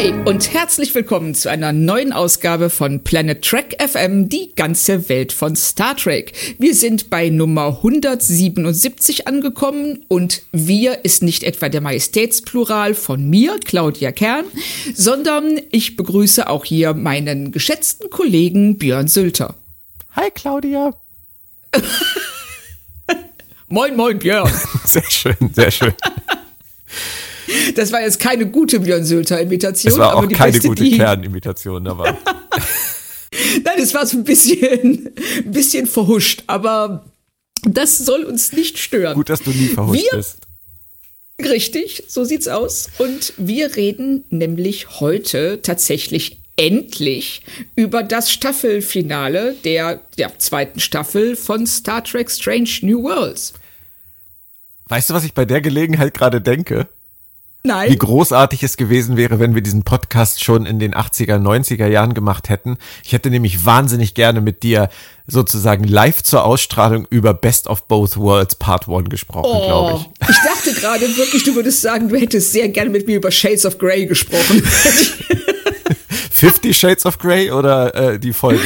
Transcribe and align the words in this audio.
Hi 0.00 0.14
und 0.24 0.54
herzlich 0.54 0.94
willkommen 0.94 1.34
zu 1.34 1.50
einer 1.50 1.74
neuen 1.74 2.14
Ausgabe 2.14 2.70
von 2.70 3.04
Planet 3.04 3.44
Trek 3.44 3.76
FM, 3.86 4.30
die 4.30 4.54
ganze 4.54 5.10
Welt 5.10 5.30
von 5.30 5.54
Star 5.56 5.94
Trek. 5.94 6.32
Wir 6.58 6.74
sind 6.74 7.10
bei 7.10 7.28
Nummer 7.28 7.66
177 7.66 9.28
angekommen 9.28 10.06
und 10.08 10.40
wir 10.52 11.04
ist 11.04 11.22
nicht 11.22 11.42
etwa 11.42 11.68
der 11.68 11.82
Majestätsplural 11.82 12.94
von 12.94 13.28
mir, 13.28 13.58
Claudia 13.62 14.10
Kern, 14.10 14.46
sondern 14.94 15.60
ich 15.70 15.96
begrüße 15.96 16.48
auch 16.48 16.64
hier 16.64 16.94
meinen 16.94 17.52
geschätzten 17.52 18.08
Kollegen 18.08 18.78
Björn 18.78 19.06
Sülter. 19.06 19.54
Hi 20.12 20.30
Claudia. 20.30 20.94
moin, 23.68 23.94
moin, 23.94 24.18
Björn. 24.18 24.50
Sehr 24.86 25.10
schön, 25.10 25.36
sehr 25.52 25.70
schön. 25.70 25.92
Das 27.74 27.92
war 27.92 28.00
jetzt 28.00 28.18
keine 28.18 28.46
gute 28.46 28.80
Björn 28.80 29.04
Sülter-Imitation. 29.04 29.92
Es 29.92 29.98
war 29.98 30.16
auch 30.16 30.28
keine 30.28 30.52
beste, 30.52 30.68
gute 30.68 30.90
Kernimitation, 30.90 31.86
aber. 31.86 32.16
Nein, 33.64 33.78
es 33.78 33.94
war 33.94 34.06
so 34.06 34.18
ein 34.18 34.24
bisschen, 34.24 35.10
ein 35.44 35.52
bisschen 35.52 35.86
verhuscht, 35.86 36.44
aber 36.46 37.04
das 37.62 37.98
soll 37.98 38.24
uns 38.24 38.52
nicht 38.52 38.78
stören. 38.78 39.14
Gut, 39.14 39.28
dass 39.28 39.42
du 39.42 39.50
nie 39.50 39.68
verhuscht 39.68 40.02
wir, 40.10 40.18
bist. 40.18 40.38
Richtig, 41.40 42.04
so 42.08 42.24
sieht's 42.24 42.48
aus. 42.48 42.88
Und 42.98 43.32
wir 43.36 43.76
reden 43.76 44.24
nämlich 44.30 45.00
heute 45.00 45.60
tatsächlich 45.62 46.40
endlich 46.56 47.42
über 47.74 48.02
das 48.02 48.30
Staffelfinale 48.30 49.54
der, 49.64 50.00
der 50.18 50.38
zweiten 50.38 50.80
Staffel 50.80 51.36
von 51.36 51.66
Star 51.66 52.04
Trek 52.04 52.30
Strange 52.30 52.70
New 52.82 53.02
Worlds. 53.02 53.54
Weißt 54.88 55.08
du, 55.08 55.14
was 55.14 55.24
ich 55.24 55.32
bei 55.32 55.44
der 55.44 55.60
Gelegenheit 55.60 56.14
gerade 56.14 56.40
denke? 56.40 56.88
Nein. 57.62 57.90
Wie 57.90 57.98
großartig 57.98 58.62
es 58.62 58.78
gewesen 58.78 59.18
wäre, 59.18 59.38
wenn 59.38 59.54
wir 59.54 59.60
diesen 59.60 59.82
Podcast 59.82 60.42
schon 60.42 60.64
in 60.64 60.78
den 60.78 60.94
80er, 60.94 61.36
90er 61.36 61.86
Jahren 61.86 62.14
gemacht 62.14 62.48
hätten. 62.48 62.78
Ich 63.04 63.12
hätte 63.12 63.28
nämlich 63.28 63.66
wahnsinnig 63.66 64.14
gerne 64.14 64.40
mit 64.40 64.62
dir 64.62 64.88
sozusagen 65.26 65.84
live 65.84 66.22
zur 66.22 66.44
Ausstrahlung 66.44 67.06
über 67.10 67.34
Best 67.34 67.66
of 67.66 67.86
Both 67.86 68.16
Worlds 68.16 68.54
Part 68.54 68.88
1 68.88 69.10
gesprochen, 69.10 69.50
oh, 69.52 69.66
glaube 69.66 70.00
ich. 70.00 70.30
Ich 70.30 70.38
dachte 70.42 70.72
gerade 70.72 71.16
wirklich, 71.16 71.44
du 71.44 71.54
würdest 71.54 71.82
sagen, 71.82 72.08
du 72.08 72.16
hättest 72.16 72.52
sehr 72.52 72.68
gerne 72.70 72.88
mit 72.88 73.06
mir 73.06 73.16
über 73.16 73.30
Shades 73.30 73.66
of 73.66 73.76
Grey 73.76 74.06
gesprochen. 74.06 74.62
Fifty 76.30 76.72
Shades 76.72 77.04
of 77.04 77.18
Grey 77.18 77.50
oder 77.50 77.94
äh, 77.94 78.18
die 78.18 78.32
Folge? 78.32 78.62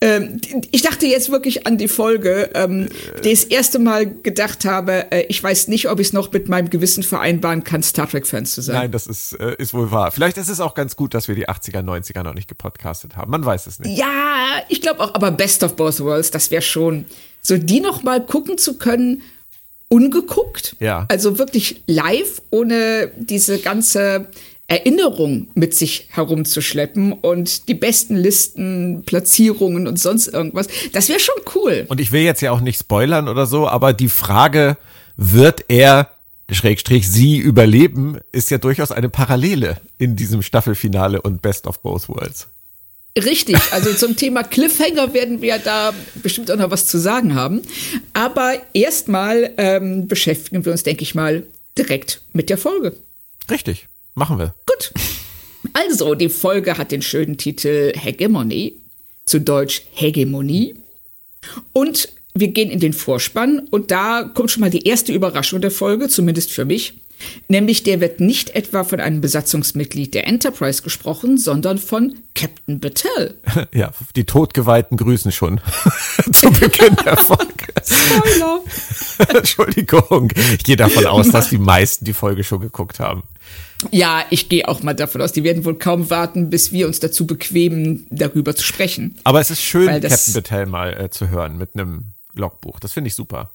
Ähm, 0.00 0.40
ich 0.70 0.82
dachte 0.82 1.06
jetzt 1.06 1.30
wirklich 1.30 1.66
an 1.66 1.76
die 1.76 1.88
Folge, 1.88 2.50
ähm, 2.54 2.88
die 3.24 3.30
ich 3.30 3.40
das 3.40 3.50
erste 3.50 3.80
Mal 3.80 4.06
gedacht 4.06 4.64
habe, 4.64 5.10
äh, 5.10 5.22
ich 5.28 5.42
weiß 5.42 5.66
nicht, 5.66 5.88
ob 5.88 5.98
ich 5.98 6.08
es 6.08 6.12
noch 6.12 6.30
mit 6.30 6.48
meinem 6.48 6.70
Gewissen 6.70 7.02
vereinbaren 7.02 7.64
kann, 7.64 7.82
Star 7.82 8.08
Trek-Fans 8.08 8.54
zu 8.54 8.60
sein. 8.60 8.76
Nein, 8.76 8.92
das 8.92 9.08
ist, 9.08 9.32
äh, 9.32 9.56
ist 9.58 9.74
wohl 9.74 9.90
wahr. 9.90 10.12
Vielleicht 10.12 10.36
ist 10.36 10.48
es 10.48 10.60
auch 10.60 10.74
ganz 10.74 10.94
gut, 10.94 11.14
dass 11.14 11.26
wir 11.26 11.34
die 11.34 11.48
80er, 11.48 11.82
90er 11.82 12.22
noch 12.22 12.34
nicht 12.34 12.46
gepodcastet 12.46 13.16
haben. 13.16 13.32
Man 13.32 13.44
weiß 13.44 13.66
es 13.66 13.80
nicht. 13.80 13.98
Ja, 13.98 14.62
ich 14.68 14.80
glaube 14.80 15.00
auch, 15.00 15.14
aber 15.14 15.32
Best 15.32 15.64
of 15.64 15.74
Both 15.74 15.98
Worlds, 15.98 16.30
das 16.30 16.52
wäre 16.52 16.62
schon, 16.62 17.04
so 17.42 17.58
die 17.58 17.80
noch 17.80 18.04
mal 18.04 18.24
gucken 18.24 18.56
zu 18.56 18.78
können, 18.78 19.22
ungeguckt. 19.88 20.76
Ja. 20.78 21.06
Also 21.08 21.38
wirklich 21.38 21.82
live, 21.86 22.40
ohne 22.50 23.10
diese 23.16 23.58
ganze 23.58 24.28
Erinnerung 24.68 25.48
mit 25.54 25.74
sich 25.74 26.06
herumzuschleppen 26.10 27.12
und 27.12 27.68
die 27.68 27.74
besten 27.74 28.16
Listen, 28.16 29.02
Platzierungen 29.04 29.88
und 29.88 29.98
sonst 29.98 30.28
irgendwas. 30.28 30.68
Das 30.92 31.08
wäre 31.08 31.20
schon 31.20 31.40
cool. 31.54 31.86
Und 31.88 32.00
ich 32.00 32.12
will 32.12 32.22
jetzt 32.22 32.42
ja 32.42 32.52
auch 32.52 32.60
nicht 32.60 32.78
spoilern 32.78 33.28
oder 33.28 33.46
so, 33.46 33.66
aber 33.66 33.92
die 33.92 34.08
Frage, 34.08 34.76
wird 35.18 35.64
er 35.68 36.10
Schrägstrich 36.50 37.10
sie 37.10 37.36
überleben, 37.36 38.18
ist 38.32 38.50
ja 38.50 38.56
durchaus 38.56 38.90
eine 38.90 39.10
Parallele 39.10 39.78
in 39.98 40.16
diesem 40.16 40.40
Staffelfinale 40.40 41.20
und 41.20 41.42
Best 41.42 41.66
of 41.66 41.80
Both 41.80 42.08
Worlds. 42.08 42.46
Richtig, 43.18 43.58
also 43.72 43.92
zum 43.92 44.16
Thema 44.16 44.44
Cliffhanger 44.44 45.12
werden 45.12 45.42
wir 45.42 45.58
da 45.58 45.92
bestimmt 46.22 46.50
auch 46.50 46.56
noch 46.56 46.70
was 46.70 46.86
zu 46.86 46.98
sagen 46.98 47.34
haben. 47.34 47.62
Aber 48.14 48.54
erstmal 48.72 49.52
ähm, 49.58 50.06
beschäftigen 50.08 50.64
wir 50.64 50.72
uns, 50.72 50.84
denke 50.84 51.02
ich 51.02 51.14
mal, 51.14 51.42
direkt 51.76 52.22
mit 52.32 52.48
der 52.48 52.58
Folge. 52.58 52.94
Richtig. 53.50 53.88
Machen 54.18 54.38
wir. 54.38 54.52
Gut. 54.66 54.92
Also, 55.72 56.16
die 56.16 56.28
Folge 56.28 56.76
hat 56.76 56.90
den 56.90 57.02
schönen 57.02 57.38
Titel 57.38 57.92
Hegemony, 57.96 58.74
zu 59.24 59.40
Deutsch 59.40 59.82
Hegemonie. 59.92 60.74
Und 61.72 62.08
wir 62.34 62.48
gehen 62.48 62.68
in 62.68 62.80
den 62.80 62.92
Vorspann 62.92 63.60
und 63.70 63.92
da 63.92 64.24
kommt 64.24 64.50
schon 64.50 64.62
mal 64.62 64.70
die 64.70 64.86
erste 64.88 65.12
Überraschung 65.12 65.60
der 65.60 65.70
Folge, 65.70 66.08
zumindest 66.08 66.50
für 66.50 66.64
mich. 66.64 66.94
Nämlich 67.46 67.84
der 67.84 68.00
wird 68.00 68.18
nicht 68.18 68.50
etwa 68.50 68.82
von 68.82 69.00
einem 69.00 69.20
Besatzungsmitglied 69.20 70.14
der 70.14 70.26
Enterprise 70.26 70.82
gesprochen, 70.82 71.38
sondern 71.38 71.78
von 71.78 72.16
Captain 72.34 72.80
Battelle. 72.80 73.34
Ja, 73.72 73.92
die 74.16 74.24
Todgeweihten 74.24 74.96
grüßen 74.96 75.30
schon 75.30 75.60
zu 76.32 76.50
Beginn 76.50 76.96
der 77.04 77.16
Folge. 77.16 77.44
Spoiler. 77.84 78.60
Entschuldigung. 79.36 80.32
Ich 80.54 80.64
gehe 80.64 80.76
davon 80.76 81.06
aus, 81.06 81.28
dass 81.30 81.50
die 81.50 81.58
meisten 81.58 82.04
die 82.04 82.12
Folge 82.12 82.42
schon 82.42 82.60
geguckt 82.60 82.98
haben. 82.98 83.22
Ja, 83.90 84.24
ich 84.30 84.48
gehe 84.48 84.66
auch 84.66 84.82
mal 84.82 84.94
davon 84.94 85.22
aus, 85.22 85.32
die 85.32 85.44
werden 85.44 85.64
wohl 85.64 85.78
kaum 85.78 86.10
warten, 86.10 86.50
bis 86.50 86.72
wir 86.72 86.86
uns 86.86 87.00
dazu 87.00 87.26
bequemen, 87.26 88.06
darüber 88.10 88.54
zu 88.56 88.64
sprechen. 88.64 89.16
Aber 89.24 89.40
es 89.40 89.50
ist 89.50 89.62
schön, 89.62 89.86
Captain 89.86 90.34
Battelle 90.34 90.66
mal 90.66 91.00
äh, 91.00 91.10
zu 91.10 91.28
hören 91.28 91.58
mit 91.58 91.70
einem 91.74 92.06
Logbuch. 92.34 92.80
Das 92.80 92.92
finde 92.92 93.08
ich 93.08 93.14
super. 93.14 93.52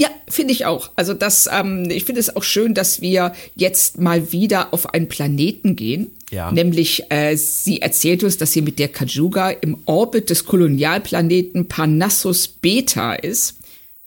Ja, 0.00 0.08
finde 0.28 0.52
ich 0.52 0.64
auch. 0.64 0.90
Also 0.96 1.12
das, 1.12 1.46
ähm, 1.52 1.90
ich 1.90 2.06
finde 2.06 2.20
es 2.20 2.34
auch 2.34 2.42
schön, 2.42 2.72
dass 2.72 3.02
wir 3.02 3.34
jetzt 3.54 3.98
mal 3.98 4.32
wieder 4.32 4.72
auf 4.72 4.94
einen 4.94 5.08
Planeten 5.08 5.76
gehen. 5.76 6.10
Ja. 6.30 6.50
Nämlich, 6.50 7.10
äh, 7.10 7.36
sie 7.36 7.82
erzählt 7.82 8.24
uns, 8.24 8.38
dass 8.38 8.52
sie 8.52 8.62
mit 8.62 8.78
der 8.78 8.88
Kajuga 8.88 9.50
im 9.50 9.76
Orbit 9.84 10.30
des 10.30 10.46
Kolonialplaneten 10.46 11.68
Parnassus 11.68 12.48
Beta 12.48 13.12
ist. 13.12 13.56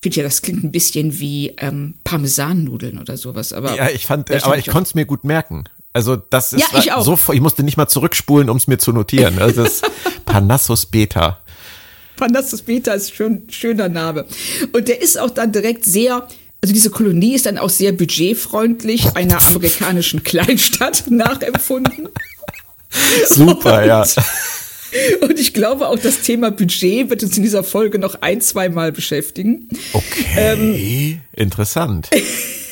Ich 0.03 0.13
finde 0.13 0.17
ja, 0.17 0.23
das 0.23 0.41
klingt 0.41 0.65
ein 0.65 0.71
bisschen 0.73 1.17
wie 1.19 1.53
ähm, 1.59 1.93
Parmesannudeln 2.03 2.99
oder 2.99 3.15
sowas. 3.15 3.53
Aber 3.53 3.73
ja, 3.73 3.89
ich 3.89 4.05
fand, 4.05 4.29
aber 4.43 4.57
ich 4.57 4.67
konnte 4.67 4.89
es 4.89 4.95
mir 4.95 5.05
gut 5.05 5.23
merken. 5.23 5.63
Also 5.93 6.17
das 6.17 6.51
ist 6.51 6.59
ja, 6.59 6.77
ich 6.77 6.91
auch. 6.91 7.05
so, 7.05 7.17
ich 7.31 7.39
musste 7.39 7.63
nicht 7.63 7.77
mal 7.77 7.87
zurückspulen, 7.87 8.49
um 8.49 8.57
es 8.57 8.67
mir 8.67 8.79
zu 8.79 8.91
notieren. 8.91 9.37
Das 9.37 9.55
ist 9.55 9.89
Parnassus 10.25 10.87
Beta. 10.87 11.39
Panassus 12.17 12.63
Beta 12.63 12.91
ist 12.91 13.15
schon 13.15 13.31
ein 13.31 13.49
schöner 13.49 13.87
Name. 13.87 14.25
Und 14.73 14.89
der 14.89 15.01
ist 15.01 15.17
auch 15.17 15.29
dann 15.29 15.53
direkt 15.53 15.85
sehr, 15.85 16.27
also 16.61 16.73
diese 16.73 16.89
Kolonie 16.89 17.35
ist 17.35 17.45
dann 17.45 17.57
auch 17.57 17.69
sehr 17.69 17.93
budgetfreundlich 17.93 19.15
einer 19.15 19.41
amerikanischen 19.47 20.21
Kleinstadt 20.23 21.05
nachempfunden. 21.09 22.09
Super, 23.29 23.79
und, 23.79 23.87
ja. 23.87 24.05
Und 25.21 25.39
ich 25.39 25.53
glaube 25.53 25.87
auch, 25.87 25.99
das 25.99 26.21
Thema 26.21 26.51
Budget 26.51 27.09
wird 27.09 27.23
uns 27.23 27.37
in 27.37 27.43
dieser 27.43 27.63
Folge 27.63 27.99
noch 27.99 28.21
ein, 28.21 28.41
zwei 28.41 28.69
Mal 28.69 28.91
beschäftigen. 28.91 29.69
Okay, 29.93 30.25
ähm, 30.35 31.21
interessant. 31.33 32.09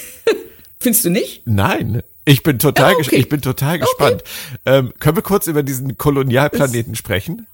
Findest 0.80 1.06
du 1.06 1.10
nicht? 1.10 1.44
Nein. 1.46 2.02
Ich 2.26 2.44
bin 2.44 2.60
total, 2.60 2.94
ah, 2.94 2.98
okay. 3.00 3.16
ich 3.16 3.30
bin 3.30 3.42
total 3.42 3.80
gespannt. 3.80 4.24
Okay. 4.24 4.78
Ähm, 4.78 4.94
können 5.00 5.18
wir 5.18 5.24
kurz 5.24 5.48
über 5.48 5.64
diesen 5.64 5.98
Kolonialplaneten 5.98 6.96
sprechen? 6.96 7.48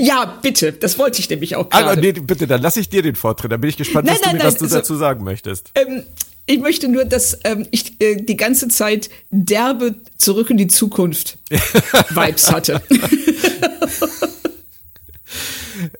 Ja, 0.00 0.38
bitte. 0.42 0.72
Das 0.72 0.98
wollte 0.98 1.20
ich 1.20 1.28
nämlich 1.28 1.56
auch 1.56 1.68
gerade. 1.68 1.90
Ah, 1.90 1.96
nee, 1.96 2.12
bitte, 2.12 2.46
dann 2.46 2.62
lass 2.62 2.76
ich 2.76 2.88
dir 2.88 3.02
den 3.02 3.14
Vortritt. 3.14 3.52
Dann 3.52 3.60
bin 3.60 3.70
ich 3.70 3.76
gespannt, 3.76 4.06
nein, 4.06 4.16
was, 4.16 4.22
nein, 4.22 4.32
du, 4.32 4.38
nein, 4.38 4.46
was 4.46 4.56
du 4.58 4.64
also, 4.64 4.76
dazu 4.76 4.96
sagen 4.96 5.24
möchtest. 5.24 5.70
Ähm, 5.74 6.04
ich 6.46 6.58
möchte 6.58 6.88
nur, 6.88 7.04
dass 7.04 7.38
ähm, 7.44 7.66
ich 7.70 8.00
äh, 8.00 8.16
die 8.16 8.36
ganze 8.36 8.68
Zeit 8.68 9.10
derbe 9.30 9.94
zurück 10.16 10.50
in 10.50 10.56
die 10.56 10.66
Zukunft 10.66 11.38
Vibes 11.50 12.50
hatte. 12.50 12.82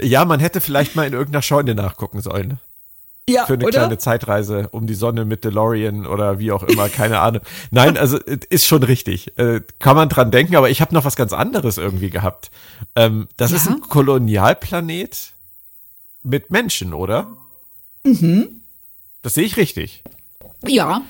ja, 0.00 0.24
man 0.24 0.40
hätte 0.40 0.60
vielleicht 0.60 0.96
mal 0.96 1.06
in 1.06 1.12
irgendeiner 1.12 1.42
Scheune 1.42 1.74
nachgucken 1.74 2.20
sollen. 2.20 2.58
Ja, 3.28 3.46
für 3.46 3.54
eine 3.54 3.64
oder? 3.64 3.78
kleine 3.78 3.98
Zeitreise 3.98 4.68
um 4.72 4.88
die 4.88 4.94
Sonne 4.94 5.24
mit 5.24 5.44
DeLorean 5.44 6.06
oder 6.06 6.40
wie 6.40 6.50
auch 6.50 6.64
immer, 6.64 6.88
keine 6.88 7.20
Ahnung. 7.20 7.42
Nein, 7.70 7.96
also 7.96 8.18
ist 8.18 8.66
schon 8.66 8.82
richtig. 8.82 9.38
Äh, 9.38 9.60
kann 9.78 9.94
man 9.94 10.08
dran 10.08 10.32
denken, 10.32 10.56
aber 10.56 10.70
ich 10.70 10.80
habe 10.80 10.92
noch 10.92 11.04
was 11.04 11.14
ganz 11.14 11.32
anderes 11.32 11.78
irgendwie 11.78 12.10
gehabt. 12.10 12.50
Ähm, 12.96 13.28
das 13.36 13.52
ja? 13.52 13.58
ist 13.58 13.68
ein 13.68 13.80
Kolonialplanet 13.80 15.34
mit 16.24 16.50
Menschen, 16.50 16.94
oder? 16.94 17.28
Mhm. 18.02 18.62
Das 19.22 19.34
sehe 19.34 19.44
ich 19.44 19.56
richtig. 19.56 20.02
Ja. 20.66 21.02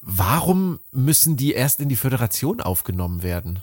Warum 0.00 0.80
müssen 0.90 1.36
die 1.36 1.52
erst 1.52 1.80
in 1.80 1.88
die 1.88 1.96
Föderation 1.96 2.60
aufgenommen 2.60 3.22
werden? 3.22 3.62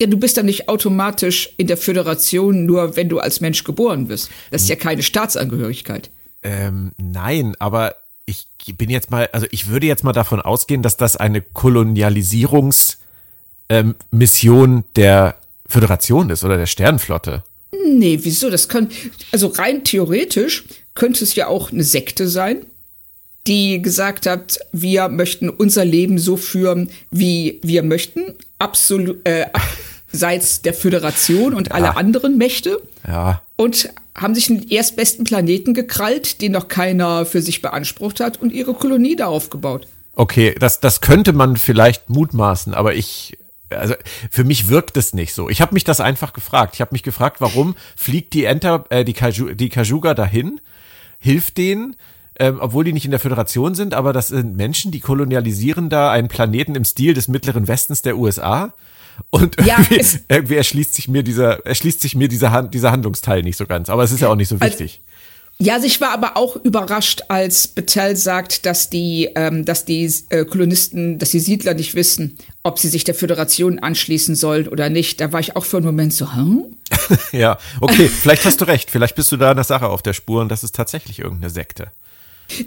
Ja, 0.00 0.06
du 0.06 0.16
bist 0.16 0.36
dann 0.36 0.46
nicht 0.46 0.68
automatisch 0.68 1.52
in 1.56 1.66
der 1.66 1.76
Föderation, 1.76 2.64
nur 2.66 2.94
wenn 2.94 3.08
du 3.08 3.18
als 3.18 3.40
Mensch 3.40 3.64
geboren 3.64 4.08
wirst. 4.08 4.30
Das 4.52 4.62
ist 4.62 4.68
ja 4.68 4.76
keine 4.76 5.02
Staatsangehörigkeit. 5.02 6.10
Ähm, 6.42 6.92
nein, 6.96 7.56
aber 7.58 7.96
ich 8.24 8.46
bin 8.76 8.90
jetzt 8.90 9.10
mal, 9.10 9.28
also 9.32 9.46
ich 9.50 9.68
würde 9.68 9.86
jetzt 9.86 10.04
mal 10.04 10.12
davon 10.12 10.40
ausgehen, 10.40 10.82
dass 10.82 10.96
das 10.96 11.16
eine 11.16 11.40
Kolonialisierungsmission 11.40 12.96
ähm, 13.68 14.84
der 14.94 15.36
Föderation 15.66 16.30
ist 16.30 16.44
oder 16.44 16.56
der 16.56 16.66
Sternenflotte. 16.66 17.42
Nee, 17.86 18.20
wieso? 18.22 18.50
Das 18.50 18.68
kann, 18.68 18.90
also 19.32 19.48
rein 19.48 19.84
theoretisch 19.84 20.64
könnte 20.94 21.24
es 21.24 21.34
ja 21.34 21.46
auch 21.46 21.72
eine 21.72 21.84
Sekte 21.84 22.28
sein, 22.28 22.66
die 23.48 23.82
gesagt 23.82 24.26
hat, 24.26 24.58
wir 24.72 25.08
möchten 25.08 25.48
unser 25.48 25.84
Leben 25.84 26.18
so 26.18 26.36
führen, 26.36 26.90
wie 27.10 27.58
wir 27.62 27.82
möchten, 27.82 28.34
absolut, 28.58 29.26
äh, 29.26 29.46
abseits 30.12 30.62
der 30.62 30.74
Föderation 30.74 31.54
und 31.54 31.68
ja. 31.68 31.74
aller 31.74 31.96
anderen 31.96 32.38
Mächte. 32.38 32.80
Ja. 33.06 33.42
Und 33.56 33.90
haben 34.16 34.34
sich 34.34 34.50
einen 34.50 34.68
erstbesten 34.68 35.24
Planeten 35.24 35.74
gekrallt, 35.74 36.40
den 36.40 36.52
noch 36.52 36.68
keiner 36.68 37.24
für 37.24 37.40
sich 37.40 37.62
beansprucht 37.62 38.20
hat 38.20 38.40
und 38.40 38.52
ihre 38.52 38.74
Kolonie 38.74 39.16
da 39.16 39.26
aufgebaut. 39.26 39.86
Okay, 40.14 40.54
das, 40.58 40.80
das 40.80 41.00
könnte 41.00 41.32
man 41.32 41.56
vielleicht 41.56 42.10
mutmaßen, 42.10 42.74
aber 42.74 42.94
ich, 42.94 43.38
also 43.70 43.94
für 44.30 44.42
mich 44.42 44.68
wirkt 44.68 44.96
es 44.96 45.14
nicht 45.14 45.32
so. 45.32 45.48
Ich 45.48 45.60
habe 45.60 45.74
mich 45.74 45.84
das 45.84 46.00
einfach 46.00 46.32
gefragt. 46.32 46.74
Ich 46.74 46.80
habe 46.80 46.92
mich 46.92 47.04
gefragt, 47.04 47.40
warum 47.40 47.76
fliegt 47.96 48.34
die 48.34 48.44
Enter, 48.44 48.84
äh, 48.90 49.04
die, 49.04 49.12
Kaju, 49.12 49.54
die 49.54 49.68
Kajuga 49.68 50.14
dahin, 50.14 50.60
hilft 51.20 51.56
denen, 51.56 51.94
ähm, 52.38 52.58
obwohl 52.60 52.84
die 52.84 52.92
nicht 52.92 53.04
in 53.04 53.10
der 53.10 53.20
Föderation 53.20 53.74
sind, 53.74 53.94
aber 53.94 54.12
das 54.12 54.28
sind 54.28 54.56
Menschen, 54.56 54.92
die 54.92 55.00
kolonialisieren 55.00 55.88
da 55.88 56.10
einen 56.10 56.28
Planeten 56.28 56.74
im 56.74 56.84
Stil 56.84 57.14
des 57.14 57.28
Mittleren 57.28 57.68
Westens 57.68 58.02
der 58.02 58.16
USA. 58.16 58.72
Und 59.30 59.58
irgendwie, 59.58 59.96
ja, 59.96 60.04
irgendwie 60.28 60.54
erschließt 60.54 60.94
sich 60.94 61.08
mir 61.08 61.22
dieser, 61.22 61.66
erschließt 61.66 62.00
sich 62.00 62.14
mir 62.14 62.28
dieser, 62.28 62.62
dieser 62.62 62.92
Handlungsteil 62.92 63.42
nicht 63.42 63.56
so 63.56 63.66
ganz. 63.66 63.90
Aber 63.90 64.04
es 64.04 64.12
ist 64.12 64.20
ja 64.20 64.28
auch 64.28 64.36
nicht 64.36 64.48
so 64.48 64.56
also 64.56 64.64
wichtig. 64.64 65.00
Also 65.00 65.08
ja, 65.60 65.74
also 65.74 65.86
ich 65.86 66.00
war 66.00 66.10
aber 66.10 66.36
auch 66.36 66.54
überrascht, 66.54 67.22
als 67.26 67.66
Betel 67.66 68.14
sagt, 68.14 68.64
dass 68.64 68.90
die, 68.90 69.28
ähm, 69.34 69.64
dass 69.64 69.84
die 69.84 70.08
äh, 70.30 70.44
Kolonisten, 70.44 71.18
dass 71.18 71.32
die 71.32 71.40
Siedler 71.40 71.74
nicht 71.74 71.96
wissen, 71.96 72.38
ob 72.62 72.78
sie 72.78 72.88
sich 72.88 73.02
der 73.02 73.16
Föderation 73.16 73.80
anschließen 73.80 74.36
sollen 74.36 74.68
oder 74.68 74.88
nicht. 74.88 75.20
Da 75.20 75.32
war 75.32 75.40
ich 75.40 75.56
auch 75.56 75.64
für 75.64 75.78
einen 75.78 75.86
Moment 75.86 76.12
so, 76.12 76.32
hm? 76.32 76.64
ja, 77.32 77.58
okay, 77.80 78.08
vielleicht 78.08 78.44
hast 78.44 78.60
du 78.60 78.66
recht. 78.66 78.88
Vielleicht 78.88 79.16
bist 79.16 79.32
du 79.32 79.36
da 79.36 79.50
einer 79.50 79.64
Sache 79.64 79.88
auf 79.88 80.00
der 80.00 80.12
Spur 80.12 80.42
und 80.42 80.48
das 80.48 80.62
ist 80.62 80.76
tatsächlich 80.76 81.18
irgendeine 81.18 81.50
Sekte. 81.50 81.90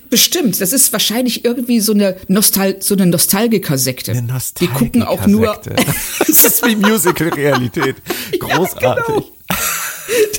Bestimmt, 0.09 0.61
das 0.61 0.73
ist 0.73 0.93
wahrscheinlich 0.93 1.43
irgendwie 1.43 1.79
so 1.79 1.93
eine 1.93 2.15
Nostal 2.27 2.81
so 2.81 2.93
eine 2.93 3.07
Nostalgiker-Sekte. 3.07 4.11
Eine 4.11 4.21
Nostalgiker 4.21 4.79
Die 4.79 4.85
gucken 4.85 5.03
auch 5.03 5.25
nur. 5.25 5.59
das 6.19 6.45
ist 6.45 6.65
wie 6.65 6.75
Musical-Realität. 6.75 7.95
Großartig. 8.39 9.15
Ja, 9.15 9.55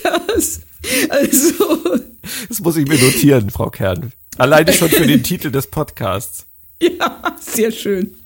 genau. 0.03 0.27
Das. 0.33 0.61
Also. 1.09 1.99
Das 2.49 2.61
muss 2.61 2.77
ich 2.77 2.87
mir 2.87 2.99
notieren, 2.99 3.51
Frau 3.51 3.71
Kern. 3.71 4.13
Alleine 4.39 4.73
schon 4.73 4.89
für 4.89 5.07
den 5.07 5.23
Titel 5.23 5.51
des 5.51 5.67
Podcasts. 5.67 6.47
Ja, 6.99 7.37
sehr 7.41 7.71
schön. 7.71 8.17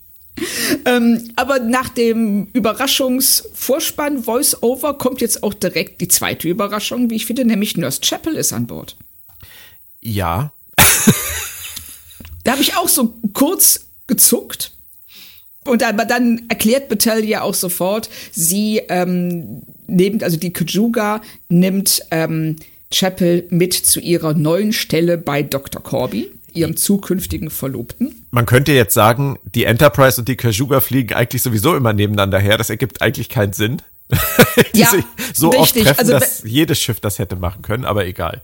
Ähm, 0.86 1.30
aber 1.36 1.58
nach 1.58 1.90
dem 1.90 2.48
Überraschungsvorspann 2.54 4.24
Voice-Over 4.24 4.94
kommt 4.96 5.20
jetzt 5.20 5.42
auch 5.42 5.52
direkt 5.52 6.00
die 6.00 6.08
zweite 6.08 6.48
Überraschung, 6.48 7.10
wie 7.10 7.16
ich 7.16 7.26
finde, 7.26 7.44
nämlich 7.44 7.76
Nurse 7.76 8.00
Chapel 8.00 8.34
ist 8.34 8.54
an 8.54 8.66
Bord. 8.66 8.96
Ja, 10.00 10.52
da 12.44 12.52
habe 12.52 12.62
ich 12.62 12.76
auch 12.76 12.88
so 12.88 13.14
kurz 13.32 13.86
gezuckt. 14.06 14.72
Und 15.64 15.82
aber 15.82 16.04
dann 16.04 16.44
erklärt 16.48 16.88
Battelle 16.88 17.24
ja 17.24 17.42
auch 17.42 17.54
sofort, 17.54 18.08
sie 18.30 18.82
ähm, 18.88 19.62
nimmt, 19.86 20.22
also 20.22 20.36
die 20.36 20.52
Kajuga 20.52 21.20
nimmt 21.48 22.02
ähm, 22.10 22.56
Chapel 22.90 23.46
mit 23.50 23.74
zu 23.74 24.00
ihrer 24.00 24.34
neuen 24.34 24.72
Stelle 24.72 25.18
bei 25.18 25.42
Dr. 25.42 25.82
Corby, 25.82 26.30
ihrem 26.52 26.76
zukünftigen 26.76 27.50
Verlobten. 27.50 28.26
Man 28.30 28.46
könnte 28.46 28.72
jetzt 28.72 28.94
sagen, 28.94 29.38
die 29.54 29.64
Enterprise 29.64 30.20
und 30.20 30.28
die 30.28 30.36
Kajuga 30.36 30.80
fliegen 30.80 31.14
eigentlich 31.14 31.42
sowieso 31.42 31.76
immer 31.76 31.92
nebeneinander 31.92 32.38
her. 32.38 32.56
Das 32.58 32.70
ergibt 32.70 33.02
eigentlich 33.02 33.28
keinen 33.28 33.52
Sinn. 33.52 33.82
ja, 34.72 34.88
so 35.34 35.48
richtig. 35.48 35.60
oft 35.60 35.74
treffen, 35.74 35.98
also, 35.98 36.12
dass 36.12 36.42
jedes 36.44 36.80
Schiff 36.80 37.00
das 37.00 37.18
hätte 37.18 37.34
machen 37.34 37.62
können, 37.62 37.84
aber 37.84 38.06
egal. 38.06 38.40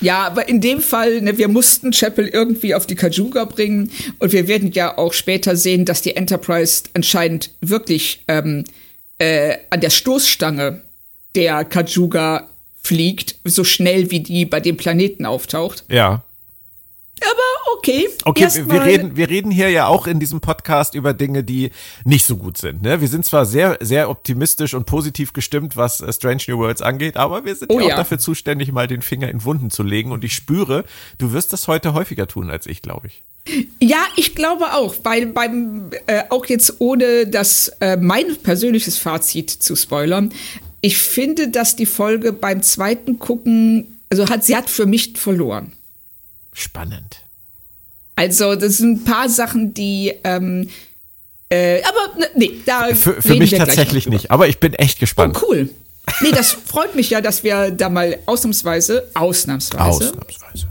Ja, 0.00 0.26
aber 0.26 0.48
in 0.48 0.60
dem 0.60 0.80
Fall, 0.80 1.20
ne, 1.22 1.38
wir 1.38 1.48
mussten 1.48 1.90
Chapel 1.92 2.28
irgendwie 2.28 2.74
auf 2.74 2.86
die 2.86 2.96
Kajuga 2.96 3.44
bringen 3.44 3.90
und 4.18 4.32
wir 4.32 4.46
werden 4.48 4.72
ja 4.72 4.98
auch 4.98 5.12
später 5.12 5.56
sehen, 5.56 5.84
dass 5.84 6.02
die 6.02 6.16
Enterprise 6.16 6.84
anscheinend 6.94 7.50
wirklich 7.60 8.22
ähm, 8.28 8.64
äh, 9.18 9.56
an 9.70 9.80
der 9.80 9.90
Stoßstange 9.90 10.82
der 11.34 11.64
Kajuga 11.64 12.48
fliegt, 12.82 13.36
so 13.44 13.64
schnell 13.64 14.10
wie 14.10 14.20
die 14.20 14.44
bei 14.44 14.60
dem 14.60 14.76
Planeten 14.76 15.26
auftaucht. 15.26 15.84
Ja. 15.88 16.24
Aber 17.20 17.76
okay. 17.78 18.08
Okay, 18.24 18.48
wir 18.66 18.84
reden, 18.84 19.16
wir 19.16 19.30
reden 19.30 19.50
hier 19.50 19.70
ja 19.70 19.86
auch 19.86 20.06
in 20.06 20.20
diesem 20.20 20.40
Podcast 20.40 20.94
über 20.94 21.14
Dinge, 21.14 21.44
die 21.44 21.70
nicht 22.04 22.26
so 22.26 22.36
gut 22.36 22.58
sind. 22.58 22.82
Ne? 22.82 23.00
Wir 23.00 23.08
sind 23.08 23.24
zwar 23.24 23.46
sehr, 23.46 23.78
sehr 23.80 24.10
optimistisch 24.10 24.74
und 24.74 24.84
positiv 24.84 25.32
gestimmt, 25.32 25.76
was 25.76 26.00
äh, 26.00 26.12
Strange 26.12 26.42
New 26.48 26.58
Worlds 26.58 26.82
angeht, 26.82 27.16
aber 27.16 27.44
wir 27.44 27.56
sind 27.56 27.70
oh, 27.70 27.80
ja 27.80 27.86
auch 27.86 27.98
dafür 27.98 28.18
zuständig, 28.18 28.70
mal 28.70 28.86
den 28.86 29.02
Finger 29.02 29.30
in 29.30 29.44
Wunden 29.44 29.70
zu 29.70 29.82
legen. 29.82 30.12
Und 30.12 30.24
ich 30.24 30.34
spüre, 30.34 30.84
du 31.18 31.32
wirst 31.32 31.52
das 31.52 31.68
heute 31.68 31.94
häufiger 31.94 32.26
tun 32.26 32.50
als 32.50 32.66
ich, 32.66 32.82
glaube 32.82 33.06
ich. 33.06 33.22
Ja, 33.80 34.04
ich 34.16 34.34
glaube 34.34 34.74
auch, 34.74 34.96
weil 35.04 35.26
beim 35.26 35.90
äh, 36.06 36.24
auch 36.30 36.46
jetzt 36.46 36.80
ohne 36.80 37.26
das 37.26 37.68
äh, 37.80 37.96
mein 37.96 38.36
persönliches 38.42 38.98
Fazit 38.98 39.50
zu 39.50 39.76
spoilern, 39.76 40.32
ich 40.80 40.98
finde, 40.98 41.48
dass 41.48 41.76
die 41.76 41.86
Folge 41.86 42.32
beim 42.32 42.62
zweiten 42.62 43.18
gucken, 43.18 43.98
also 44.10 44.28
hat 44.28 44.44
sie 44.44 44.56
hat 44.56 44.68
für 44.68 44.86
mich 44.86 45.14
verloren. 45.16 45.72
Spannend. 46.56 47.22
Also, 48.14 48.54
das 48.54 48.78
sind 48.78 49.02
ein 49.02 49.04
paar 49.04 49.28
Sachen, 49.28 49.74
die, 49.74 50.14
ähm, 50.24 50.70
äh, 51.50 51.82
aber 51.82 52.18
ne, 52.18 52.26
nee, 52.34 52.52
da. 52.64 52.94
Für, 52.94 53.20
für 53.20 53.34
mich 53.34 53.50
tatsächlich 53.50 54.08
nicht, 54.08 54.30
aber 54.30 54.48
ich 54.48 54.58
bin 54.58 54.72
echt 54.72 54.98
gespannt. 54.98 55.36
Oh, 55.38 55.46
cool. 55.48 55.68
Nee, 56.22 56.30
das 56.30 56.52
freut 56.52 56.94
mich 56.94 57.10
ja, 57.10 57.20
dass 57.20 57.44
wir 57.44 57.70
da 57.70 57.90
mal 57.90 58.18
ausnahmsweise, 58.24 59.10
ausnahmsweise, 59.12 60.08
ausnahmsweise. 60.08 60.68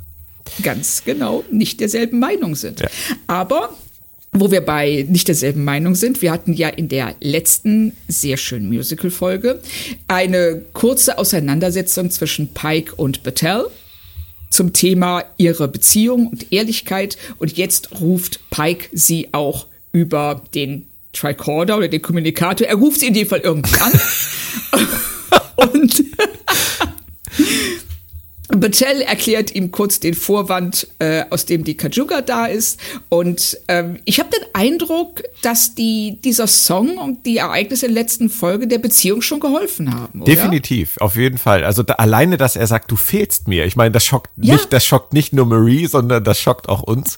ganz 0.64 1.04
genau 1.06 1.44
nicht 1.52 1.82
derselben 1.82 2.20
Meinung 2.20 2.56
sind. 2.56 2.80
Ja. 2.80 2.88
Aber 3.28 3.70
wo 4.32 4.50
wir 4.52 4.62
bei 4.62 5.06
nicht 5.08 5.28
derselben 5.28 5.64
Meinung 5.64 5.94
sind, 5.94 6.22
wir 6.22 6.32
hatten 6.32 6.54
ja 6.54 6.70
in 6.70 6.90
der 6.90 7.16
letzten 7.22 7.94
sehr 8.08 8.38
schönen 8.38 8.70
Musical-Folge 8.70 9.62
eine 10.08 10.62
kurze 10.74 11.18
Auseinandersetzung 11.20 12.10
zwischen 12.10 12.54
Pike 12.54 12.96
und 12.96 13.24
Battelle 13.24 13.70
zum 14.56 14.74
Thema 14.74 15.24
ihre 15.38 15.68
Beziehung 15.68 16.28
und 16.28 16.52
Ehrlichkeit. 16.52 17.18
Und 17.40 17.58
jetzt 17.58 18.00
ruft 18.00 18.40
Pike 18.50 18.90
sie 18.94 19.30
auch 19.34 19.68
über 19.92 20.42
den 20.54 20.88
Tricorder 21.14 21.78
oder 21.78 21.88
den 21.88 22.02
Kommunikator. 22.02 22.68
Er 22.68 22.76
ruft 22.76 23.00
sie 23.02 23.08
in 23.08 23.14
dem 23.14 23.28
Fall 23.28 23.40
irgendwie 23.40 23.80
an. 23.80 23.92
und 25.72 26.04
Battelle 28.50 29.04
erklärt 29.06 29.54
ihm 29.56 29.72
kurz 29.72 30.00
den 30.00 30.14
Vorwand, 30.14 30.88
äh, 31.00 31.24
aus 31.30 31.46
dem 31.46 31.64
die 31.64 31.76
Kajuga 31.76 32.22
da 32.22 32.46
ist. 32.46 32.80
Und 33.10 33.58
ähm, 33.68 33.98
ich 34.06 34.20
habe 34.20 34.30
den 34.30 34.46
Eindruck, 34.54 35.24
dass 35.42 35.74
die, 35.74 36.20
dieser 36.24 36.48
Song 36.48 36.98
und 36.98 37.26
die 37.26 37.38
Ereignisse 37.38 37.88
der 37.88 37.96
letzten 37.96 38.30
Folge 38.30 38.68
der 38.68 38.78
Beziehung 38.78 39.22
schon 39.22 39.40
geholfen 39.40 39.94
haben. 39.94 40.22
Oder? 40.22 40.32
Definitiv, 40.32 40.98
auf 40.98 41.16
jeden 41.16 41.38
Fall. 41.38 41.64
Also 41.64 41.82
da, 41.82 41.96
alleine, 41.96 42.38
dass 42.38 42.56
er 42.56 42.68
sagt, 42.68 42.92
du 42.92 42.96
fehlst 42.96 43.48
mir. 43.48 43.66
Ich 43.66 43.76
meine, 43.76 43.92
das 43.92 44.06
schockt 44.06 44.32
ja. 44.38 44.54
nicht, 44.54 44.72
das 44.72 44.86
schockt 44.86 45.14
nicht 45.14 45.34
nur 45.34 45.46
Marie, 45.46 45.88
sondern 45.88 46.24
das 46.24 46.40
schockt 46.40 46.70
auch 46.70 46.84
uns. 46.84 47.18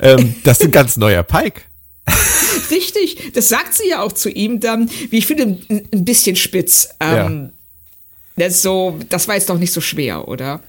Ähm, 0.00 0.34
das 0.44 0.60
ist 0.60 0.66
ein 0.66 0.72
ganz 0.72 0.96
neuer 0.96 1.22
Pike. 1.22 1.62
Richtig, 2.70 3.32
das 3.34 3.48
sagt 3.48 3.74
sie 3.74 3.88
ja 3.88 4.02
auch 4.02 4.12
zu 4.12 4.28
ihm 4.30 4.60
dann, 4.60 4.90
wie 5.10 5.18
ich 5.18 5.26
finde, 5.26 5.58
ein 5.68 6.04
bisschen 6.04 6.36
spitz. 6.36 6.88
Ähm, 7.00 7.16
ja 7.16 7.50
das, 8.36 8.62
so, 8.62 8.98
das 9.08 9.28
war 9.28 9.34
jetzt 9.34 9.48
doch 9.50 9.58
nicht 9.58 9.72
so 9.72 9.80
schwer, 9.80 10.28
oder? 10.28 10.60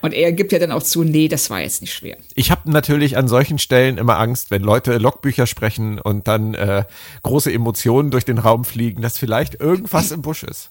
Und 0.00 0.14
er 0.14 0.32
gibt 0.32 0.52
ja 0.52 0.58
dann 0.58 0.70
auch 0.70 0.82
zu, 0.82 1.02
nee, 1.02 1.28
das 1.28 1.50
war 1.50 1.60
jetzt 1.60 1.80
nicht 1.80 1.92
schwer. 1.92 2.16
Ich 2.34 2.50
habe 2.50 2.70
natürlich 2.70 3.16
an 3.16 3.26
solchen 3.26 3.58
Stellen 3.58 3.98
immer 3.98 4.18
Angst, 4.18 4.50
wenn 4.50 4.62
Leute 4.62 4.98
Logbücher 4.98 5.46
sprechen 5.46 5.98
und 5.98 6.28
dann 6.28 6.54
äh, 6.54 6.84
große 7.22 7.52
Emotionen 7.52 8.10
durch 8.10 8.24
den 8.24 8.38
Raum 8.38 8.64
fliegen, 8.64 9.02
dass 9.02 9.18
vielleicht 9.18 9.60
irgendwas 9.60 10.12
im 10.12 10.22
Busch 10.22 10.44
ist. 10.44 10.70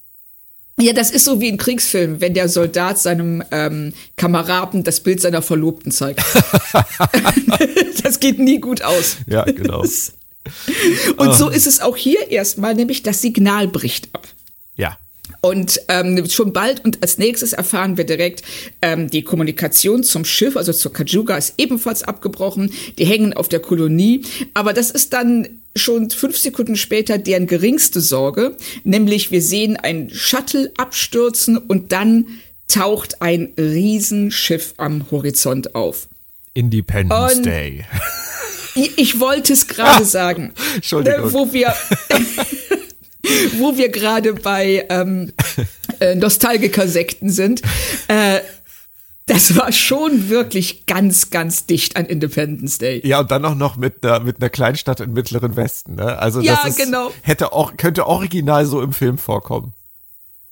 Ja, 0.80 0.94
das 0.94 1.10
ist 1.10 1.26
so 1.26 1.42
wie 1.42 1.50
in 1.50 1.58
Kriegsfilmen, 1.58 2.22
wenn 2.22 2.36
der 2.36 2.50
Soldat 2.50 3.00
seinem 3.00 3.44
ähm, 3.52 3.94
Kameraden 4.16 4.84
das 4.84 5.00
Bild 5.00 5.20
seiner 5.20 5.42
Verlobten 5.42 5.92
zeigt. 5.92 6.24
das 8.04 8.20
geht 8.20 8.38
nie 8.38 8.60
gut 8.60 8.84
aus. 8.84 9.18
Ja, 9.26 9.44
genau. 9.44 9.84
Und 11.18 11.34
so 11.34 11.50
ist 11.50 11.66
es 11.66 11.80
auch 11.80 11.98
hier 11.98 12.30
erstmal, 12.30 12.76
nämlich 12.76 13.02
das 13.02 13.22
Signal 13.22 13.68
bricht 13.68 14.14
ab. 14.14 14.28
Ja. 14.76 14.98
Und 15.42 15.82
ähm, 15.88 16.28
schon 16.30 16.54
bald 16.54 16.84
und 16.84 17.02
als 17.02 17.18
nächstes 17.18 17.54
erfahren 17.54 17.98
wir 17.98 18.06
direkt, 18.06 18.44
ähm, 18.82 19.10
die 19.10 19.22
Kommunikation 19.22 20.04
zum 20.04 20.26
Schiff, 20.26 20.58
also 20.58 20.74
zur 20.74 20.94
Kajuga, 20.94 21.38
ist 21.38 21.56
ebenfalls 21.58 22.04
abgebrochen. 22.04 22.72
Die 22.98 23.06
hängen 23.06 23.34
auf 23.34 23.48
der 23.48 23.60
Kolonie. 23.60 24.24
Aber 24.54 24.74
das 24.74 24.92
ist 24.92 25.14
dann 25.14 25.48
schon 25.76 26.10
fünf 26.10 26.38
Sekunden 26.38 26.76
später 26.76 27.18
deren 27.18 27.48
geringste 27.48 28.02
Sorge, 28.02 28.58
nämlich 28.84 29.32
wir 29.32 29.42
sehen 29.42 29.78
ein 29.78 30.10
Shuttle 30.10 30.72
abstürzen 30.78 31.58
und 31.58 31.92
dann 31.92 32.26
taucht 32.68 33.22
ein 33.22 33.54
Riesenschiff 33.58 34.74
am 34.78 35.10
Horizont 35.12 35.76
auf. 35.76 36.08
Independence 36.54 37.36
und 37.36 37.46
Day. 37.46 37.86
Ich, 38.96 39.20
wollte 39.20 39.54
es 39.54 39.68
gerade 39.68 40.04
ah, 40.04 40.06
sagen. 40.06 40.54
Entschuldigung. 40.76 41.34
Wo 41.34 41.52
wir, 41.52 41.74
wo 43.58 43.78
wir 43.78 43.90
gerade 43.90 44.34
bei 44.34 44.86
ähm, 44.90 45.34
äh, 46.00 46.16
Nostalgiker-Sekten 46.16 47.30
sind. 47.30 47.62
Äh, 48.08 48.40
das 49.28 49.58
war 49.58 49.74
schon 49.74 50.30
wirklich 50.30 50.86
ganz, 50.86 51.30
ganz 51.30 51.66
dicht 51.66 51.98
an 51.98 52.06
Independence 52.06 52.78
Day. 52.78 53.06
Ja, 53.06 53.20
und 53.20 53.30
dann 53.30 53.44
auch 53.44 53.56
noch 53.56 53.76
mit 53.76 54.04
einer, 54.04 54.22
mit 54.22 54.38
einer 54.40 54.50
Kleinstadt 54.50 55.02
im 55.02 55.12
Mittleren 55.12 55.58
Westen. 55.58 55.96
Ne? 55.96 56.18
Also 56.18 56.40
ja, 56.40 56.56
das 56.64 56.78
ist, 56.78 56.78
genau. 56.78 57.12
hätte 57.24 57.52
auch, 57.52 57.76
könnte 57.76 58.08
original 58.08 58.66
so 58.66 58.82
im 58.82 58.94
Film 58.94 59.18
vorkommen. 59.18 59.74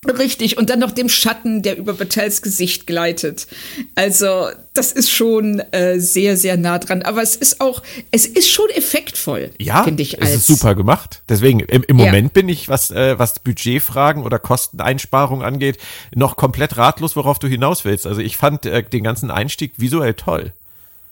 Richtig, 0.08 0.56
und 0.56 0.70
dann 0.70 0.78
noch 0.78 0.90
dem 0.90 1.08
Schatten, 1.08 1.62
der 1.62 1.76
über 1.76 1.92
Battels 1.94 2.42
Gesicht 2.42 2.86
gleitet. 2.86 3.46
Also, 3.94 4.48
das 4.74 4.92
ist 4.92 5.10
schon 5.10 5.60
äh, 5.72 5.98
sehr, 5.98 6.36
sehr 6.36 6.56
nah 6.56 6.78
dran. 6.78 7.02
Aber 7.02 7.22
es 7.22 7.36
ist 7.36 7.60
auch, 7.60 7.82
es 8.10 8.26
ist 8.26 8.50
schon 8.50 8.68
effektvoll, 8.70 9.50
ja, 9.58 9.82
finde 9.84 10.02
ich. 10.02 10.20
Als, 10.20 10.30
es 10.30 10.36
ist 10.36 10.46
super 10.46 10.74
gemacht. 10.74 11.22
Deswegen, 11.28 11.60
im, 11.60 11.82
im 11.86 11.98
ja. 11.98 12.06
Moment 12.06 12.32
bin 12.32 12.48
ich, 12.48 12.68
was, 12.68 12.90
äh, 12.90 13.18
was 13.18 13.38
Budgetfragen 13.40 14.22
oder 14.22 14.38
Kosteneinsparung 14.38 15.42
angeht, 15.42 15.78
noch 16.14 16.36
komplett 16.36 16.76
ratlos, 16.76 17.16
worauf 17.16 17.38
du 17.38 17.48
hinaus 17.48 17.84
willst. 17.84 18.06
Also, 18.06 18.20
ich 18.20 18.36
fand 18.36 18.66
äh, 18.66 18.82
den 18.82 19.04
ganzen 19.04 19.30
Einstieg 19.30 19.72
visuell 19.76 20.14
toll. 20.14 20.52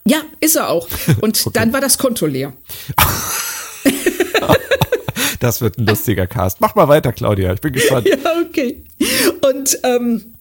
Ja, 0.07 0.23
ist 0.41 0.57
er 0.57 0.69
auch. 0.69 0.89
Und 1.21 1.41
okay. 1.47 1.59
dann 1.59 1.73
war 1.73 1.81
das 1.81 1.99
Konto 1.99 2.27
leer. 2.27 2.53
Das 5.45 5.61
wird 5.61 5.77
ein 5.77 5.87
lustiger 5.87 6.27
Cast. 6.27 6.63
Mach 6.63 6.75
mal 6.75 6.89
weiter, 6.89 7.13
Claudia. 7.13 7.53
Ich 7.53 7.61
bin 7.61 7.73
gespannt. 7.75 8.09
Ja, 8.09 8.17
okay. 8.49 8.83
Und 9.41 9.79
ähm, 9.83 10.35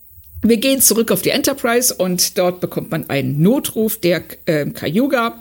wir 0.44 0.58
gehen 0.58 0.82
zurück 0.82 1.12
auf 1.12 1.22
die 1.22 1.30
Enterprise 1.30 1.94
und 1.94 2.38
dort 2.38 2.60
bekommt 2.60 2.92
man 2.92 3.10
einen 3.10 3.42
Notruf 3.42 3.98
der 3.98 4.24
äh, 4.46 4.66
Cayuga 4.66 5.40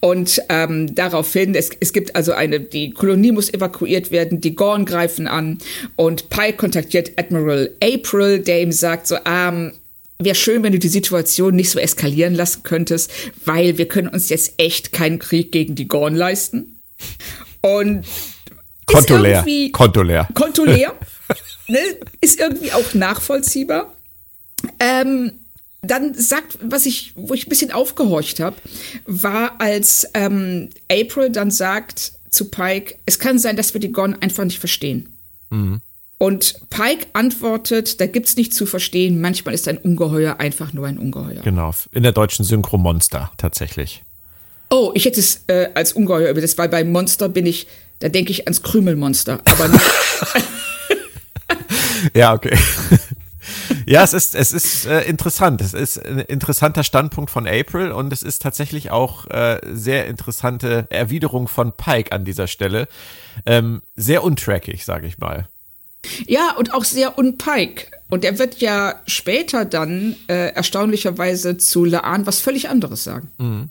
und 0.00 0.42
ähm, 0.50 0.94
daraufhin, 0.94 1.54
es, 1.54 1.70
es 1.80 1.94
gibt 1.94 2.14
also 2.14 2.32
eine, 2.32 2.60
die 2.60 2.90
Kolonie 2.90 3.32
muss 3.32 3.52
evakuiert 3.52 4.10
werden, 4.10 4.42
die 4.42 4.54
Gorn 4.54 4.84
greifen 4.84 5.26
an 5.26 5.58
und 5.96 6.28
Pike 6.28 6.58
kontaktiert 6.58 7.12
Admiral 7.16 7.70
April, 7.82 8.40
der 8.40 8.60
ihm 8.60 8.72
sagt 8.72 9.06
so, 9.06 9.16
ähm, 9.24 9.72
wäre 10.18 10.34
schön, 10.34 10.62
wenn 10.62 10.72
du 10.72 10.78
die 10.78 10.88
Situation 10.88 11.56
nicht 11.56 11.70
so 11.70 11.78
eskalieren 11.78 12.34
lassen 12.34 12.62
könntest, 12.62 13.10
weil 13.46 13.78
wir 13.78 13.88
können 13.88 14.08
uns 14.08 14.28
jetzt 14.28 14.54
echt 14.58 14.92
keinen 14.92 15.18
Krieg 15.18 15.50
gegen 15.50 15.74
die 15.74 15.88
Gorn 15.88 16.14
leisten. 16.14 16.78
Und 17.62 18.04
Konto 18.86 19.16
leer. 19.16 19.44
Konto 19.72 20.02
leer. 20.02 20.28
Konto 20.34 20.64
leer. 20.64 20.94
ne? 21.72 21.78
Ist 22.20 22.38
irgendwie 22.38 22.72
auch 22.72 22.94
nachvollziehbar. 22.94 23.92
Ähm, 24.78 25.32
dann 25.82 26.14
sagt, 26.14 26.58
was 26.62 26.86
ich, 26.86 27.12
wo 27.16 27.34
ich 27.34 27.46
ein 27.46 27.48
bisschen 27.48 27.72
aufgehorcht 27.72 28.38
habe, 28.38 28.56
war, 29.04 29.60
als 29.60 30.06
ähm, 30.14 30.70
April 30.90 31.30
dann 31.30 31.50
sagt 31.50 32.12
zu 32.30 32.50
Pike, 32.50 32.96
es 33.04 33.18
kann 33.18 33.38
sein, 33.38 33.56
dass 33.56 33.74
wir 33.74 33.80
die 33.80 33.90
Gon 33.90 34.14
einfach 34.20 34.44
nicht 34.44 34.60
verstehen. 34.60 35.08
Mhm. 35.50 35.80
Und 36.18 36.54
Pike 36.70 37.08
antwortet, 37.14 38.00
da 38.00 38.06
gibt's 38.06 38.36
nicht 38.36 38.54
zu 38.54 38.64
verstehen, 38.64 39.20
manchmal 39.20 39.54
ist 39.54 39.66
ein 39.66 39.78
Ungeheuer 39.78 40.38
einfach 40.38 40.72
nur 40.72 40.86
ein 40.86 40.98
Ungeheuer. 40.98 41.42
Genau, 41.42 41.74
in 41.90 42.04
der 42.04 42.12
deutschen 42.12 42.44
Synchro 42.44 42.78
Monster 42.78 43.32
tatsächlich. 43.38 44.04
Oh, 44.70 44.92
ich 44.94 45.04
hätte 45.04 45.18
es 45.18 45.42
äh, 45.48 45.70
als 45.74 45.92
Ungeheuer 45.94 46.30
übersetzt, 46.30 46.58
weil 46.58 46.68
bei 46.68 46.84
Monster 46.84 47.28
bin 47.28 47.44
ich 47.44 47.66
da 48.02 48.08
denke 48.08 48.32
ich 48.32 48.46
ans 48.46 48.62
Krümelmonster, 48.62 49.40
aber 49.44 49.68
nicht. 49.68 49.84
ja, 52.14 52.32
okay. 52.32 52.56
Ja, 53.86 54.04
es 54.04 54.12
ist, 54.12 54.34
es 54.34 54.52
ist 54.52 54.86
äh, 54.86 55.02
interessant. 55.02 55.60
Es 55.60 55.74
ist 55.74 55.98
ein 56.04 56.20
interessanter 56.20 56.84
Standpunkt 56.84 57.30
von 57.30 57.48
April 57.48 57.90
und 57.90 58.12
es 58.12 58.22
ist 58.22 58.42
tatsächlich 58.42 58.90
auch 58.90 59.26
äh, 59.26 59.60
sehr 59.72 60.06
interessante 60.06 60.86
Erwiderung 60.90 61.48
von 61.48 61.72
Pike 61.72 62.12
an 62.12 62.24
dieser 62.24 62.46
Stelle. 62.46 62.88
Ähm, 63.44 63.82
sehr 63.96 64.22
untrackig, 64.22 64.84
sage 64.84 65.06
ich 65.06 65.18
mal. 65.18 65.48
Ja, 66.26 66.54
und 66.56 66.74
auch 66.74 66.84
sehr 66.84 67.18
unpike. 67.18 67.86
Und 68.08 68.24
er 68.24 68.38
wird 68.38 68.60
ja 68.60 69.00
später 69.06 69.64
dann 69.64 70.16
äh, 70.28 70.52
erstaunlicherweise 70.52 71.56
zu 71.56 71.84
Laan 71.84 72.26
was 72.26 72.40
völlig 72.40 72.68
anderes 72.68 73.04
sagen. 73.04 73.30
Mhm. 73.38 73.70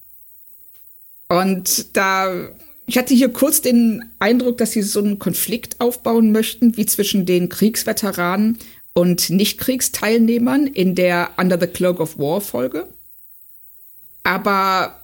Und 1.28 1.96
da 1.96 2.50
ich 2.86 2.98
hatte 2.98 3.14
hier 3.14 3.32
kurz 3.32 3.62
den 3.62 4.04
Eindruck, 4.20 4.58
dass 4.58 4.72
sie 4.72 4.82
so 4.82 5.00
einen 5.00 5.20
Konflikt 5.20 5.80
aufbauen 5.80 6.32
möchten, 6.32 6.78
wie 6.78 6.86
zwischen 6.86 7.26
den 7.26 7.50
Kriegsveteranen 7.50 8.58
und 8.94 9.30
Nicht-Kriegsteilnehmern 9.30 10.68
in 10.68 10.96
der 10.96 11.32
Under 11.38 11.60
the 11.60 11.68
Cloak 11.68 12.00
of 12.00 12.18
War 12.18 12.42
Folge. 12.42 12.88
Aber 14.24 15.02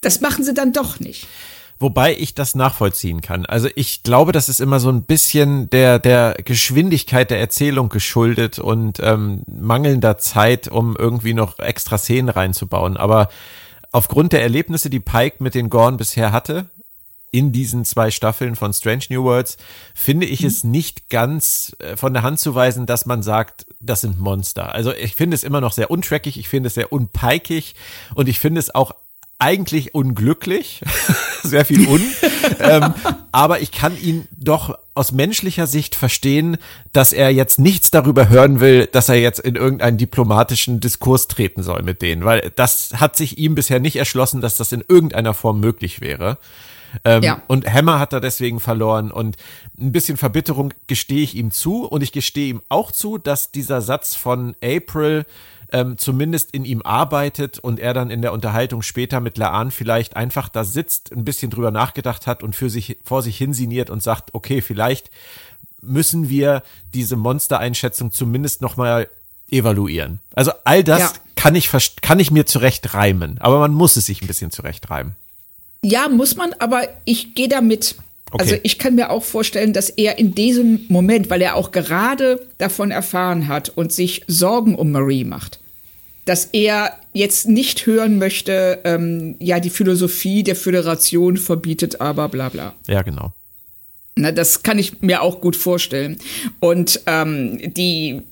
das 0.00 0.20
machen 0.20 0.44
sie 0.44 0.54
dann 0.54 0.72
doch 0.72 1.00
nicht. 1.00 1.26
Wobei 1.78 2.14
ich 2.14 2.34
das 2.34 2.54
nachvollziehen 2.54 3.22
kann. 3.22 3.44
Also 3.44 3.68
ich 3.74 4.04
glaube, 4.04 4.30
das 4.30 4.48
ist 4.48 4.60
immer 4.60 4.78
so 4.78 4.88
ein 4.88 5.02
bisschen 5.02 5.68
der, 5.70 5.98
der 5.98 6.36
Geschwindigkeit 6.44 7.28
der 7.28 7.40
Erzählung 7.40 7.88
geschuldet 7.88 8.60
und 8.60 9.00
ähm, 9.00 9.42
mangelnder 9.48 10.16
Zeit, 10.16 10.68
um 10.68 10.96
irgendwie 10.96 11.34
noch 11.34 11.58
extra 11.58 11.98
Szenen 11.98 12.28
reinzubauen. 12.28 12.96
Aber 12.96 13.28
aufgrund 13.90 14.32
der 14.32 14.42
Erlebnisse, 14.42 14.90
die 14.90 15.00
Pike 15.00 15.36
mit 15.40 15.56
den 15.56 15.70
Gorn 15.70 15.96
bisher 15.96 16.30
hatte, 16.30 16.66
in 17.32 17.50
diesen 17.50 17.84
zwei 17.84 18.10
Staffeln 18.10 18.54
von 18.54 18.72
Strange 18.72 19.04
New 19.08 19.24
Worlds 19.24 19.56
finde 19.94 20.26
ich 20.26 20.44
es 20.44 20.62
nicht 20.62 21.08
ganz 21.08 21.74
äh, 21.80 21.96
von 21.96 22.12
der 22.12 22.22
Hand 22.22 22.38
zu 22.38 22.54
weisen, 22.54 22.86
dass 22.86 23.06
man 23.06 23.22
sagt, 23.22 23.66
das 23.80 24.02
sind 24.02 24.20
Monster. 24.20 24.72
Also 24.74 24.92
ich 24.92 25.16
finde 25.16 25.34
es 25.34 25.42
immer 25.42 25.60
noch 25.60 25.72
sehr 25.72 25.90
untrackig, 25.90 26.38
ich 26.38 26.48
finde 26.48 26.68
es 26.68 26.74
sehr 26.74 26.92
unpeikig 26.92 27.74
und 28.14 28.28
ich 28.28 28.38
finde 28.38 28.60
es 28.60 28.74
auch 28.74 28.92
eigentlich 29.38 29.94
unglücklich, 29.94 30.82
sehr 31.42 31.64
viel 31.64 31.88
un. 31.88 32.00
ähm, 32.60 32.94
aber 33.32 33.60
ich 33.60 33.72
kann 33.72 34.00
ihn 34.00 34.28
doch 34.30 34.78
aus 34.94 35.10
menschlicher 35.10 35.66
Sicht 35.66 35.94
verstehen, 35.94 36.58
dass 36.92 37.12
er 37.12 37.30
jetzt 37.30 37.58
nichts 37.58 37.90
darüber 37.90 38.28
hören 38.28 38.60
will, 38.60 38.86
dass 38.86 39.08
er 39.08 39.16
jetzt 39.16 39.40
in 39.40 39.56
irgendeinen 39.56 39.96
diplomatischen 39.96 40.80
Diskurs 40.80 41.28
treten 41.28 41.62
soll 41.62 41.82
mit 41.82 42.02
denen, 42.02 42.24
weil 42.24 42.52
das 42.56 43.00
hat 43.00 43.16
sich 43.16 43.38
ihm 43.38 43.54
bisher 43.54 43.80
nicht 43.80 43.96
erschlossen, 43.96 44.42
dass 44.42 44.56
das 44.56 44.70
in 44.70 44.84
irgendeiner 44.86 45.34
Form 45.34 45.60
möglich 45.60 46.00
wäre. 46.00 46.38
Ähm, 47.04 47.22
ja. 47.22 47.42
Und 47.46 47.72
Hammer 47.72 47.98
hat 47.98 48.12
er 48.12 48.20
deswegen 48.20 48.60
verloren 48.60 49.10
und 49.10 49.36
ein 49.78 49.92
bisschen 49.92 50.16
Verbitterung 50.16 50.72
gestehe 50.86 51.22
ich 51.22 51.34
ihm 51.34 51.50
zu 51.50 51.86
und 51.86 52.02
ich 52.02 52.12
gestehe 52.12 52.48
ihm 52.48 52.62
auch 52.68 52.92
zu, 52.92 53.18
dass 53.18 53.50
dieser 53.50 53.80
Satz 53.80 54.14
von 54.14 54.54
April 54.62 55.24
ähm, 55.72 55.96
zumindest 55.96 56.52
in 56.52 56.64
ihm 56.64 56.82
arbeitet 56.82 57.58
und 57.58 57.80
er 57.80 57.94
dann 57.94 58.10
in 58.10 58.22
der 58.22 58.32
Unterhaltung 58.32 58.82
später 58.82 59.20
mit 59.20 59.38
Laan 59.38 59.70
vielleicht 59.70 60.16
einfach 60.16 60.48
da 60.48 60.64
sitzt, 60.64 61.12
ein 61.12 61.24
bisschen 61.24 61.50
drüber 61.50 61.70
nachgedacht 61.70 62.26
hat 62.26 62.42
und 62.42 62.54
für 62.54 62.68
sich 62.68 62.98
vor 63.04 63.22
sich 63.22 63.38
hinsiniert 63.38 63.88
und 63.88 64.02
sagt, 64.02 64.34
okay, 64.34 64.60
vielleicht 64.60 65.10
müssen 65.80 66.28
wir 66.28 66.62
diese 66.94 67.16
Monstereinschätzung 67.16 68.12
zumindest 68.12 68.60
noch 68.60 68.76
mal 68.76 69.08
evaluieren. 69.48 70.20
Also 70.34 70.52
all 70.64 70.84
das 70.84 71.00
ja. 71.00 71.12
kann 71.36 71.54
ich 71.54 71.70
kann 72.00 72.20
ich 72.20 72.30
mir 72.30 72.46
zurecht 72.46 72.94
reimen, 72.94 73.38
aber 73.40 73.58
man 73.58 73.72
muss 73.72 73.96
es 73.96 74.06
sich 74.06 74.22
ein 74.22 74.26
bisschen 74.26 74.50
zurecht 74.50 74.90
reimen. 74.90 75.16
Ja, 75.84 76.08
muss 76.08 76.36
man, 76.36 76.52
aber 76.58 76.88
ich 77.04 77.34
gehe 77.34 77.48
damit. 77.48 77.96
Okay. 78.30 78.42
Also 78.42 78.56
ich 78.62 78.78
kann 78.78 78.94
mir 78.94 79.10
auch 79.10 79.24
vorstellen, 79.24 79.72
dass 79.72 79.90
er 79.90 80.18
in 80.18 80.34
diesem 80.34 80.86
Moment, 80.88 81.28
weil 81.28 81.42
er 81.42 81.56
auch 81.56 81.70
gerade 81.70 82.40
davon 82.58 82.90
erfahren 82.90 83.48
hat 83.48 83.68
und 83.68 83.92
sich 83.92 84.22
Sorgen 84.26 84.74
um 84.74 84.90
Marie 84.90 85.24
macht, 85.24 85.60
dass 86.24 86.46
er 86.52 86.96
jetzt 87.12 87.48
nicht 87.48 87.84
hören 87.84 88.18
möchte, 88.18 88.80
ähm, 88.84 89.36
ja, 89.38 89.60
die 89.60 89.70
Philosophie 89.70 90.42
der 90.42 90.56
Föderation 90.56 91.36
verbietet 91.36 92.00
aber 92.00 92.28
bla 92.28 92.48
bla. 92.48 92.74
Ja, 92.86 93.02
genau. 93.02 93.32
Na, 94.14 94.30
das 94.30 94.62
kann 94.62 94.78
ich 94.78 95.02
mir 95.02 95.22
auch 95.22 95.40
gut 95.40 95.56
vorstellen. 95.56 96.18
Und 96.60 97.00
ähm, 97.06 97.58
die 97.74 98.22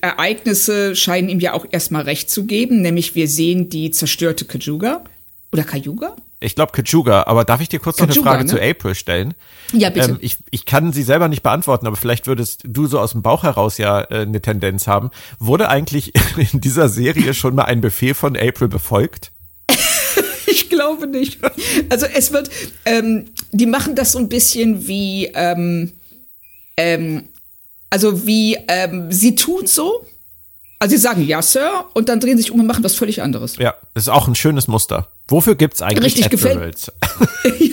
Ereignisse 0.00 0.96
scheinen 0.96 1.28
ihm 1.28 1.40
ja 1.40 1.52
auch 1.54 1.66
erstmal 1.70 2.02
recht 2.02 2.30
zu 2.30 2.46
geben, 2.46 2.82
nämlich 2.82 3.14
wir 3.14 3.28
sehen 3.28 3.68
die 3.68 3.90
zerstörte 3.90 4.44
Kajuga. 4.44 5.04
Oder 5.52 5.64
Kajuga? 5.64 6.16
Ich 6.42 6.54
glaube 6.54 6.72
Kajuga, 6.72 7.24
aber 7.24 7.44
darf 7.44 7.60
ich 7.60 7.68
dir 7.68 7.78
kurz 7.80 7.98
Kajuga, 7.98 8.14
noch 8.14 8.16
eine 8.16 8.30
Frage 8.30 8.44
ne? 8.44 8.50
zu 8.50 8.62
April 8.62 8.94
stellen? 8.94 9.34
Ja, 9.72 9.90
bitte. 9.90 10.12
Ähm, 10.12 10.18
ich, 10.22 10.38
ich 10.50 10.64
kann 10.64 10.90
sie 10.92 11.02
selber 11.02 11.28
nicht 11.28 11.42
beantworten, 11.42 11.86
aber 11.86 11.96
vielleicht 11.96 12.26
würdest 12.26 12.62
du 12.64 12.86
so 12.86 12.98
aus 12.98 13.12
dem 13.12 13.20
Bauch 13.20 13.42
heraus 13.42 13.76
ja 13.76 14.00
äh, 14.00 14.22
eine 14.22 14.40
Tendenz 14.40 14.86
haben. 14.86 15.10
Wurde 15.38 15.68
eigentlich 15.68 16.14
in 16.52 16.62
dieser 16.62 16.88
Serie 16.88 17.34
schon 17.34 17.54
mal 17.54 17.64
ein 17.64 17.82
Befehl 17.82 18.14
von 18.14 18.38
April 18.38 18.68
befolgt? 18.68 19.32
ich 20.46 20.70
glaube 20.70 21.06
nicht. 21.06 21.40
Also 21.90 22.06
es 22.06 22.32
wird, 22.32 22.48
ähm, 22.86 23.26
die 23.52 23.66
machen 23.66 23.94
das 23.94 24.12
so 24.12 24.18
ein 24.18 24.30
bisschen 24.30 24.88
wie, 24.88 25.26
ähm, 25.34 25.92
ähm, 26.78 27.24
also 27.90 28.26
wie, 28.26 28.56
ähm, 28.66 29.12
sie 29.12 29.34
tun 29.34 29.66
so, 29.66 30.06
also 30.80 30.96
sie 30.96 31.00
sagen 31.00 31.24
ja, 31.24 31.42
Sir, 31.42 31.84
und 31.92 32.08
dann 32.08 32.20
drehen 32.20 32.38
sich 32.38 32.50
um 32.50 32.58
und 32.58 32.66
machen 32.66 32.82
was 32.82 32.94
völlig 32.94 33.22
anderes. 33.22 33.56
Ja, 33.56 33.74
das 33.94 34.04
ist 34.04 34.08
auch 34.08 34.26
ein 34.26 34.34
schönes 34.34 34.66
Muster. 34.66 35.08
Wofür 35.28 35.54
gibt's 35.54 35.82
eigentlich 35.82 36.16
Richtig 36.16 36.32
Admirals? 36.32 36.90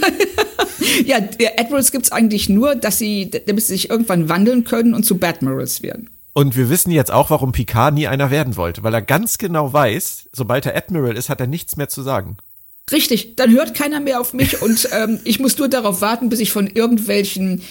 ja, 1.05 1.17
Admirals 1.57 1.91
gibt's 1.91 2.11
eigentlich 2.11 2.49
nur, 2.49 2.75
dass 2.75 2.99
sie, 2.99 3.31
damit 3.31 3.63
sie 3.63 3.73
sich 3.73 3.89
irgendwann 3.89 4.27
wandeln 4.27 4.65
können 4.65 4.93
und 4.93 5.03
zu 5.03 5.17
Badmirals 5.17 5.81
werden. 5.81 6.09
Und 6.33 6.55
wir 6.55 6.69
wissen 6.69 6.91
jetzt 6.91 7.09
auch, 7.09 7.29
warum 7.29 7.53
Picard 7.53 7.93
nie 7.95 8.07
einer 8.07 8.29
werden 8.29 8.57
wollte, 8.57 8.83
weil 8.83 8.93
er 8.93 9.01
ganz 9.01 9.37
genau 9.37 9.71
weiß, 9.73 10.29
sobald 10.33 10.65
er 10.65 10.75
Admiral 10.75 11.15
ist, 11.15 11.29
hat 11.29 11.39
er 11.39 11.47
nichts 11.47 11.77
mehr 11.77 11.89
zu 11.89 12.03
sagen. 12.03 12.37
Richtig, 12.91 13.35
dann 13.37 13.51
hört 13.51 13.73
keiner 13.73 14.01
mehr 14.01 14.19
auf 14.19 14.33
mich 14.33 14.61
und 14.61 14.89
ähm, 14.91 15.19
ich 15.23 15.39
muss 15.39 15.57
nur 15.57 15.69
darauf 15.69 16.01
warten, 16.01 16.29
bis 16.29 16.41
ich 16.41 16.51
von 16.51 16.67
irgendwelchen 16.67 17.63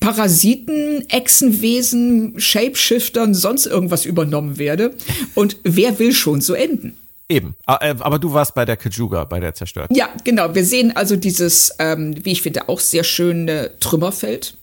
Parasiten, 0.00 1.08
Echsenwesen, 1.08 2.38
Shapeshiftern, 2.38 3.34
sonst 3.34 3.66
irgendwas 3.66 4.04
übernommen 4.04 4.58
werde. 4.58 4.94
Und 5.34 5.56
wer 5.64 5.98
will 5.98 6.12
schon 6.12 6.40
so 6.40 6.54
enden? 6.54 6.96
Eben, 7.28 7.56
äh, 7.66 7.94
aber 7.98 8.18
du 8.18 8.32
warst 8.32 8.54
bei 8.54 8.64
der 8.64 8.76
Kajuga, 8.76 9.24
bei 9.24 9.38
der 9.38 9.54
zerstörten. 9.54 9.94
Ja, 9.94 10.08
genau. 10.24 10.54
Wir 10.54 10.64
sehen 10.64 10.96
also 10.96 11.16
dieses, 11.16 11.74
ähm, 11.78 12.14
wie 12.24 12.32
ich 12.32 12.42
finde, 12.42 12.68
auch 12.68 12.80
sehr 12.80 13.04
schöne 13.04 13.72
Trümmerfeld. 13.80 14.54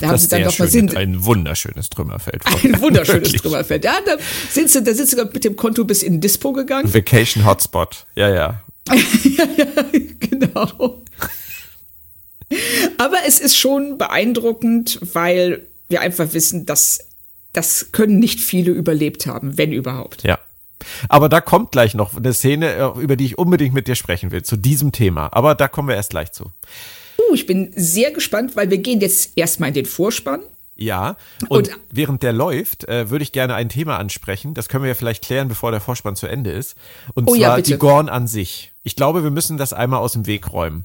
Da 0.00 0.08
haben 0.08 0.18
sie 0.18 0.28
dann 0.28 0.42
noch 0.42 0.58
mal 0.58 0.68
sind, 0.68 0.96
ein 0.96 1.24
wunderschönes 1.24 1.90
Trümmerfeld. 1.90 2.42
Ein 2.64 2.80
wunderschönes 2.80 3.24
Wirklich. 3.24 3.42
Trümmerfeld. 3.42 3.84
Ja, 3.84 3.96
da 4.04 4.16
sind 4.50 4.70
sie, 4.70 4.82
da 4.82 4.94
sind 4.94 5.08
sie 5.08 5.16
mit 5.16 5.44
dem 5.44 5.56
Konto 5.56 5.84
bis 5.84 6.02
in 6.02 6.20
Dispo 6.20 6.52
gegangen. 6.52 6.92
Vacation 6.92 7.44
Hotspot. 7.44 8.06
Ja, 8.14 8.28
ja. 8.28 8.62
ja, 8.92 9.44
ja, 9.56 9.66
genau. 10.20 11.02
Aber 12.98 13.16
es 13.26 13.40
ist 13.40 13.56
schon 13.56 13.98
beeindruckend, 13.98 14.98
weil 15.12 15.66
wir 15.88 16.00
einfach 16.00 16.32
wissen, 16.32 16.66
dass 16.66 17.00
das 17.52 17.92
können 17.92 18.18
nicht 18.18 18.40
viele 18.40 18.72
überlebt 18.72 19.26
haben, 19.26 19.56
wenn 19.58 19.72
überhaupt. 19.72 20.24
Ja. 20.24 20.38
Aber 21.08 21.28
da 21.28 21.40
kommt 21.40 21.72
gleich 21.72 21.94
noch 21.94 22.16
eine 22.16 22.32
Szene, 22.32 22.74
äh, 22.74 23.00
über 23.00 23.16
die 23.16 23.26
ich 23.26 23.38
unbedingt 23.38 23.74
mit 23.74 23.88
dir 23.88 23.94
sprechen 23.94 24.30
will, 24.30 24.42
zu 24.42 24.56
diesem 24.56 24.92
Thema. 24.92 25.28
Aber 25.32 25.54
da 25.54 25.68
kommen 25.68 25.88
wir 25.88 25.94
erst 25.94 26.10
gleich 26.10 26.32
zu. 26.32 26.50
Uh, 27.18 27.34
ich 27.34 27.46
bin 27.46 27.72
sehr 27.76 28.10
gespannt, 28.10 28.56
weil 28.56 28.70
wir 28.70 28.78
gehen 28.78 29.00
jetzt 29.00 29.32
erstmal 29.36 29.68
in 29.68 29.74
den 29.74 29.86
Vorspann. 29.86 30.40
Ja, 30.76 31.16
und, 31.48 31.68
und 31.68 31.78
während 31.92 32.24
der 32.24 32.32
läuft, 32.32 32.88
äh, 32.88 33.08
würde 33.08 33.22
ich 33.22 33.30
gerne 33.30 33.54
ein 33.54 33.68
Thema 33.68 33.96
ansprechen. 33.96 34.54
Das 34.54 34.68
können 34.68 34.82
wir 34.82 34.88
ja 34.88 34.94
vielleicht 34.94 35.22
klären, 35.22 35.46
bevor 35.46 35.70
der 35.70 35.80
Vorspann 35.80 36.16
zu 36.16 36.26
Ende 36.26 36.50
ist. 36.50 36.74
Und 37.14 37.28
oh, 37.28 37.36
zwar 37.36 37.58
ja, 37.58 37.60
die 37.60 37.78
Gorn 37.78 38.08
an 38.08 38.26
sich. 38.26 38.72
Ich 38.82 38.96
glaube, 38.96 39.22
wir 39.22 39.30
müssen 39.30 39.56
das 39.56 39.72
einmal 39.72 40.00
aus 40.00 40.14
dem 40.14 40.26
Weg 40.26 40.52
räumen. 40.52 40.82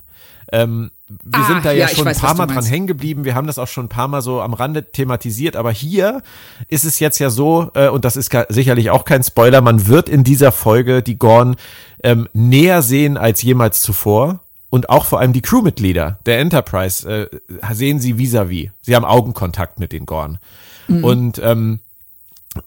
Ähm, 0.51 0.91
wir 1.07 1.39
ah, 1.39 1.47
sind 1.47 1.65
da 1.65 1.71
ja, 1.71 1.87
ja 1.87 1.87
schon 1.87 2.05
weiß, 2.05 2.17
ein 2.17 2.21
paar 2.21 2.35
Mal 2.35 2.47
dran 2.47 2.65
hängen 2.65 2.87
geblieben. 2.87 3.25
Wir 3.25 3.35
haben 3.35 3.47
das 3.47 3.57
auch 3.57 3.67
schon 3.67 3.85
ein 3.85 3.89
paar 3.89 4.07
Mal 4.07 4.21
so 4.21 4.41
am 4.41 4.53
Rande 4.53 4.91
thematisiert. 4.91 5.55
Aber 5.55 5.71
hier 5.71 6.21
ist 6.67 6.85
es 6.85 6.99
jetzt 6.99 7.19
ja 7.19 7.29
so, 7.29 7.71
äh, 7.73 7.89
und 7.89 8.05
das 8.05 8.15
ist 8.15 8.31
sicherlich 8.49 8.89
auch 8.89 9.05
kein 9.05 9.23
Spoiler, 9.23 9.61
man 9.61 9.87
wird 9.87 10.09
in 10.09 10.23
dieser 10.23 10.51
Folge 10.51 11.01
die 11.01 11.17
Gorn 11.17 11.55
ähm, 12.03 12.27
näher 12.33 12.81
sehen 12.81 13.17
als 13.17 13.41
jemals 13.41 13.81
zuvor 13.81 14.39
und 14.69 14.89
auch 14.89 15.05
vor 15.05 15.19
allem 15.19 15.33
die 15.33 15.41
Crewmitglieder 15.41 16.19
der 16.25 16.39
Enterprise 16.39 17.09
äh, 17.09 17.27
sehen 17.73 17.99
sie 17.99 18.15
vis-à-vis. 18.15 18.67
-vis. 18.67 18.71
Sie 18.81 18.95
haben 18.95 19.05
Augenkontakt 19.05 19.79
mit 19.79 19.91
den 19.91 20.05
Gorn. 20.05 20.37
Mhm. 20.87 21.03
Und 21.03 21.41
ähm, 21.43 21.79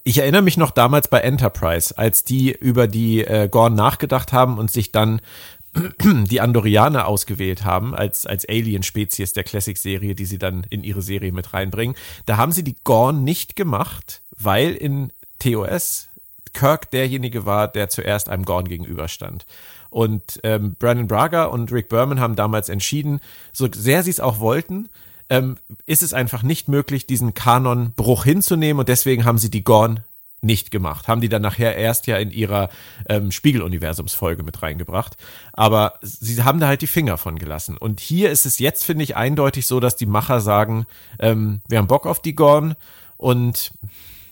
ich 0.05 0.19
erinnere 0.19 0.43
mich 0.43 0.57
noch 0.57 0.71
damals 0.71 1.09
bei 1.09 1.21
Enterprise, 1.21 1.97
als 1.97 2.25
die 2.25 2.53
über 2.53 2.87
die 2.87 3.25
äh, 3.25 3.49
Gorn 3.49 3.75
nachgedacht 3.75 4.33
haben 4.33 4.59
und 4.59 4.71
sich 4.71 4.93
dann 4.93 5.21
die 5.75 6.41
Andorianer 6.41 7.07
ausgewählt 7.07 7.65
haben 7.65 7.95
als, 7.95 8.27
als 8.27 8.47
Alien-Spezies 8.47 9.33
der 9.33 9.45
Classic-Serie, 9.45 10.15
die 10.15 10.27
sie 10.27 10.39
dann 10.39 10.67
in 10.71 10.85
ihre 10.85 11.03
Serie 11.03 11.33
mit 11.33 11.55
reinbringen. 11.55 11.97
Da 12.27 12.37
haben 12.37 12.53
sie 12.53 12.65
die 12.65 12.77
Gorn 12.85 13.25
nicht 13.25 13.57
gemacht, 13.57 14.21
weil 14.37 14.75
in 14.75 15.13
TOS 15.39 16.09
Kirk 16.53 16.91
derjenige 16.91 17.47
war, 17.47 17.69
der 17.69 17.89
zuerst 17.89 18.29
einem 18.29 18.45
Gorn 18.45 18.69
gegenüberstand. 18.69 19.47
Und 19.89 20.41
ähm, 20.43 20.77
Brandon 20.79 21.07
Braga 21.07 21.45
und 21.45 21.73
Rick 21.73 21.89
Berman 21.89 22.21
haben 22.21 22.37
damals 22.37 22.69
entschieden, 22.69 23.21
so 23.53 23.69
sehr 23.73 24.03
sie 24.03 24.11
es 24.11 24.21
auch 24.21 24.41
wollten, 24.41 24.89
ähm, 25.31 25.57
ist 25.87 26.03
es 26.03 26.13
einfach 26.13 26.43
nicht 26.43 26.69
möglich, 26.69 27.07
diesen 27.07 27.35
Kanonbruch 27.35 28.25
hinzunehmen 28.25 28.81
und 28.81 28.89
deswegen 28.89 29.25
haben 29.25 29.39
sie 29.39 29.51
die 29.51 29.65
Gorn 29.65 30.01
nicht 30.43 30.71
gemacht. 30.71 31.09
Haben 31.09 31.21
die 31.21 31.29
dann 31.29 31.43
nachher 31.43 31.77
erst 31.77 32.07
ja 32.07 32.17
in 32.17 32.31
ihrer 32.31 32.69
ähm, 33.09 33.31
Spiegeluniversumsfolge 33.31 34.43
mit 34.43 34.63
reingebracht. 34.63 35.17
Aber 35.53 35.95
sie 36.03 36.43
haben 36.43 36.61
da 36.61 36.67
halt 36.67 36.83
die 36.83 36.87
Finger 36.87 37.17
von 37.17 37.39
gelassen. 37.39 37.77
Und 37.77 38.01
hier 38.01 38.31
ist 38.31 38.45
es 38.45 38.59
jetzt, 38.59 38.85
finde 38.85 39.05
ich, 39.05 39.17
eindeutig 39.17 39.67
so, 39.67 39.81
dass 39.81 39.97
die 39.97 40.07
Macher 40.07 40.41
sagen, 40.41 40.87
ähm, 41.19 41.61
wir 41.69 41.79
haben 41.79 41.87
Bock 41.87 42.07
auf 42.07 42.21
die 42.21 42.35
Gorn 42.35 42.75
und 43.17 43.73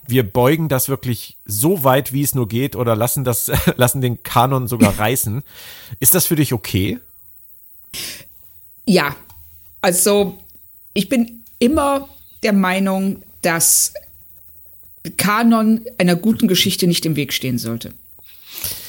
wir 0.07 0.29
beugen 0.29 0.69
das 0.69 0.89
wirklich 0.89 1.37
so 1.45 1.85
weit, 1.85 2.13
wie 2.13 2.23
es 2.23 2.35
nur 2.35 2.49
geht, 2.49 2.75
oder 2.75 2.97
lassen 2.97 3.25
das, 3.25 3.51
lassen 3.77 4.01
den 4.01 4.23
Kanon 4.23 4.67
sogar 4.67 4.99
reißen. 4.99 5.43
Ist 6.01 6.15
das 6.15 6.27
für 6.27 6.37
dich 6.37 6.53
okay? 6.53 6.99
Ja, 8.85 9.15
also 9.81 10.39
ich 10.93 11.09
bin 11.09 11.45
immer 11.59 12.09
der 12.43 12.53
Meinung, 12.53 13.23
dass 13.43 13.95
Kanon 15.17 15.81
einer 15.99 16.17
guten 16.17 16.49
Geschichte 16.49 16.87
nicht 16.87 17.07
im 17.07 17.17
Weg 17.17 17.33
stehen 17.33 17.59
sollte. 17.59 17.93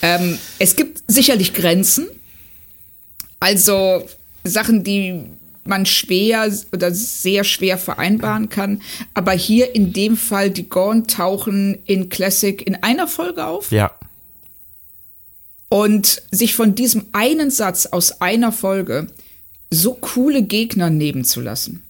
Ähm, 0.01 0.37
es 0.59 0.75
gibt 0.75 1.03
sicherlich 1.07 1.53
Grenzen, 1.53 2.07
also 3.39 4.07
Sachen, 4.43 4.83
die 4.83 5.23
man 5.63 5.85
schwer 5.85 6.51
oder 6.71 6.93
sehr 6.93 7.43
schwer 7.43 7.77
vereinbaren 7.77 8.49
kann. 8.49 8.81
Aber 9.13 9.31
hier 9.31 9.75
in 9.75 9.93
dem 9.93 10.17
Fall, 10.17 10.49
die 10.49 10.67
Gorn 10.67 11.07
tauchen 11.07 11.77
in 11.85 12.09
Classic 12.09 12.65
in 12.65 12.75
einer 12.75 13.07
Folge 13.07 13.45
auf. 13.45 13.71
Ja. 13.71 13.91
Und 15.69 16.21
sich 16.31 16.55
von 16.55 16.75
diesem 16.75 17.05
einen 17.13 17.49
Satz 17.51 17.85
aus 17.85 18.21
einer 18.21 18.51
Folge 18.51 19.07
so 19.69 19.93
coole 19.93 20.43
Gegner 20.43 20.89
nehmen 20.89 21.23
zu 21.23 21.39
lassen. 21.39 21.83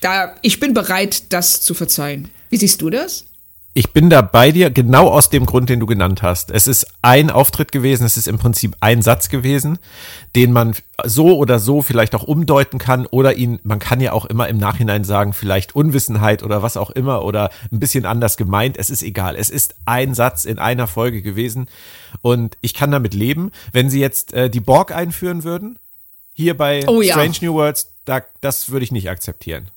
Da, 0.00 0.34
ich 0.42 0.60
bin 0.60 0.74
bereit, 0.74 1.32
das 1.32 1.62
zu 1.62 1.72
verzeihen. 1.72 2.28
Wie 2.50 2.56
siehst 2.56 2.80
du 2.82 2.90
das? 2.90 3.26
Ich 3.78 3.92
bin 3.92 4.08
da 4.08 4.22
bei 4.22 4.52
dir, 4.52 4.70
genau 4.70 5.08
aus 5.08 5.28
dem 5.28 5.44
Grund, 5.44 5.68
den 5.68 5.80
du 5.80 5.84
genannt 5.84 6.22
hast. 6.22 6.50
Es 6.50 6.66
ist 6.66 6.86
ein 7.02 7.28
Auftritt 7.28 7.72
gewesen, 7.72 8.06
es 8.06 8.16
ist 8.16 8.26
im 8.26 8.38
Prinzip 8.38 8.74
ein 8.80 9.02
Satz 9.02 9.28
gewesen, 9.28 9.78
den 10.34 10.50
man 10.50 10.74
so 11.04 11.36
oder 11.36 11.58
so 11.58 11.82
vielleicht 11.82 12.14
auch 12.14 12.22
umdeuten 12.22 12.78
kann 12.78 13.04
oder 13.04 13.36
ihn, 13.36 13.60
man 13.64 13.78
kann 13.78 14.00
ja 14.00 14.12
auch 14.12 14.24
immer 14.24 14.48
im 14.48 14.56
Nachhinein 14.56 15.04
sagen, 15.04 15.34
vielleicht 15.34 15.76
Unwissenheit 15.76 16.42
oder 16.42 16.62
was 16.62 16.78
auch 16.78 16.88
immer 16.88 17.22
oder 17.22 17.50
ein 17.70 17.78
bisschen 17.78 18.06
anders 18.06 18.38
gemeint. 18.38 18.78
Es 18.78 18.88
ist 18.88 19.02
egal. 19.02 19.36
Es 19.36 19.50
ist 19.50 19.74
ein 19.84 20.14
Satz 20.14 20.46
in 20.46 20.58
einer 20.58 20.86
Folge 20.86 21.20
gewesen 21.20 21.68
und 22.22 22.56
ich 22.62 22.72
kann 22.72 22.90
damit 22.90 23.12
leben. 23.12 23.52
Wenn 23.72 23.90
sie 23.90 24.00
jetzt 24.00 24.32
äh, 24.32 24.48
die 24.48 24.60
Borg 24.60 24.90
einführen 24.90 25.44
würden, 25.44 25.78
hier 26.32 26.56
bei 26.56 26.88
oh, 26.88 27.02
ja. 27.02 27.12
Strange 27.12 27.36
New 27.42 27.52
Worlds, 27.52 27.90
da, 28.06 28.22
das 28.40 28.70
würde 28.70 28.84
ich 28.84 28.92
nicht 28.92 29.10
akzeptieren. 29.10 29.68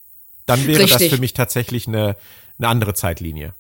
Dann 0.46 0.66
wäre 0.66 0.84
Richtig. 0.84 1.10
das 1.10 1.16
für 1.16 1.20
mich 1.20 1.34
tatsächlich 1.34 1.86
eine, 1.86 2.16
eine 2.60 2.68
andere 2.68 2.94
Zeitlinie. 2.94 3.54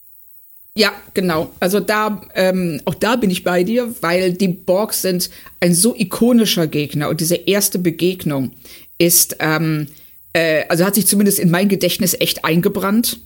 Ja, 0.75 0.93
genau. 1.13 1.51
Also 1.59 1.79
da, 1.79 2.21
ähm, 2.35 2.81
auch 2.85 2.93
da 2.93 3.15
bin 3.15 3.29
ich 3.29 3.43
bei 3.43 3.63
dir, 3.63 3.93
weil 4.01 4.33
die 4.33 4.47
Borgs 4.47 5.01
sind 5.01 5.29
ein 5.59 5.73
so 5.73 5.95
ikonischer 5.95 6.67
Gegner 6.67 7.09
und 7.09 7.19
diese 7.19 7.35
erste 7.35 7.79
Begegnung 7.79 8.51
ist, 8.97 9.37
ähm, 9.39 9.87
äh, 10.33 10.65
also 10.69 10.85
hat 10.85 10.95
sich 10.95 11.07
zumindest 11.07 11.39
in 11.39 11.49
mein 11.49 11.69
Gedächtnis 11.69 12.13
echt 12.13 12.45
eingebrannt 12.45 13.19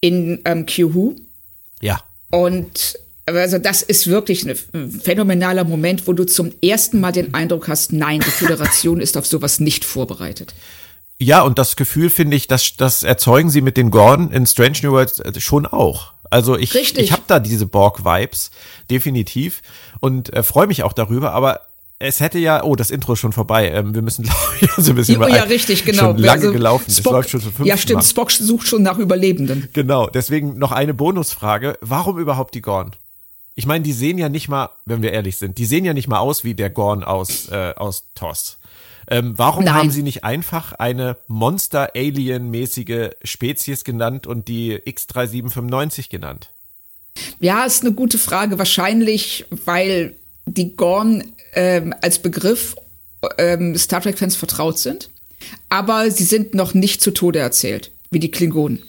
in 0.00 0.40
ähm, 0.44 0.66
Q-Who. 0.66 1.16
Ja. 1.80 2.02
Und 2.30 2.98
also 3.26 3.58
das 3.58 3.82
ist 3.82 4.08
wirklich 4.08 4.44
ein 4.44 4.90
phänomenaler 4.90 5.64
Moment, 5.64 6.06
wo 6.06 6.12
du 6.12 6.24
zum 6.24 6.52
ersten 6.62 7.00
Mal 7.00 7.12
den 7.12 7.32
Eindruck 7.34 7.68
hast, 7.68 7.92
nein, 7.92 8.20
die 8.20 8.30
Föderation 8.30 9.00
ist 9.00 9.16
auf 9.16 9.26
sowas 9.26 9.60
nicht 9.60 9.84
vorbereitet. 9.84 10.54
Ja, 11.22 11.42
und 11.42 11.58
das 11.58 11.76
Gefühl 11.76 12.08
finde 12.08 12.34
ich, 12.34 12.48
dass 12.48 12.76
das 12.76 13.02
erzeugen 13.02 13.50
sie 13.50 13.60
mit 13.60 13.76
den 13.76 13.90
Gordon 13.90 14.32
in 14.32 14.46
Strange 14.46 14.78
New 14.82 14.92
Worlds 14.92 15.20
äh, 15.20 15.38
schon 15.38 15.66
auch. 15.66 16.14
Also 16.30 16.56
ich, 16.56 16.74
Richtig. 16.74 17.04
ich 17.04 17.12
habe 17.12 17.22
da 17.26 17.40
diese 17.40 17.66
Borg-Vibes, 17.66 18.50
definitiv. 18.88 19.60
Und 20.00 20.32
äh, 20.32 20.42
freue 20.42 20.66
mich 20.66 20.82
auch 20.82 20.94
darüber, 20.94 21.32
aber 21.32 21.60
es 21.98 22.20
hätte 22.20 22.38
ja, 22.38 22.64
oh, 22.64 22.74
das 22.74 22.90
Intro 22.90 23.12
ist 23.12 23.18
schon 23.18 23.32
vorbei. 23.32 23.70
Ähm, 23.70 23.94
wir 23.94 24.00
müssen, 24.00 24.22
glaube 24.24 24.38
ich, 24.62 24.70
so 24.78 24.92
ein 24.92 24.96
bisschen. 24.96 25.22
Oh, 25.22 25.28
ja, 25.28 25.42
richtig, 25.42 25.84
genau. 25.84 26.04
Schon 26.04 26.18
lange 26.18 26.40
also, 26.40 26.52
gelaufen. 26.52 26.90
Spock, 26.90 27.06
es 27.06 27.12
läuft 27.12 27.30
schon 27.30 27.40
zum 27.40 27.50
fünften 27.50 27.66
Ja, 27.66 27.76
stimmt. 27.76 27.98
Mal. 27.98 28.08
Spock 28.08 28.32
sucht 28.32 28.66
schon 28.66 28.82
nach 28.82 28.96
Überlebenden. 28.96 29.68
Genau. 29.74 30.06
Deswegen 30.06 30.56
noch 30.56 30.72
eine 30.72 30.94
Bonusfrage. 30.94 31.76
Warum 31.82 32.18
überhaupt 32.18 32.54
die 32.54 32.62
Gorn? 32.62 32.92
Ich 33.56 33.66
meine, 33.66 33.84
die 33.84 33.92
sehen 33.92 34.16
ja 34.16 34.30
nicht 34.30 34.48
mal, 34.48 34.70
wenn 34.86 35.02
wir 35.02 35.12
ehrlich 35.12 35.36
sind, 35.36 35.58
die 35.58 35.66
sehen 35.66 35.84
ja 35.84 35.92
nicht 35.92 36.08
mal 36.08 36.20
aus 36.20 36.44
wie 36.44 36.54
der 36.54 36.70
Gorn 36.70 37.04
aus, 37.04 37.50
äh, 37.50 37.74
aus 37.76 38.06
TOS. 38.14 38.59
Ähm, 39.10 39.34
warum 39.36 39.64
Nein. 39.64 39.74
haben 39.74 39.90
sie 39.90 40.04
nicht 40.04 40.22
einfach 40.22 40.72
eine 40.72 41.16
Monster-Alien-mäßige 41.26 43.10
Spezies 43.24 43.82
genannt 43.82 44.28
und 44.28 44.46
die 44.46 44.78
X3795 44.78 46.08
genannt? 46.08 46.50
Ja, 47.40 47.64
ist 47.64 47.82
eine 47.82 47.92
gute 47.92 48.18
Frage. 48.18 48.58
Wahrscheinlich, 48.58 49.46
weil 49.50 50.14
die 50.46 50.76
Gorn 50.76 51.32
ähm, 51.54 51.92
als 52.00 52.20
Begriff 52.20 52.76
ähm, 53.36 53.76
Star 53.76 54.00
Trek-Fans 54.00 54.36
vertraut 54.36 54.78
sind. 54.78 55.10
Aber 55.68 56.10
sie 56.10 56.24
sind 56.24 56.54
noch 56.54 56.74
nicht 56.74 57.00
zu 57.02 57.10
Tode 57.10 57.40
erzählt, 57.40 57.90
wie 58.10 58.20
die 58.20 58.30
Klingonen. 58.30 58.82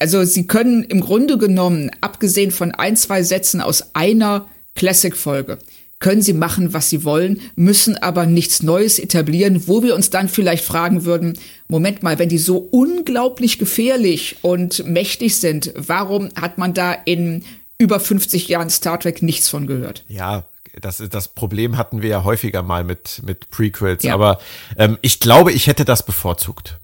Also 0.00 0.24
sie 0.24 0.46
können 0.46 0.82
im 0.82 1.00
Grunde 1.00 1.38
genommen, 1.38 1.90
abgesehen 2.00 2.50
von 2.50 2.72
ein, 2.72 2.96
zwei 2.96 3.22
Sätzen 3.22 3.60
aus 3.60 3.94
einer 3.94 4.48
Classic-Folge, 4.74 5.58
können 5.98 6.22
sie 6.22 6.32
machen, 6.32 6.74
was 6.74 6.90
sie 6.90 7.04
wollen, 7.04 7.40
müssen 7.56 7.96
aber 7.96 8.26
nichts 8.26 8.62
Neues 8.62 8.98
etablieren, 8.98 9.66
wo 9.66 9.82
wir 9.82 9.94
uns 9.94 10.10
dann 10.10 10.28
vielleicht 10.28 10.64
fragen 10.64 11.04
würden, 11.04 11.38
Moment 11.68 12.02
mal, 12.02 12.18
wenn 12.18 12.28
die 12.28 12.38
so 12.38 12.58
unglaublich 12.58 13.58
gefährlich 13.58 14.36
und 14.42 14.86
mächtig 14.86 15.36
sind, 15.36 15.72
warum 15.76 16.28
hat 16.38 16.58
man 16.58 16.74
da 16.74 16.92
in 16.92 17.44
über 17.78 18.00
50 18.00 18.48
Jahren 18.48 18.70
Star 18.70 19.00
Trek 19.00 19.22
nichts 19.22 19.48
von 19.48 19.66
gehört? 19.66 20.04
Ja, 20.08 20.44
das, 20.80 21.02
das 21.10 21.28
Problem 21.28 21.76
hatten 21.76 22.02
wir 22.02 22.10
ja 22.10 22.24
häufiger 22.24 22.62
mal 22.62 22.84
mit, 22.84 23.22
mit 23.24 23.50
Prequels, 23.50 24.02
ja. 24.02 24.14
aber 24.14 24.40
ähm, 24.76 24.98
ich 25.02 25.20
glaube, 25.20 25.52
ich 25.52 25.66
hätte 25.66 25.84
das 25.84 26.04
bevorzugt. 26.04 26.78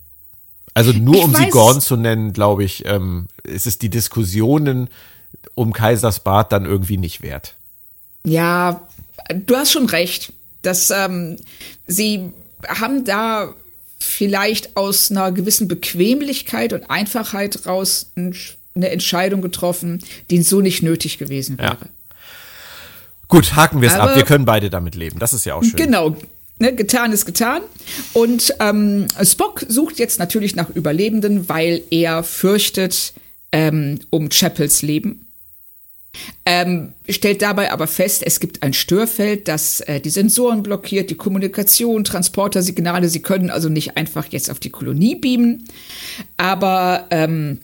Also 0.74 0.92
nur 0.92 1.16
ich 1.16 1.24
um 1.24 1.34
sie 1.34 1.48
Gorn 1.48 1.80
zu 1.80 1.96
nennen, 1.96 2.32
glaube 2.32 2.64
ich, 2.64 2.86
ähm, 2.86 3.26
ist 3.42 3.66
es 3.66 3.78
die 3.78 3.90
Diskussionen 3.90 4.88
um 5.54 5.72
Kaisersbad 5.72 6.52
dann 6.52 6.64
irgendwie 6.64 6.96
nicht 6.96 7.22
wert. 7.22 7.54
Ja, 8.24 8.88
du 9.34 9.56
hast 9.56 9.72
schon 9.72 9.86
recht. 9.86 10.32
Dass 10.62 10.90
ähm, 10.90 11.36
sie 11.86 12.32
haben 12.68 13.04
da 13.04 13.54
vielleicht 13.98 14.76
aus 14.76 15.10
einer 15.10 15.32
gewissen 15.32 15.68
Bequemlichkeit 15.68 16.72
und 16.72 16.90
Einfachheit 16.90 17.66
raus 17.66 18.12
eine 18.16 18.90
Entscheidung 18.90 19.42
getroffen, 19.42 20.02
die 20.30 20.42
so 20.42 20.60
nicht 20.60 20.82
nötig 20.82 21.18
gewesen 21.18 21.58
wäre. 21.58 21.78
Ja. 21.80 21.88
Gut, 23.28 23.54
haken 23.54 23.80
wir 23.80 23.88
es 23.88 23.94
ab. 23.94 24.16
Wir 24.16 24.24
können 24.24 24.44
beide 24.44 24.70
damit 24.70 24.96
leben. 24.96 25.18
Das 25.18 25.32
ist 25.32 25.44
ja 25.44 25.54
auch 25.54 25.62
schön. 25.62 25.76
Genau. 25.76 26.16
Ne, 26.58 26.74
getan 26.74 27.12
ist 27.12 27.24
getan. 27.24 27.62
Und 28.12 28.54
ähm, 28.60 29.06
Spock 29.22 29.64
sucht 29.66 29.98
jetzt 29.98 30.18
natürlich 30.18 30.56
nach 30.56 30.68
Überlebenden, 30.68 31.48
weil 31.48 31.82
er 31.90 32.22
fürchtet 32.22 33.14
ähm, 33.52 34.00
um 34.10 34.28
Chapels 34.28 34.82
Leben. 34.82 35.26
Ähm, 36.44 36.92
stellt 37.08 37.42
dabei 37.42 37.70
aber 37.72 37.86
fest, 37.86 38.22
es 38.26 38.40
gibt 38.40 38.62
ein 38.62 38.72
Störfeld, 38.72 39.46
das 39.48 39.80
äh, 39.80 40.00
die 40.00 40.10
Sensoren 40.10 40.62
blockiert, 40.62 41.10
die 41.10 41.14
Kommunikation, 41.14 42.04
Transportersignale. 42.04 43.08
Sie 43.08 43.22
können 43.22 43.50
also 43.50 43.68
nicht 43.68 43.96
einfach 43.96 44.26
jetzt 44.26 44.50
auf 44.50 44.58
die 44.58 44.70
Kolonie 44.70 45.14
beamen. 45.14 45.64
Aber 46.36 47.06
ähm, 47.10 47.60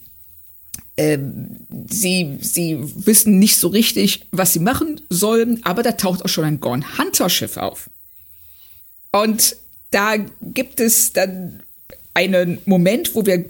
ähm, 0.96 1.56
sie, 1.88 2.38
sie 2.40 2.78
wissen 2.80 3.38
nicht 3.38 3.59
so 3.59 3.68
richtig, 3.68 4.26
was 4.30 4.52
sie 4.52 4.61
machen 4.61 5.00
sollen, 5.11 5.61
aber 5.64 5.82
da 5.82 5.92
taucht 5.92 6.24
auch 6.24 6.28
schon 6.28 6.44
ein 6.44 6.61
Gorn 6.61 6.98
Hunter 6.98 7.28
Schiff 7.28 7.56
auf. 7.56 7.90
Und 9.12 9.56
da 9.90 10.16
gibt 10.40 10.80
es 10.80 11.12
dann 11.12 11.62
einen 12.16 12.59
Moment, 12.64 13.14
wo 13.14 13.26
wir 13.26 13.44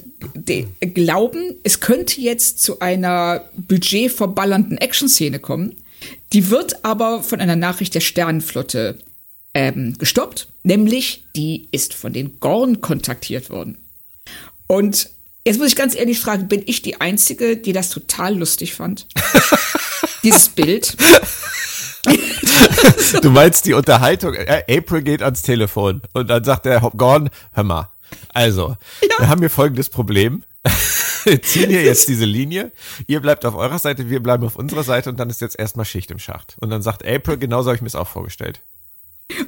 glauben, 0.81 1.55
es 1.63 1.79
könnte 1.79 2.21
jetzt 2.21 2.61
zu 2.61 2.81
einer 2.81 3.45
budgetverballernden 3.57 4.77
Action-Szene 4.79 5.39
kommen. 5.39 5.77
Die 6.33 6.51
wird 6.51 6.85
aber 6.85 7.23
von 7.23 7.41
einer 7.41 7.55
Nachricht 7.55 7.95
der 7.95 8.01
Sternenflotte 8.01 8.99
ähm, 9.55 9.97
gestoppt, 9.99 10.49
nämlich 10.65 11.25
die 11.37 11.69
ist 11.71 11.95
von 11.95 12.13
den 12.13 12.41
Gorn 12.41 12.81
kontaktiert 12.81 13.51
worden. 13.51 13.79
Und 14.67 15.11
Jetzt 15.47 15.61
muss 15.61 15.69
ich 15.69 15.77
ganz 15.77 15.95
ehrlich 15.95 16.19
fragen, 16.19 16.49
bin 16.49 16.65
ich 16.67 16.83
die 16.83 17.01
Einzige, 17.01 17.57
die 17.57 17.73
das 17.73 17.91
total 17.91 18.37
lustig 18.37 18.75
fand? 18.75 19.07
Dieses 20.25 20.49
Bild. 20.49 20.97
du 23.23 23.31
meinst 23.31 23.65
die 23.65 23.75
Unterhaltung, 23.75 24.35
äh, 24.35 24.65
April 24.69 25.03
geht 25.03 25.23
ans 25.23 25.43
Telefon 25.43 26.03
und 26.15 26.29
dann 26.31 26.43
sagt 26.43 26.67
der 26.67 26.81
Gordon, 26.81 27.31
hör 27.53 27.63
mal, 27.63 27.91
also, 28.33 28.77
ja. 29.03 29.09
wir 29.19 29.29
haben 29.29 29.41
hier 29.41 29.51
folgendes 29.51 29.89
Problem. 29.89 30.43
wir 31.25 31.43
ziehen 31.43 31.71
hier 31.71 31.83
jetzt 31.83 32.09
diese 32.09 32.25
Linie. 32.25 32.73
Ihr 33.07 33.21
bleibt 33.21 33.45
auf 33.45 33.55
eurer 33.55 33.79
Seite, 33.79 34.11
wir 34.11 34.21
bleiben 34.21 34.45
auf 34.45 34.57
unserer 34.57 34.83
Seite 34.83 35.11
und 35.11 35.19
dann 35.19 35.31
ist 35.31 35.41
jetzt 35.41 35.59
erstmal 35.59 35.85
Schicht 35.85 36.11
im 36.11 36.19
Schacht. 36.19 36.57
Und 36.61 36.71
dann 36.71 36.83
sagt 36.83 37.07
April, 37.07 37.37
genauso 37.37 37.69
habe 37.69 37.77
ich 37.77 37.83
mir 37.83 37.89
es 37.89 37.95
auch 37.95 38.09
vorgestellt. 38.09 38.61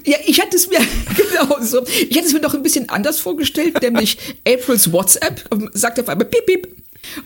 Ja, 0.04 0.16
ich 0.26 0.40
hatte 0.40 0.56
es 0.56 0.68
mir 0.68 0.80
genau 1.16 1.60
so. 1.60 1.84
Ich 1.86 2.16
hätte 2.16 2.26
es 2.26 2.32
mir 2.32 2.40
noch 2.40 2.54
ein 2.54 2.62
bisschen 2.62 2.88
anders 2.88 3.20
vorgestellt, 3.20 3.80
nämlich 3.82 4.18
Aprils 4.46 4.92
WhatsApp 4.92 5.44
ähm, 5.52 5.70
sagt 5.72 6.00
auf 6.00 6.08
einmal 6.08 6.26
piep 6.26 6.46
piep 6.46 6.76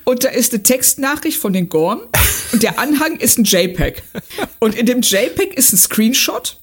und 0.05 0.25
da 0.25 0.29
ist 0.29 0.53
eine 0.53 0.63
Textnachricht 0.63 1.39
von 1.39 1.53
den 1.53 1.69
Gorn 1.69 2.01
und 2.53 2.63
der 2.63 2.79
Anhang 2.79 3.17
ist 3.17 3.39
ein 3.39 3.45
JPEG 3.45 4.03
und 4.59 4.75
in 4.75 4.87
dem 4.87 5.01
JPEG 5.01 5.55
ist 5.55 5.73
ein 5.73 5.79
Screenshot 5.79 6.61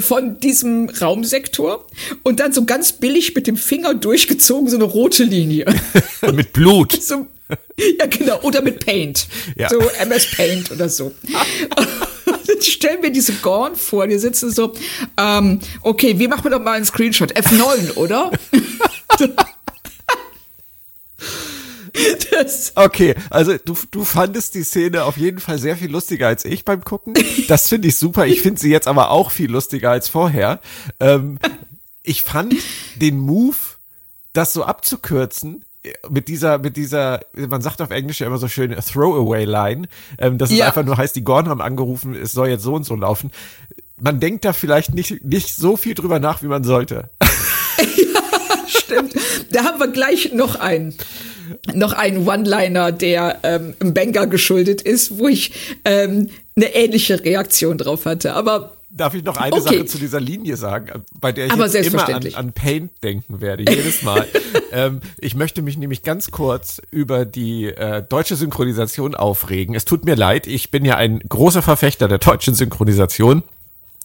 von 0.00 0.40
diesem 0.40 0.88
Raumsektor 0.88 1.86
und 2.22 2.40
dann 2.40 2.52
so 2.52 2.64
ganz 2.64 2.92
billig 2.92 3.34
mit 3.34 3.46
dem 3.46 3.56
Finger 3.56 3.94
durchgezogen 3.94 4.68
so 4.68 4.76
eine 4.76 4.84
rote 4.84 5.24
Linie. 5.24 5.66
mit 6.32 6.52
Blut. 6.52 6.98
So, 7.04 7.26
ja, 7.98 8.06
genau. 8.06 8.40
Oder 8.40 8.62
mit 8.62 8.84
Paint. 8.84 9.26
Ja. 9.56 9.68
So 9.68 9.78
MS 9.78 10.26
Paint 10.34 10.70
oder 10.70 10.88
so. 10.88 11.12
ich 12.58 12.72
stelle 12.72 12.98
mir 12.98 13.10
diese 13.10 13.34
Gorn 13.34 13.76
vor, 13.76 14.06
die 14.06 14.18
sitzen 14.18 14.50
so, 14.50 14.72
ähm, 15.18 15.60
okay, 15.82 16.18
wie 16.18 16.28
machen 16.28 16.44
wir 16.44 16.52
doch 16.52 16.62
mal 16.62 16.72
einen 16.72 16.86
Screenshot? 16.86 17.32
F9, 17.32 17.96
oder? 17.96 18.30
Das. 22.30 22.72
Okay, 22.74 23.14
also 23.30 23.56
du, 23.64 23.76
du 23.90 24.04
fandest 24.04 24.54
die 24.54 24.64
Szene 24.64 25.04
auf 25.04 25.16
jeden 25.16 25.38
Fall 25.38 25.58
sehr 25.58 25.76
viel 25.76 25.90
lustiger 25.90 26.26
als 26.26 26.44
ich 26.44 26.64
beim 26.64 26.82
Gucken. 26.82 27.14
Das 27.46 27.68
finde 27.68 27.88
ich 27.88 27.96
super. 27.96 28.26
Ich 28.26 28.42
finde 28.42 28.60
sie 28.60 28.70
jetzt 28.70 28.88
aber 28.88 29.10
auch 29.10 29.30
viel 29.30 29.50
lustiger 29.50 29.90
als 29.90 30.08
vorher. 30.08 30.60
Ähm, 30.98 31.38
ich 32.02 32.22
fand 32.22 32.54
den 32.96 33.18
Move, 33.18 33.56
das 34.32 34.52
so 34.52 34.64
abzukürzen, 34.64 35.64
mit 36.08 36.28
dieser, 36.28 36.58
mit 36.58 36.76
dieser, 36.76 37.20
man 37.34 37.60
sagt 37.60 37.82
auf 37.82 37.90
Englisch 37.90 38.20
ja 38.20 38.26
immer 38.26 38.38
so 38.38 38.48
schön 38.48 38.74
Throwaway-Line, 38.74 39.86
ähm, 40.18 40.38
dass 40.38 40.50
ja. 40.50 40.56
es 40.56 40.62
einfach 40.62 40.84
nur 40.84 40.96
heißt, 40.96 41.14
die 41.14 41.24
Gorn 41.24 41.48
haben 41.48 41.60
angerufen, 41.60 42.14
es 42.14 42.32
soll 42.32 42.48
jetzt 42.48 42.62
so 42.62 42.74
und 42.74 42.84
so 42.84 42.96
laufen. 42.96 43.30
Man 44.00 44.18
denkt 44.18 44.44
da 44.44 44.52
vielleicht 44.52 44.94
nicht, 44.94 45.24
nicht 45.24 45.54
so 45.54 45.76
viel 45.76 45.94
drüber 45.94 46.18
nach, 46.18 46.42
wie 46.42 46.46
man 46.46 46.64
sollte. 46.64 47.10
ja, 47.78 48.20
stimmt. 48.66 49.14
Da 49.50 49.64
haben 49.64 49.78
wir 49.78 49.88
gleich 49.88 50.32
noch 50.32 50.56
einen 50.56 50.94
noch 51.72 51.92
einen 51.92 52.26
One-Liner, 52.26 52.92
der 52.92 53.40
ähm, 53.42 53.74
im 53.80 53.94
Banger 53.94 54.26
geschuldet 54.26 54.82
ist, 54.82 55.18
wo 55.18 55.28
ich 55.28 55.52
ähm, 55.84 56.30
eine 56.56 56.74
ähnliche 56.74 57.24
Reaktion 57.24 57.78
drauf 57.78 58.06
hatte. 58.06 58.34
Aber 58.34 58.74
Darf 58.96 59.14
ich 59.14 59.24
noch 59.24 59.36
eine 59.36 59.56
okay. 59.56 59.62
Sache 59.62 59.86
zu 59.86 59.98
dieser 59.98 60.20
Linie 60.20 60.56
sagen, 60.56 61.02
bei 61.20 61.32
der 61.32 61.46
ich 61.46 61.52
immer 61.52 62.08
an, 62.08 62.34
an, 62.34 62.52
Paint 62.52 62.92
denken 63.02 63.40
werde, 63.40 63.64
jedes 63.68 64.02
Mal. 64.02 64.24
ähm, 64.72 65.00
ich 65.18 65.34
möchte 65.34 65.62
mich 65.62 65.76
nämlich 65.76 66.04
ganz 66.04 66.30
kurz 66.30 66.80
über 66.92 67.24
die 67.24 67.64
äh, 67.64 68.04
deutsche 68.08 68.36
Synchronisation 68.36 69.16
aufregen. 69.16 69.74
Es 69.74 69.84
tut 69.84 70.04
mir 70.04 70.14
leid, 70.14 70.46
ich 70.46 70.70
bin 70.70 70.84
ja 70.84 70.94
ein 70.96 71.18
großer 71.28 71.60
Verfechter 71.60 72.06
der 72.06 72.18
deutschen 72.18 72.54
Synchronisation. 72.54 73.42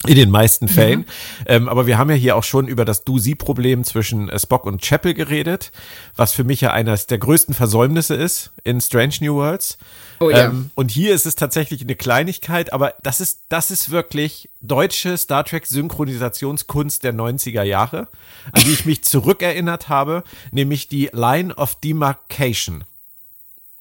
In 0.08 0.16
den 0.16 0.30
meisten 0.30 0.70
Fällen. 0.70 1.06
Ja. 1.46 1.56
Ähm, 1.56 1.68
aber 1.68 1.86
wir 1.86 1.98
haben 1.98 2.10
ja 2.10 2.16
hier 2.16 2.38
auch 2.38 2.46
schon 2.46 2.70
über 2.70 2.86
das 2.86 3.04
Du-Sie-Problem 3.04 3.84
zwischen 3.84 4.30
äh, 4.30 4.40
Spock 4.40 4.66
und 4.66 4.82
Chapel 4.82 5.14
geredet, 5.14 5.74
was 6.16 6.32
für 6.32 6.46
mich 6.46 6.62
ja 6.62 6.72
eines 6.72 7.08
der 7.08 7.18
größten 7.18 7.54
Versäumnisse 7.54 8.16
ist 8.16 8.52
in 8.64 8.80
Strange 8.80 9.16
New 9.20 9.36
Worlds. 9.36 9.78
Oh, 10.22 10.30
ja. 10.30 10.46
Ähm, 10.46 10.72
und 10.76 10.90
hier 10.90 11.14
ist 11.14 11.26
es 11.26 11.36
tatsächlich 11.36 11.82
eine 11.82 11.96
Kleinigkeit, 11.96 12.72
aber 12.72 12.94
das 13.04 13.20
ist, 13.20 13.42
das 13.50 13.72
ist 13.72 13.90
wirklich 13.90 14.50
deutsche 14.62 15.18
Star 15.18 15.44
Trek 15.44 15.66
Synchronisationskunst 15.66 17.04
der 17.04 17.14
90er 17.14 17.64
Jahre, 17.64 18.08
an 18.54 18.64
die 18.64 18.72
ich 18.72 18.86
mich 18.86 19.04
zurückerinnert 19.04 19.90
habe, 19.90 20.24
nämlich 20.52 20.88
die 20.88 21.10
Line 21.12 21.54
of 21.56 21.76
Demarcation. 21.76 22.86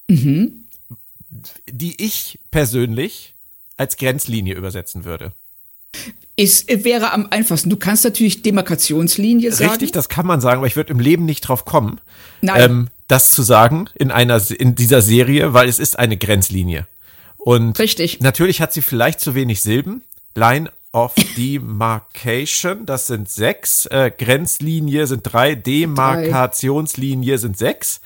Mhm. 0.09 0.65
Die 1.65 2.03
ich 2.03 2.39
persönlich 2.51 3.35
als 3.77 3.95
Grenzlinie 3.95 4.55
übersetzen 4.55 5.05
würde. 5.05 5.31
Es 6.35 6.65
wäre 6.67 7.11
am 7.11 7.27
einfachsten. 7.31 7.69
Du 7.69 7.75
kannst 7.75 8.05
natürlich 8.05 8.41
Demarkationslinie 8.41 9.51
sagen. 9.51 9.71
Richtig, 9.71 9.91
das 9.91 10.07
kann 10.07 10.25
man 10.25 10.39
sagen, 10.39 10.59
aber 10.59 10.67
ich 10.67 10.77
würde 10.77 10.93
im 10.93 10.99
Leben 10.99 11.25
nicht 11.25 11.41
drauf 11.41 11.65
kommen, 11.65 11.99
ähm, 12.41 12.87
das 13.07 13.31
zu 13.31 13.41
sagen 13.41 13.89
in 13.95 14.09
einer 14.09 14.41
in 14.51 14.75
dieser 14.75 15.01
Serie, 15.01 15.53
weil 15.53 15.67
es 15.67 15.79
ist 15.79 15.99
eine 15.99 16.15
Grenzlinie. 16.15 16.87
Und 17.37 17.77
Richtig. 17.79 18.21
natürlich 18.21 18.61
hat 18.61 18.71
sie 18.71 18.81
vielleicht 18.81 19.19
zu 19.19 19.35
wenig 19.35 19.61
Silben. 19.61 20.01
Line 20.35 20.71
of 20.91 21.13
Demarcation, 21.37 22.87
das 22.87 23.05
sind 23.05 23.29
sechs, 23.29 23.85
äh, 23.87 24.11
Grenzlinie 24.15 25.05
sind 25.05 25.21
drei, 25.23 25.53
Demarkationslinie 25.53 27.37
sind 27.37 27.59
sechs. 27.59 28.01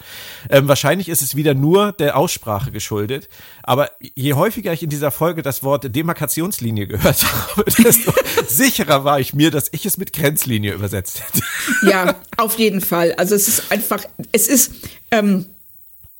Ähm, 0.49 0.67
wahrscheinlich 0.67 1.07
ist 1.07 1.21
es 1.21 1.35
wieder 1.37 1.53
nur 1.53 1.93
der 1.93 2.17
Aussprache 2.17 2.71
geschuldet. 2.71 3.29
Aber 3.63 3.89
je 3.99 4.33
häufiger 4.33 4.73
ich 4.73 4.83
in 4.83 4.89
dieser 4.89 5.11
Folge 5.11 5.41
das 5.41 5.63
Wort 5.63 5.95
Demarkationslinie 5.95 6.87
gehört 6.87 7.23
habe, 7.55 7.63
desto 7.63 8.13
sicherer 8.47 9.05
war 9.05 9.19
ich 9.21 9.33
mir, 9.33 9.49
dass 9.49 9.69
ich 9.71 9.85
es 9.85 9.97
mit 9.97 10.11
Grenzlinie 10.11 10.73
übersetzt 10.73 11.23
hätte. 11.23 11.45
Ja, 11.89 12.15
auf 12.35 12.59
jeden 12.59 12.81
Fall. 12.81 13.13
Also 13.13 13.33
es 13.35 13.47
ist 13.47 13.71
einfach, 13.71 14.03
es 14.33 14.49
ist, 14.49 14.73
ähm, 15.09 15.45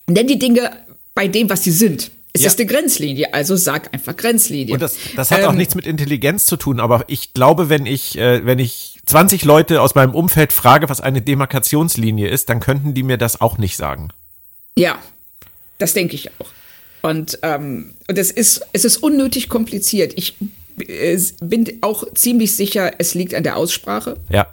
nenn 0.07 0.27
die 0.27 0.39
Dinge 0.39 0.71
bei 1.13 1.27
dem, 1.27 1.49
was 1.49 1.63
sie 1.63 1.71
sind. 1.71 2.11
Es 2.35 2.41
ja. 2.41 2.47
ist 2.47 2.59
eine 2.59 2.65
Grenzlinie, 2.65 3.31
also 3.31 3.55
sag 3.55 3.93
einfach 3.93 4.15
Grenzlinie. 4.15 4.73
Und 4.73 4.81
das, 4.81 4.97
das 5.15 5.29
hat 5.29 5.41
ähm, 5.41 5.49
auch 5.49 5.53
nichts 5.53 5.75
mit 5.75 5.85
Intelligenz 5.85 6.47
zu 6.47 6.57
tun, 6.57 6.79
aber 6.79 7.05
ich 7.07 7.33
glaube, 7.33 7.69
wenn 7.69 7.85
ich, 7.85 8.17
äh, 8.17 8.43
wenn 8.43 8.57
ich 8.57 8.99
20 9.05 9.45
Leute 9.45 9.81
aus 9.81 9.93
meinem 9.93 10.15
Umfeld 10.15 10.51
frage, 10.51 10.89
was 10.89 10.99
eine 10.99 11.21
Demarkationslinie 11.21 12.27
ist, 12.27 12.49
dann 12.49 12.59
könnten 12.59 12.95
die 12.95 13.03
mir 13.03 13.17
das 13.17 13.39
auch 13.39 13.59
nicht 13.59 13.77
sagen. 13.77 14.09
Ja, 14.75 14.97
das 15.77 15.93
denke 15.93 16.15
ich 16.15 16.31
auch. 16.39 16.47
Und, 17.03 17.37
ähm, 17.43 17.93
und 18.07 18.17
es 18.17 18.31
ist, 18.31 18.65
es 18.73 18.83
ist 18.83 18.97
unnötig 18.97 19.47
kompliziert. 19.47 20.13
Ich 20.15 20.35
äh, 20.79 21.19
bin 21.41 21.77
auch 21.81 22.03
ziemlich 22.15 22.55
sicher, 22.55 22.93
es 22.97 23.13
liegt 23.13 23.35
an 23.35 23.43
der 23.43 23.57
Aussprache. 23.57 24.17
Ja. 24.29 24.47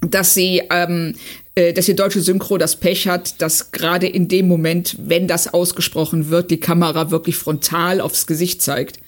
Dass 0.00 0.34
sie, 0.34 0.62
ähm, 0.70 1.14
äh, 1.54 1.72
dass 1.72 1.86
die 1.86 1.96
deutsche 1.96 2.20
Synchro 2.20 2.56
das 2.56 2.76
Pech 2.76 3.06
hat, 3.06 3.40
dass 3.42 3.70
gerade 3.70 4.06
in 4.06 4.28
dem 4.28 4.48
Moment, 4.48 4.96
wenn 4.98 5.28
das 5.28 5.52
ausgesprochen 5.52 6.30
wird, 6.30 6.50
die 6.50 6.60
Kamera 6.60 7.10
wirklich 7.10 7.36
frontal 7.36 8.00
aufs 8.00 8.26
Gesicht 8.26 8.62
zeigt 8.62 9.00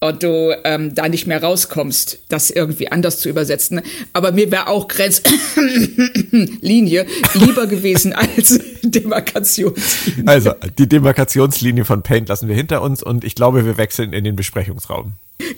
und 0.00 0.22
du 0.22 0.54
ähm, 0.64 0.94
da 0.94 1.08
nicht 1.08 1.26
mehr 1.26 1.42
rauskommst, 1.42 2.20
das 2.28 2.50
irgendwie 2.50 2.90
anders 2.90 3.18
zu 3.18 3.28
übersetzen. 3.28 3.82
Aber 4.14 4.32
mir 4.32 4.50
wäre 4.50 4.68
auch 4.68 4.88
Grenzlinie 4.88 7.04
lieber 7.34 7.66
gewesen 7.66 8.14
als 8.14 8.58
Demarkationslinie. 8.82 10.26
Also, 10.26 10.54
die 10.78 10.88
Demarkationslinie 10.88 11.84
von 11.84 12.02
Paint 12.02 12.30
lassen 12.30 12.48
wir 12.48 12.56
hinter 12.56 12.80
uns 12.80 13.02
und 13.02 13.24
ich 13.24 13.34
glaube, 13.34 13.66
wir 13.66 13.76
wechseln 13.76 14.14
in 14.14 14.24
den 14.24 14.36
Besprechungsraum. 14.36 15.12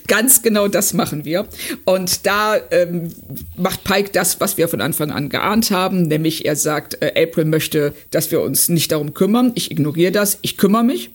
Ganz 0.07 0.41
genau 0.41 0.67
das 0.67 0.93
machen 0.93 1.25
wir. 1.25 1.47
Und 1.85 2.25
da 2.25 2.57
ähm, 2.71 3.09
macht 3.57 3.83
Pike 3.83 4.11
das, 4.11 4.39
was 4.41 4.57
wir 4.57 4.67
von 4.67 4.81
Anfang 4.81 5.11
an 5.11 5.29
geahnt 5.29 5.71
haben, 5.71 6.03
nämlich 6.03 6.45
er 6.45 6.55
sagt, 6.55 7.01
äh, 7.01 7.23
April 7.23 7.45
möchte, 7.45 7.93
dass 8.11 8.31
wir 8.31 8.41
uns 8.41 8.69
nicht 8.69 8.91
darum 8.91 9.13
kümmern. 9.13 9.51
Ich 9.55 9.71
ignoriere 9.71 10.11
das, 10.11 10.39
ich 10.41 10.57
kümmere 10.57 10.83
mich. 10.83 11.11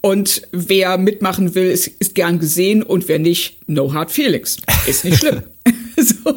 Und 0.00 0.42
wer 0.52 0.98
mitmachen 0.98 1.54
will, 1.54 1.70
ist, 1.70 1.86
ist 1.86 2.14
gern 2.14 2.38
gesehen 2.38 2.82
und 2.82 3.08
wer 3.08 3.18
nicht, 3.18 3.58
no 3.66 3.92
hard 3.92 4.10
feelings. 4.10 4.58
Ist 4.86 5.04
nicht 5.04 5.18
schlimm. 5.18 5.42
so. 5.96 6.34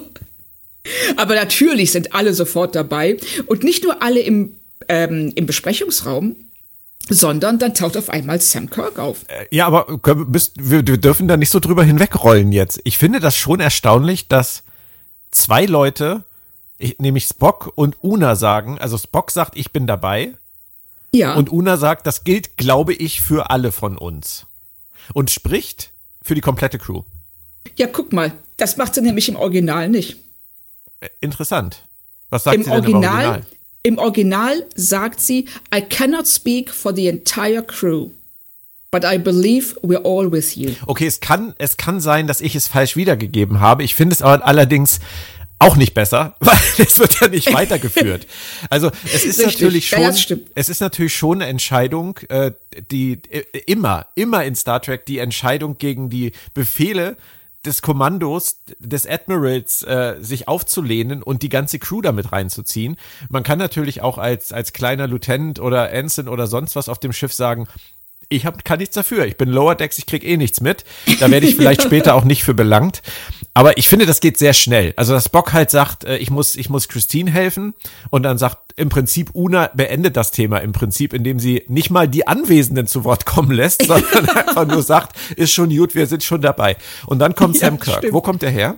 Aber 1.15 1.35
natürlich 1.35 1.91
sind 1.91 2.13
alle 2.13 2.33
sofort 2.33 2.75
dabei 2.75 3.17
und 3.45 3.63
nicht 3.63 3.83
nur 3.83 4.01
alle 4.01 4.19
im, 4.19 4.55
ähm, 4.87 5.31
im 5.35 5.45
Besprechungsraum, 5.45 6.35
sondern 7.09 7.59
dann 7.59 7.73
taucht 7.73 7.97
auf 7.97 8.09
einmal 8.09 8.41
Sam 8.41 8.69
Kirk 8.69 8.97
auf. 8.99 9.25
Äh, 9.27 9.45
ja, 9.51 9.67
aber 9.67 9.87
wir, 9.87 10.83
wir 10.83 10.97
dürfen 10.97 11.27
da 11.27 11.37
nicht 11.37 11.49
so 11.49 11.59
drüber 11.59 11.83
hinwegrollen 11.83 12.51
jetzt. 12.51 12.81
Ich 12.83 12.97
finde 12.97 13.19
das 13.19 13.35
schon 13.37 13.59
erstaunlich, 13.59 14.27
dass 14.27 14.63
zwei 15.29 15.65
Leute, 15.65 16.23
nämlich 16.97 17.25
Spock 17.25 17.71
und 17.75 17.97
Una 18.01 18.35
sagen, 18.35 18.79
also 18.79 18.97
Spock 18.97 19.31
sagt, 19.31 19.57
ich 19.57 19.71
bin 19.71 19.87
dabei 19.87 20.33
ja. 21.13 21.33
Und 21.35 21.51
Una 21.51 21.77
sagt, 21.77 22.07
das 22.07 22.23
gilt, 22.23 22.57
glaube 22.57 22.93
ich, 22.93 23.21
für 23.21 23.49
alle 23.49 23.71
von 23.71 23.97
uns. 23.97 24.45
Und 25.13 25.31
spricht 25.31 25.91
für 26.21 26.35
die 26.35 26.41
komplette 26.41 26.77
Crew. 26.77 27.03
Ja, 27.77 27.87
guck 27.87 28.13
mal, 28.13 28.33
das 28.57 28.77
macht 28.77 28.95
sie 28.95 29.01
nämlich 29.01 29.29
im 29.29 29.35
Original 29.35 29.89
nicht. 29.89 30.17
Äh, 30.99 31.09
interessant. 31.19 31.83
Was 32.29 32.43
sagt 32.45 32.55
Im 32.55 32.63
sie 32.63 32.69
denn 32.69 32.79
Original, 32.79 33.01
im 33.03 33.29
Original? 33.29 33.45
Im 33.83 33.97
Original 33.97 34.65
sagt 34.75 35.19
sie, 35.19 35.47
I 35.73 35.81
cannot 35.81 36.27
speak 36.27 36.71
for 36.71 36.95
the 36.95 37.07
entire 37.07 37.63
crew. 37.63 38.11
But 38.91 39.05
I 39.05 39.17
believe 39.17 39.77
we're 39.81 40.03
all 40.03 40.31
with 40.31 40.55
you. 40.55 40.71
Okay, 40.85 41.07
es 41.07 41.21
kann, 41.21 41.55
es 41.57 41.77
kann 41.77 42.01
sein, 42.01 42.27
dass 42.27 42.41
ich 42.41 42.55
es 42.55 42.67
falsch 42.67 42.97
wiedergegeben 42.97 43.61
habe. 43.61 43.83
Ich 43.83 43.95
finde 43.95 44.13
es 44.13 44.21
aber 44.21 44.45
allerdings 44.45 44.99
auch 45.61 45.75
nicht 45.75 45.93
besser, 45.93 46.35
weil 46.39 46.57
es 46.77 46.99
wird 46.99 47.19
ja 47.19 47.27
nicht 47.27 47.53
weitergeführt. 47.53 48.27
Also 48.69 48.91
es 49.05 49.25
ist 49.25 49.39
Richtig. 49.39 49.61
natürlich 49.61 49.89
schon, 49.89 50.41
es 50.55 50.69
ist 50.69 50.81
natürlich 50.81 51.15
schon 51.15 51.41
eine 51.41 51.49
Entscheidung, 51.49 52.17
äh, 52.29 52.51
die 52.91 53.19
äh, 53.29 53.43
immer, 53.67 54.07
immer 54.15 54.43
in 54.43 54.55
Star 54.55 54.81
Trek 54.81 55.05
die 55.05 55.19
Entscheidung 55.19 55.77
gegen 55.77 56.09
die 56.09 56.31
Befehle 56.53 57.17
des 57.65 57.81
Kommandos 57.81 58.61
des 58.79 59.05
Admirals 59.05 59.83
äh, 59.83 60.15
sich 60.19 60.47
aufzulehnen 60.47 61.21
und 61.21 61.43
die 61.43 61.49
ganze 61.49 61.77
Crew 61.77 62.01
damit 62.01 62.31
reinzuziehen. 62.31 62.97
Man 63.29 63.43
kann 63.43 63.59
natürlich 63.59 64.01
auch 64.01 64.17
als 64.17 64.51
als 64.51 64.73
kleiner 64.73 65.07
Lieutenant 65.07 65.59
oder 65.59 65.91
Ensign 65.91 66.27
oder 66.27 66.47
sonst 66.47 66.75
was 66.75 66.89
auf 66.89 66.99
dem 66.99 67.13
Schiff 67.13 67.33
sagen, 67.33 67.67
ich 68.31 68.45
hab, 68.45 68.63
kann 68.65 68.79
nichts 68.79 68.95
dafür. 68.95 69.25
Ich 69.25 69.37
bin 69.37 69.49
Lower 69.49 69.75
Decks, 69.75 69.97
ich 69.97 70.05
krieg 70.05 70.23
eh 70.23 70.37
nichts 70.37 70.61
mit. 70.61 70.85
Da 71.19 71.29
werde 71.29 71.47
ich 71.47 71.55
vielleicht 71.57 71.83
später 71.83 72.15
auch 72.15 72.23
nicht 72.23 72.43
für 72.43 72.53
belangt. 72.53 73.01
Aber 73.53 73.77
ich 73.77 73.89
finde, 73.89 74.05
das 74.05 74.21
geht 74.21 74.37
sehr 74.37 74.53
schnell. 74.53 74.93
Also, 74.95 75.13
dass 75.13 75.29
Bock 75.29 75.53
halt 75.53 75.69
sagt, 75.69 76.05
äh, 76.05 76.17
ich 76.17 76.31
muss, 76.31 76.55
ich 76.55 76.69
muss 76.69 76.87
Christine 76.87 77.29
helfen 77.29 77.73
und 78.09 78.23
dann 78.23 78.37
sagt 78.37 78.73
im 78.77 78.89
Prinzip 78.89 79.31
Una 79.33 79.69
beendet 79.73 80.15
das 80.15 80.31
Thema 80.31 80.59
im 80.59 80.71
Prinzip, 80.71 81.13
indem 81.13 81.39
sie 81.39 81.63
nicht 81.67 81.89
mal 81.89 82.07
die 82.07 82.27
Anwesenden 82.27 82.87
zu 82.87 83.03
Wort 83.03 83.25
kommen 83.25 83.51
lässt, 83.51 83.85
sondern 83.87 84.29
einfach 84.29 84.65
nur 84.65 84.81
sagt, 84.81 85.15
ist 85.35 85.51
schon 85.51 85.75
gut, 85.75 85.95
wir 85.95 86.07
sind 86.07 86.23
schon 86.23 86.41
dabei. 86.41 86.77
Und 87.05 87.19
dann 87.19 87.35
kommt 87.35 87.55
ja, 87.55 87.67
Sam 87.67 87.79
Kirk. 87.79 87.97
Stimmt. 87.97 88.13
Wo 88.13 88.21
kommt 88.21 88.41
der 88.41 88.51
her? 88.51 88.77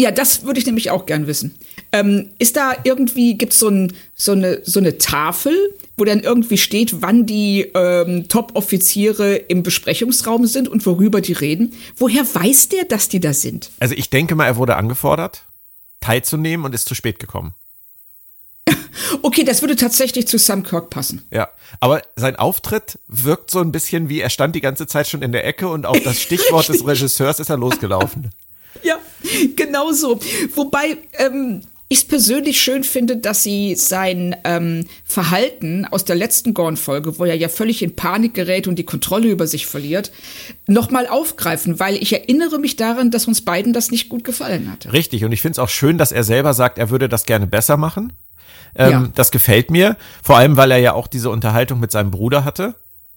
Ja, 0.00 0.12
das 0.12 0.44
würde 0.44 0.60
ich 0.60 0.66
nämlich 0.66 0.90
auch 0.90 1.06
gern 1.06 1.26
wissen. 1.26 1.58
Ähm, 1.90 2.30
ist 2.38 2.56
da 2.56 2.72
irgendwie, 2.84 3.36
gibt 3.36 3.52
es 3.52 3.58
so, 3.58 3.68
ein, 3.68 3.92
so, 4.14 4.30
eine, 4.32 4.60
so 4.64 4.78
eine 4.78 4.98
Tafel, 4.98 5.52
wo 5.96 6.04
dann 6.04 6.20
irgendwie 6.20 6.56
steht, 6.56 7.02
wann 7.02 7.26
die 7.26 7.62
ähm, 7.74 8.28
Top-Offiziere 8.28 9.34
im 9.34 9.64
Besprechungsraum 9.64 10.46
sind 10.46 10.68
und 10.68 10.86
worüber 10.86 11.20
die 11.20 11.32
reden? 11.32 11.72
Woher 11.96 12.22
weiß 12.22 12.68
der, 12.68 12.84
dass 12.84 13.08
die 13.08 13.18
da 13.18 13.32
sind? 13.32 13.72
Also 13.80 13.96
ich 13.96 14.08
denke 14.08 14.36
mal, 14.36 14.46
er 14.46 14.56
wurde 14.56 14.76
angefordert, 14.76 15.42
teilzunehmen 16.00 16.64
und 16.64 16.76
ist 16.76 16.88
zu 16.88 16.94
spät 16.94 17.18
gekommen. 17.18 17.54
Okay, 19.22 19.42
das 19.42 19.62
würde 19.62 19.74
tatsächlich 19.74 20.28
zu 20.28 20.38
Sam 20.38 20.62
Kirk 20.62 20.90
passen. 20.90 21.24
Ja, 21.30 21.48
aber 21.80 22.02
sein 22.16 22.36
Auftritt 22.36 22.98
wirkt 23.08 23.50
so 23.50 23.60
ein 23.60 23.72
bisschen 23.72 24.08
wie, 24.08 24.20
er 24.20 24.28
stand 24.28 24.54
die 24.54 24.60
ganze 24.60 24.86
Zeit 24.86 25.08
schon 25.08 25.22
in 25.22 25.32
der 25.32 25.46
Ecke 25.46 25.68
und 25.68 25.86
auf 25.86 25.98
das 26.02 26.20
Stichwort 26.20 26.68
des 26.68 26.86
Regisseurs 26.86 27.40
ist 27.40 27.48
er 27.48 27.56
losgelaufen. 27.56 28.30
Ja, 28.82 28.98
genau 29.56 29.92
so. 29.92 30.18
Wobei 30.54 30.98
ähm, 31.18 31.62
ich 31.90 31.98
es 32.00 32.04
persönlich 32.04 32.60
schön 32.60 32.84
finde, 32.84 33.16
dass 33.16 33.42
sie 33.42 33.74
sein 33.74 34.36
ähm, 34.44 34.86
Verhalten 35.04 35.86
aus 35.86 36.04
der 36.04 36.16
letzten 36.16 36.52
Gorn-Folge, 36.52 37.18
wo 37.18 37.24
er 37.24 37.34
ja 37.34 37.48
völlig 37.48 37.82
in 37.82 37.96
Panik 37.96 38.34
gerät 38.34 38.68
und 38.68 38.76
die 38.76 38.84
Kontrolle 38.84 39.28
über 39.28 39.46
sich 39.46 39.66
verliert, 39.66 40.12
nochmal 40.66 41.06
aufgreifen, 41.06 41.80
weil 41.80 41.96
ich 41.96 42.12
erinnere 42.12 42.58
mich 42.58 42.76
daran, 42.76 43.10
dass 43.10 43.26
uns 43.26 43.42
beiden 43.42 43.72
das 43.72 43.90
nicht 43.90 44.10
gut 44.10 44.22
gefallen 44.22 44.70
hat. 44.70 44.92
Richtig, 44.92 45.24
und 45.24 45.32
ich 45.32 45.40
finde 45.40 45.52
es 45.52 45.58
auch 45.58 45.70
schön, 45.70 45.96
dass 45.96 46.12
er 46.12 46.24
selber 46.24 46.52
sagt, 46.52 46.76
er 46.76 46.90
würde 46.90 47.08
das 47.08 47.24
gerne 47.24 47.46
besser 47.46 47.78
machen. 47.78 48.12
Ähm, 48.74 48.90
ja. 48.90 49.08
Das 49.14 49.30
gefällt 49.30 49.70
mir, 49.70 49.96
vor 50.22 50.36
allem, 50.36 50.58
weil 50.58 50.70
er 50.70 50.78
ja 50.78 50.92
auch 50.92 51.06
diese 51.06 51.30
Unterhaltung 51.30 51.80
mit 51.80 51.90
seinem 51.90 52.10
Bruder 52.10 52.44
hatte, 52.44 52.74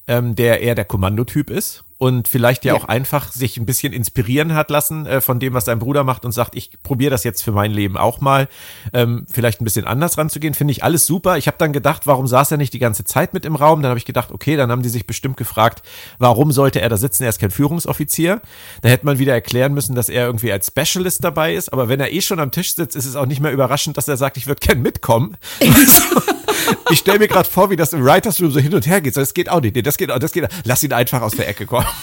ähm, 0.08 0.36
der 0.36 0.62
eher 0.62 0.76
der 0.76 0.86
Kommandotyp 0.86 1.50
ist 1.50 1.84
und 2.02 2.28
vielleicht 2.28 2.66
ja, 2.66 2.74
ja, 2.74 2.80
auch 2.80 2.86
einfach 2.86 3.32
sich 3.32 3.58
ein 3.58 3.68
bisschen 3.68 3.94
inspirieren 3.94 4.56
hat 4.56 4.72
lassen 4.72 5.06
äh, 5.06 5.22
von 5.22 5.40
dem, 5.40 5.54
was 5.54 5.66
sein 5.66 5.78
Bruder 5.78 6.04
macht 6.04 6.26
und 6.26 6.32
sagt, 6.32 6.56
ich 6.56 6.72
probiere 6.82 7.12
das 7.12 7.24
jetzt 7.24 7.44
für 7.44 7.52
mein 7.52 7.70
Leben 7.70 7.96
auch 7.96 8.22
mal, 8.22 8.48
ähm, 8.92 9.28
vielleicht 9.32 9.62
ein 9.62 9.66
bisschen 9.66 9.86
anders 9.86 10.18
ranzugehen, 10.18 10.56
finde 10.56 10.72
ich 10.72 10.84
alles 10.84 11.06
super. 11.06 11.38
Ich 11.38 11.46
habe 11.46 11.58
dann 11.60 11.74
gedacht, 11.74 12.08
warum 12.08 12.26
saß 12.26 12.50
er 12.50 12.58
nicht 12.58 12.74
die 12.74 12.80
ganze 12.80 13.04
Zeit 13.04 13.36
mit 13.36 13.46
im 13.46 13.56
Raum? 13.56 13.84
Dann 13.84 13.90
habe 13.90 14.00
ich 14.00 14.06
gedacht, 14.06 14.32
okay, 14.32 14.56
dann 14.56 14.72
haben 14.72 14.82
die 14.82 14.90
sich 14.90 15.06
bestimmt 15.06 15.38
gefragt, 15.38 15.84
warum 16.18 16.52
sollte 16.52 16.82
er 16.82 16.90
da 16.90 16.98
sitzen? 16.98 17.22
Er 17.22 17.30
ist 17.30 17.40
kein 17.40 17.52
Führungsoffizier. 17.52 18.42
Da 18.82 18.90
hätte 18.90 19.06
man 19.06 19.20
wieder 19.20 19.34
erklären 19.34 19.76
müssen, 19.76 19.94
dass 19.94 20.10
er 20.10 20.26
irgendwie 20.26 20.52
als 20.52 20.70
Specialist 20.70 21.24
dabei 21.24 21.54
ist. 21.54 21.72
Aber 21.72 21.88
wenn 21.88 22.00
er 22.00 22.12
eh 22.12 22.22
schon 22.22 22.40
am 22.40 22.50
Tisch 22.50 22.74
sitzt, 22.74 22.96
ist 22.96 23.06
es 23.06 23.16
auch 23.16 23.28
nicht 23.28 23.42
mehr 23.42 23.52
überraschend, 23.52 23.98
dass 23.98 24.08
er 24.08 24.18
sagt, 24.18 24.38
ich 24.38 24.48
würde 24.48 24.66
gern 24.66 24.82
mitkommen. 24.82 25.38
ich 26.90 27.00
stelle 27.00 27.20
mir 27.20 27.28
gerade 27.28 27.50
vor, 27.50 27.70
wie 27.70 27.76
das 27.76 27.94
im 27.94 28.04
Writers 28.04 28.42
Room 28.42 28.52
so 28.52 28.60
hin 28.60 28.74
und 28.74 28.86
her 28.88 29.02
geht. 29.02 29.14
So, 29.14 29.22
das 29.22 29.34
geht 29.34 29.50
auch 29.50 29.62
nicht. 29.62 29.86
das 29.86 29.98
geht 29.98 30.12
auch, 30.12 30.20
das 30.20 30.32
geht. 30.32 30.46
Auch. 30.46 30.50
Lass 30.64 30.84
ihn 30.84 30.94
einfach 30.94 31.22
aus 31.22 31.34
der 31.34 31.48
Ecke 31.48 31.66
kommen. 31.66 31.88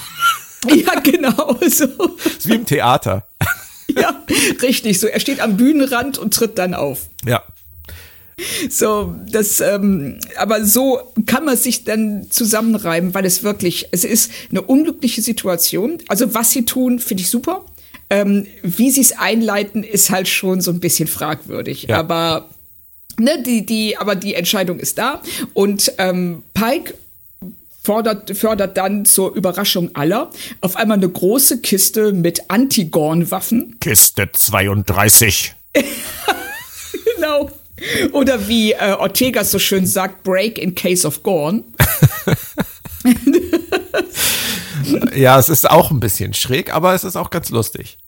Ja, 0.66 0.98
genau 0.98 1.56
so. 1.68 1.86
Ist 2.24 2.48
wie 2.48 2.56
im 2.56 2.66
Theater. 2.66 3.28
Ja, 3.86 4.24
richtig. 4.60 4.98
So, 4.98 5.06
er 5.06 5.20
steht 5.20 5.40
am 5.40 5.56
Bühnenrand 5.56 6.18
und 6.18 6.34
tritt 6.34 6.58
dann 6.58 6.74
auf. 6.74 7.08
Ja. 7.24 7.44
So, 8.70 9.14
das, 9.30 9.60
ähm, 9.60 10.18
aber 10.36 10.64
so 10.64 11.00
kann 11.26 11.44
man 11.44 11.56
sich 11.56 11.84
dann 11.84 12.30
zusammenreiben, 12.30 13.14
weil 13.14 13.24
es 13.24 13.42
wirklich, 13.42 13.88
es 13.90 14.04
ist 14.04 14.30
eine 14.50 14.62
unglückliche 14.62 15.22
Situation. 15.22 15.98
Also 16.08 16.34
was 16.34 16.50
sie 16.50 16.64
tun, 16.64 16.98
finde 17.00 17.22
ich 17.22 17.30
super. 17.30 17.64
Ähm, 18.10 18.46
wie 18.62 18.90
sie 18.90 19.00
es 19.00 19.12
einleiten, 19.12 19.82
ist 19.82 20.10
halt 20.10 20.28
schon 20.28 20.60
so 20.60 20.70
ein 20.70 20.80
bisschen 20.80 21.08
fragwürdig. 21.08 21.84
Ja. 21.84 21.98
Aber 21.98 22.48
ne, 23.18 23.42
die, 23.42 23.64
die, 23.64 23.96
aber 23.96 24.14
die 24.14 24.34
Entscheidung 24.34 24.78
ist 24.78 24.98
da. 24.98 25.22
Und 25.54 25.92
ähm, 25.98 26.42
Pike 26.54 26.94
fordert, 27.82 28.36
fördert 28.36 28.76
dann 28.76 29.04
zur 29.04 29.34
Überraschung 29.34 29.94
aller 29.94 30.30
auf 30.60 30.76
einmal 30.76 30.98
eine 30.98 31.08
große 31.08 31.60
Kiste 31.60 32.12
mit 32.12 32.50
Antigorn-Waffen. 32.50 33.78
Kiste 33.80 34.30
32. 34.30 35.54
genau. 37.16 37.50
Oder 38.12 38.48
wie 38.48 38.72
äh, 38.72 38.94
Ortega 38.98 39.44
so 39.44 39.58
schön 39.58 39.86
sagt, 39.86 40.24
Break 40.24 40.58
in 40.58 40.74
case 40.74 41.06
of 41.06 41.22
Gorn. 41.22 41.64
ja, 45.14 45.38
es 45.38 45.48
ist 45.48 45.70
auch 45.70 45.90
ein 45.90 46.00
bisschen 46.00 46.34
schräg, 46.34 46.74
aber 46.74 46.94
es 46.94 47.04
ist 47.04 47.16
auch 47.16 47.30
ganz 47.30 47.50
lustig. 47.50 47.98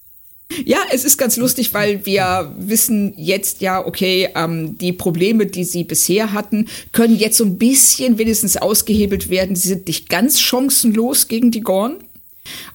Ja, 0.65 0.79
es 0.91 1.05
ist 1.05 1.17
ganz 1.17 1.37
lustig, 1.37 1.73
weil 1.75 2.05
wir 2.05 2.53
wissen 2.59 3.15
jetzt 3.17 3.61
ja, 3.61 3.85
okay, 3.85 4.29
ähm, 4.35 4.77
die 4.79 4.93
Probleme, 4.93 5.47
die 5.47 5.65
sie 5.65 5.85
bisher 5.85 6.33
hatten, 6.33 6.67
können 6.93 7.17
jetzt 7.17 7.37
so 7.37 7.45
ein 7.45 7.57
bisschen 7.57 8.19
wenigstens 8.19 8.57
ausgehebelt 8.57 9.31
werden. 9.31 9.55
Sie 9.55 9.69
sind 9.69 9.87
nicht 9.87 10.09
ganz 10.09 10.41
chancenlos 10.41 11.29
gegen 11.29 11.51
die 11.51 11.61
Gorn. 11.61 11.99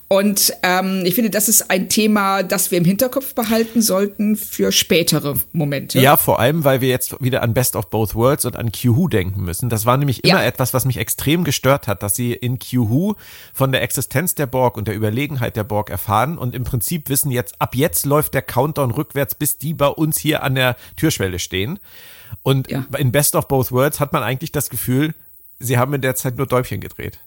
Und 0.08 0.54
ähm, 0.62 1.02
ich 1.04 1.16
finde, 1.16 1.32
das 1.32 1.50
ist 1.50 1.72
ein 1.72 1.90
Thema, 1.90 2.44
das 2.44 2.70
wir 2.70 2.78
im 2.78 2.86
Hinterkopf 2.86 3.34
behalten 3.34 3.82
sollten 3.82 4.36
für 4.36 4.72
spätere 4.72 5.36
Momente. 5.52 6.00
Ja, 6.00 6.16
vor 6.16 6.40
allem, 6.40 6.64
weil 6.64 6.80
wir 6.80 6.90
jetzt 6.90 7.24
wieder 7.24 7.42
an 7.42 7.56
Best 7.56 7.76
of 7.76 7.90
Both 7.90 8.14
Worlds 8.14 8.46
und 8.46 8.56
an 8.56 8.72
Q-Who 8.72 9.08
denken 9.08 9.44
müssen. 9.44 9.68
Das 9.68 9.88
war 9.88 9.98
nämlich 9.98 10.24
immer 10.24 10.42
ja. 10.42 10.46
etwas, 10.46 10.76
was 10.76 10.86
mich 10.86 10.98
extrem 10.98 11.44
gestört 11.44 11.88
hat, 11.88 12.04
dass 12.04 12.14
sie 12.14 12.34
in 12.34 12.60
Q-Who 12.60 13.16
von 13.52 13.72
der 13.72 13.82
Existenz 13.82 14.36
der 14.36 14.46
Borg 14.46 14.78
und 14.78 14.88
der 14.88 14.96
Überlegenheit 14.96 15.56
der 15.56 15.64
Borg 15.64 15.90
erfahren 15.90 16.38
und 16.38 16.54
im 16.54 16.66
Prinzip 16.66 17.10
wissen 17.10 17.32
jetzt, 17.32 17.60
ab 17.60 17.74
jetzt 17.74 18.06
läuft 18.06 18.36
der 18.36 18.44
Countdown 18.44 18.92
rückwärts, 18.92 19.34
bis 19.34 19.58
die 19.58 19.74
bei 19.74 19.88
uns 19.88 20.20
hier 20.20 20.44
an 20.44 20.54
der 20.54 20.76
Türschwelle 20.98 21.40
stehen. 21.40 21.80
Und 22.44 22.70
ja. 22.70 22.86
in 23.00 23.12
Best 23.12 23.36
of 23.36 23.48
Both 23.48 23.72
Worlds 23.72 24.00
hat 24.00 24.14
man 24.14 24.22
eigentlich 24.22 24.52
das 24.52 24.70
Gefühl, 24.70 25.16
sie 25.58 25.80
haben 25.80 25.96
in 25.96 26.02
der 26.02 26.16
Zeit 26.16 26.38
nur 26.38 26.46
Däubchen 26.46 26.80
gedreht. 26.80 27.20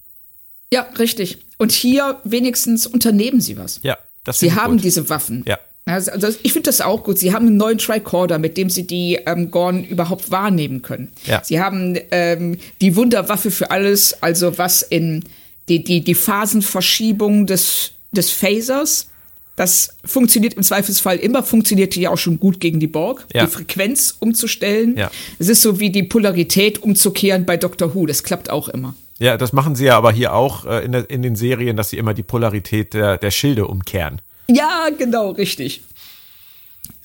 Ja, 0.73 0.83
richtig. 0.99 1.39
Und 1.57 1.73
hier 1.73 2.21
wenigstens 2.25 2.87
unternehmen 2.87 3.41
sie 3.41 3.57
was. 3.57 3.81
Ja, 3.83 3.99
das 4.25 4.39
Sie 4.39 4.53
haben 4.53 4.75
gut. 4.75 4.85
diese 4.85 5.09
Waffen. 5.09 5.45
Ja. 5.47 5.59
Also, 5.87 6.11
also 6.11 6.29
ich 6.43 6.53
finde 6.53 6.69
das 6.69 6.81
auch 6.83 7.03
gut. 7.03 7.19
Sie 7.19 7.33
haben 7.33 7.47
einen 7.47 7.57
neuen 7.57 7.79
Tricorder, 7.79 8.39
mit 8.39 8.57
dem 8.59 8.69
sie 8.69 8.87
die 8.87 9.19
ähm, 9.27 9.51
Gorn 9.51 9.85
überhaupt 9.85 10.31
wahrnehmen 10.31 10.83
können. 10.83 11.11
Ja. 11.25 11.43
Sie 11.43 11.61
haben 11.61 11.97
ähm, 12.11 12.59
die 12.83 12.95
Wunderwaffe 12.95 13.51
für 13.51 13.71
alles, 13.71 14.23
also 14.23 14.59
was 14.59 14.83
in 14.83 15.25
die, 15.69 15.83
die, 15.83 16.03
die 16.03 16.15
Phasenverschiebung 16.15 17.47
des, 17.47 17.93
des 18.13 18.31
Phasers. 18.31 19.09
Das 19.59 19.89
funktioniert 20.05 20.55
im 20.55 20.63
Zweifelsfall 20.63 21.17
immer, 21.17 21.43
funktioniert 21.43 21.97
ja 21.97 22.11
auch 22.11 22.17
schon 22.17 22.39
gut 22.39 22.61
gegen 22.61 22.79
die 22.79 22.87
Borg, 22.87 23.27
ja. 23.35 23.45
die 23.45 23.51
Frequenz 23.51 24.15
umzustellen. 24.21 24.97
Ja. 24.97 25.11
Es 25.41 25.49
ist 25.49 25.63
so 25.63 25.81
wie 25.81 25.91
die 25.91 26.05
Polarität 26.05 26.81
umzukehren 26.81 27.45
bei 27.45 27.57
Doctor 27.57 27.93
Who, 27.93 28.07
das 28.07 28.23
klappt 28.23 28.51
auch 28.51 28.69
immer. 28.69 28.95
Ja, 29.19 29.37
das 29.37 29.53
machen 29.53 29.75
sie 29.75 29.87
ja 29.87 29.97
aber 29.97 30.13
hier 30.13 30.33
auch 30.33 30.65
äh, 30.65 30.85
in, 30.85 30.93
der, 30.93 31.11
in 31.11 31.23
den 31.23 31.35
Serien, 31.35 31.77
dass 31.77 31.91
sie 31.91 31.99
immer 31.99 32.15
die 32.15 32.23
Polarität 32.23 32.95
der, 32.95 33.19
der 33.19 33.33
Schilde 33.33 33.67
umkehren. 33.67 34.21
Ja, 34.47 34.91
genau, 34.97 35.33
richtig. 35.33 35.83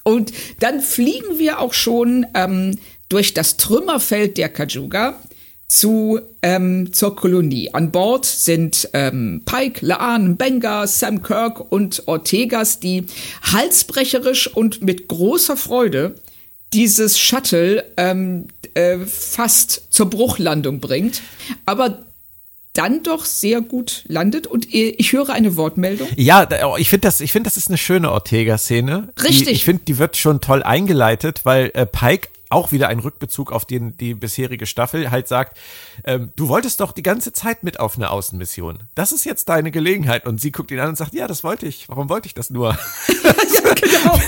Und 0.03 0.31
dann 0.59 0.79
fliegen 0.79 1.39
wir 1.39 1.59
auch 1.59 1.73
schon 1.73 2.27
ähm, 2.35 2.77
durch 3.09 3.33
das 3.33 3.57
Trümmerfeld 3.57 4.37
der 4.37 4.49
Kajuga 4.49 5.19
zu 5.73 6.19
ähm, 6.43 6.93
zur 6.93 7.15
Kolonie. 7.15 7.73
An 7.73 7.91
Bord 7.91 8.25
sind 8.25 8.89
ähm, 8.93 9.41
Pike, 9.45 9.83
Laan, 9.83 10.37
Benga, 10.37 10.85
Sam 10.85 11.23
Kirk 11.23 11.71
und 11.71 12.03
Ortegas, 12.05 12.79
die 12.79 13.05
halsbrecherisch 13.41 14.47
und 14.47 14.83
mit 14.83 15.07
großer 15.07 15.57
Freude 15.57 16.15
dieses 16.73 17.17
Shuttle 17.17 17.85
ähm, 17.97 18.47
äh, 18.75 18.99
fast 18.99 19.87
zur 19.89 20.09
Bruchlandung 20.09 20.79
bringt, 20.79 21.21
aber 21.65 22.03
dann 22.73 23.03
doch 23.03 23.25
sehr 23.25 23.61
gut 23.61 24.03
landet 24.07 24.47
und 24.47 24.73
ich 24.73 25.13
höre 25.13 25.29
eine 25.29 25.55
Wortmeldung. 25.55 26.07
Ja, 26.17 26.47
oh, 26.65 26.75
ich 26.77 26.89
finde 26.89 27.07
das, 27.07 27.21
ich 27.21 27.31
finde 27.31 27.47
das 27.47 27.57
ist 27.57 27.67
eine 27.67 27.77
schöne 27.77 28.11
Ortega-Szene. 28.11 29.09
Richtig. 29.23 29.47
Die, 29.47 29.53
ich 29.53 29.63
finde, 29.63 29.83
die 29.87 29.99
wird 29.99 30.17
schon 30.17 30.41
toll 30.41 30.63
eingeleitet, 30.63 31.41
weil 31.43 31.71
äh, 31.75 31.85
Pike 31.85 32.29
auch 32.53 32.71
wieder 32.71 32.87
ein 32.87 32.99
Rückbezug 32.99 33.51
auf 33.51 33.65
den, 33.65 33.97
die 33.97 34.13
bisherige 34.13 34.65
Staffel, 34.65 35.11
halt 35.11 35.27
sagt, 35.27 35.57
ähm, 36.05 36.31
du 36.35 36.47
wolltest 36.47 36.79
doch 36.79 36.91
die 36.91 37.03
ganze 37.03 37.33
Zeit 37.33 37.63
mit 37.63 37.79
auf 37.79 37.95
eine 37.95 38.09
Außenmission. 38.09 38.83
Das 38.95 39.11
ist 39.11 39.25
jetzt 39.25 39.49
deine 39.49 39.71
Gelegenheit. 39.71 40.25
Und 40.25 40.39
sie 40.39 40.51
guckt 40.51 40.71
ihn 40.71 40.79
an 40.79 40.89
und 40.89 40.95
sagt, 40.97 41.13
ja, 41.13 41.27
das 41.27 41.43
wollte 41.43 41.65
ich. 41.65 41.89
Warum 41.89 42.09
wollte 42.09 42.27
ich 42.27 42.33
das 42.33 42.49
nur? 42.49 42.77
ja, 43.23 43.73
genau. 43.73 44.19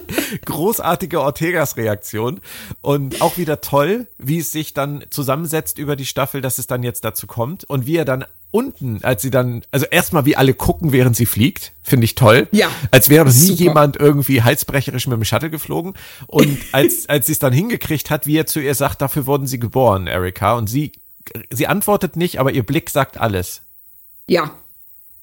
Großartige 0.44 1.20
Ortegas 1.20 1.76
Reaktion. 1.76 2.40
Und 2.80 3.20
auch 3.20 3.36
wieder 3.36 3.60
toll, 3.60 4.06
wie 4.18 4.38
es 4.38 4.52
sich 4.52 4.74
dann 4.74 5.04
zusammensetzt 5.10 5.78
über 5.78 5.96
die 5.96 6.06
Staffel, 6.06 6.40
dass 6.40 6.58
es 6.58 6.66
dann 6.66 6.82
jetzt 6.82 7.04
dazu 7.04 7.26
kommt. 7.26 7.64
Und 7.64 7.86
wie 7.86 7.96
er 7.96 8.04
dann 8.04 8.24
unten, 8.54 9.00
als 9.02 9.20
sie 9.20 9.30
dann, 9.30 9.64
also 9.72 9.84
erstmal 9.86 10.26
wie 10.26 10.36
alle 10.36 10.54
gucken, 10.54 10.92
während 10.92 11.16
sie 11.16 11.26
fliegt, 11.26 11.72
finde 11.82 12.04
ich 12.04 12.14
toll. 12.14 12.46
Ja. 12.52 12.70
Als 12.92 13.08
wäre 13.08 13.24
nie 13.24 13.32
super. 13.32 13.62
jemand 13.64 13.96
irgendwie 13.96 14.42
halsbrecherisch 14.42 15.08
mit 15.08 15.16
dem 15.16 15.24
Shuttle 15.24 15.50
geflogen. 15.50 15.94
Und 16.28 16.58
als, 16.72 17.08
als 17.08 17.26
sie 17.26 17.32
es 17.32 17.40
dann 17.40 17.52
hingekriegt 17.52 18.10
hat, 18.10 18.28
wie 18.28 18.38
er 18.38 18.46
zu 18.46 18.60
ihr 18.60 18.76
sagt, 18.76 19.02
dafür 19.02 19.26
wurden 19.26 19.48
sie 19.48 19.58
geboren, 19.58 20.06
Erika. 20.06 20.54
Und 20.54 20.68
sie, 20.68 20.92
sie 21.50 21.66
antwortet 21.66 22.14
nicht, 22.14 22.38
aber 22.38 22.52
ihr 22.52 22.62
Blick 22.62 22.90
sagt 22.90 23.18
alles. 23.18 23.62
Ja. 24.28 24.56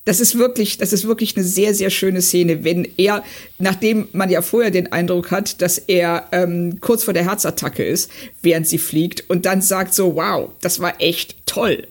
Das 0.03 0.19
ist 0.19 0.37
wirklich, 0.37 0.77
das 0.77 0.91
ist 0.91 1.07
wirklich 1.07 1.37
eine 1.37 1.45
sehr, 1.45 1.73
sehr 1.73 1.91
schöne 1.91 2.21
Szene, 2.21 2.65
wenn 2.65 2.85
er, 2.97 3.23
nachdem 3.59 4.09
man 4.11 4.29
ja 4.29 4.41
vorher 4.41 4.71
den 4.71 4.91
Eindruck 4.91 5.31
hat, 5.31 5.61
dass 5.61 5.77
er 5.77 6.27
ähm, 6.33 6.81
kurz 6.81 7.03
vor 7.05 7.13
der 7.13 7.23
Herzattacke 7.23 7.85
ist, 7.85 8.11
während 8.41 8.67
sie 8.67 8.79
fliegt 8.79 9.29
und 9.29 9.45
dann 9.45 9.61
sagt 9.61 9.93
so, 9.93 10.15
wow, 10.15 10.49
das 10.59 10.81
war 10.81 10.99
echt 10.99 11.35
toll. 11.45 11.87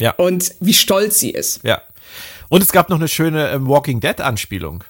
Ja. 0.00 0.12
Und 0.12 0.54
wie 0.60 0.74
stolz 0.74 1.18
sie 1.18 1.30
ist. 1.30 1.60
Ja. 1.64 1.82
Und 2.48 2.62
es 2.62 2.72
gab 2.72 2.90
noch 2.90 2.98
eine 2.98 3.08
schöne 3.08 3.50
ähm, 3.50 3.68
Walking 3.68 4.00
Dead 4.00 4.20
Anspielung. 4.20 4.84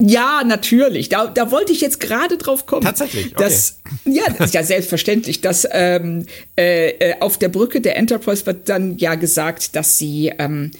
Ja, 0.00 0.42
natürlich. 0.44 1.08
Da, 1.08 1.26
da 1.26 1.50
wollte 1.50 1.72
ich 1.72 1.80
jetzt 1.80 1.98
gerade 1.98 2.36
drauf 2.36 2.66
kommen. 2.66 2.82
Tatsächlich. 2.82 3.32
Okay. 3.32 3.34
Das, 3.36 3.80
ja, 4.04 4.22
das 4.36 4.48
ist 4.48 4.54
ja 4.54 4.62
selbstverständlich. 4.62 5.40
Dass 5.40 5.66
ähm, 5.70 6.26
äh, 6.56 6.90
äh, 6.90 7.20
auf 7.20 7.38
der 7.38 7.48
Brücke 7.48 7.80
der 7.80 7.96
Enterprise 7.96 8.46
wird 8.46 8.68
dann 8.68 8.96
ja 8.98 9.16
gesagt, 9.16 9.74
dass 9.74 9.98
sie 9.98 10.32
ähm, 10.38 10.70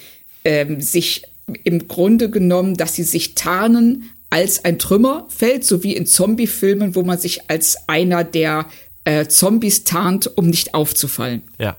ähm, 0.45 0.81
sich 0.81 1.25
im 1.65 1.89
Grunde 1.89 2.31
genommen, 2.31 2.75
dass 2.77 2.95
sie 2.95 3.03
sich 3.03 3.35
tarnen 3.35 4.11
als 4.31 4.65
ein 4.65 4.79
Trümmerfeld, 4.79 5.65
so 5.65 5.83
wie 5.83 5.97
in 5.97 6.07
Zombie-Filmen, 6.07 6.95
wo 6.95 7.03
man 7.03 7.19
sich 7.19 7.51
als 7.51 7.77
einer 7.89 8.25
der 8.25 8.67
äh, 9.05 9.27
Zombies 9.27 9.85
tarnt, 9.85 10.31
um 10.37 10.49
nicht 10.49 10.75
aufzufallen. 10.75 11.43
Ja. 11.59 11.77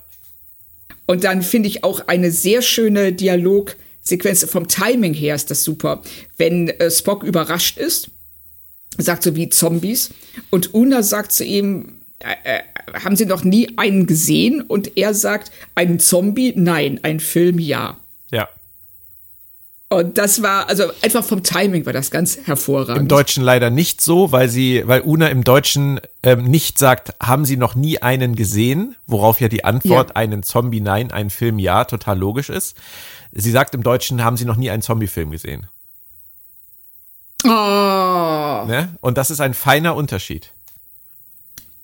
Und 1.10 1.24
dann 1.24 1.42
finde 1.42 1.68
ich 1.68 1.84
auch 1.84 2.02
eine 2.08 2.30
sehr 2.30 2.62
schöne 2.62 3.12
Dialogsequenz. 3.12 4.44
Vom 4.44 4.68
Timing 4.68 5.16
her 5.16 5.34
ist 5.34 5.50
das 5.50 5.64
super. 5.64 6.04
Wenn 6.38 6.68
äh, 6.70 6.92
Spock 6.92 7.24
überrascht 7.24 7.80
ist, 7.80 8.12
sagt 8.96 9.24
so 9.24 9.36
wie 9.36 9.50
Zombies. 9.50 10.12
Und 10.52 10.76
Una 10.76 11.02
sagt 11.02 11.32
zu 11.32 11.44
ihm, 11.44 11.94
äh, 12.20 12.60
äh, 12.60 12.60
haben 13.04 13.16
Sie 13.16 13.26
noch 13.26 13.44
nie 13.44 13.76
einen 13.76 14.06
gesehen? 14.06 14.62
Und 14.62 14.98
er 14.98 15.16
sagt, 15.16 15.52
einen 15.74 16.00
Zombie? 16.00 16.54
Nein, 16.56 17.00
ein 17.02 17.20
Film 17.20 17.58
ja. 17.58 17.98
Ja. 18.30 18.48
Und 19.92 20.20
das 20.20 20.44
war, 20.44 20.70
also 20.70 20.84
einfach 21.02 21.24
vom 21.24 21.42
Timing 21.42 21.88
war 21.88 21.94
das 21.94 22.12
ganz 22.12 22.38
hervorragend. 22.46 23.00
Im 23.00 23.08
Deutschen 23.08 23.44
leider 23.44 23.72
nicht 23.72 24.02
so, 24.02 24.32
weil 24.32 24.48
sie, 24.48 24.84
weil 24.86 25.02
Una 25.02 25.30
im 25.30 25.44
Deutschen 25.44 26.00
ähm, 26.22 26.44
nicht 26.44 26.78
sagt, 26.78 27.16
haben 27.20 27.44
Sie 27.44 27.58
noch 27.58 27.74
nie 27.74 28.00
einen 28.00 28.36
gesehen, 28.36 28.96
worauf 29.08 29.42
ja 29.42 29.48
die 29.48 29.66
Antwort 29.66 30.10
ja. 30.10 30.16
einen 30.16 30.44
Zombie 30.44 30.80
nein, 30.80 31.12
einen 31.12 31.32
Film 31.32 31.58
ja 31.58 31.86
total 31.86 32.20
logisch 32.20 32.50
ist. 32.50 32.78
Sie 33.32 33.50
sagt 33.50 33.74
im 33.74 33.82
Deutschen, 33.82 34.24
haben 34.24 34.38
Sie 34.38 34.46
noch 34.46 34.58
nie 34.58 34.70
einen 34.70 34.84
Zombie-Film 34.84 35.32
gesehen. 35.32 35.68
Oh. 37.46 37.48
Ne? 37.48 38.96
Und 39.02 39.18
das 39.18 39.32
ist 39.32 39.42
ein 39.42 39.56
feiner 39.56 39.96
Unterschied. 39.96 40.52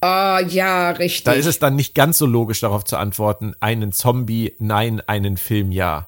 Ah, 0.02 0.38
oh, 0.38 0.46
ja, 0.46 0.92
richtig. 0.92 1.24
Da 1.24 1.34
ist 1.34 1.48
es 1.48 1.58
dann 1.58 1.76
nicht 1.76 1.96
ganz 1.96 2.20
so 2.20 2.28
logisch 2.28 2.60
darauf 2.60 2.86
zu 2.86 2.98
antworten, 2.98 3.56
einen 3.62 3.92
Zombie, 3.92 4.54
nein, 4.60 5.02
einen 5.08 5.38
Film, 5.38 5.72
ja. 5.72 6.08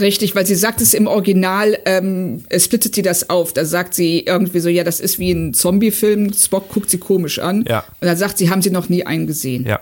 Richtig, 0.00 0.34
weil 0.34 0.46
sie 0.46 0.54
sagt 0.54 0.80
es 0.80 0.94
im 0.94 1.06
Original, 1.06 1.78
ähm, 1.84 2.44
splittet 2.56 2.94
sie 2.94 3.02
das 3.02 3.30
auf. 3.30 3.52
Da 3.52 3.64
sagt 3.64 3.94
sie 3.94 4.20
irgendwie 4.20 4.60
so, 4.60 4.68
ja, 4.68 4.84
das 4.84 5.00
ist 5.00 5.18
wie 5.18 5.32
ein 5.32 5.54
Zombie-Film. 5.54 6.32
Spock 6.32 6.68
guckt 6.68 6.90
sie 6.90 6.98
komisch 6.98 7.38
an. 7.38 7.64
Ja. 7.68 7.84
Und 8.00 8.06
dann 8.06 8.16
sagt 8.16 8.38
sie, 8.38 8.50
haben 8.50 8.62
sie 8.62 8.70
noch 8.70 8.88
nie 8.88 9.04
einen 9.04 9.26
gesehen. 9.26 9.66
Ja. 9.66 9.80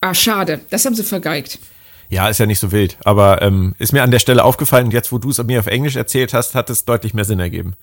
Ah, 0.00 0.14
schade. 0.14 0.60
Das 0.70 0.84
haben 0.84 0.94
sie 0.94 1.02
vergeigt. 1.02 1.58
Ja, 2.08 2.28
ist 2.28 2.38
ja 2.38 2.46
nicht 2.46 2.60
so 2.60 2.72
wild. 2.72 2.96
Aber 3.04 3.42
ähm, 3.42 3.74
ist 3.78 3.92
mir 3.92 4.02
an 4.02 4.10
der 4.10 4.18
Stelle 4.20 4.44
aufgefallen, 4.44 4.90
jetzt 4.90 5.12
wo 5.12 5.18
du 5.18 5.30
es 5.30 5.42
mir 5.42 5.58
auf 5.58 5.66
Englisch 5.66 5.96
erzählt 5.96 6.32
hast, 6.32 6.54
hat 6.54 6.70
es 6.70 6.84
deutlich 6.84 7.14
mehr 7.14 7.24
Sinn 7.24 7.40
ergeben. 7.40 7.74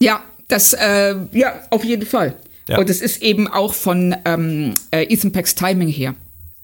Ja, 0.00 0.22
das, 0.48 0.72
äh, 0.72 1.14
ja, 1.32 1.60
auf 1.70 1.84
jeden 1.84 2.06
Fall. 2.06 2.34
Ja. 2.68 2.78
Und 2.78 2.88
es 2.88 3.00
ist 3.00 3.22
eben 3.22 3.48
auch 3.48 3.74
von 3.74 4.14
ähm, 4.24 4.74
äh, 4.90 5.04
Ethan 5.12 5.32
Pecks 5.32 5.54
Timing 5.54 5.88
her 5.88 6.14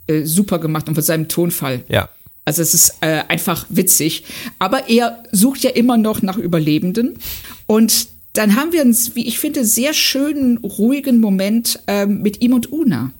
äh, 0.06 0.24
super 0.24 0.58
gemacht 0.58 0.88
und 0.88 0.94
von 0.94 1.04
seinem 1.04 1.28
Tonfall. 1.28 1.84
Ja. 1.88 2.08
Also 2.48 2.62
es 2.62 2.72
ist 2.72 2.94
äh, 3.02 3.24
einfach 3.28 3.66
witzig. 3.68 4.24
Aber 4.58 4.88
er 4.88 5.22
sucht 5.32 5.60
ja 5.64 5.68
immer 5.68 5.98
noch 5.98 6.22
nach 6.22 6.38
Überlebenden. 6.38 7.18
Und 7.66 8.08
dann 8.32 8.56
haben 8.56 8.72
wir 8.72 8.80
einen, 8.80 8.96
wie 9.12 9.28
ich 9.28 9.38
finde, 9.38 9.66
sehr 9.66 9.92
schönen, 9.92 10.56
ruhigen 10.56 11.20
Moment 11.20 11.78
ähm, 11.86 12.22
mit 12.22 12.40
ihm 12.40 12.54
und 12.54 12.72
Una. 12.72 13.12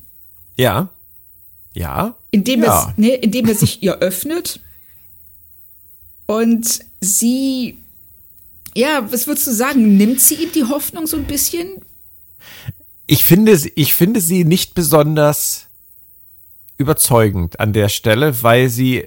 Ja. 0.56 0.88
Ja. 1.74 2.16
Indem, 2.30 2.62
ja. 2.62 2.88
Es, 2.88 2.96
ne, 2.96 3.16
indem 3.16 3.48
er 3.48 3.54
sich 3.54 3.82
ihr 3.82 3.98
öffnet. 3.98 4.60
Und 6.24 6.80
sie, 7.02 7.76
ja, 8.74 9.12
was 9.12 9.26
würdest 9.26 9.46
du 9.46 9.52
sagen? 9.52 9.98
Nimmt 9.98 10.22
sie 10.22 10.36
ihm 10.36 10.52
die 10.52 10.64
Hoffnung 10.64 11.06
so 11.06 11.18
ein 11.18 11.24
bisschen? 11.24 11.68
Ich 13.06 13.24
finde, 13.24 13.60
ich 13.74 13.92
finde 13.92 14.22
sie 14.22 14.46
nicht 14.46 14.74
besonders 14.74 15.66
überzeugend 16.78 17.60
an 17.60 17.74
der 17.74 17.90
Stelle, 17.90 18.42
weil 18.42 18.70
sie 18.70 19.06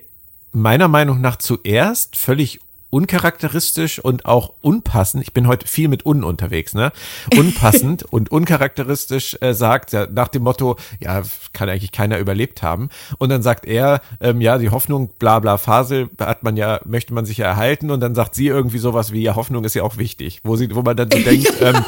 meiner 0.52 0.88
Meinung 0.88 1.22
nach 1.22 1.38
zuerst 1.38 2.16
völlig 2.16 2.60
uncharakteristisch 2.91 3.99
und 3.99 4.26
auch 4.26 4.54
unpassend, 4.62 5.24
ich 5.24 5.34
bin 5.34 5.47
heute 5.47 5.66
viel 5.66 5.88
mit 5.88 6.06
un 6.06 6.24
unterwegs, 6.24 6.74
ne? 6.74 6.91
Unpassend 7.36 8.04
und 8.12 8.30
uncharakteristisch 8.32 9.38
äh, 9.39 9.54
sagt, 9.54 9.93
ja, 9.93 10.08
nach 10.12 10.28
dem 10.28 10.43
Motto, 10.43 10.76
ja, 10.99 11.24
kann 11.54 11.70
eigentlich 11.70 11.93
keiner 11.93 12.20
überlebt 12.20 12.62
haben. 12.62 12.89
Und 13.18 13.30
dann 13.30 13.41
sagt 13.41 13.66
er, 13.66 14.02
ähm, 14.20 14.41
ja, 14.41 14.58
die 14.58 14.70
Hoffnung, 14.70 15.10
bla 15.18 15.39
bla 15.39 15.58
Fasel, 15.58 16.10
hat 16.20 16.43
man 16.43 16.58
ja, 16.58 16.82
möchte 16.86 17.14
man 17.14 17.26
sich 17.26 17.38
ja 17.38 17.47
erhalten. 17.47 17.91
Und 17.91 18.02
dann 18.02 18.14
sagt 18.14 18.36
sie 18.36 18.47
irgendwie 18.47 18.80
sowas 18.80 19.14
wie, 19.14 19.22
ja, 19.22 19.36
Hoffnung 19.36 19.64
ist 19.64 19.74
ja 19.74 19.84
auch 19.84 19.97
wichtig, 19.97 20.41
wo 20.43 20.58
sie, 20.58 20.76
wo 20.76 20.82
man 20.82 20.97
dann 20.97 21.10
so 21.10 21.18
denkt, 21.18 21.49
ähm, 21.62 21.86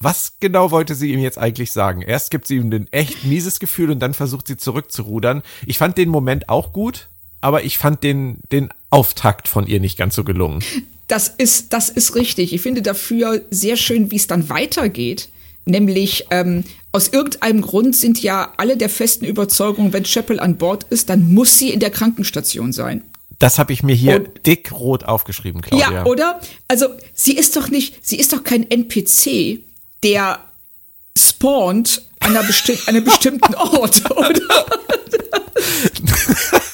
was 0.00 0.34
genau 0.40 0.70
wollte 0.70 0.94
sie 0.94 1.12
ihm 1.12 1.20
jetzt 1.20 1.38
eigentlich 1.38 1.72
sagen? 1.72 2.02
Erst 2.02 2.30
gibt 2.30 2.46
sie 2.46 2.56
ihm 2.56 2.72
ein 2.72 2.88
echt 2.92 3.24
mieses 3.24 3.58
Gefühl 3.58 3.90
und 3.90 4.00
dann 4.00 4.14
versucht 4.14 4.46
sie 4.46 4.56
zurückzurudern. 4.56 5.42
Ich 5.66 5.78
fand 5.78 5.98
den 5.98 6.08
Moment 6.08 6.48
auch 6.48 6.72
gut, 6.72 7.08
aber 7.44 7.62
ich 7.62 7.76
fand 7.76 8.02
den, 8.02 8.38
den 8.52 8.70
Auftakt 8.88 9.48
von 9.48 9.66
ihr 9.66 9.78
nicht 9.78 9.98
ganz 9.98 10.14
so 10.14 10.24
gelungen. 10.24 10.64
Das 11.08 11.28
ist, 11.28 11.74
das 11.74 11.90
ist 11.90 12.14
richtig. 12.14 12.54
Ich 12.54 12.62
finde 12.62 12.80
dafür 12.80 13.42
sehr 13.50 13.76
schön, 13.76 14.10
wie 14.10 14.16
es 14.16 14.26
dann 14.26 14.48
weitergeht. 14.48 15.28
Nämlich, 15.66 16.24
ähm, 16.30 16.64
aus 16.90 17.08
irgendeinem 17.08 17.60
Grund 17.60 17.94
sind 17.96 18.22
ja 18.22 18.54
alle 18.56 18.78
der 18.78 18.88
festen 18.88 19.26
Überzeugung, 19.26 19.92
wenn 19.92 20.04
Chapel 20.04 20.40
an 20.40 20.56
Bord 20.56 20.84
ist, 20.88 21.10
dann 21.10 21.34
muss 21.34 21.58
sie 21.58 21.68
in 21.68 21.80
der 21.80 21.90
Krankenstation 21.90 22.72
sein. 22.72 23.04
Das 23.38 23.58
habe 23.58 23.74
ich 23.74 23.82
mir 23.82 23.94
hier 23.94 24.16
Und, 24.16 24.46
dick 24.46 24.72
rot 24.72 25.04
aufgeschrieben, 25.04 25.60
Claudia. 25.60 25.92
Ja, 25.92 26.06
oder? 26.06 26.40
Also, 26.66 26.86
sie 27.12 27.36
ist 27.36 27.56
doch 27.56 27.68
nicht, 27.68 28.06
sie 28.06 28.16
ist 28.16 28.32
doch 28.32 28.42
kein 28.42 28.70
NPC, 28.70 29.60
der 30.02 30.38
spawnt 31.14 32.06
an 32.20 32.30
einer, 32.30 32.42
besti 32.42 32.78
einem 32.86 33.04
bestimmten 33.04 33.54
Ort, 33.54 34.10
oder? 34.10 34.66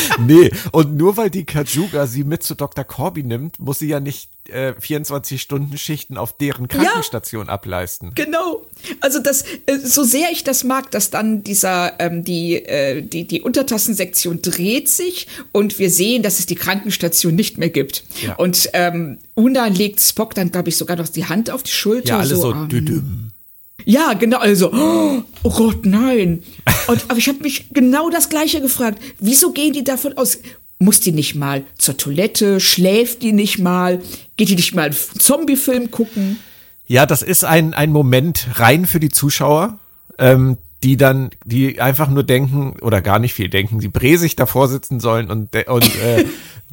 nee, 0.26 0.50
und 0.72 0.96
nur 0.96 1.16
weil 1.16 1.30
die 1.30 1.44
Kajuga 1.44 2.06
sie 2.06 2.24
mit 2.24 2.42
zu 2.42 2.54
Dr. 2.54 2.84
Corby 2.84 3.22
nimmt, 3.22 3.58
muss 3.58 3.78
sie 3.78 3.88
ja 3.88 4.00
nicht 4.00 4.30
äh, 4.48 4.72
24-Stunden-Schichten 4.72 6.16
auf 6.16 6.36
deren 6.36 6.68
Krankenstation 6.68 7.46
ja, 7.46 7.52
ableisten. 7.52 8.12
Genau. 8.14 8.66
Also 9.00 9.18
das, 9.20 9.42
äh, 9.66 9.78
so 9.82 10.04
sehr 10.04 10.30
ich 10.32 10.44
das 10.44 10.64
mag, 10.64 10.90
dass 10.90 11.10
dann 11.10 11.44
dieser, 11.44 12.00
ähm, 12.00 12.24
die, 12.24 12.56
äh, 12.56 13.02
die, 13.02 13.26
die 13.26 13.42
Untertassensektion 13.42 14.42
dreht 14.42 14.88
sich 14.88 15.28
und 15.52 15.78
wir 15.78 15.90
sehen, 15.90 16.22
dass 16.22 16.38
es 16.38 16.46
die 16.46 16.54
Krankenstation 16.54 17.34
nicht 17.34 17.58
mehr 17.58 17.70
gibt. 17.70 18.04
Ja. 18.22 18.36
Und 18.36 18.70
ähm, 18.72 19.18
Una 19.34 19.66
legt 19.66 20.00
Spock 20.00 20.34
dann, 20.34 20.50
glaube 20.50 20.70
ich, 20.70 20.76
sogar 20.76 20.96
noch 20.96 21.08
die 21.08 21.26
Hand 21.26 21.50
auf 21.50 21.62
die 21.62 21.72
Schulter. 21.72 22.08
Ja, 22.08 22.18
alle 22.18 22.36
so, 22.36 22.42
so 22.42 22.52
ähm, 22.52 23.30
ja, 23.88 24.12
genau, 24.12 24.36
also, 24.36 24.70
oh 24.70 25.50
Gott, 25.50 25.86
nein. 25.86 26.42
Und, 26.88 27.04
aber 27.08 27.16
ich 27.16 27.26
habe 27.26 27.40
mich 27.40 27.70
genau 27.70 28.10
das 28.10 28.28
Gleiche 28.28 28.60
gefragt. 28.60 29.02
Wieso 29.18 29.52
gehen 29.52 29.72
die 29.72 29.82
davon 29.82 30.14
aus? 30.18 30.40
Muss 30.78 31.00
die 31.00 31.10
nicht 31.10 31.34
mal 31.34 31.64
zur 31.78 31.96
Toilette? 31.96 32.60
Schläft 32.60 33.22
die 33.22 33.32
nicht 33.32 33.58
mal? 33.58 34.02
Geht 34.36 34.50
die 34.50 34.56
nicht 34.56 34.74
mal 34.74 34.90
einen 34.90 34.96
Zombie-Film 35.18 35.90
gucken? 35.90 36.38
Ja, 36.86 37.06
das 37.06 37.22
ist 37.22 37.46
ein, 37.46 37.72
ein 37.72 37.90
Moment 37.90 38.48
rein 38.56 38.84
für 38.84 39.00
die 39.00 39.08
Zuschauer, 39.08 39.78
ähm, 40.18 40.58
die 40.82 40.98
dann, 40.98 41.30
die 41.46 41.80
einfach 41.80 42.10
nur 42.10 42.24
denken 42.24 42.74
oder 42.82 43.00
gar 43.00 43.18
nicht 43.18 43.32
viel 43.32 43.48
denken, 43.48 43.78
die 43.78 43.88
bresig 43.88 44.36
davor 44.36 44.68
sitzen 44.68 45.00
sollen 45.00 45.30
und, 45.30 45.56
und 45.66 45.96
äh, 45.96 46.26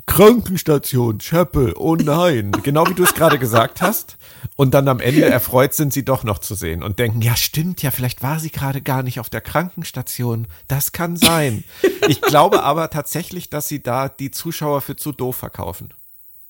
Krankenstation, 0.05 1.19
Chapel, 1.19 1.73
oh 1.77 1.95
nein, 1.95 2.51
genau 2.63 2.87
wie 2.87 2.93
du 2.93 3.03
es 3.03 3.13
gerade 3.13 3.39
gesagt 3.39 3.81
hast. 3.81 4.17
Und 4.55 4.73
dann 4.73 4.87
am 4.87 4.99
Ende 4.99 5.25
erfreut 5.25 5.73
sind 5.73 5.93
sie 5.93 6.05
doch 6.05 6.23
noch 6.23 6.39
zu 6.39 6.53
sehen 6.53 6.83
und 6.83 6.99
denken, 6.99 7.21
ja 7.21 7.35
stimmt 7.35 7.81
ja, 7.81 7.91
vielleicht 7.91 8.21
war 8.21 8.39
sie 8.39 8.51
gerade 8.51 8.81
gar 8.81 9.03
nicht 9.03 9.19
auf 9.19 9.29
der 9.29 9.41
Krankenstation. 9.41 10.47
Das 10.67 10.91
kann 10.91 11.15
sein. 11.17 11.63
Ich 12.07 12.21
glaube 12.21 12.63
aber 12.63 12.89
tatsächlich, 12.89 13.49
dass 13.49 13.67
sie 13.67 13.81
da 13.81 14.09
die 14.09 14.31
Zuschauer 14.31 14.81
für 14.81 14.95
zu 14.95 15.11
doof 15.11 15.37
verkaufen. 15.37 15.93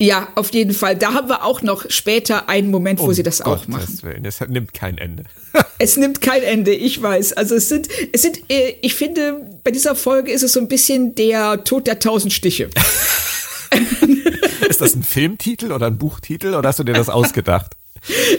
Ja, 0.01 0.27
auf 0.35 0.53
jeden 0.53 0.73
Fall. 0.73 0.97
Da 0.97 1.13
haben 1.13 1.29
wir 1.29 1.45
auch 1.45 1.61
noch 1.61 1.89
später 1.89 2.49
einen 2.49 2.69
Moment, 2.69 2.99
wo 2.99 3.05
um 3.05 3.13
sie 3.13 3.23
das 3.23 3.39
Gottes 3.39 3.63
auch 3.63 3.67
machen. 3.69 3.99
Willen. 4.01 4.25
Es 4.25 4.41
nimmt 4.41 4.73
kein 4.73 4.97
Ende. 4.97 5.23
es 5.79 5.95
nimmt 5.95 6.19
kein 6.19 6.43
Ende, 6.43 6.73
ich 6.73 7.01
weiß. 7.01 7.33
Also 7.33 7.55
es 7.55 7.69
sind, 7.69 7.87
es 8.11 8.21
sind, 8.21 8.41
äh, 8.49 8.75
ich 8.81 8.93
finde, 8.95 9.59
bei 9.63 9.71
dieser 9.71 9.95
Folge 9.95 10.31
ist 10.31 10.43
es 10.43 10.51
so 10.51 10.59
ein 10.59 10.67
bisschen 10.67 11.15
der 11.15 11.63
Tod 11.63 11.87
der 11.87 11.99
tausend 11.99 12.33
Stiche. 12.33 12.69
ist 14.69 14.81
das 14.81 14.95
ein 14.95 15.03
Filmtitel 15.03 15.71
oder 15.71 15.87
ein 15.87 15.97
Buchtitel 15.97 16.53
oder 16.55 16.69
hast 16.69 16.79
du 16.79 16.83
dir 16.83 16.93
das 16.93 17.09
ausgedacht? 17.09 17.71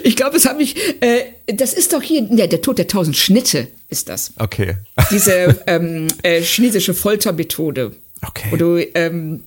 Ich 0.04 0.14
glaube, 0.16 0.36
es 0.36 0.46
hat 0.46 0.58
mich, 0.58 0.76
äh, 1.00 1.24
das 1.46 1.74
ist 1.74 1.92
doch 1.92 2.02
hier, 2.02 2.22
ja, 2.30 2.46
der 2.46 2.60
Tod 2.62 2.78
der 2.78 2.86
tausend 2.86 3.16
Schnitte 3.16 3.68
ist 3.88 4.08
das. 4.08 4.32
Okay. 4.38 4.76
Diese 5.10 5.60
ähm, 5.66 6.08
äh, 6.22 6.40
chinesische 6.40 6.94
Foltermethode. 6.94 7.92
Okay. 8.22 8.48
Wo 8.50 8.56
du, 8.56 8.86
ähm, 8.94 9.42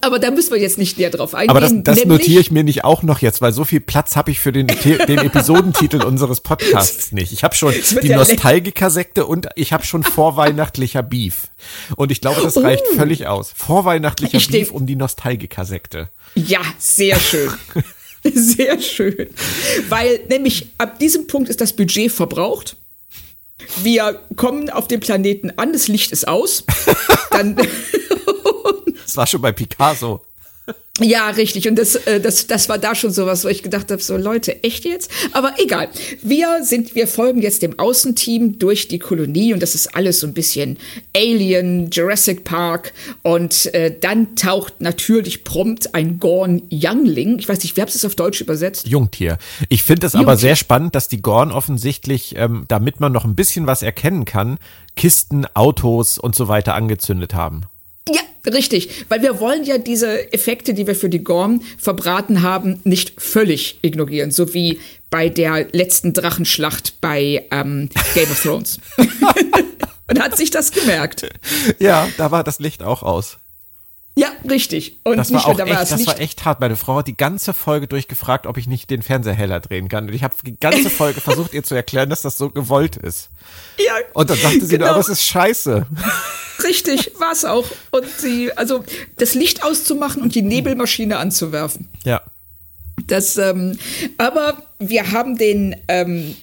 aber 0.00 0.18
da 0.18 0.30
müssen 0.30 0.50
wir 0.50 0.60
jetzt 0.60 0.78
nicht 0.78 0.98
näher 0.98 1.10
drauf 1.10 1.34
eingehen. 1.34 1.50
Aber 1.50 1.60
das, 1.60 1.72
das 1.82 2.04
notiere 2.04 2.40
ich 2.40 2.50
mir 2.50 2.64
nicht 2.64 2.84
auch 2.84 3.02
noch 3.02 3.20
jetzt, 3.20 3.40
weil 3.40 3.52
so 3.52 3.64
viel 3.64 3.80
Platz 3.80 4.16
habe 4.16 4.30
ich 4.30 4.40
für 4.40 4.52
den, 4.52 4.66
den 4.66 5.18
Episodentitel 5.18 6.02
unseres 6.02 6.40
Podcasts 6.40 7.12
nicht. 7.12 7.32
Ich 7.32 7.44
habe 7.44 7.54
schon 7.54 7.72
die 8.02 8.08
ja 8.08 8.18
Nostalgiker-Sekte 8.18 9.26
und 9.26 9.48
ich 9.56 9.72
habe 9.72 9.84
schon 9.84 10.02
vorweihnachtlicher 10.02 11.02
Beef. 11.02 11.48
Und 11.96 12.12
ich 12.12 12.20
glaube, 12.20 12.40
das 12.42 12.56
oh. 12.56 12.60
reicht 12.60 12.86
völlig 12.96 13.26
aus. 13.26 13.52
Vorweihnachtlicher 13.56 14.38
ich 14.38 14.48
Beef 14.48 14.70
um 14.70 14.86
die 14.86 14.96
Nostalgiker-Sekte. 14.96 16.08
Ja, 16.34 16.60
sehr 16.78 17.18
schön. 17.18 17.50
sehr 18.34 18.80
schön. 18.80 19.28
Weil 19.88 20.20
nämlich 20.28 20.66
ab 20.78 20.98
diesem 20.98 21.26
Punkt 21.26 21.48
ist 21.48 21.60
das 21.60 21.72
Budget 21.72 22.12
verbraucht. 22.12 22.76
Wir 23.82 24.20
kommen 24.36 24.70
auf 24.70 24.88
dem 24.88 25.00
Planeten 25.00 25.52
an, 25.56 25.72
das 25.72 25.88
Licht 25.88 26.12
ist 26.12 26.28
aus. 26.28 26.64
Dann 27.30 27.56
das 29.08 29.16
war 29.16 29.26
schon 29.26 29.40
bei 29.40 29.52
Picasso. 29.52 30.20
Ja, 31.00 31.30
richtig. 31.30 31.68
Und 31.68 31.76
das, 31.76 31.94
äh, 31.94 32.20
das, 32.20 32.46
das 32.46 32.68
war 32.68 32.76
da 32.76 32.94
schon 32.94 33.10
sowas, 33.10 33.44
wo 33.44 33.48
ich 33.48 33.62
gedacht 33.62 33.90
habe, 33.90 34.02
so 34.02 34.16
Leute, 34.16 34.64
echt 34.64 34.84
jetzt? 34.84 35.10
Aber 35.32 35.54
egal. 35.58 35.88
Wir 36.22 36.64
sind, 36.64 36.94
wir 36.94 37.06
folgen 37.06 37.40
jetzt 37.40 37.62
dem 37.62 37.78
Außenteam 37.78 38.58
durch 38.58 38.88
die 38.88 38.98
Kolonie 38.98 39.54
und 39.54 39.62
das 39.62 39.74
ist 39.74 39.94
alles 39.94 40.20
so 40.20 40.26
ein 40.26 40.34
bisschen 40.34 40.76
Alien, 41.16 41.90
Jurassic 41.90 42.44
Park 42.44 42.92
und 43.22 43.72
äh, 43.74 43.96
dann 43.98 44.34
taucht 44.34 44.80
natürlich 44.80 45.44
prompt 45.44 45.94
ein 45.94 46.18
Gorn 46.18 46.62
Youngling. 46.70 47.38
Ich 47.38 47.48
weiß 47.48 47.62
nicht, 47.62 47.76
wie 47.76 47.80
habt 47.80 47.92
ihr 47.92 47.96
es 47.96 48.04
auf 48.04 48.16
Deutsch 48.16 48.40
übersetzt? 48.40 48.88
Jungtier. 48.88 49.38
Ich 49.68 49.84
finde 49.84 50.06
es 50.06 50.14
aber 50.14 50.36
sehr 50.36 50.56
spannend, 50.56 50.94
dass 50.96 51.08
die 51.08 51.22
Gorn 51.22 51.52
offensichtlich, 51.52 52.34
ähm, 52.36 52.64
damit 52.66 52.98
man 52.98 53.12
noch 53.12 53.24
ein 53.24 53.36
bisschen 53.36 53.66
was 53.66 53.82
erkennen 53.82 54.24
kann, 54.24 54.58
Kisten, 54.96 55.46
Autos 55.54 56.18
und 56.18 56.34
so 56.34 56.48
weiter 56.48 56.74
angezündet 56.74 57.34
haben. 57.34 57.66
Ja, 58.14 58.52
richtig. 58.52 59.06
Weil 59.08 59.22
wir 59.22 59.40
wollen 59.40 59.64
ja 59.64 59.78
diese 59.78 60.32
Effekte, 60.32 60.74
die 60.74 60.86
wir 60.86 60.94
für 60.94 61.08
die 61.08 61.24
Gorm 61.24 61.62
verbraten 61.78 62.42
haben, 62.42 62.80
nicht 62.84 63.20
völlig 63.20 63.78
ignorieren. 63.82 64.30
So 64.30 64.54
wie 64.54 64.78
bei 65.10 65.28
der 65.28 65.68
letzten 65.72 66.12
Drachenschlacht 66.12 67.00
bei 67.00 67.46
ähm, 67.50 67.88
Game 68.14 68.30
of 68.30 68.42
Thrones. 68.42 68.78
Und 70.08 70.20
hat 70.20 70.36
sich 70.36 70.50
das 70.50 70.70
gemerkt. 70.70 71.28
Ja, 71.78 72.08
da 72.16 72.30
war 72.30 72.42
das 72.42 72.58
Licht 72.58 72.82
auch 72.82 73.02
aus. 73.02 73.38
Ja, 74.18 74.32
richtig. 74.50 74.98
Und 75.04 75.16
das 75.16 75.32
war 75.32 75.46
auch 75.46 75.56
echt, 75.60 75.70
das, 75.70 75.90
das 75.90 76.06
war 76.08 76.18
echt 76.18 76.44
hart. 76.44 76.58
Meine 76.58 76.74
Frau 76.74 76.96
hat 76.96 77.06
die 77.06 77.16
ganze 77.16 77.52
Folge 77.52 77.86
durchgefragt, 77.86 78.48
ob 78.48 78.56
ich 78.56 78.66
nicht 78.66 78.90
den 78.90 79.02
Fernseher 79.02 79.32
heller 79.34 79.60
drehen 79.60 79.88
kann. 79.88 80.08
Und 80.08 80.12
ich 80.12 80.24
habe 80.24 80.34
die 80.44 80.58
ganze 80.58 80.90
Folge 80.90 81.20
versucht, 81.20 81.54
ihr 81.54 81.62
zu 81.62 81.76
erklären, 81.76 82.10
dass 82.10 82.22
das 82.22 82.36
so 82.36 82.50
gewollt 82.50 82.96
ist. 82.96 83.30
Ja. 83.78 83.94
Und 84.14 84.28
dann 84.28 84.36
sagte 84.36 84.66
sie, 84.66 84.76
genau. 84.76 84.90
aber 84.90 84.98
es 84.98 85.08
ist 85.08 85.22
scheiße. 85.22 85.86
Richtig, 86.64 87.12
war 87.20 87.30
es 87.30 87.44
auch. 87.44 87.64
Und 87.92 88.08
sie, 88.18 88.52
also 88.56 88.84
das 89.18 89.34
Licht 89.34 89.62
auszumachen 89.62 90.20
und 90.20 90.34
die 90.34 90.42
Nebelmaschine 90.42 91.18
anzuwerfen. 91.18 91.88
Ja. 92.04 92.20
Das, 93.06 93.38
ähm, 93.38 93.78
aber 94.16 94.64
wir 94.80 95.12
haben 95.12 95.38
den, 95.38 95.76
ähm, 95.86 96.34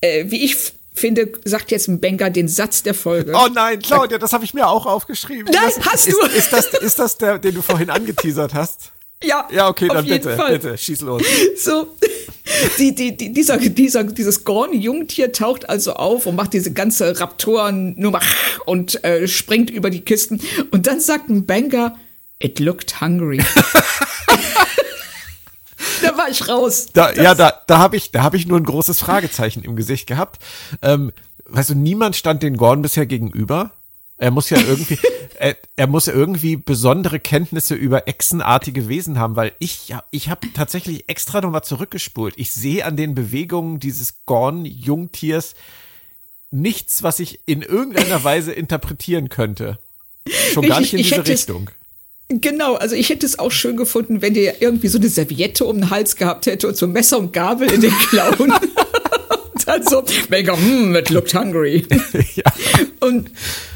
äh, 0.00 0.24
wie 0.26 0.44
ich 0.44 0.72
finde, 0.92 1.32
sagt 1.44 1.70
jetzt 1.70 1.88
ein 1.88 2.00
Banker 2.00 2.30
den 2.30 2.48
Satz 2.48 2.82
der 2.82 2.94
Folge. 2.94 3.32
Oh 3.34 3.48
nein, 3.52 3.80
Claudia, 3.80 4.18
das 4.18 4.32
habe 4.32 4.44
ich 4.44 4.54
mir 4.54 4.68
auch 4.68 4.86
aufgeschrieben. 4.86 5.52
Nein, 5.52 5.70
das, 5.76 5.86
hast 5.86 6.08
ist, 6.08 6.16
du. 6.20 6.26
Ist 6.26 6.52
das, 6.52 6.66
ist 6.66 6.98
das 6.98 7.18
der, 7.18 7.38
den 7.38 7.54
du 7.54 7.62
vorhin 7.62 7.90
angeteasert 7.90 8.54
hast? 8.54 8.92
Ja. 9.22 9.46
Ja, 9.52 9.68
okay, 9.68 9.88
dann 9.88 10.06
bitte, 10.06 10.34
Fall. 10.34 10.52
bitte, 10.52 10.78
schieß 10.78 11.02
los. 11.02 11.22
So, 11.56 11.94
die, 12.78 12.94
die, 12.94 13.16
die, 13.16 13.32
dieser, 13.32 13.58
dieser, 13.58 14.04
dieses 14.04 14.44
Gorn-Jungtier 14.44 15.32
taucht 15.32 15.68
also 15.68 15.92
auf 15.92 16.26
und 16.26 16.36
macht 16.36 16.54
diese 16.54 16.72
ganze 16.72 17.20
Raptoren-Nummer 17.20 18.20
und 18.64 19.02
äh, 19.04 19.28
springt 19.28 19.70
über 19.70 19.90
die 19.90 20.00
Kisten. 20.00 20.40
Und 20.70 20.86
dann 20.86 21.00
sagt 21.00 21.28
ein 21.28 21.44
Banker, 21.44 21.96
it 22.38 22.58
looked 22.60 23.00
hungry. 23.00 23.42
da 26.02 26.16
war 26.16 26.28
ich 26.28 26.48
raus. 26.48 26.88
Da, 26.92 27.12
ja, 27.12 27.34
da, 27.34 27.62
da 27.66 27.78
habe 27.78 27.96
ich, 27.96 28.10
da 28.12 28.22
hab 28.22 28.34
ich 28.34 28.46
nur 28.46 28.58
ein 28.58 28.64
großes 28.64 28.98
Fragezeichen 28.98 29.62
im 29.62 29.76
Gesicht 29.76 30.06
gehabt. 30.06 30.42
Ähm, 30.82 31.12
weißt 31.46 31.70
du, 31.70 31.74
niemand 31.74 32.16
stand 32.16 32.42
den 32.42 32.56
Gorn 32.56 32.82
bisher 32.82 33.06
gegenüber. 33.06 33.72
Er 34.18 34.30
muss 34.30 34.50
ja 34.50 34.58
irgendwie, 34.58 34.98
er, 35.38 35.56
er 35.76 35.86
muss 35.86 36.06
ja 36.06 36.12
irgendwie 36.12 36.56
besondere 36.56 37.20
Kenntnisse 37.20 37.74
über 37.74 38.06
echsenartige 38.06 38.88
Wesen 38.88 39.18
haben, 39.18 39.36
weil 39.36 39.52
ich, 39.58 39.88
ja, 39.88 40.04
ich 40.10 40.28
habe 40.28 40.52
tatsächlich 40.52 41.08
extra 41.08 41.40
nochmal 41.40 41.64
zurückgespult. 41.64 42.34
Ich 42.36 42.52
sehe 42.52 42.84
an 42.84 42.96
den 42.96 43.14
Bewegungen 43.14 43.80
dieses 43.80 44.24
Gorn-Jungtiers 44.26 45.54
nichts, 46.50 47.02
was 47.02 47.20
ich 47.20 47.40
in 47.46 47.62
irgendeiner 47.62 48.22
Weise 48.24 48.52
interpretieren 48.52 49.28
könnte. 49.28 49.78
Schon 50.52 50.66
gar 50.68 50.80
nicht 50.80 50.92
in 50.92 50.98
diese 50.98 51.26
Richtung. 51.26 51.70
Genau, 52.32 52.74
also 52.76 52.94
ich 52.94 53.08
hätte 53.08 53.26
es 53.26 53.40
auch 53.40 53.50
schön 53.50 53.76
gefunden, 53.76 54.22
wenn 54.22 54.34
der 54.34 54.62
irgendwie 54.62 54.86
so 54.86 54.98
eine 54.98 55.08
Serviette 55.08 55.64
um 55.64 55.78
den 55.78 55.90
Hals 55.90 56.14
gehabt 56.14 56.46
hätte 56.46 56.68
und 56.68 56.76
so 56.76 56.86
Messer 56.86 57.18
und 57.18 57.32
Gabel 57.32 57.68
in 57.72 57.80
den 57.80 57.90
Klauen. 57.90 58.52
und 58.52 59.66
dann 59.66 59.84
so, 59.84 60.04
mega, 60.28 60.56
hm, 60.56 60.94
it 60.94 61.10
looked 61.10 61.34
hungry. 61.34 61.84
ja. 62.36 62.44
Und, 63.00 63.32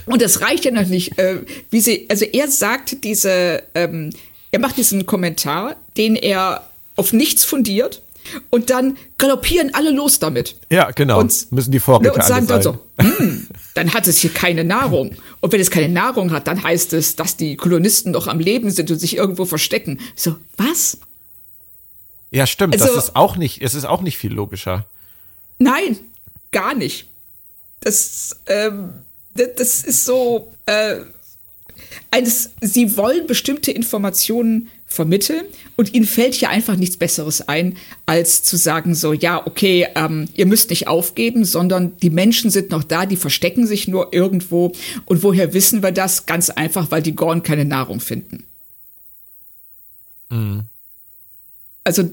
und 0.07 0.23
das 0.23 0.41
reicht 0.41 0.65
ja 0.65 0.71
noch 0.71 0.87
nicht. 0.87 1.19
Äh, 1.19 1.41
wie 1.71 1.81
sie, 1.81 2.07
also 2.09 2.27
er 2.27 2.47
sagt 2.49 3.03
diese, 3.03 3.65
ähm, 3.75 4.11
er 4.53 4.61
macht 4.61 4.77
diesen 4.77 5.05
Kommentar, 5.05 5.75
den 5.97 6.15
er 6.15 6.65
auf 6.95 7.13
nichts 7.13 7.45
fundiert 7.45 8.03
und 8.51 8.71
dann 8.71 8.97
galoppieren 9.19 9.75
alle 9.75 9.91
los 9.91 10.19
damit. 10.19 10.57
Ja, 10.71 10.91
genau. 10.91 11.21
Und, 11.21 11.53
müssen 11.53 11.71
die 11.71 11.81
Vorräte 11.81 12.13
und 12.13 12.25
sagen 12.25 12.47
dann 12.47 12.63
so, 12.63 12.79
hm, 12.99 13.49
dann 13.75 13.95
hat 13.95 14.07
es 14.07 14.19
hier 14.19 14.31
keine 14.31 14.65
Nahrung. 14.65 15.15
Und 15.41 15.53
wenn 15.53 15.61
es 15.61 15.71
keine 15.71 15.89
Nahrung 15.89 16.31
hat, 16.33 16.47
dann 16.47 16.63
heißt 16.63 16.93
es, 16.93 17.17
dass 17.17 17.37
die 17.37 17.57
Kolonisten 17.57 18.13
noch 18.13 18.27
am 18.27 18.41
Leben 18.41 18.71
sind 18.71 18.91
und 18.91 18.99
sich 18.99 19.17
irgendwo 19.17 19.45
verstecken. 19.45 20.01
So, 20.15 20.37
was? 20.57 20.99
Ja, 22.31 22.47
stimmt. 22.47 22.75
Also, 22.75 22.87
das 22.87 23.05
ist 23.05 23.17
auch 23.17 23.37
nicht, 23.37 23.63
es 23.63 23.75
ist 23.75 23.85
auch 23.85 24.03
nicht 24.03 24.19
viel 24.19 24.33
logischer. 24.33 24.87
Nein, 25.59 25.99
gar 26.51 26.75
nicht. 26.75 27.07
Das, 27.81 28.37
ähm, 28.47 28.91
das 29.35 29.83
ist 29.83 30.05
so, 30.05 30.53
äh, 30.67 31.01
eines, 32.11 32.51
sie 32.61 32.97
wollen 32.97 33.27
bestimmte 33.27 33.71
Informationen 33.73 34.71
vermitteln 34.95 35.45
und 35.77 35.93
ihnen 35.95 36.07
fällt 36.07 36.41
ja 36.41 36.49
einfach 36.49 36.77
nichts 36.77 36.97
Besseres 36.97 37.49
ein, 37.49 37.77
als 38.07 38.43
zu 38.43 38.57
sagen 38.57 38.95
so, 38.95 39.13
ja, 39.13 39.47
okay, 39.47 39.89
ähm, 39.95 40.29
ihr 40.35 40.47
müsst 40.47 40.71
nicht 40.71 40.89
aufgeben, 40.89 41.45
sondern 41.45 41.97
die 41.99 42.11
Menschen 42.11 42.51
sind 42.51 42.71
noch 42.71 42.85
da, 42.85 43.07
die 43.07 43.17
verstecken 43.17 43.67
sich 43.67 43.89
nur 43.89 44.13
irgendwo. 44.13 44.73
Und 45.05 45.23
woher 45.23 45.53
wissen 45.53 45.83
wir 45.83 45.93
das? 45.93 46.27
Ganz 46.27 46.51
einfach, 46.51 46.91
weil 46.91 47.03
die 47.03 47.15
Gorn 47.15 47.43
keine 47.43 47.65
Nahrung 47.65 48.01
finden. 48.01 48.45
Mhm. 50.31 50.63
Also 51.83 52.11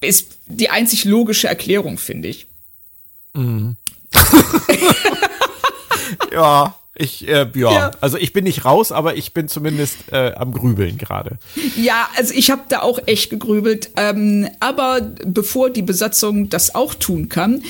ist 0.00 0.38
die 0.46 0.70
einzig 0.70 1.04
logische 1.04 1.48
Erklärung, 1.48 1.98
finde 1.98 2.28
ich. 2.28 2.46
Mhm. 3.34 3.76
ja, 6.32 6.74
ich, 6.94 7.26
äh, 7.26 7.46
ja. 7.54 7.72
ja. 7.72 7.90
also 8.02 8.18
ich 8.18 8.34
bin 8.34 8.44
nicht 8.44 8.66
raus, 8.66 8.92
aber 8.92 9.16
ich 9.16 9.32
bin 9.32 9.48
zumindest 9.48 10.12
äh, 10.12 10.32
am 10.34 10.52
Grübeln 10.52 10.98
gerade. 10.98 11.38
Ja, 11.76 12.08
also 12.16 12.34
ich 12.34 12.50
habe 12.50 12.62
da 12.68 12.82
auch 12.82 12.98
echt 13.06 13.30
gegrübelt. 13.30 13.90
Ähm, 13.96 14.48
aber 14.60 15.00
bevor 15.24 15.70
die 15.70 15.82
Besatzung 15.82 16.50
das 16.50 16.74
auch 16.74 16.94
tun 16.94 17.30
kann, 17.30 17.62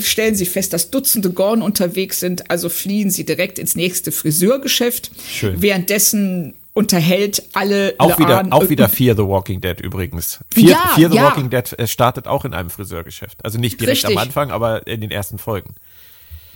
stellen 0.00 0.34
sie 0.34 0.44
fest, 0.44 0.74
dass 0.74 0.90
Dutzende 0.90 1.30
Gorn 1.30 1.62
unterwegs 1.62 2.20
sind. 2.20 2.50
Also 2.50 2.68
fliehen 2.68 3.10
sie 3.10 3.24
direkt 3.24 3.58
ins 3.58 3.76
nächste 3.76 4.12
Friseurgeschäft. 4.12 5.10
Schön. 5.26 5.62
Währenddessen 5.62 6.54
unterhält 6.74 7.42
alle 7.54 7.94
auch 7.96 8.18
wieder 8.18 8.46
auch 8.50 8.68
wieder 8.68 8.90
Fear 8.90 9.16
the 9.16 9.22
Walking 9.22 9.62
Dead 9.62 9.80
übrigens. 9.80 10.40
Fear, 10.52 10.68
ja, 10.68 10.92
Fear 10.94 11.10
the 11.10 11.16
ja. 11.16 11.24
Walking 11.24 11.48
Dead 11.48 11.78
äh, 11.78 11.86
startet 11.86 12.28
auch 12.28 12.44
in 12.44 12.52
einem 12.52 12.68
Friseurgeschäft. 12.68 13.42
Also 13.42 13.58
nicht 13.58 13.80
direkt 13.80 14.04
Richtig. 14.04 14.18
am 14.18 14.22
Anfang, 14.22 14.50
aber 14.50 14.86
in 14.86 15.00
den 15.00 15.10
ersten 15.10 15.38
Folgen. 15.38 15.74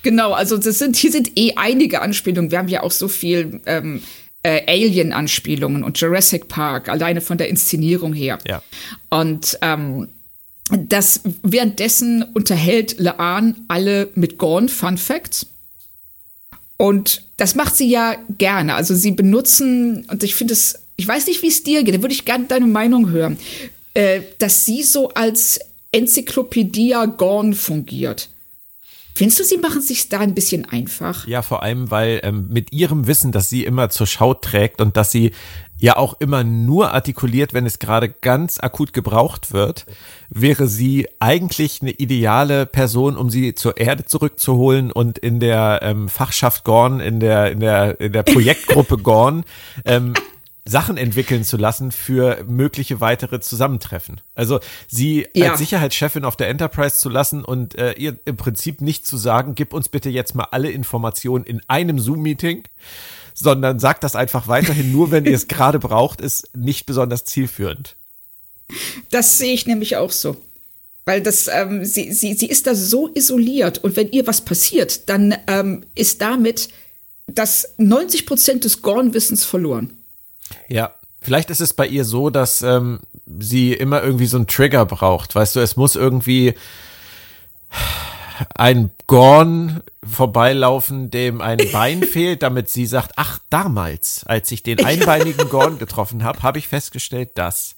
Genau, 0.03 0.33
also 0.33 0.57
das 0.57 0.79
sind, 0.79 0.97
hier 0.97 1.13
sind 1.13 1.39
eh 1.39 1.53
einige 1.57 2.01
Anspielungen. 2.01 2.51
Wir 2.51 2.59
haben 2.59 2.69
ja 2.69 2.83
auch 2.83 2.91
so 2.91 3.09
viel 3.09 3.61
ähm, 3.67 4.03
äh, 4.43 4.63
Alien-Anspielungen 4.67 5.85
und 5.85 6.01
Jurassic 6.01 6.49
Park, 6.49 6.89
alleine 6.89 7.21
von 7.21 7.39
der 7.39 7.49
Inszenierung 7.49 8.13
her. 8.13 8.39
Ja. 8.47 8.63
Und 9.11 9.59
ähm, 9.63 10.09
das 10.71 11.21
währenddessen 11.43 12.23
unterhält 12.23 12.99
Laan 12.99 13.57
alle 13.69 14.09
mit 14.15 14.39
Gorn 14.39 14.69
Fun 14.69 14.97
Facts. 14.97 15.47
Und 16.77 17.25
das 17.37 17.55
macht 17.55 17.77
sie 17.77 17.91
ja 17.91 18.17
gerne. 18.39 18.75
Also 18.75 18.95
sie 18.95 19.11
benutzen, 19.11 20.07
und 20.11 20.23
ich 20.23 20.35
finde 20.35 20.55
es, 20.55 20.79
ich 20.97 21.07
weiß 21.07 21.27
nicht, 21.27 21.43
wie 21.43 21.49
es 21.49 21.63
dir 21.63 21.83
geht, 21.83 21.95
da 21.95 22.03
würde 22.03 22.15
ich 22.15 22.25
gerne 22.25 22.47
deine 22.47 22.67
Meinung 22.67 23.11
hören, 23.11 23.39
äh, 23.95 24.21
dass 24.39 24.65
sie 24.65 24.83
so 24.83 25.09
als 25.11 25.61
Enzyklopädie 25.93 26.95
Gorn 27.17 27.53
fungiert. 27.53 28.31
Findest 29.15 29.41
du, 29.41 29.45
sie 29.45 29.59
machen 29.59 29.83
sich 29.83 30.09
da 30.09 30.21
ein 30.21 30.35
bisschen 30.35 30.65
einfach? 30.65 31.27
Ja, 31.27 31.43
vor 31.43 31.63
allem, 31.63 31.91
weil 31.91 32.21
ähm, 32.23 32.49
mit 32.49 32.73
ihrem 32.73 33.07
Wissen, 33.07 33.33
dass 33.33 33.49
sie 33.49 33.65
immer 33.65 33.91
zur 33.91 34.07
Schau 34.07 34.35
trägt 34.35 34.81
und 34.81 34.97
dass 34.97 35.11
sie 35.11 35.33
ja 35.81 35.97
auch 35.97 36.21
immer 36.21 36.45
nur 36.45 36.93
artikuliert, 36.93 37.55
wenn 37.55 37.67
es 37.67 37.79
gerade 37.79 38.11
ganz 38.11 38.61
akut 38.61 38.93
gebraucht 38.93 39.53
wird, 39.53 39.87
wäre 40.29 40.69
sie 40.69 41.09
eigentlich 41.19 41.81
eine 41.81 41.93
ideale 41.93 42.67
Person, 42.67 43.17
um 43.17 43.31
sie 43.31 43.55
zur 43.55 43.79
Erde 43.79 44.05
zurückzuholen 44.05 44.93
und 44.93 45.19
in 45.19 45.41
der 45.41 45.81
ähm, 45.83 46.09
Fachschaft 46.09 46.65
Gorn, 46.65 47.01
in 47.01 47.19
der 47.19 47.51
in 47.51 47.61
der 47.61 47.99
in 47.99 48.13
der 48.13 48.23
Projektgruppe 48.23 48.99
Gorn 49.03 49.45
ähm, 49.87 50.15
Sachen 50.65 50.97
entwickeln 50.97 51.45
zu 51.45 51.57
lassen 51.57 51.91
für 51.91 52.45
mögliche 52.47 53.01
weitere 53.01 53.41
Zusammentreffen. 53.41 54.21
Also 54.35 54.61
sie 54.89 55.27
ja. 55.35 55.51
als 55.51 55.59
Sicherheitschefin 55.59 56.25
auf 56.25 56.37
der 56.37 56.49
Enterprise 56.49 56.97
zu 56.97 57.09
lassen 57.09 57.45
und 57.45 57.77
äh, 57.79 57.93
ihr 57.93 58.19
im 58.25 58.37
Prinzip 58.37 58.81
nicht 58.81 59.07
zu 59.07 59.17
sagen, 59.17 59.55
gib 59.55 59.73
uns 59.73 59.89
bitte 59.89 60.11
jetzt 60.11 60.35
mal 60.35 60.49
alle 60.51 60.71
Informationen 60.71 61.45
in 61.45 61.63
einem 61.67 61.99
Zoom-Meeting, 61.99 62.65
sondern 63.35 63.79
sagt 63.79 64.05
das 64.05 64.17
einfach 64.17 64.49
weiterhin 64.49 64.93
nur, 64.93 65.11
wenn 65.11 65.25
ihr 65.25 65.35
es 65.35 65.49
gerade 65.49 65.79
braucht, 65.79 66.21
ist 66.21 66.55
nicht 66.55 66.87
besonders 66.87 67.25
zielführend. 67.25 67.97
Das 69.11 69.39
sehe 69.39 69.55
ich 69.55 69.67
nämlich 69.67 69.97
auch 69.97 70.13
so. 70.13 70.37
Weil 71.07 71.23
das, 71.23 71.49
ähm, 71.49 71.85
sie, 71.85 72.13
sie, 72.13 72.35
sie 72.35 72.47
ist 72.47 72.67
da 72.67 72.75
so 72.75 73.11
isoliert 73.15 73.79
und 73.79 73.97
wenn 73.97 74.13
ihr 74.13 74.27
was 74.27 74.43
passiert, 74.43 75.09
dann 75.09 75.35
ähm, 75.47 75.85
ist 75.95 76.21
damit 76.21 76.69
das 77.27 77.75
90 77.79 78.27
Prozent 78.27 78.65
des 78.65 78.83
Gorn-Wissens 78.83 79.45
verloren. 79.45 79.97
Ja, 80.69 80.95
vielleicht 81.21 81.51
ist 81.51 81.61
es 81.61 81.75
bei 81.75 81.87
ihr 81.87 82.05
so, 82.05 82.31
dass 82.31 82.63
ähm, 82.63 83.01
sie 83.39 83.73
immer 83.73 84.03
irgendwie 84.03 84.27
so 84.27 84.37
einen 84.37 84.47
Trigger 84.47 84.87
braucht. 84.87 85.35
Weißt 85.35 85.57
du, 85.57 85.61
es 85.61 85.77
muss 85.77 85.97
irgendwie 85.97 86.55
ein 88.55 88.91
Gorn 89.07 89.83
vorbeilaufen, 90.09 91.11
dem 91.11 91.41
ein 91.41 91.59
Bein 91.73 92.03
fehlt, 92.03 92.43
damit 92.43 92.69
sie 92.69 92.87
sagt, 92.87 93.13
ach, 93.17 93.39
damals, 93.51 94.25
als 94.25 94.51
ich 94.51 94.63
den 94.63 94.85
einbeinigen 94.85 95.49
Gorn 95.49 95.79
getroffen 95.79 96.25
habe, 96.25 96.43
habe 96.43 96.59
ich 96.59 96.69
festgestellt, 96.69 97.31
dass. 97.35 97.77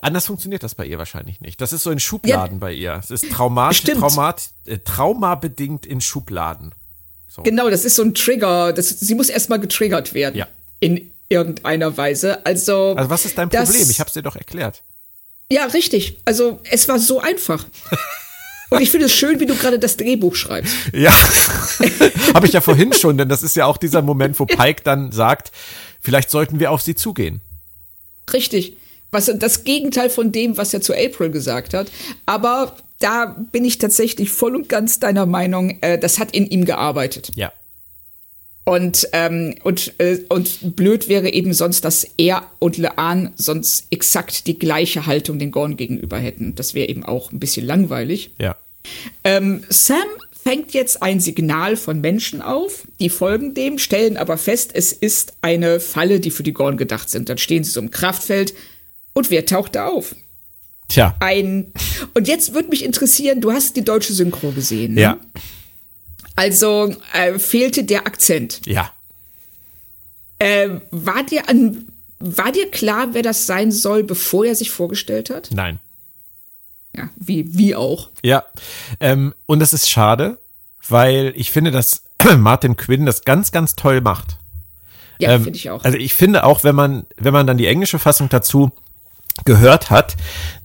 Anders 0.00 0.24
funktioniert 0.24 0.62
das 0.62 0.74
bei 0.74 0.86
ihr 0.86 0.96
wahrscheinlich 0.96 1.42
nicht. 1.42 1.60
Das 1.60 1.74
ist 1.74 1.82
so 1.82 1.90
in 1.90 2.00
Schubladen 2.00 2.56
ja, 2.56 2.60
bei 2.60 2.72
ihr. 2.72 2.98
Es 3.02 3.10
ist 3.10 3.30
traumat, 3.30 3.84
traumat, 3.84 4.48
äh, 4.64 4.78
traumabedingt 4.78 5.84
in 5.84 6.00
Schubladen. 6.00 6.74
So. 7.28 7.42
Genau, 7.42 7.68
das 7.68 7.84
ist 7.84 7.96
so 7.96 8.02
ein 8.02 8.14
Trigger. 8.14 8.72
Das, 8.72 8.88
sie 8.88 9.14
muss 9.14 9.28
erstmal 9.28 9.60
getriggert 9.60 10.14
werden. 10.14 10.36
Ja. 10.36 10.48
In 10.80 11.11
irgendeiner 11.32 11.96
Weise. 11.96 12.44
Also, 12.46 12.94
also 12.96 13.10
was 13.10 13.24
ist 13.24 13.38
dein 13.38 13.48
Problem? 13.48 13.66
Das, 13.66 13.90
ich 13.90 13.98
habe 13.98 14.08
es 14.08 14.14
dir 14.14 14.22
doch 14.22 14.36
erklärt. 14.36 14.82
Ja, 15.50 15.66
richtig. 15.66 16.18
Also 16.24 16.60
es 16.70 16.88
war 16.88 16.98
so 16.98 17.20
einfach. 17.20 17.66
Und 18.70 18.80
ich 18.80 18.90
finde 18.90 19.06
es 19.06 19.12
schön, 19.12 19.38
wie 19.38 19.46
du 19.46 19.54
gerade 19.54 19.78
das 19.78 19.98
Drehbuch 19.98 20.34
schreibst. 20.34 20.74
Ja, 20.94 21.12
habe 22.34 22.46
ich 22.46 22.54
ja 22.54 22.62
vorhin 22.62 22.92
schon, 22.94 23.18
denn 23.18 23.28
das 23.28 23.42
ist 23.42 23.54
ja 23.54 23.66
auch 23.66 23.76
dieser 23.76 24.00
Moment, 24.00 24.40
wo 24.40 24.46
Pike 24.46 24.82
dann 24.82 25.12
sagt, 25.12 25.52
vielleicht 26.00 26.30
sollten 26.30 26.58
wir 26.58 26.70
auf 26.70 26.80
sie 26.80 26.94
zugehen. 26.94 27.42
Richtig. 28.32 28.78
Was 29.10 29.30
das 29.34 29.64
Gegenteil 29.64 30.08
von 30.08 30.32
dem, 30.32 30.56
was 30.56 30.72
er 30.72 30.80
zu 30.80 30.94
April 30.94 31.30
gesagt 31.30 31.74
hat. 31.74 31.88
Aber 32.24 32.76
da 32.98 33.36
bin 33.52 33.66
ich 33.66 33.76
tatsächlich 33.76 34.30
voll 34.30 34.56
und 34.56 34.70
ganz 34.70 35.00
deiner 35.00 35.26
Meinung, 35.26 35.76
äh, 35.82 35.98
das 35.98 36.18
hat 36.18 36.34
in 36.34 36.46
ihm 36.46 36.64
gearbeitet. 36.64 37.30
Ja. 37.34 37.52
Und, 38.64 39.08
ähm, 39.12 39.56
und, 39.64 39.92
äh, 39.98 40.20
und 40.28 40.76
blöd 40.76 41.08
wäre 41.08 41.32
eben 41.32 41.52
sonst, 41.52 41.84
dass 41.84 42.06
er 42.16 42.44
und 42.60 42.78
Leanne 42.78 43.32
sonst 43.34 43.86
exakt 43.90 44.46
die 44.46 44.58
gleiche 44.58 45.06
Haltung 45.06 45.40
den 45.40 45.50
Gorn 45.50 45.76
gegenüber 45.76 46.18
hätten. 46.18 46.54
Das 46.54 46.74
wäre 46.74 46.88
eben 46.88 47.04
auch 47.04 47.32
ein 47.32 47.40
bisschen 47.40 47.66
langweilig. 47.66 48.30
Ja. 48.40 48.56
Ähm, 49.24 49.64
Sam 49.68 50.06
fängt 50.42 50.74
jetzt 50.74 51.02
ein 51.02 51.20
Signal 51.20 51.76
von 51.76 52.00
Menschen 52.00 52.40
auf, 52.40 52.86
die 53.00 53.10
folgen 53.10 53.54
dem, 53.54 53.78
stellen 53.78 54.16
aber 54.16 54.38
fest, 54.38 54.70
es 54.74 54.92
ist 54.92 55.34
eine 55.40 55.78
Falle, 55.78 56.20
die 56.20 56.30
für 56.30 56.42
die 56.42 56.52
Gorn 56.52 56.76
gedacht 56.76 57.10
sind. 57.10 57.28
Dann 57.28 57.38
stehen 57.38 57.64
sie 57.64 57.70
so 57.70 57.80
im 57.80 57.90
Kraftfeld 57.90 58.54
und 59.12 59.30
wer 59.30 59.46
taucht 59.46 59.74
da 59.74 59.86
auf? 59.86 60.14
Tja. 60.88 61.16
Ein. 61.20 61.72
Und 62.14 62.28
jetzt 62.28 62.54
würde 62.54 62.68
mich 62.68 62.84
interessieren, 62.84 63.40
du 63.40 63.52
hast 63.52 63.76
die 63.76 63.84
deutsche 63.84 64.12
Synchro 64.12 64.50
gesehen. 64.50 64.94
Ne? 64.94 65.00
Ja. 65.00 65.20
Also 66.36 66.94
äh, 67.12 67.38
fehlte 67.38 67.84
der 67.84 68.06
Akzent. 68.06 68.60
Ja. 68.66 68.92
Äh, 70.38 70.80
war 70.90 71.22
dir 71.24 71.48
an, 71.48 71.88
war 72.18 72.52
dir 72.52 72.70
klar, 72.70 73.08
wer 73.12 73.22
das 73.22 73.46
sein 73.46 73.70
soll, 73.70 74.02
bevor 74.04 74.44
er 74.44 74.54
sich 74.54 74.70
vorgestellt 74.70 75.30
hat? 75.30 75.50
Nein. 75.52 75.78
Ja, 76.96 77.08
wie, 77.16 77.56
wie 77.56 77.74
auch. 77.74 78.10
Ja. 78.22 78.44
Ähm, 79.00 79.34
und 79.46 79.60
das 79.60 79.72
ist 79.72 79.88
schade, 79.88 80.38
weil 80.88 81.32
ich 81.36 81.50
finde, 81.50 81.70
dass 81.70 82.02
Martin 82.36 82.76
Quinn 82.76 83.06
das 83.06 83.24
ganz, 83.24 83.50
ganz 83.50 83.76
toll 83.76 84.00
macht. 84.00 84.38
Ja, 85.18 85.30
ähm, 85.30 85.44
finde 85.44 85.58
ich 85.58 85.70
auch. 85.70 85.84
Also 85.84 85.98
ich 85.98 86.14
finde 86.14 86.44
auch, 86.44 86.64
wenn 86.64 86.74
man, 86.74 87.06
wenn 87.16 87.32
man 87.32 87.46
dann 87.46 87.56
die 87.56 87.66
englische 87.66 87.98
Fassung 87.98 88.28
dazu 88.28 88.72
gehört 89.44 89.90
hat, 89.90 90.16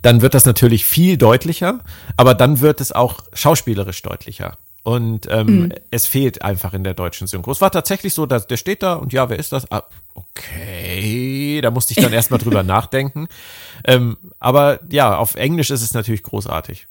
dann 0.02 0.22
wird 0.22 0.34
das 0.34 0.46
natürlich 0.46 0.86
viel 0.86 1.18
deutlicher, 1.18 1.80
aber 2.18 2.34
dann 2.34 2.60
wird 2.60 2.82
es 2.82 2.92
auch 2.92 3.24
schauspielerisch 3.34 4.02
deutlicher. 4.02 4.58
Und 4.88 5.28
ähm, 5.30 5.48
mhm. 5.48 5.74
es 5.92 6.08
fehlt 6.08 6.44
einfach 6.44 6.74
in 6.74 6.86
der 6.86 6.94
deutschen 6.94 7.28
Synchro. 7.28 7.52
Es 7.52 7.60
war 7.60 7.74
tatsächlich 7.74 8.14
so, 8.14 8.26
dass 8.26 8.48
der 8.48 8.56
steht 8.56 8.84
da 8.84 8.94
und 8.94 9.12
ja, 9.12 9.30
wer 9.30 9.38
ist 9.38 9.52
das? 9.52 9.70
Ah, 9.70 9.84
okay, 10.14 11.60
da 11.60 11.72
musste 11.72 11.92
ich 11.92 12.02
dann 12.02 12.14
erstmal 12.14 12.40
drüber 12.40 12.64
nachdenken. 12.64 13.28
Ähm, 13.84 14.16
aber 14.40 14.80
ja, 14.90 15.18
auf 15.18 15.36
Englisch 15.36 15.72
ist 15.72 15.82
es 15.82 15.94
natürlich 15.94 16.24
großartig. 16.24 16.88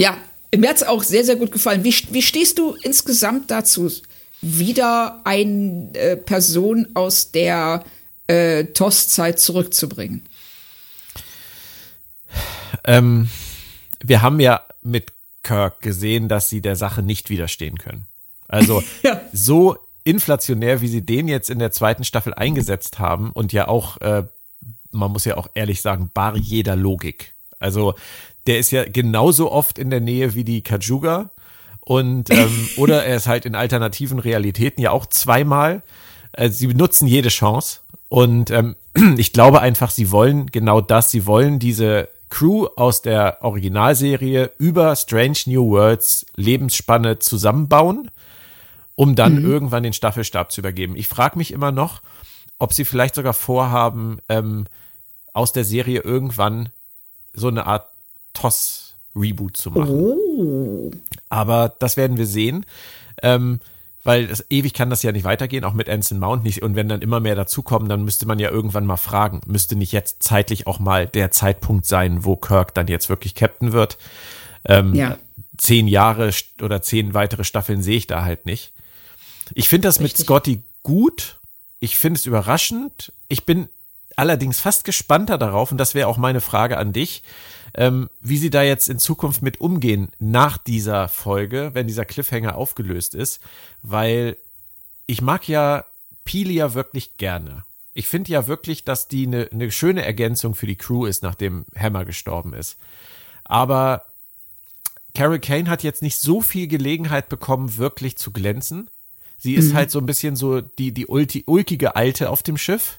Ja, 0.00 0.16
mir 0.52 0.68
hat 0.68 0.78
es 0.78 0.82
auch 0.82 1.04
sehr, 1.04 1.22
sehr 1.22 1.36
gut 1.36 1.52
gefallen. 1.52 1.84
Wie, 1.84 1.94
wie 2.10 2.22
stehst 2.22 2.58
du 2.58 2.74
insgesamt 2.82 3.52
dazu, 3.52 3.88
wieder 4.42 5.20
eine 5.22 5.90
äh, 5.94 6.16
Person 6.16 6.88
aus 6.94 7.30
der 7.30 7.84
äh, 8.26 8.64
TOS-Zeit 8.64 9.38
zurückzubringen? 9.38 10.26
Ähm, 12.82 13.28
wir 14.02 14.22
haben 14.22 14.40
ja 14.40 14.62
mit 14.82 15.12
Kirk 15.46 15.80
gesehen, 15.80 16.28
dass 16.28 16.48
sie 16.48 16.60
der 16.60 16.74
Sache 16.74 17.02
nicht 17.02 17.30
widerstehen 17.30 17.78
können. 17.78 18.06
Also 18.48 18.82
ja. 19.02 19.20
so 19.32 19.76
inflationär, 20.02 20.80
wie 20.80 20.88
sie 20.88 21.02
den 21.02 21.28
jetzt 21.28 21.50
in 21.50 21.60
der 21.60 21.70
zweiten 21.70 22.04
Staffel 22.04 22.34
eingesetzt 22.34 22.98
haben 22.98 23.30
und 23.30 23.52
ja 23.52 23.68
auch, 23.68 24.00
äh, 24.00 24.24
man 24.90 25.12
muss 25.12 25.24
ja 25.24 25.36
auch 25.36 25.48
ehrlich 25.54 25.82
sagen, 25.82 26.10
bar 26.12 26.36
jeder 26.36 26.74
Logik. 26.74 27.32
Also 27.60 27.94
der 28.46 28.58
ist 28.58 28.72
ja 28.72 28.84
genauso 28.84 29.50
oft 29.52 29.78
in 29.78 29.90
der 29.90 30.00
Nähe 30.00 30.34
wie 30.34 30.44
die 30.44 30.62
Kajuga 30.62 31.30
und 31.80 32.30
ähm, 32.30 32.68
oder 32.76 33.04
er 33.04 33.16
ist 33.16 33.28
halt 33.28 33.46
in 33.46 33.54
alternativen 33.54 34.18
Realitäten 34.18 34.80
ja 34.80 34.90
auch 34.90 35.06
zweimal. 35.06 35.82
Äh, 36.32 36.50
sie 36.50 36.66
benutzen 36.66 37.06
jede 37.06 37.28
Chance 37.28 37.80
und 38.08 38.50
ähm, 38.50 38.74
ich 39.16 39.32
glaube 39.32 39.60
einfach, 39.60 39.90
sie 39.90 40.10
wollen 40.10 40.46
genau 40.46 40.80
das. 40.80 41.10
Sie 41.12 41.24
wollen 41.26 41.60
diese 41.60 42.08
Crew 42.28 42.66
aus 42.76 43.02
der 43.02 43.38
Originalserie 43.42 44.50
über 44.58 44.96
Strange 44.96 45.38
New 45.46 45.70
Worlds 45.70 46.26
Lebensspanne 46.36 47.18
zusammenbauen, 47.18 48.10
um 48.94 49.14
dann 49.14 49.36
mhm. 49.36 49.44
irgendwann 49.44 49.82
den 49.82 49.92
Staffelstab 49.92 50.52
zu 50.52 50.60
übergeben. 50.60 50.96
Ich 50.96 51.08
frage 51.08 51.38
mich 51.38 51.52
immer 51.52 51.72
noch, 51.72 52.02
ob 52.58 52.72
sie 52.72 52.84
vielleicht 52.84 53.14
sogar 53.14 53.34
vorhaben, 53.34 54.18
ähm, 54.28 54.66
aus 55.32 55.52
der 55.52 55.64
Serie 55.64 56.00
irgendwann 56.00 56.70
so 57.34 57.48
eine 57.48 57.66
Art 57.66 57.86
TOS-Reboot 58.32 59.56
zu 59.56 59.70
machen. 59.70 59.90
Oh. 59.90 60.90
Aber 61.28 61.74
das 61.78 61.96
werden 61.96 62.16
wir 62.16 62.26
sehen. 62.26 62.64
Ähm, 63.22 63.60
weil 64.06 64.28
das, 64.28 64.44
ewig 64.50 64.72
kann 64.72 64.88
das 64.88 65.02
ja 65.02 65.12
nicht 65.12 65.24
weitergehen, 65.24 65.64
auch 65.64 65.72
mit 65.72 65.88
Anson 65.88 66.18
Mount 66.18 66.44
nicht. 66.44 66.62
Und 66.62 66.76
wenn 66.76 66.88
dann 66.88 67.02
immer 67.02 67.20
mehr 67.20 67.34
dazukommen, 67.34 67.88
dann 67.88 68.04
müsste 68.04 68.26
man 68.26 68.38
ja 68.38 68.50
irgendwann 68.50 68.86
mal 68.86 68.96
fragen, 68.96 69.40
müsste 69.46 69.76
nicht 69.76 69.92
jetzt 69.92 70.22
zeitlich 70.22 70.66
auch 70.66 70.78
mal 70.78 71.06
der 71.06 71.30
Zeitpunkt 71.30 71.86
sein, 71.86 72.24
wo 72.24 72.36
Kirk 72.36 72.74
dann 72.74 72.86
jetzt 72.86 73.08
wirklich 73.08 73.34
Captain 73.34 73.72
wird. 73.72 73.98
Ähm, 74.64 74.94
ja. 74.94 75.18
Zehn 75.58 75.88
Jahre 75.88 76.30
oder 76.62 76.82
zehn 76.82 77.14
weitere 77.14 77.44
Staffeln 77.44 77.82
sehe 77.82 77.96
ich 77.96 78.06
da 78.06 78.24
halt 78.24 78.46
nicht. 78.46 78.72
Ich 79.54 79.68
finde 79.68 79.88
das 79.88 80.00
Richtig. 80.00 80.18
mit 80.18 80.26
Scotty 80.26 80.62
gut. 80.82 81.38
Ich 81.80 81.98
finde 81.98 82.18
es 82.18 82.26
überraschend. 82.26 83.12
Ich 83.28 83.44
bin 83.44 83.68
allerdings 84.16 84.60
fast 84.60 84.84
gespannter 84.84 85.38
darauf, 85.38 85.72
und 85.72 85.78
das 85.78 85.94
wäre 85.94 86.08
auch 86.08 86.16
meine 86.16 86.40
Frage 86.40 86.78
an 86.78 86.92
dich, 86.92 87.22
ähm, 87.76 88.08
wie 88.20 88.38
sie 88.38 88.50
da 88.50 88.62
jetzt 88.62 88.88
in 88.88 88.98
Zukunft 88.98 89.42
mit 89.42 89.60
umgehen 89.60 90.08
nach 90.18 90.56
dieser 90.56 91.08
Folge, 91.08 91.70
wenn 91.74 91.86
dieser 91.86 92.06
Cliffhanger 92.06 92.56
aufgelöst 92.56 93.14
ist, 93.14 93.40
weil 93.82 94.36
ich 95.06 95.20
mag 95.20 95.46
ja 95.46 95.84
Pilia 96.24 96.74
wirklich 96.74 97.18
gerne. 97.18 97.64
Ich 97.92 98.08
finde 98.08 98.32
ja 98.32 98.46
wirklich, 98.46 98.84
dass 98.84 99.08
die 99.08 99.26
eine 99.26 99.48
ne 99.52 99.70
schöne 99.70 100.04
Ergänzung 100.04 100.54
für 100.54 100.66
die 100.66 100.76
Crew 100.76 101.04
ist, 101.06 101.22
nachdem 101.22 101.66
Hammer 101.76 102.04
gestorben 102.04 102.54
ist. 102.54 102.76
Aber 103.44 104.04
Carol 105.14 105.38
Kane 105.38 105.70
hat 105.70 105.82
jetzt 105.82 106.02
nicht 106.02 106.18
so 106.18 106.40
viel 106.40 106.66
Gelegenheit 106.66 107.28
bekommen, 107.28 107.76
wirklich 107.76 108.16
zu 108.16 108.32
glänzen. 108.32 108.88
Sie 109.38 109.54
ist 109.54 109.72
mhm. 109.72 109.74
halt 109.74 109.90
so 109.90 109.98
ein 109.98 110.06
bisschen 110.06 110.34
so 110.34 110.60
die, 110.62 110.92
die 110.92 111.06
ulkige 111.06 111.94
Alte 111.94 112.30
auf 112.30 112.42
dem 112.42 112.56
Schiff. 112.56 112.98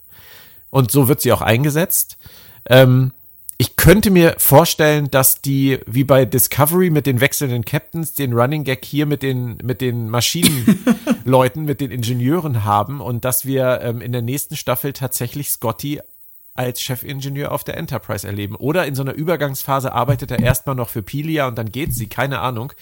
Und 0.69 0.91
so 0.91 1.07
wird 1.07 1.21
sie 1.21 1.31
auch 1.31 1.41
eingesetzt. 1.41 2.17
Ähm, 2.65 3.11
ich 3.59 3.75
könnte 3.75 4.11
mir 4.11 4.35
vorstellen, 4.37 5.09
dass 5.09 5.41
die, 5.41 5.79
wie 5.87 6.03
bei 6.03 6.25
Discovery 6.25 6.91
mit 6.91 7.07
den 7.07 7.21
wechselnden 7.21 7.65
Captains, 7.65 8.13
den 8.13 8.33
Running 8.33 8.63
Gag 8.63 8.85
hier 8.85 9.07
mit 9.07 9.23
den, 9.23 9.57
mit 9.63 9.81
den 9.81 10.09
Maschinenleuten, 10.09 11.65
mit 11.65 11.81
den 11.81 11.89
Ingenieuren 11.89 12.65
haben 12.65 13.01
und 13.01 13.25
dass 13.25 13.45
wir 13.45 13.81
ähm, 13.81 14.01
in 14.01 14.11
der 14.11 14.21
nächsten 14.21 14.55
Staffel 14.55 14.93
tatsächlich 14.93 15.49
Scotty 15.49 16.01
als 16.53 16.81
Chefingenieur 16.81 17.51
auf 17.51 17.63
der 17.63 17.77
Enterprise 17.77 18.27
erleben. 18.27 18.55
Oder 18.55 18.85
in 18.85 18.93
so 18.93 19.01
einer 19.01 19.13
Übergangsphase 19.13 19.91
arbeitet 19.91 20.29
er 20.31 20.39
erstmal 20.39 20.75
noch 20.75 20.89
für 20.89 21.01
Pilia 21.01 21.47
und 21.47 21.57
dann 21.57 21.71
geht 21.71 21.93
sie, 21.93 22.07
keine 22.07 22.39
Ahnung. 22.39 22.73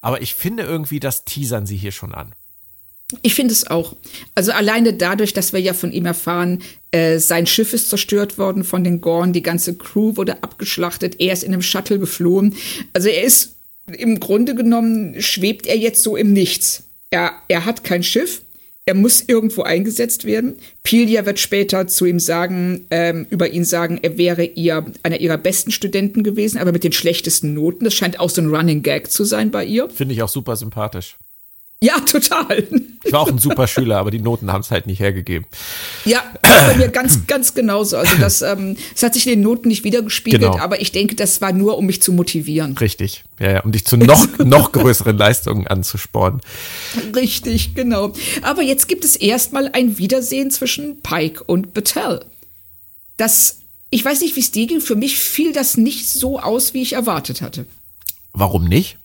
Aber 0.00 0.22
ich 0.22 0.34
finde 0.34 0.62
irgendwie, 0.62 1.00
das 1.00 1.24
teasern 1.24 1.66
sie 1.66 1.76
hier 1.76 1.92
schon 1.92 2.14
an. 2.14 2.34
Ich 3.22 3.34
finde 3.34 3.52
es 3.52 3.68
auch. 3.68 3.94
Also 4.34 4.50
alleine 4.52 4.92
dadurch, 4.92 5.32
dass 5.32 5.52
wir 5.52 5.60
ja 5.60 5.74
von 5.74 5.92
ihm 5.92 6.06
erfahren, 6.06 6.62
äh, 6.90 7.18
sein 7.18 7.46
Schiff 7.46 7.72
ist 7.72 7.88
zerstört 7.88 8.36
worden 8.36 8.64
von 8.64 8.82
den 8.82 9.00
Gorn, 9.00 9.32
die 9.32 9.42
ganze 9.42 9.76
Crew 9.76 10.16
wurde 10.16 10.42
abgeschlachtet, 10.42 11.20
er 11.20 11.32
ist 11.32 11.44
in 11.44 11.52
einem 11.52 11.62
Shuttle 11.62 12.00
geflohen. 12.00 12.56
Also 12.92 13.08
er 13.08 13.22
ist 13.22 13.56
im 13.86 14.18
Grunde 14.18 14.56
genommen, 14.56 15.20
schwebt 15.20 15.66
er 15.66 15.76
jetzt 15.76 16.02
so 16.02 16.16
im 16.16 16.32
Nichts. 16.32 16.84
Er, 17.10 17.32
er 17.46 17.64
hat 17.64 17.84
kein 17.84 18.02
Schiff, 18.02 18.42
er 18.86 18.94
muss 18.94 19.24
irgendwo 19.26 19.62
eingesetzt 19.62 20.24
werden. 20.24 20.56
Pilia 20.82 21.26
wird 21.26 21.38
später 21.38 21.86
zu 21.86 22.06
ihm 22.06 22.18
sagen, 22.18 22.86
ähm, 22.90 23.26
über 23.30 23.50
ihn 23.50 23.64
sagen, 23.64 24.00
er 24.02 24.18
wäre 24.18 24.44
ihr 24.44 24.84
einer 25.04 25.20
ihrer 25.20 25.38
besten 25.38 25.70
Studenten 25.70 26.24
gewesen, 26.24 26.58
aber 26.58 26.72
mit 26.72 26.82
den 26.82 26.92
schlechtesten 26.92 27.54
Noten. 27.54 27.84
Das 27.84 27.94
scheint 27.94 28.18
auch 28.18 28.30
so 28.30 28.40
ein 28.40 28.52
Running 28.52 28.82
Gag 28.82 29.10
zu 29.10 29.24
sein 29.24 29.52
bei 29.52 29.64
ihr. 29.64 29.90
Finde 29.90 30.14
ich 30.14 30.22
auch 30.22 30.28
super 30.28 30.56
sympathisch. 30.56 31.16
Ja, 31.82 32.00
total. 32.00 32.66
Ich 33.04 33.12
war 33.12 33.20
auch 33.20 33.28
ein 33.28 33.38
super 33.38 33.66
Schüler, 33.66 33.98
aber 33.98 34.10
die 34.10 34.18
Noten 34.18 34.50
haben 34.50 34.62
es 34.62 34.70
halt 34.70 34.86
nicht 34.86 34.98
hergegeben. 34.98 35.46
Ja, 36.06 36.24
bei 36.42 36.74
mir 36.76 36.88
ganz, 36.88 37.26
ganz 37.26 37.52
genauso. 37.52 37.98
Also 37.98 38.16
das, 38.16 38.40
ähm, 38.40 38.76
das 38.94 39.02
hat 39.02 39.12
sich 39.12 39.26
in 39.26 39.32
den 39.32 39.40
Noten 39.42 39.68
nicht 39.68 39.84
wiedergespiegelt, 39.84 40.42
genau. 40.42 40.58
aber 40.58 40.80
ich 40.80 40.90
denke, 40.90 41.16
das 41.16 41.42
war 41.42 41.52
nur, 41.52 41.76
um 41.76 41.84
mich 41.84 42.00
zu 42.00 42.12
motivieren. 42.12 42.78
Richtig, 42.78 43.24
ja, 43.38 43.52
ja, 43.52 43.60
um 43.60 43.72
dich 43.72 43.84
zu 43.84 43.98
noch, 43.98 44.26
noch 44.38 44.72
größeren 44.72 45.18
Leistungen 45.18 45.66
anzuspornen. 45.66 46.40
Richtig, 47.14 47.74
genau. 47.74 48.14
Aber 48.40 48.62
jetzt 48.62 48.88
gibt 48.88 49.04
es 49.04 49.14
erstmal 49.14 49.68
ein 49.72 49.98
Wiedersehen 49.98 50.50
zwischen 50.50 51.02
Pike 51.02 51.44
und 51.44 51.74
Battelle. 51.74 52.24
Das, 53.18 53.58
ich 53.90 54.02
weiß 54.02 54.22
nicht, 54.22 54.34
wie 54.34 54.40
es 54.40 54.50
dir 54.50 54.66
ging, 54.66 54.80
für 54.80 54.96
mich 54.96 55.18
fiel 55.18 55.52
das 55.52 55.76
nicht 55.76 56.08
so 56.08 56.40
aus, 56.40 56.72
wie 56.72 56.80
ich 56.80 56.94
erwartet 56.94 57.42
hatte. 57.42 57.66
Warum 58.32 58.64
nicht? 58.64 58.96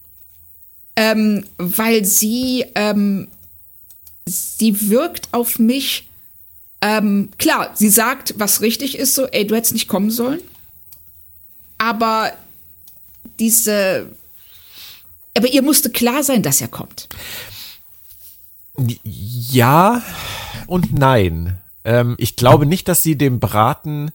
Ähm, 1.01 1.45
weil 1.57 2.05
sie, 2.05 2.63
ähm, 2.75 3.27
sie 4.27 4.87
wirkt 4.91 5.29
auf 5.31 5.57
mich, 5.57 6.07
ähm, 6.79 7.31
klar, 7.39 7.71
sie 7.73 7.89
sagt, 7.89 8.35
was 8.37 8.61
richtig 8.61 8.99
ist, 8.99 9.15
so, 9.15 9.25
ey, 9.25 9.47
du 9.47 9.55
hättest 9.55 9.73
nicht 9.73 9.87
kommen 9.87 10.11
sollen. 10.11 10.41
Aber 11.79 12.31
diese, 13.39 14.09
aber 15.35 15.47
ihr 15.47 15.63
musste 15.63 15.89
klar 15.89 16.21
sein, 16.21 16.43
dass 16.43 16.61
er 16.61 16.67
kommt. 16.67 17.09
Ja 18.77 20.03
und 20.67 20.93
nein. 20.93 21.59
Ähm, 21.83 22.13
ich 22.19 22.35
glaube 22.35 22.67
nicht, 22.67 22.87
dass 22.87 23.01
sie 23.01 23.17
dem 23.17 23.39
Braten 23.39 24.11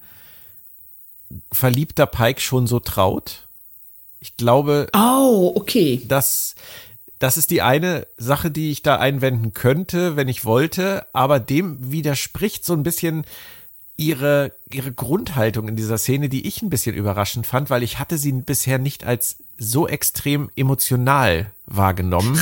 verliebter 1.51 2.07
Pike 2.07 2.41
schon 2.41 2.68
so 2.68 2.78
traut. 2.78 3.46
Ich 4.21 4.37
glaube, 4.37 4.89
oh, 4.95 5.53
okay. 5.55 6.03
dass 6.07 6.55
das 7.19 7.37
ist 7.37 7.51
die 7.51 7.62
eine 7.62 8.07
Sache, 8.19 8.51
die 8.51 8.71
ich 8.71 8.83
da 8.83 8.97
einwenden 8.97 9.55
könnte, 9.55 10.17
wenn 10.17 10.29
ich 10.29 10.45
wollte, 10.45 11.07
aber 11.12 11.41
dem 11.41 11.91
widerspricht 11.91 12.64
so 12.64 12.75
ein 12.75 12.83
bisschen 12.83 13.25
ihre, 13.97 14.53
ihre 14.71 14.93
Grundhaltung 14.93 15.69
in 15.69 15.77
dieser 15.77 15.97
Szene, 15.97 16.29
die 16.29 16.47
ich 16.47 16.61
ein 16.61 16.69
bisschen 16.69 16.95
überraschend 16.95 17.47
fand, 17.47 17.71
weil 17.71 17.83
ich 17.83 17.99
hatte 17.99 18.19
sie 18.19 18.33
bisher 18.33 18.79
nicht 18.79 19.05
als 19.05 19.39
so 19.57 19.89
extrem 19.89 20.51
emotional 20.57 21.51
wahrgenommen. 21.64 22.39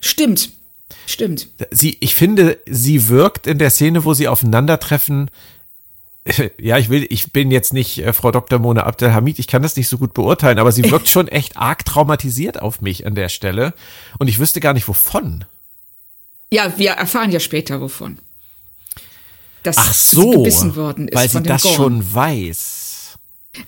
Stimmt. 0.00 0.50
Stimmt. 1.06 1.48
Sie, 1.70 1.96
ich 2.00 2.14
finde, 2.14 2.58
sie 2.66 3.08
wirkt 3.08 3.46
in 3.46 3.58
der 3.58 3.70
Szene, 3.70 4.04
wo 4.04 4.14
sie 4.14 4.28
aufeinandertreffen, 4.28 5.30
ja, 6.58 6.78
ich 6.78 6.88
will, 6.88 7.06
ich 7.10 7.32
bin 7.32 7.50
jetzt 7.50 7.72
nicht 7.72 7.98
äh, 7.98 8.12
Frau 8.12 8.30
Dr. 8.30 8.58
Mona 8.58 8.84
Abdelhamid, 8.84 9.38
ich 9.38 9.46
kann 9.46 9.62
das 9.62 9.76
nicht 9.76 9.88
so 9.88 9.98
gut 9.98 10.14
beurteilen, 10.14 10.58
aber 10.58 10.72
sie 10.72 10.84
wirkt 10.90 11.08
schon 11.08 11.28
echt 11.28 11.56
arg 11.56 11.84
traumatisiert 11.84 12.60
auf 12.60 12.80
mich 12.80 13.06
an 13.06 13.14
der 13.14 13.28
Stelle 13.28 13.74
und 14.18 14.28
ich 14.28 14.38
wüsste 14.38 14.60
gar 14.60 14.72
nicht 14.72 14.88
wovon. 14.88 15.44
Ja, 16.50 16.78
wir 16.78 16.92
erfahren 16.92 17.30
ja 17.30 17.40
später 17.40 17.80
wovon. 17.80 18.18
Dass 19.62 19.78
Ach 19.78 19.94
so, 19.94 20.22
sie 20.22 20.30
gebissen 20.36 20.76
worden 20.76 21.08
ist 21.08 21.16
weil 21.16 21.28
sie 21.28 21.42
das 21.42 21.62
Gorn. 21.62 21.74
schon 21.74 22.14
weiß. 22.14 22.84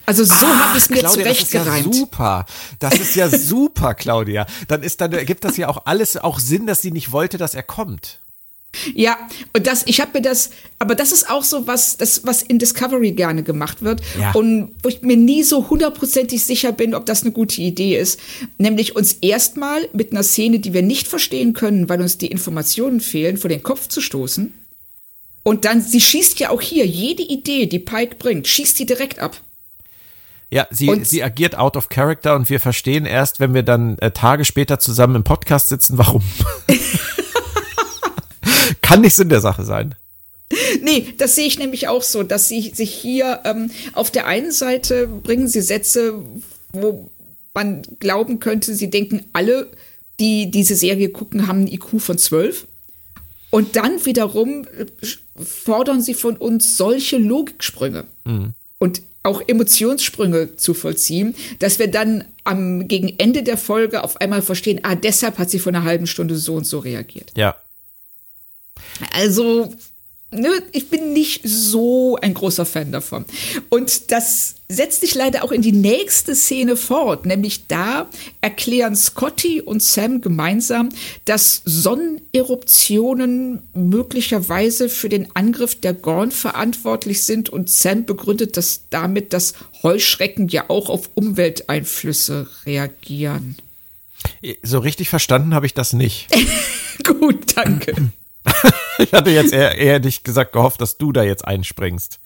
Also 0.05 0.25
so 0.25 0.47
habe 0.47 0.77
ich 0.77 0.85
es 0.85 0.91
mir 0.91 0.99
Claudia, 0.99 1.23
zurechtgereimt. 1.23 1.67
Das 1.69 1.77
ist 1.79 1.87
ja 1.87 2.01
super. 2.01 2.47
Das 2.79 2.95
ist 2.95 3.15
ja 3.15 3.29
super, 3.39 3.95
Claudia. 3.95 4.47
Dann 4.69 4.83
ist 4.83 5.01
dann 5.01 5.13
ergibt 5.13 5.45
das 5.45 5.57
ja 5.57 5.69
auch 5.69 5.87
alles 5.87 6.17
auch 6.17 6.39
Sinn, 6.39 6.67
dass 6.67 6.83
sie 6.83 6.91
nicht 6.91 7.13
wollte, 7.13 7.39
dass 7.39 7.55
er 7.55 7.63
kommt. 7.63 8.19
Ja, 8.95 9.17
und 9.55 9.67
das, 9.67 9.83
ich 9.87 10.01
habe 10.01 10.11
mir 10.15 10.23
das, 10.23 10.51
aber 10.79 10.95
das 10.95 11.13
ist 11.13 11.29
auch 11.31 11.43
so 11.45 11.67
was, 11.67 11.97
das, 11.97 12.25
was 12.25 12.43
in 12.43 12.59
Discovery 12.59 13.13
gerne 13.13 13.43
gemacht 13.43 13.83
wird 13.83 14.01
Ja. 14.21 14.33
und 14.33 14.75
wo 14.83 14.89
ich 14.89 15.03
mir 15.03 15.17
nie 15.17 15.43
so 15.43 15.69
hundertprozentig 15.71 16.45
sicher 16.45 16.73
bin, 16.73 16.95
ob 16.95 17.07
das 17.07 17.23
eine 17.23 17.33
gute 17.33 17.61
Idee 17.61 17.99
ist. 17.99 18.21
Nämlich 18.59 18.97
uns 18.97 19.13
erstmal 19.15 19.89
mit 19.93 20.13
einer 20.13 20.23
Szene, 20.23 20.59
die 20.59 20.73
wir 20.73 20.83
nicht 20.83 21.09
verstehen 21.09 21.53
können, 21.53 21.89
weil 21.89 22.01
uns 22.01 22.19
die 22.19 22.27
Informationen 22.29 23.01
fehlen, 23.01 23.37
vor 23.37 23.49
den 23.49 23.63
Kopf 23.63 23.89
zu 23.89 24.01
stoßen. 24.01 24.53
Und 25.43 25.65
dann, 25.65 25.81
sie 25.81 26.01
schießt 26.01 26.41
ja 26.41 26.51
auch 26.51 26.61
hier 26.61 26.85
jede 26.87 27.23
Idee, 27.23 27.67
die 27.67 27.79
Pike 27.79 28.17
bringt, 28.17 28.49
schießt 28.49 28.79
die 28.79 28.87
direkt 28.87 29.21
ab. 29.21 29.41
Ja, 30.51 30.67
sie, 30.71 30.89
Und- 30.89 31.07
sie 31.07 31.23
agiert 31.25 31.57
out 31.57 31.77
of 31.77 31.89
character 31.89 32.37
und 32.37 32.49
wir 32.51 32.61
verstehen 32.61 33.05
erst, 33.05 33.41
wenn 33.41 33.53
wir 33.55 33.63
dann 33.65 33.99
äh, 33.99 34.11
Tage 34.13 34.45
später 34.45 34.79
zusammen 34.79 35.17
im 35.17 35.25
Podcast 35.25 35.69
sitzen, 35.71 35.99
warum. 35.99 36.23
Kann 38.83 39.01
nicht 39.01 39.15
Sinn 39.15 39.29
der 39.29 39.41
Sache 39.41 39.65
sein. 39.65 39.95
Nee, 40.81 41.15
das 41.19 41.35
sehe 41.35 41.47
ich 41.47 41.59
nämlich 41.59 41.89
auch 41.89 42.03
so, 42.03 42.23
dass 42.23 42.49
sie 42.49 42.71
sich 42.73 42.95
hier 42.95 43.41
ähm, 43.45 43.71
auf 43.95 44.11
der 44.11 44.27
einen 44.27 44.53
Seite 44.53 45.09
bringen 45.09 45.49
sie 45.49 45.61
Sätze, 45.61 46.15
wo 46.73 47.11
man 47.53 47.83
glauben 47.99 48.39
könnte, 48.39 48.75
sie 48.75 48.91
denken 48.91 49.25
alle, 49.33 49.69
die 50.21 50.51
diese 50.51 50.77
Serie 50.77 51.09
gucken, 51.09 51.49
haben 51.49 51.61
einen 51.61 51.73
IQ 51.73 52.01
von 52.01 52.17
12. 52.17 52.67
Und 53.51 53.75
dann 53.77 54.05
wiederum 54.05 54.67
äh, 54.79 54.87
fordern 55.43 56.01
sie 56.01 56.15
von 56.15 56.37
uns 56.37 56.77
solche 56.77 57.19
Logiksprünge 57.19 58.05
und 58.79 59.03
auch 59.23 59.43
Emotionssprünge 59.47 60.57
zu 60.57 60.73
vollziehen, 60.73 61.35
dass 61.59 61.79
wir 61.79 61.89
dann 61.89 62.25
am 62.45 62.87
gegen 62.87 63.19
Ende 63.19 63.43
der 63.43 63.57
Folge 63.57 64.05
auf 64.05 64.21
einmal 64.21 64.41
verstehen, 64.41 64.81
ah, 64.85 64.95
deshalb 64.95 65.39
hat 65.39 65.51
sie 65.51 65.59
vor 65.59 65.73
einer 65.73 65.85
halben 65.85 66.07
Stunde 66.07 66.37
so 66.37 66.55
und 66.55 66.65
so 66.65 66.79
reagiert. 66.79 67.33
Ja. 67.37 67.57
Also, 69.13 69.73
ne, 70.31 70.63
ich 70.73 70.89
bin 70.91 71.13
nicht 71.13 71.43
so 71.45 72.17
ein 72.21 72.35
großer 72.35 72.67
Fan 72.67 72.93
davon. 72.93 73.25
Und 73.69 74.11
das 74.11 74.57
setzt 74.69 75.01
sich 75.01 75.15
leider 75.15 75.45
auch 75.45 75.53
in 75.53 75.63
die 75.63 75.73
nächste 75.73 76.35
Szene 76.35 76.77
fort, 76.77 77.25
nämlich 77.25 77.69
da 77.69 78.09
erklären 78.41 78.97
Scotty 78.97 79.61
und 79.61 79.81
Sam 79.83 80.21
gemeinsam, 80.21 80.89
dass 81.25 81.63
Sonneneruptionen 81.65 83.63
möglicherweise 83.75 84.89
für 84.89 85.09
den 85.09 85.29
Angriff 85.35 85.81
der 85.81 85.95
Gorn 85.95 86.33
verantwortlich 86.33 87.23
sind 87.23 87.49
und 87.49 87.71
Sam 87.71 88.05
begründet 88.07 88.57
das 88.57 88.83
damit, 88.91 89.33
dass 89.33 89.55
Heuschrecken 89.83 90.49
ja 90.49 90.65
auch 90.69 90.89
auf 90.89 91.11
Umwelteinflüsse 91.15 92.49
reagieren. 92.67 93.57
So 94.63 94.81
richtig 94.81 95.09
verstanden 95.09 95.55
habe 95.55 95.67
ich 95.67 95.75
das 95.75 95.93
nicht. 95.93 96.27
Gut, 97.05 97.57
danke. 97.57 97.95
Ich 99.03 99.13
hatte 99.13 99.31
jetzt 99.31 99.53
eher, 99.53 99.77
eher 99.77 99.99
nicht 99.99 100.25
gesagt 100.25 100.53
gehofft, 100.53 100.81
dass 100.81 100.97
du 100.97 101.13
da 101.13 101.23
jetzt 101.23 101.47
einspringst. 101.47 102.19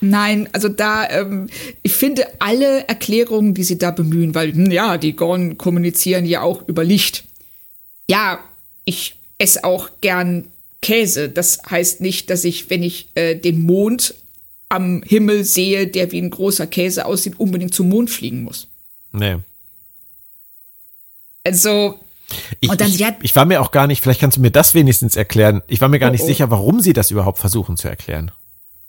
Nein, 0.00 0.48
also 0.52 0.68
da, 0.68 1.08
ähm, 1.08 1.48
ich 1.82 1.92
finde 1.92 2.26
alle 2.40 2.88
Erklärungen, 2.88 3.54
die 3.54 3.62
sie 3.62 3.78
da 3.78 3.92
bemühen, 3.92 4.34
weil, 4.34 4.52
hm, 4.52 4.70
ja, 4.70 4.98
die 4.98 5.14
Gorn 5.14 5.58
kommunizieren 5.58 6.26
ja 6.26 6.42
auch 6.42 6.66
über 6.66 6.82
Licht. 6.82 7.24
Ja, 8.08 8.40
ich 8.84 9.14
esse 9.38 9.62
auch 9.62 9.90
gern 10.00 10.48
Käse. 10.80 11.28
Das 11.28 11.60
heißt 11.70 12.00
nicht, 12.00 12.30
dass 12.30 12.44
ich, 12.44 12.68
wenn 12.68 12.82
ich 12.82 13.08
äh, 13.14 13.36
den 13.36 13.64
Mond 13.64 14.14
am 14.68 15.02
Himmel 15.04 15.44
sehe, 15.44 15.86
der 15.86 16.10
wie 16.10 16.20
ein 16.20 16.30
großer 16.30 16.66
Käse 16.66 17.06
aussieht, 17.06 17.38
unbedingt 17.38 17.72
zum 17.72 17.88
Mond 17.88 18.10
fliegen 18.10 18.42
muss. 18.42 18.66
Nee. 19.12 19.36
Also, 21.44 22.00
Ich, 22.60 22.70
Und 22.70 22.80
dann, 22.80 22.88
ich, 22.90 23.04
ich 23.22 23.36
war 23.36 23.44
mir 23.44 23.60
auch 23.60 23.70
gar 23.70 23.86
nicht, 23.86 24.02
vielleicht 24.02 24.20
kannst 24.20 24.36
du 24.36 24.40
mir 24.40 24.50
das 24.50 24.74
wenigstens 24.74 25.16
erklären. 25.16 25.62
Ich 25.68 25.80
war 25.80 25.88
mir 25.88 25.98
gar 25.98 26.10
Oh, 26.10 26.12
nicht 26.12 26.22
oh. 26.22 26.26
sicher, 26.26 26.50
warum 26.50 26.80
sie 26.80 26.92
das 26.92 27.10
überhaupt 27.10 27.38
versuchen 27.38 27.76
zu 27.76 27.88
erklären. 27.88 28.30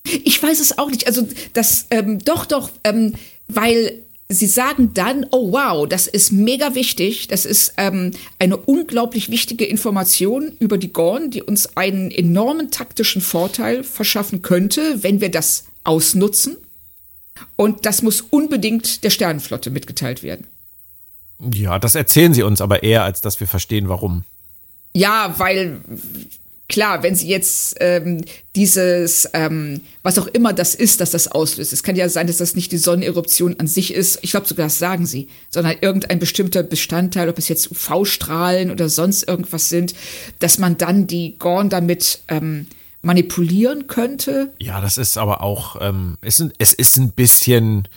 Ich 0.03 0.41
weiß 0.41 0.59
es 0.59 0.77
auch 0.77 0.89
nicht. 0.89 1.07
Also 1.07 1.27
das, 1.53 1.87
ähm, 1.89 2.19
doch, 2.19 2.45
doch, 2.45 2.69
ähm, 2.83 3.13
weil 3.47 3.93
sie 4.29 4.47
sagen 4.47 4.93
dann, 4.93 5.25
oh 5.31 5.51
wow, 5.51 5.87
das 5.87 6.07
ist 6.07 6.31
mega 6.31 6.75
wichtig. 6.75 7.27
Das 7.27 7.45
ist 7.45 7.73
ähm, 7.77 8.11
eine 8.39 8.57
unglaublich 8.57 9.29
wichtige 9.29 9.65
Information 9.65 10.51
über 10.59 10.77
die 10.77 10.91
Gorn, 10.91 11.31
die 11.31 11.41
uns 11.43 11.77
einen 11.77 12.11
enormen 12.11 12.71
taktischen 12.71 13.21
Vorteil 13.21 13.83
verschaffen 13.83 14.41
könnte, 14.41 15.03
wenn 15.03 15.21
wir 15.21 15.29
das 15.31 15.65
ausnutzen. 15.83 16.57
Und 17.55 17.85
das 17.85 18.01
muss 18.01 18.21
unbedingt 18.21 19.03
der 19.03 19.09
Sternenflotte 19.09 19.69
mitgeteilt 19.69 20.23
werden. 20.23 20.47
Ja, 21.51 21.79
das 21.79 21.95
erzählen 21.95 22.33
sie 22.33 22.43
uns 22.43 22.61
aber 22.61 22.83
eher, 22.83 23.03
als 23.03 23.21
dass 23.21 23.39
wir 23.39 23.47
verstehen, 23.47 23.89
warum. 23.89 24.23
Ja, 24.93 25.33
weil 25.37 25.81
klar, 26.69 27.03
wenn 27.03 27.15
sie 27.15 27.27
jetzt 27.27 27.75
ähm, 27.79 28.21
dieses, 28.55 29.29
ähm, 29.33 29.81
was 30.01 30.17
auch 30.17 30.27
immer 30.27 30.53
das 30.53 30.75
ist, 30.75 31.01
dass 31.01 31.11
das 31.11 31.27
auslöst. 31.27 31.73
Es 31.73 31.83
kann 31.83 31.95
ja 31.95 32.09
sein, 32.09 32.27
dass 32.27 32.37
das 32.37 32.55
nicht 32.55 32.71
die 32.71 32.77
Sonneneruption 32.77 33.59
an 33.59 33.67
sich 33.67 33.93
ist. 33.93 34.19
Ich 34.21 34.31
glaube 34.31 34.47
sogar, 34.47 34.67
das 34.67 34.79
sagen 34.79 35.05
sie, 35.05 35.27
sondern 35.49 35.75
irgendein 35.81 36.19
bestimmter 36.19 36.63
Bestandteil, 36.63 37.29
ob 37.29 37.37
es 37.37 37.47
jetzt 37.47 37.69
UV-Strahlen 37.71 38.71
oder 38.71 38.89
sonst 38.89 39.27
irgendwas 39.27 39.69
sind, 39.69 39.93
dass 40.39 40.57
man 40.57 40.77
dann 40.77 41.05
die 41.07 41.35
Gorn 41.37 41.69
damit 41.69 42.21
ähm, 42.27 42.67
manipulieren 43.03 43.87
könnte. 43.87 44.51
Ja, 44.59 44.81
das 44.81 44.97
ist 44.97 45.17
aber 45.17 45.41
auch, 45.41 45.77
ähm, 45.81 46.17
ist 46.21 46.39
ein, 46.39 46.53
es 46.57 46.73
ist 46.73 46.97
ein 46.97 47.11
bisschen 47.11 47.87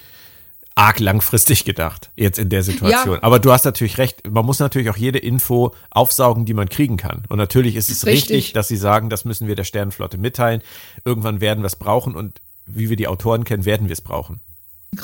arg 0.77 1.01
langfristig 1.01 1.65
gedacht, 1.65 2.11
jetzt 2.17 2.39
in 2.39 2.51
der 2.51 2.63
Situation. 2.63 3.15
Ja. 3.17 3.23
Aber 3.23 3.39
du 3.39 3.51
hast 3.51 3.65
natürlich 3.65 3.97
recht, 3.97 4.29
man 4.29 4.45
muss 4.45 4.59
natürlich 4.59 4.91
auch 4.91 4.97
jede 4.97 5.19
Info 5.19 5.75
aufsaugen, 5.91 6.45
die 6.45 6.53
man 6.53 6.69
kriegen 6.69 6.99
kann. 6.99 7.25
Und 7.29 7.39
natürlich 7.39 7.77
ist 7.77 7.91
es 7.91 8.05
richtig, 8.05 8.37
Richtig. 8.37 8.53
dass 8.53 8.69
sie 8.69 8.77
sagen, 8.77 9.09
das 9.09 9.25
müssen 9.25 9.49
wir 9.49 9.57
der 9.57 9.65
Sternenflotte 9.65 10.19
mitteilen. 10.19 10.61
Irgendwann 11.05 11.41
werden 11.41 11.63
wir 11.63 11.67
es 11.67 11.77
brauchen 11.77 12.15
und 12.15 12.41
wie 12.67 12.91
wir 12.91 12.97
die 12.97 13.09
Autoren 13.09 13.45
kennen, 13.45 13.65
werden 13.65 13.89
wir 13.89 13.95
es 13.95 14.03
brauchen. 14.03 14.41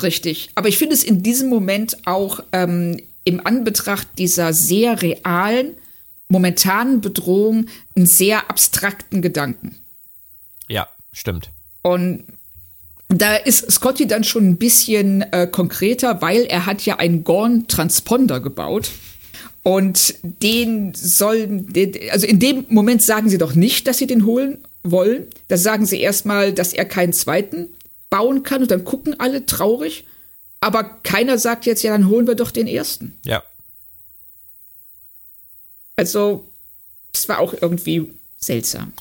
Richtig. 0.03 0.51
Aber 0.55 0.68
ich 0.68 0.77
finde 0.77 0.95
es 0.95 1.05
in 1.05 1.23
diesem 1.23 1.49
Moment 1.49 2.07
auch 2.07 2.41
ähm, 2.53 3.01
im 3.25 3.45
Anbetracht 3.45 4.07
dieser 4.18 4.53
sehr 4.53 5.01
realen, 5.01 5.75
momentanen 6.29 7.01
Bedrohung 7.01 7.66
einen 7.97 8.07
sehr 8.07 8.51
abstrakten 8.51 9.23
Gedanken. 9.23 9.77
Ja, 10.68 10.89
stimmt. 11.12 11.51
Und 11.83 12.25
da 13.21 13.37
ist 13.37 13.71
Scotty 13.71 14.07
dann 14.07 14.25
schon 14.25 14.49
ein 14.49 14.57
bisschen 14.57 15.23
äh, 15.33 15.47
konkreter, 15.47 16.23
weil 16.23 16.45
er 16.45 16.67
hat 16.67 16.83
ja 16.87 16.97
einen 16.97 17.25
Gorn-Transponder 17.25 18.41
gebaut. 18.41 18.91
Und 19.65 20.15
den 20.23 20.93
sollen, 20.95 21.73
also 22.11 22.27
in 22.27 22.41
dem 22.41 22.65
Moment 22.69 23.03
sagen 23.03 23.29
sie 23.29 23.39
doch 23.39 23.55
nicht, 23.55 23.87
dass 23.87 23.99
sie 23.99 24.07
den 24.07 24.27
holen 24.27 24.59
wollen. 24.83 25.27
Da 25.49 25.57
sagen 25.57 25.87
sie 25.87 26.01
erstmal, 26.01 26.53
dass 26.53 26.73
er 26.73 26.85
keinen 26.85 27.13
zweiten 27.13 27.69
bauen 28.11 28.43
kann 28.43 28.63
und 28.63 28.71
dann 28.71 28.85
gucken 28.85 29.19
alle 29.21 29.47
traurig. 29.47 30.05
Aber 30.61 30.85
keiner 31.03 31.39
sagt 31.39 31.67
jetzt, 31.67 31.83
ja, 31.83 31.93
dann 31.93 32.09
holen 32.09 32.27
wir 32.27 32.35
doch 32.35 32.51
den 32.51 32.67
ersten. 32.67 33.17
Ja. 33.25 33.43
Also, 35.97 36.45
es 37.13 37.29
war 37.29 37.39
auch 37.39 37.55
irgendwie 37.61 38.13
seltsam. 38.39 38.93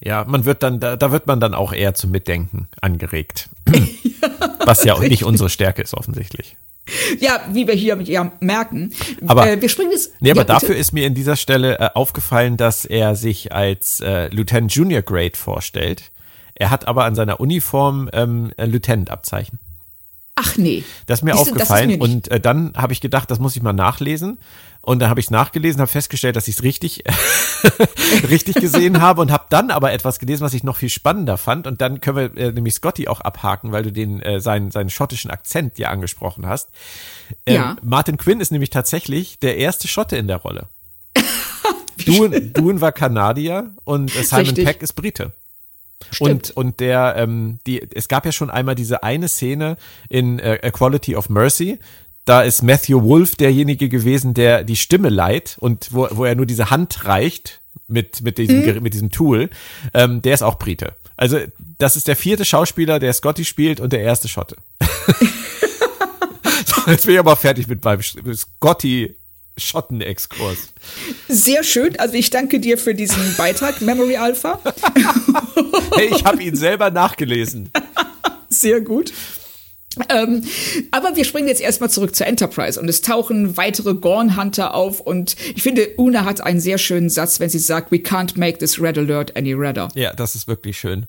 Ja, 0.00 0.24
man 0.24 0.44
wird 0.44 0.62
dann, 0.62 0.80
da, 0.80 0.96
da 0.96 1.10
wird 1.10 1.26
man 1.26 1.40
dann 1.40 1.54
auch 1.54 1.72
eher 1.72 1.94
zum 1.94 2.10
Mitdenken 2.10 2.68
angeregt. 2.80 3.48
Was 4.64 4.84
ja 4.84 4.94
auch 4.94 5.00
nicht 5.00 5.24
unsere 5.24 5.50
Stärke 5.50 5.82
ist, 5.82 5.94
offensichtlich. 5.94 6.56
Ja, 7.20 7.40
wie 7.52 7.66
wir 7.66 7.74
hier 7.74 8.00
ja 8.02 8.32
merken. 8.40 8.92
Aber- 9.26 9.46
äh, 9.50 9.60
wir 9.60 9.68
springen 9.68 9.90
jetzt. 9.92 10.12
Nee, 10.20 10.30
aber 10.30 10.40
ja, 10.40 10.44
bitte. 10.44 10.52
dafür 10.60 10.76
ist 10.76 10.92
mir 10.92 11.06
in 11.06 11.14
dieser 11.14 11.36
Stelle 11.36 11.78
äh, 11.78 11.88
aufgefallen, 11.94 12.56
dass 12.56 12.84
er 12.86 13.14
sich 13.14 13.52
als 13.52 14.00
äh, 14.00 14.28
Lieutenant 14.28 14.72
Junior 14.74 15.02
Grade 15.02 15.36
vorstellt. 15.36 16.10
Er 16.54 16.70
hat 16.70 16.88
aber 16.88 17.04
an 17.04 17.14
seiner 17.14 17.40
Uniform 17.40 18.08
ähm, 18.12 18.52
Lieutenant-Abzeichen. 18.56 19.58
Ach 20.40 20.56
nee. 20.56 20.84
Das 21.06 21.20
ist 21.20 21.24
mir 21.24 21.32
Siehste, 21.34 21.54
das 21.54 21.62
ist 21.64 21.70
aufgefallen 21.70 21.88
mir 21.88 22.00
und 22.00 22.30
äh, 22.30 22.38
dann 22.38 22.72
habe 22.76 22.92
ich 22.92 23.00
gedacht, 23.00 23.28
das 23.30 23.40
muss 23.40 23.56
ich 23.56 23.62
mal 23.62 23.72
nachlesen. 23.72 24.38
Und 24.80 25.00
dann 25.00 25.10
habe 25.10 25.18
ich 25.20 25.26
es 25.26 25.30
nachgelesen, 25.30 25.80
habe 25.80 25.90
festgestellt, 25.90 26.36
dass 26.36 26.46
ich 26.48 26.56
es 26.56 26.62
richtig, 26.62 27.02
richtig 28.30 28.54
gesehen 28.56 29.00
habe 29.02 29.20
und 29.20 29.32
habe 29.32 29.44
dann 29.50 29.70
aber 29.70 29.92
etwas 29.92 30.18
gelesen, 30.18 30.44
was 30.44 30.54
ich 30.54 30.62
noch 30.62 30.76
viel 30.76 30.88
spannender 30.88 31.36
fand. 31.36 31.66
Und 31.66 31.80
dann 31.80 32.00
können 32.00 32.16
wir 32.16 32.36
äh, 32.42 32.52
nämlich 32.52 32.74
Scotty 32.74 33.08
auch 33.08 33.20
abhaken, 33.20 33.72
weil 33.72 33.82
du 33.82 33.92
den 33.92 34.22
äh, 34.22 34.40
seinen, 34.40 34.70
seinen 34.70 34.88
schottischen 34.88 35.30
Akzent 35.30 35.78
ja 35.78 35.88
angesprochen 35.90 36.46
hast. 36.46 36.70
Ähm, 37.44 37.54
Ja. 37.56 37.76
Martin 37.82 38.16
Quinn 38.16 38.40
ist 38.40 38.52
nämlich 38.52 38.70
tatsächlich 38.70 39.40
der 39.40 39.58
erste 39.58 39.88
Schotte 39.88 40.16
in 40.16 40.28
der 40.28 40.36
Rolle. 40.36 40.68
Dune, 42.06 42.40
Dune 42.40 42.80
war 42.80 42.92
Kanadier 42.92 43.72
und 43.84 44.14
äh, 44.16 44.22
Simon 44.22 44.46
Richtig. 44.46 44.64
Peck 44.64 44.82
ist 44.82 44.92
Brite. 44.94 45.32
Stimmt. 46.10 46.50
Und, 46.50 46.56
und 46.56 46.80
der, 46.80 47.14
ähm, 47.16 47.58
die, 47.66 47.82
es 47.94 48.08
gab 48.08 48.24
ja 48.24 48.32
schon 48.32 48.50
einmal 48.50 48.74
diese 48.74 49.02
eine 49.02 49.28
Szene 49.28 49.76
in 50.08 50.38
äh, 50.38 50.56
Equality 50.56 51.16
of 51.16 51.28
Mercy. 51.28 51.78
Da 52.24 52.42
ist 52.42 52.62
Matthew 52.62 53.02
Wolf 53.02 53.36
derjenige 53.36 53.88
gewesen, 53.88 54.34
der 54.34 54.62
die 54.64 54.76
Stimme 54.76 55.08
leiht 55.08 55.56
und 55.58 55.88
wo, 55.92 56.08
wo 56.10 56.24
er 56.24 56.34
nur 56.34 56.46
diese 56.46 56.70
Hand 56.70 57.04
reicht 57.04 57.60
mit, 57.88 58.20
mit, 58.22 58.38
diesem, 58.38 58.62
Ger- 58.62 58.80
mit 58.80 58.92
diesem 58.94 59.10
Tool. 59.10 59.48
Ähm, 59.94 60.20
der 60.22 60.34
ist 60.34 60.42
auch 60.42 60.58
Brite. 60.58 60.94
Also, 61.16 61.38
das 61.78 61.96
ist 61.96 62.06
der 62.06 62.16
vierte 62.16 62.44
Schauspieler, 62.44 62.98
der 62.98 63.12
Scotty 63.12 63.44
spielt 63.44 63.80
und 63.80 63.92
der 63.92 64.00
erste 64.02 64.28
Schotte. 64.28 64.56
so, 66.66 66.90
jetzt 66.90 67.06
bin 67.06 67.14
ich 67.14 67.18
aber 67.20 67.34
fertig 67.36 67.66
mit 67.66 67.82
meinem 67.84 68.02
Scotty 68.02 69.14
Schottenexkurs. 69.58 70.72
Sehr 71.28 71.62
schön. 71.64 71.98
Also 71.98 72.14
ich 72.14 72.30
danke 72.30 72.60
dir 72.60 72.78
für 72.78 72.94
diesen 72.94 73.36
Beitrag, 73.36 73.80
Memory 73.80 74.16
Alpha. 74.16 74.60
hey, 75.96 76.10
ich 76.14 76.24
habe 76.24 76.42
ihn 76.42 76.56
selber 76.56 76.90
nachgelesen. 76.90 77.70
Sehr 78.48 78.80
gut. 78.80 79.12
Ähm, 80.10 80.44
aber 80.90 81.16
wir 81.16 81.24
springen 81.24 81.48
jetzt 81.48 81.60
erstmal 81.60 81.90
zurück 81.90 82.14
zur 82.14 82.26
Enterprise 82.26 82.80
und 82.80 82.88
es 82.88 83.02
tauchen 83.02 83.56
weitere 83.56 83.94
Gorn 83.94 84.36
Hunter 84.36 84.74
auf 84.74 85.00
und 85.00 85.34
ich 85.54 85.62
finde, 85.62 85.88
Una 85.96 86.24
hat 86.24 86.40
einen 86.40 86.60
sehr 86.60 86.78
schönen 86.78 87.10
Satz, 87.10 87.40
wenn 87.40 87.50
sie 87.50 87.58
sagt, 87.58 87.90
we 87.90 87.96
can't 87.96 88.38
make 88.38 88.58
this 88.58 88.80
red 88.80 88.96
alert 88.96 89.36
any 89.36 89.54
redder. 89.54 89.88
Ja, 89.94 90.12
das 90.12 90.34
ist 90.34 90.46
wirklich 90.46 90.78
schön. 90.78 91.06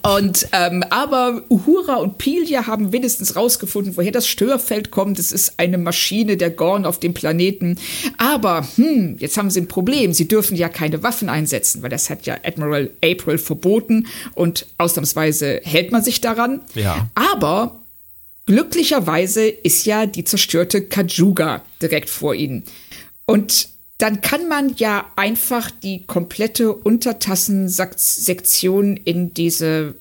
Und 0.00 0.48
ähm, 0.52 0.82
aber 0.88 1.42
Uhura 1.50 1.96
und 1.96 2.16
Pilia 2.16 2.66
haben 2.66 2.92
wenigstens 2.92 3.36
rausgefunden, 3.36 3.98
woher 3.98 4.12
das 4.12 4.26
Störfeld 4.26 4.90
kommt. 4.90 5.18
Es 5.18 5.30
ist 5.30 5.58
eine 5.58 5.76
Maschine 5.76 6.38
der 6.38 6.48
Gorn 6.48 6.86
auf 6.86 6.98
dem 6.98 7.12
Planeten. 7.12 7.78
Aber 8.16 8.66
hm, 8.76 9.16
jetzt 9.18 9.36
haben 9.36 9.50
sie 9.50 9.60
ein 9.60 9.68
Problem. 9.68 10.14
Sie 10.14 10.26
dürfen 10.26 10.56
ja 10.56 10.70
keine 10.70 11.02
Waffen 11.02 11.28
einsetzen, 11.28 11.82
weil 11.82 11.90
das 11.90 12.08
hat 12.08 12.24
ja 12.24 12.38
Admiral 12.44 12.90
April 13.04 13.36
verboten 13.36 14.06
und 14.34 14.66
ausnahmsweise 14.78 15.60
hält 15.64 15.92
man 15.92 16.02
sich 16.02 16.22
daran. 16.22 16.62
Ja. 16.74 17.10
Aber 17.14 17.82
glücklicherweise 18.46 19.46
ist 19.46 19.84
ja 19.84 20.06
die 20.06 20.24
zerstörte 20.24 20.80
Kajuga 20.80 21.62
direkt 21.82 22.08
vor 22.08 22.34
ihnen. 22.34 22.64
Und 23.26 23.68
dann 23.98 24.20
kann 24.20 24.48
man 24.48 24.74
ja 24.76 25.06
einfach 25.16 25.70
die 25.70 26.06
komplette 26.06 26.72
Untertassensektion 26.72 28.96
in 28.96 29.34
diese 29.34 29.94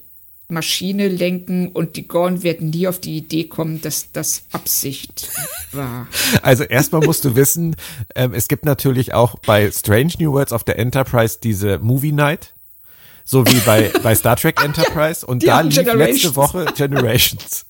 Maschine 0.50 1.08
lenken 1.08 1.70
und 1.70 1.96
die 1.96 2.08
Gorn 2.08 2.44
werden 2.44 2.70
nie 2.70 2.88
auf 2.88 3.00
die 3.00 3.18
Idee 3.18 3.46
kommen, 3.46 3.82
dass 3.82 4.12
das 4.12 4.44
Absicht 4.52 5.30
war. 5.72 6.08
Also 6.42 6.64
erstmal 6.64 7.02
musst 7.02 7.26
du 7.26 7.36
wissen, 7.36 7.76
ähm, 8.16 8.34
es 8.34 8.48
gibt 8.48 8.66
natürlich 8.66 9.14
auch 9.14 9.38
bei 9.40 9.72
Strange 9.72 10.14
New 10.20 10.34
Worlds 10.34 10.54
auf 10.54 10.64
der 10.64 10.80
Enterprise 10.80 11.38
diese 11.42 11.80
Movie 11.80 12.12
Night. 12.12 12.54
So 13.26 13.46
wie 13.48 13.60
bei, 13.62 13.92
bei 14.04 14.16
Star 14.16 14.36
Trek 14.36 14.64
Enterprise. 14.64 15.26
Und 15.26 15.46
da 15.46 15.62
lief 15.62 15.94
letzte 15.94 16.36
Woche 16.36 16.66
Generations. 16.76 17.66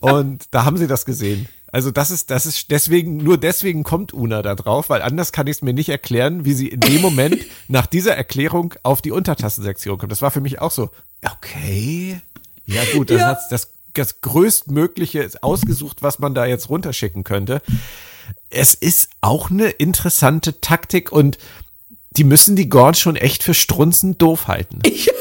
Und 0.00 0.46
da 0.50 0.64
haben 0.64 0.76
sie 0.76 0.88
das 0.88 1.04
gesehen. 1.04 1.48
Also 1.74 1.90
das 1.90 2.12
ist, 2.12 2.30
das 2.30 2.46
ist 2.46 2.70
deswegen, 2.70 3.16
nur 3.16 3.36
deswegen 3.36 3.82
kommt 3.82 4.14
Una 4.14 4.42
da 4.42 4.54
drauf, 4.54 4.90
weil 4.90 5.02
anders 5.02 5.32
kann 5.32 5.48
ich 5.48 5.56
es 5.56 5.62
mir 5.62 5.74
nicht 5.74 5.88
erklären, 5.88 6.44
wie 6.44 6.54
sie 6.54 6.68
in 6.68 6.78
dem 6.78 7.02
Moment 7.02 7.44
nach 7.68 7.86
dieser 7.86 8.16
Erklärung 8.16 8.74
auf 8.84 9.02
die 9.02 9.10
Untertassensektion 9.10 9.98
kommt. 9.98 10.12
Das 10.12 10.22
war 10.22 10.30
für 10.30 10.40
mich 10.40 10.60
auch 10.60 10.70
so, 10.70 10.90
okay. 11.24 12.20
Ja 12.64 12.80
gut, 12.92 13.10
das 13.10 13.18
ja. 13.18 13.26
hat 13.26 13.38
das, 13.50 13.72
das 13.92 14.20
größtmögliche 14.20 15.28
ausgesucht, 15.42 16.00
was 16.00 16.20
man 16.20 16.32
da 16.32 16.46
jetzt 16.46 16.68
runterschicken 16.68 17.24
könnte. 17.24 17.60
Es 18.50 18.74
ist 18.74 19.08
auch 19.20 19.50
eine 19.50 19.70
interessante 19.70 20.60
Taktik 20.60 21.10
und 21.10 21.38
die 22.16 22.22
müssen 22.22 22.54
die 22.54 22.68
Gorn 22.68 22.94
schon 22.94 23.16
echt 23.16 23.42
für 23.42 23.52
strunzend 23.52 24.22
doof 24.22 24.46
halten. 24.46 24.78
Ja. 24.94 25.12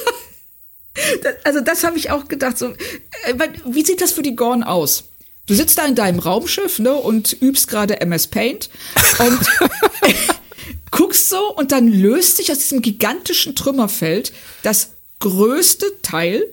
Also 1.44 1.60
das 1.60 1.84
habe 1.84 1.98
ich 1.98 2.12
auch 2.12 2.28
gedacht. 2.28 2.56
So, 2.56 2.68
äh, 2.68 3.34
wie 3.66 3.84
sieht 3.84 4.00
das 4.00 4.12
für 4.12 4.22
die 4.22 4.36
Gorn 4.36 4.62
aus? 4.62 5.06
Du 5.46 5.56
sitzt 5.56 5.78
da 5.78 5.86
in 5.86 5.96
deinem 5.96 6.20
Raumschiff 6.20 6.80
ne, 6.80 6.94
und 6.94 7.34
übst 7.42 7.68
gerade 7.68 8.00
MS 8.00 8.28
Paint 8.28 8.70
und 9.20 9.40
guckst 10.92 11.30
so 11.30 11.54
und 11.56 11.74
dann 11.74 11.88
löst 11.88 12.38
sich 12.38 12.50
aus 12.52 12.60
diesem 12.60 12.82
gigantischen 12.82 13.54
Trümmerfeld 13.54 14.32
das 14.62 14.92
größte 15.20 15.86
Teil, 16.02 16.46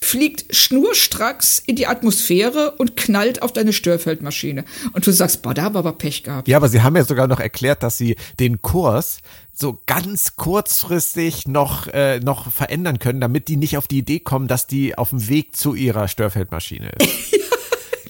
fliegt 0.00 0.54
schnurstracks 0.54 1.62
in 1.64 1.76
die 1.76 1.86
Atmosphäre 1.86 2.72
und 2.72 2.96
knallt 2.96 3.40
auf 3.40 3.52
deine 3.52 3.72
Störfeldmaschine. 3.72 4.64
Und 4.92 5.06
du 5.06 5.12
sagst, 5.12 5.42
boah, 5.42 5.54
da 5.54 5.62
haben 5.62 5.74
wir 5.74 5.80
aber 5.80 5.92
Pech 5.92 6.22
gehabt. 6.22 6.48
Ja, 6.48 6.58
aber 6.58 6.68
sie 6.68 6.82
haben 6.82 6.96
ja 6.96 7.04
sogar 7.04 7.28
noch 7.28 7.40
erklärt, 7.40 7.82
dass 7.82 7.96
sie 7.96 8.16
den 8.38 8.60
Kurs 8.60 9.18
so 9.54 9.80
ganz 9.86 10.36
kurzfristig 10.36 11.48
noch, 11.48 11.88
äh, 11.88 12.20
noch 12.20 12.52
verändern 12.52 12.98
können, 12.98 13.20
damit 13.20 13.48
die 13.48 13.56
nicht 13.56 13.76
auf 13.76 13.88
die 13.88 13.98
Idee 13.98 14.20
kommen, 14.20 14.48
dass 14.48 14.66
die 14.66 14.96
auf 14.96 15.10
dem 15.10 15.28
Weg 15.28 15.56
zu 15.56 15.74
ihrer 15.74 16.08
Störfeldmaschine 16.08 16.90
ist. 16.98 17.34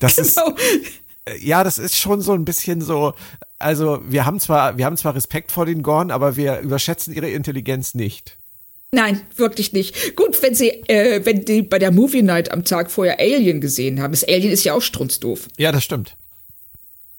Das 0.00 0.16
genau. 0.16 0.54
ist 0.56 0.88
äh, 1.28 1.38
ja, 1.38 1.64
das 1.64 1.78
ist 1.78 1.96
schon 1.96 2.20
so 2.20 2.32
ein 2.32 2.44
bisschen 2.44 2.80
so. 2.80 3.14
Also 3.58 4.00
wir 4.06 4.24
haben 4.24 4.40
zwar, 4.40 4.78
wir 4.78 4.84
haben 4.84 4.96
zwar 4.96 5.14
Respekt 5.14 5.50
vor 5.50 5.66
den 5.66 5.82
Gorn, 5.82 6.10
aber 6.10 6.36
wir 6.36 6.60
überschätzen 6.60 7.14
ihre 7.14 7.30
Intelligenz 7.30 7.94
nicht. 7.94 8.36
Nein, 8.90 9.20
wirklich 9.36 9.72
nicht. 9.72 10.16
Gut, 10.16 10.40
wenn 10.42 10.54
sie, 10.54 10.70
äh, 10.88 11.24
wenn 11.24 11.44
die 11.44 11.62
bei 11.62 11.78
der 11.78 11.90
Movie 11.90 12.22
Night 12.22 12.50
am 12.50 12.64
Tag 12.64 12.90
vorher 12.90 13.20
Alien 13.20 13.60
gesehen 13.60 14.00
haben. 14.00 14.12
Das 14.12 14.24
Alien 14.24 14.50
ist 14.50 14.64
ja 14.64 14.72
auch 14.72 14.80
strunzdoof. 14.80 15.48
Ja, 15.58 15.72
das 15.72 15.84
stimmt. 15.84 16.14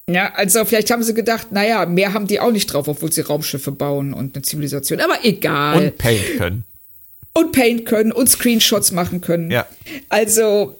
Ja, 0.08 0.32
also 0.34 0.64
vielleicht 0.64 0.90
haben 0.90 1.04
sie 1.04 1.14
gedacht, 1.14 1.52
naja, 1.52 1.86
mehr 1.86 2.12
haben 2.12 2.26
die 2.26 2.40
auch 2.40 2.50
nicht 2.50 2.66
drauf, 2.66 2.88
obwohl 2.88 3.12
sie 3.12 3.20
Raumschiffe 3.20 3.70
bauen 3.70 4.12
und 4.12 4.34
eine 4.34 4.42
Zivilisation. 4.42 5.00
Aber 5.00 5.24
egal. 5.24 5.84
Und 5.84 5.98
Paint 5.98 6.36
können. 6.38 6.64
Und 7.32 7.52
Paint 7.52 7.86
können 7.86 8.10
und 8.10 8.28
Screenshots 8.28 8.90
machen 8.90 9.20
können. 9.20 9.52
Ja. 9.52 9.66
Also, 10.08 10.76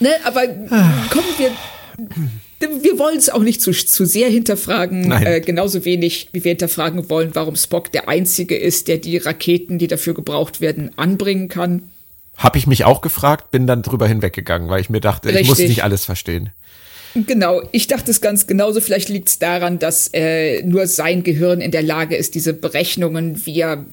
Ne, 0.00 0.10
aber 0.24 0.46
kommen 0.46 1.28
wir. 1.38 1.50
Wir 2.58 2.98
wollen 2.98 3.16
es 3.16 3.30
auch 3.30 3.42
nicht 3.42 3.62
zu, 3.62 3.72
zu 3.72 4.04
sehr 4.04 4.28
hinterfragen, 4.28 5.10
äh, 5.12 5.40
genauso 5.40 5.84
wenig 5.84 6.28
wie 6.32 6.44
wir 6.44 6.50
hinterfragen 6.50 7.08
wollen, 7.08 7.30
warum 7.34 7.56
Spock 7.56 7.90
der 7.92 8.08
Einzige 8.08 8.56
ist, 8.56 8.88
der 8.88 8.98
die 8.98 9.16
Raketen, 9.16 9.78
die 9.78 9.86
dafür 9.86 10.12
gebraucht 10.12 10.60
werden, 10.60 10.90
anbringen 10.96 11.48
kann. 11.48 11.90
Hab 12.36 12.56
ich 12.56 12.66
mich 12.66 12.84
auch 12.84 13.00
gefragt, 13.00 13.50
bin 13.50 13.66
dann 13.66 13.82
drüber 13.82 14.06
hinweggegangen, 14.06 14.68
weil 14.68 14.80
ich 14.80 14.90
mir 14.90 15.00
dachte, 15.00 15.28
Richtig. 15.28 15.42
ich 15.42 15.48
muss 15.48 15.58
nicht 15.58 15.84
alles 15.84 16.04
verstehen. 16.04 16.50
Genau, 17.14 17.62
ich 17.72 17.86
dachte 17.86 18.10
es 18.10 18.20
ganz 18.20 18.46
genauso. 18.46 18.80
Vielleicht 18.80 19.08
liegt 19.08 19.28
es 19.28 19.38
daran, 19.38 19.78
dass 19.78 20.10
äh, 20.12 20.62
nur 20.62 20.86
sein 20.86 21.22
Gehirn 21.22 21.60
in 21.60 21.70
der 21.70 21.82
Lage 21.82 22.16
ist, 22.16 22.34
diese 22.34 22.52
Berechnungen, 22.52 23.44
wie 23.46 23.60
er 23.60 23.84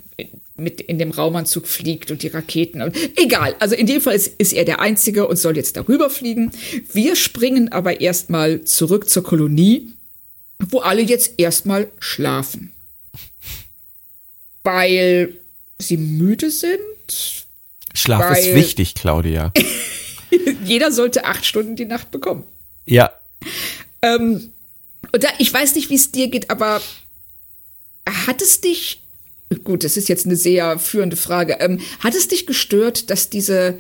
mit 0.58 0.82
in 0.82 1.00
dem 1.00 1.12
Raumanzug 1.12 1.68
fliegt 1.68 2.12
und 2.12 2.24
die 2.24 2.28
Raketen. 2.28 2.82
Und, 2.82 2.96
egal, 3.18 3.56
also 3.60 3.76
in 3.76 3.86
dem 3.88 4.02
Fall 4.02 4.16
ist, 4.16 4.34
ist 4.38 4.54
er 4.54 4.66
der 4.66 4.80
Einzige 4.80 5.28
und 5.28 5.38
soll 5.38 5.56
jetzt 5.56 5.78
darüber 5.78 6.10
fliegen. 6.10 6.52
Wir 6.92 7.16
springen 7.16 7.72
aber 7.72 8.02
erstmal 8.02 8.64
zurück 8.64 9.10
zur 9.10 9.24
Kolonie, 9.24 9.94
wo 10.60 10.80
alle 10.80 11.02
jetzt 11.02 11.34
erstmal 11.38 11.88
schlafen. 12.00 12.72
Weil 14.64 15.36
sie 15.80 15.98
müde 15.98 16.52
sind. 16.52 16.80
Schlaf 17.94 18.38
ist 18.38 18.54
wichtig, 18.54 18.96
Claudia. 18.96 19.54
jeder 20.64 20.92
sollte 20.92 21.26
acht 21.26 21.46
Stunden 21.46 21.76
die 21.76 21.86
Nacht 21.86 22.12
bekommen. 22.12 22.44
Ja. 22.86 23.12
Ähm, 24.02 24.52
und 25.12 25.24
da, 25.24 25.30
ich 25.40 25.54
weiß 25.54 25.76
nicht, 25.76 25.90
wie 25.90 25.96
es 25.96 26.12
dir 26.12 26.28
geht, 26.28 26.50
aber 26.50 26.82
hat 28.28 28.42
es 28.42 28.62
dich 28.62 29.02
Gut, 29.64 29.84
das 29.84 29.96
ist 29.98 30.10
jetzt 30.10 30.26
eine 30.26 30.36
sehr 30.36 30.78
führende 30.78 31.16
Frage. 31.16 31.58
Ähm, 31.60 31.80
hat 32.00 32.16
es 32.16 32.28
dich 32.28 32.46
gestört, 32.46 33.10
dass 33.10 33.30
diese, 33.30 33.78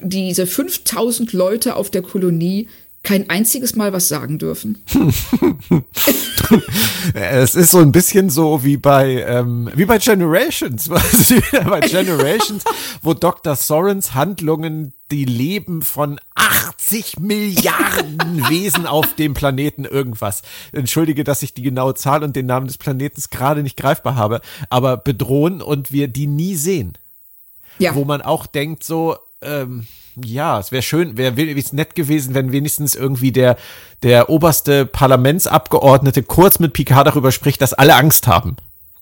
diese 0.00 0.46
5000 0.46 1.32
Leute 1.32 1.76
auf 1.76 1.90
der 1.90 2.02
Kolonie 2.02 2.68
kein 3.08 3.30
einziges 3.30 3.74
Mal 3.74 3.94
was 3.94 4.06
sagen 4.06 4.36
dürfen. 4.38 4.84
es 7.14 7.54
ist 7.54 7.70
so 7.70 7.78
ein 7.78 7.90
bisschen 7.90 8.28
so 8.28 8.64
wie 8.64 8.76
bei 8.76 9.22
ähm, 9.22 9.70
wie 9.74 9.86
bei 9.86 9.96
Generations, 9.96 10.90
bei 10.90 11.80
Generations, 11.80 12.64
wo 13.00 13.14
Dr. 13.14 13.56
Sorens 13.56 14.12
Handlungen 14.12 14.92
die 15.10 15.24
Leben 15.24 15.80
von 15.80 16.20
80 16.34 17.18
Milliarden 17.18 18.46
Wesen 18.50 18.84
auf 18.84 19.14
dem 19.14 19.32
Planeten 19.32 19.86
irgendwas. 19.86 20.42
Entschuldige, 20.72 21.24
dass 21.24 21.42
ich 21.42 21.54
die 21.54 21.62
genaue 21.62 21.94
Zahl 21.94 22.22
und 22.22 22.36
den 22.36 22.44
Namen 22.44 22.66
des 22.66 22.76
Planetens 22.76 23.30
gerade 23.30 23.62
nicht 23.62 23.78
greifbar 23.78 24.16
habe, 24.16 24.42
aber 24.68 24.98
bedrohen 24.98 25.62
und 25.62 25.92
wir 25.92 26.08
die 26.08 26.26
nie 26.26 26.56
sehen. 26.56 26.98
Ja. 27.78 27.94
Wo 27.94 28.04
man 28.04 28.20
auch 28.20 28.44
denkt 28.44 28.84
so, 28.84 29.16
ähm, 29.40 29.86
ja, 30.24 30.58
es 30.58 30.72
wäre 30.72 30.82
schön, 30.82 31.16
wäre 31.16 31.34
nett 31.72 31.94
gewesen, 31.94 32.34
wenn 32.34 32.52
wenigstens 32.52 32.94
irgendwie 32.94 33.32
der, 33.32 33.56
der 34.02 34.30
oberste 34.30 34.86
Parlamentsabgeordnete 34.86 36.22
kurz 36.22 36.58
mit 36.58 36.72
Picard 36.72 37.06
darüber 37.06 37.32
spricht, 37.32 37.60
dass 37.60 37.74
alle 37.74 37.94
Angst 37.96 38.26
haben. 38.26 38.56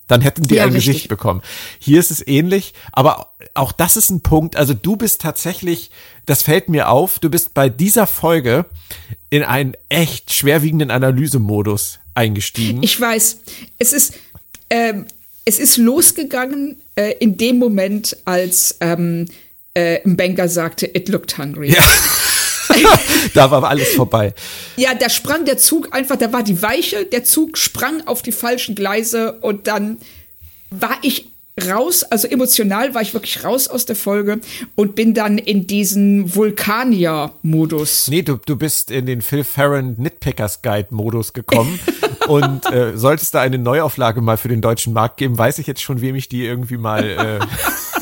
Dann 0.07 0.21
hätten 0.21 0.43
die 0.43 0.55
ja, 0.55 0.63
ein 0.63 0.69
richtig. 0.69 0.93
Gesicht 0.93 1.09
bekommen. 1.09 1.41
Hier 1.79 1.99
ist 1.99 2.11
es 2.11 2.25
ähnlich, 2.25 2.73
aber 2.93 3.33
auch 3.53 3.73
das 3.73 3.97
ist 3.97 4.09
ein 4.09 4.21
Punkt. 4.21 4.55
Also 4.55 4.73
du 4.73 4.95
bist 4.95 5.21
tatsächlich, 5.21 5.91
das 6.25 6.43
fällt 6.43 6.69
mir 6.69 6.89
auf, 6.89 7.19
du 7.19 7.29
bist 7.29 7.53
bei 7.53 7.67
dieser 7.67 8.07
Folge 8.07 8.65
in 9.29 9.43
einen 9.43 9.73
echt 9.89 10.33
schwerwiegenden 10.33 10.91
Analysemodus 10.91 11.99
eingestiegen. 12.15 12.81
Ich 12.83 12.99
weiß, 12.99 13.39
es 13.79 13.91
ist, 13.91 14.13
ähm, 14.69 15.05
es 15.43 15.59
ist 15.59 15.77
losgegangen 15.77 16.81
äh, 16.95 17.13
in 17.19 17.37
dem 17.37 17.59
Moment, 17.59 18.17
als 18.23 18.77
ähm, 18.79 19.27
äh, 19.77 20.01
Banker 20.03 20.49
sagte, 20.49 20.87
it 20.87 21.07
looked 21.07 21.37
hungry. 21.37 21.71
Ja. 21.71 21.83
da 23.33 23.51
war 23.51 23.63
alles 23.63 23.89
vorbei. 23.89 24.33
Ja, 24.75 24.95
da 24.95 25.09
sprang 25.09 25.45
der 25.45 25.57
Zug 25.57 25.93
einfach, 25.93 26.15
da 26.15 26.33
war 26.33 26.43
die 26.43 26.61
Weiche, 26.61 27.05
der 27.05 27.23
Zug 27.23 27.57
sprang 27.57 28.05
auf 28.07 28.23
die 28.23 28.31
falschen 28.31 28.73
Gleise 28.73 29.33
und 29.33 29.67
dann 29.67 29.99
war 30.71 30.97
ich 31.03 31.29
raus, 31.69 32.03
also 32.03 32.27
emotional 32.27 32.93
war 32.93 33.01
ich 33.01 33.13
wirklich 33.13 33.43
raus 33.43 33.67
aus 33.67 33.85
der 33.85 33.95
Folge 33.95 34.39
und 34.75 34.95
bin 34.95 35.13
dann 35.13 35.37
in 35.37 35.65
diesen 35.65 36.35
Vulkanier-Modus. 36.35 38.09
Nee, 38.09 38.21
du, 38.21 38.37
du 38.43 38.55
bist 38.55 38.91
in 38.91 39.05
den 39.05 39.21
Phil 39.21 39.43
Farron 39.43 39.95
Nitpickers 39.97 40.61
Guide-Modus 40.61 41.33
gekommen 41.33 41.79
und 42.27 42.65
äh, 42.71 42.97
solltest 42.97 43.33
da 43.33 43.41
eine 43.41 43.57
Neuauflage 43.59 44.21
mal 44.21 44.37
für 44.37 44.49
den 44.49 44.61
deutschen 44.61 44.93
Markt 44.93 45.17
geben, 45.17 45.37
weiß 45.37 45.59
ich 45.59 45.67
jetzt 45.67 45.81
schon, 45.81 46.01
wem 46.01 46.15
ich 46.15 46.29
die 46.29 46.45
irgendwie 46.45 46.77
mal. 46.77 47.03
Äh 47.03 47.45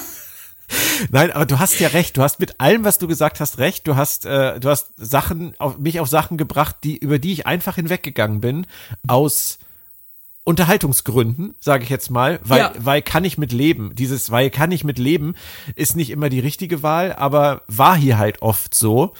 Nein, 1.11 1.31
aber 1.31 1.45
du 1.45 1.59
hast 1.59 1.79
ja 1.79 1.89
recht. 1.89 2.17
Du 2.17 2.21
hast 2.21 2.39
mit 2.39 2.59
allem, 2.59 2.83
was 2.83 2.97
du 2.97 3.07
gesagt 3.07 3.39
hast, 3.39 3.57
recht. 3.57 3.87
Du 3.87 3.95
hast, 3.95 4.25
äh, 4.25 4.59
du 4.59 4.69
hast 4.69 4.91
Sachen, 4.97 5.53
auf, 5.59 5.77
mich 5.77 5.99
auf 5.99 6.07
Sachen 6.07 6.37
gebracht, 6.37 6.77
die 6.83 6.97
über 6.97 7.19
die 7.19 7.33
ich 7.33 7.47
einfach 7.47 7.75
hinweggegangen 7.75 8.41
bin 8.41 8.67
aus 9.07 9.59
Unterhaltungsgründen, 10.45 11.55
sage 11.59 11.83
ich 11.83 11.89
jetzt 11.89 12.11
mal, 12.11 12.39
weil, 12.43 12.59
ja. 12.59 12.73
weil 12.77 13.01
kann 13.01 13.25
ich 13.25 13.39
mit 13.39 13.51
leben. 13.51 13.95
Dieses 13.95 14.29
weil 14.29 14.51
kann 14.51 14.71
ich 14.71 14.83
mit 14.83 14.99
leben 14.99 15.33
ist 15.75 15.95
nicht 15.95 16.11
immer 16.11 16.29
die 16.29 16.39
richtige 16.39 16.83
Wahl, 16.83 17.13
aber 17.13 17.63
war 17.67 17.97
hier 17.97 18.19
halt 18.19 18.43
oft 18.43 18.75
so. 18.75 19.13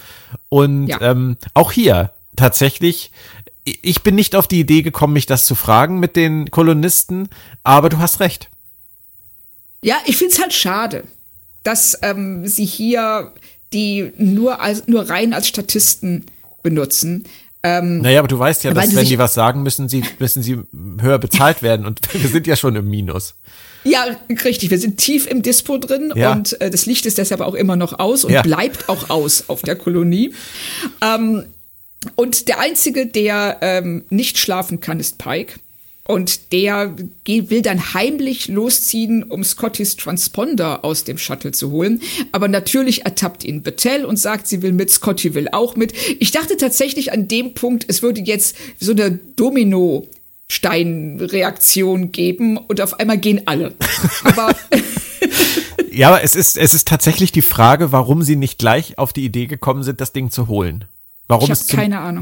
Und 0.48 0.86
ja. 0.86 1.00
ähm, 1.00 1.36
auch 1.52 1.72
hier 1.72 2.12
tatsächlich, 2.36 3.10
ich 3.64 4.04
bin 4.04 4.14
nicht 4.14 4.36
auf 4.36 4.46
die 4.46 4.60
Idee 4.60 4.82
gekommen, 4.82 5.14
mich 5.14 5.26
das 5.26 5.46
zu 5.46 5.56
fragen 5.56 5.98
mit 5.98 6.14
den 6.14 6.52
Kolonisten, 6.52 7.28
aber 7.64 7.88
du 7.88 7.98
hast 7.98 8.20
recht. 8.20 8.48
Ja, 9.82 9.96
ich 10.06 10.16
find's 10.16 10.40
halt 10.40 10.52
schade, 10.52 11.04
dass 11.66 11.98
ähm, 12.02 12.46
sie 12.46 12.64
hier 12.64 13.32
die 13.72 14.12
nur 14.16 14.60
als 14.60 14.86
nur 14.86 15.08
rein 15.08 15.34
als 15.34 15.48
Statisten 15.48 16.24
benutzen. 16.62 17.24
Ähm, 17.62 17.98
naja, 17.98 18.20
aber 18.20 18.28
du 18.28 18.38
weißt 18.38 18.62
ja, 18.64 18.72
dass 18.72 18.94
wenn 18.94 19.06
die 19.06 19.18
was 19.18 19.34
sagen, 19.34 19.62
müssen 19.62 19.88
sie, 19.88 20.04
müssen 20.18 20.42
sie 20.42 20.58
höher 21.00 21.18
bezahlt 21.18 21.62
werden 21.62 21.84
und 21.84 22.00
wir 22.12 22.30
sind 22.30 22.46
ja 22.46 22.54
schon 22.54 22.76
im 22.76 22.88
Minus. 22.88 23.34
Ja, 23.82 24.04
richtig. 24.44 24.70
Wir 24.70 24.78
sind 24.78 24.98
tief 24.98 25.26
im 25.26 25.42
Dispo 25.42 25.78
drin 25.78 26.12
ja. 26.14 26.32
und 26.32 26.60
äh, 26.60 26.70
das 26.70 26.86
Licht 26.86 27.06
ist 27.06 27.18
deshalb 27.18 27.40
auch 27.40 27.54
immer 27.54 27.76
noch 27.76 27.98
aus 27.98 28.24
und 28.24 28.32
ja. 28.32 28.42
bleibt 28.42 28.88
auch 28.88 29.10
aus 29.10 29.44
auf 29.48 29.62
der 29.62 29.76
Kolonie. 29.76 30.32
Ähm, 31.00 31.44
und 32.14 32.48
der 32.48 32.60
einzige, 32.60 33.06
der 33.06 33.58
ähm, 33.60 34.04
nicht 34.10 34.38
schlafen 34.38 34.80
kann, 34.80 35.00
ist 35.00 35.18
Pike. 35.18 35.54
Und 36.06 36.52
der 36.52 36.94
will 37.24 37.62
dann 37.62 37.94
heimlich 37.94 38.48
losziehen, 38.48 39.22
um 39.24 39.42
Scottys 39.42 39.96
Transponder 39.96 40.84
aus 40.84 41.04
dem 41.04 41.18
Shuttle 41.18 41.52
zu 41.52 41.70
holen. 41.70 42.00
Aber 42.32 42.48
natürlich 42.48 43.04
ertappt 43.04 43.44
ihn 43.44 43.62
Battelle 43.62 44.06
und 44.06 44.16
sagt, 44.16 44.46
sie 44.46 44.62
will 44.62 44.72
mit, 44.72 44.90
Scotty 44.90 45.34
will 45.34 45.48
auch 45.50 45.76
mit. 45.76 45.92
Ich 46.20 46.30
dachte 46.30 46.56
tatsächlich 46.56 47.12
an 47.12 47.28
dem 47.28 47.54
Punkt, 47.54 47.84
es 47.88 48.02
würde 48.02 48.20
jetzt 48.20 48.56
so 48.78 48.92
eine 48.92 49.18
Domino 49.36 50.06
Steinreaktion 50.48 52.12
geben 52.12 52.56
und 52.56 52.80
auf 52.80 53.00
einmal 53.00 53.18
gehen 53.18 53.42
alle. 53.46 53.74
Aber 54.22 54.54
ja, 55.90 56.08
aber 56.08 56.22
es 56.22 56.36
ist, 56.36 56.56
es 56.56 56.72
ist 56.72 56.86
tatsächlich 56.86 57.32
die 57.32 57.42
Frage, 57.42 57.90
warum 57.90 58.22
sie 58.22 58.36
nicht 58.36 58.58
gleich 58.58 58.98
auf 58.98 59.12
die 59.12 59.24
Idee 59.24 59.46
gekommen 59.46 59.82
sind, 59.82 60.00
das 60.00 60.12
Ding 60.12 60.30
zu 60.30 60.46
holen. 60.46 60.84
Warum 61.28 61.50
es 61.50 61.66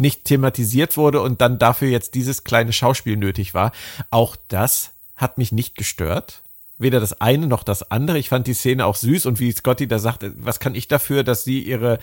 nicht 0.00 0.24
thematisiert 0.24 0.96
wurde 0.96 1.20
und 1.20 1.40
dann 1.40 1.58
dafür 1.58 1.88
jetzt 1.88 2.14
dieses 2.14 2.44
kleine 2.44 2.72
Schauspiel 2.72 3.16
nötig 3.16 3.54
war. 3.54 3.72
Auch 4.10 4.36
das 4.48 4.90
hat 5.16 5.38
mich 5.38 5.52
nicht 5.52 5.76
gestört. 5.76 6.40
Weder 6.76 6.98
das 6.98 7.20
eine 7.20 7.46
noch 7.46 7.62
das 7.62 7.90
andere. 7.92 8.18
Ich 8.18 8.30
fand 8.30 8.48
die 8.48 8.54
Szene 8.54 8.84
auch 8.84 8.96
süß 8.96 9.26
und 9.26 9.38
wie 9.38 9.52
Scotty 9.52 9.86
da 9.86 10.00
sagt, 10.00 10.24
was 10.38 10.58
kann 10.58 10.74
ich 10.74 10.88
dafür, 10.88 11.22
dass 11.22 11.44
sie 11.44 11.60
ihre, 11.60 11.98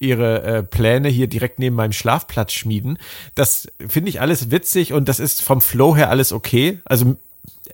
ihre 0.00 0.42
äh, 0.42 0.62
Pläne 0.64 1.08
hier 1.08 1.28
direkt 1.28 1.60
neben 1.60 1.76
meinem 1.76 1.92
Schlafplatz 1.92 2.52
schmieden. 2.52 2.98
Das 3.36 3.68
finde 3.86 4.08
ich 4.08 4.20
alles 4.20 4.50
witzig 4.50 4.92
und 4.92 5.08
das 5.08 5.20
ist 5.20 5.42
vom 5.42 5.60
Flow 5.60 5.94
her 5.94 6.10
alles 6.10 6.32
okay. 6.32 6.80
Also 6.84 7.16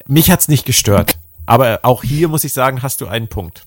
mich 0.07 0.31
hat's 0.31 0.49
nicht 0.49 0.67
gestört. 0.67 1.17
Aber 1.47 1.81
auch 1.83 2.03
hier 2.03 2.29
muss 2.29 2.45
ich 2.45 2.53
sagen, 2.53 2.83
hast 2.83 3.01
du 3.01 3.07
einen 3.07 3.29
Punkt. 3.29 3.65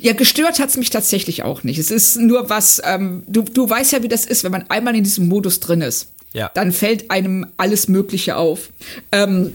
Ja, 0.00 0.12
gestört 0.14 0.58
hat's 0.58 0.76
mich 0.76 0.90
tatsächlich 0.90 1.42
auch 1.42 1.62
nicht. 1.62 1.78
Es 1.78 1.90
ist 1.90 2.16
nur 2.16 2.48
was, 2.48 2.80
ähm, 2.84 3.22
du, 3.26 3.42
du 3.42 3.68
weißt 3.68 3.92
ja, 3.92 4.02
wie 4.02 4.08
das 4.08 4.24
ist, 4.24 4.44
wenn 4.44 4.52
man 4.52 4.68
einmal 4.70 4.96
in 4.96 5.04
diesem 5.04 5.28
Modus 5.28 5.60
drin 5.60 5.82
ist. 5.82 6.08
Ja. 6.32 6.50
Dann 6.54 6.72
fällt 6.72 7.10
einem 7.10 7.46
alles 7.56 7.88
Mögliche 7.88 8.36
auf. 8.36 8.70
Ähm, 9.12 9.54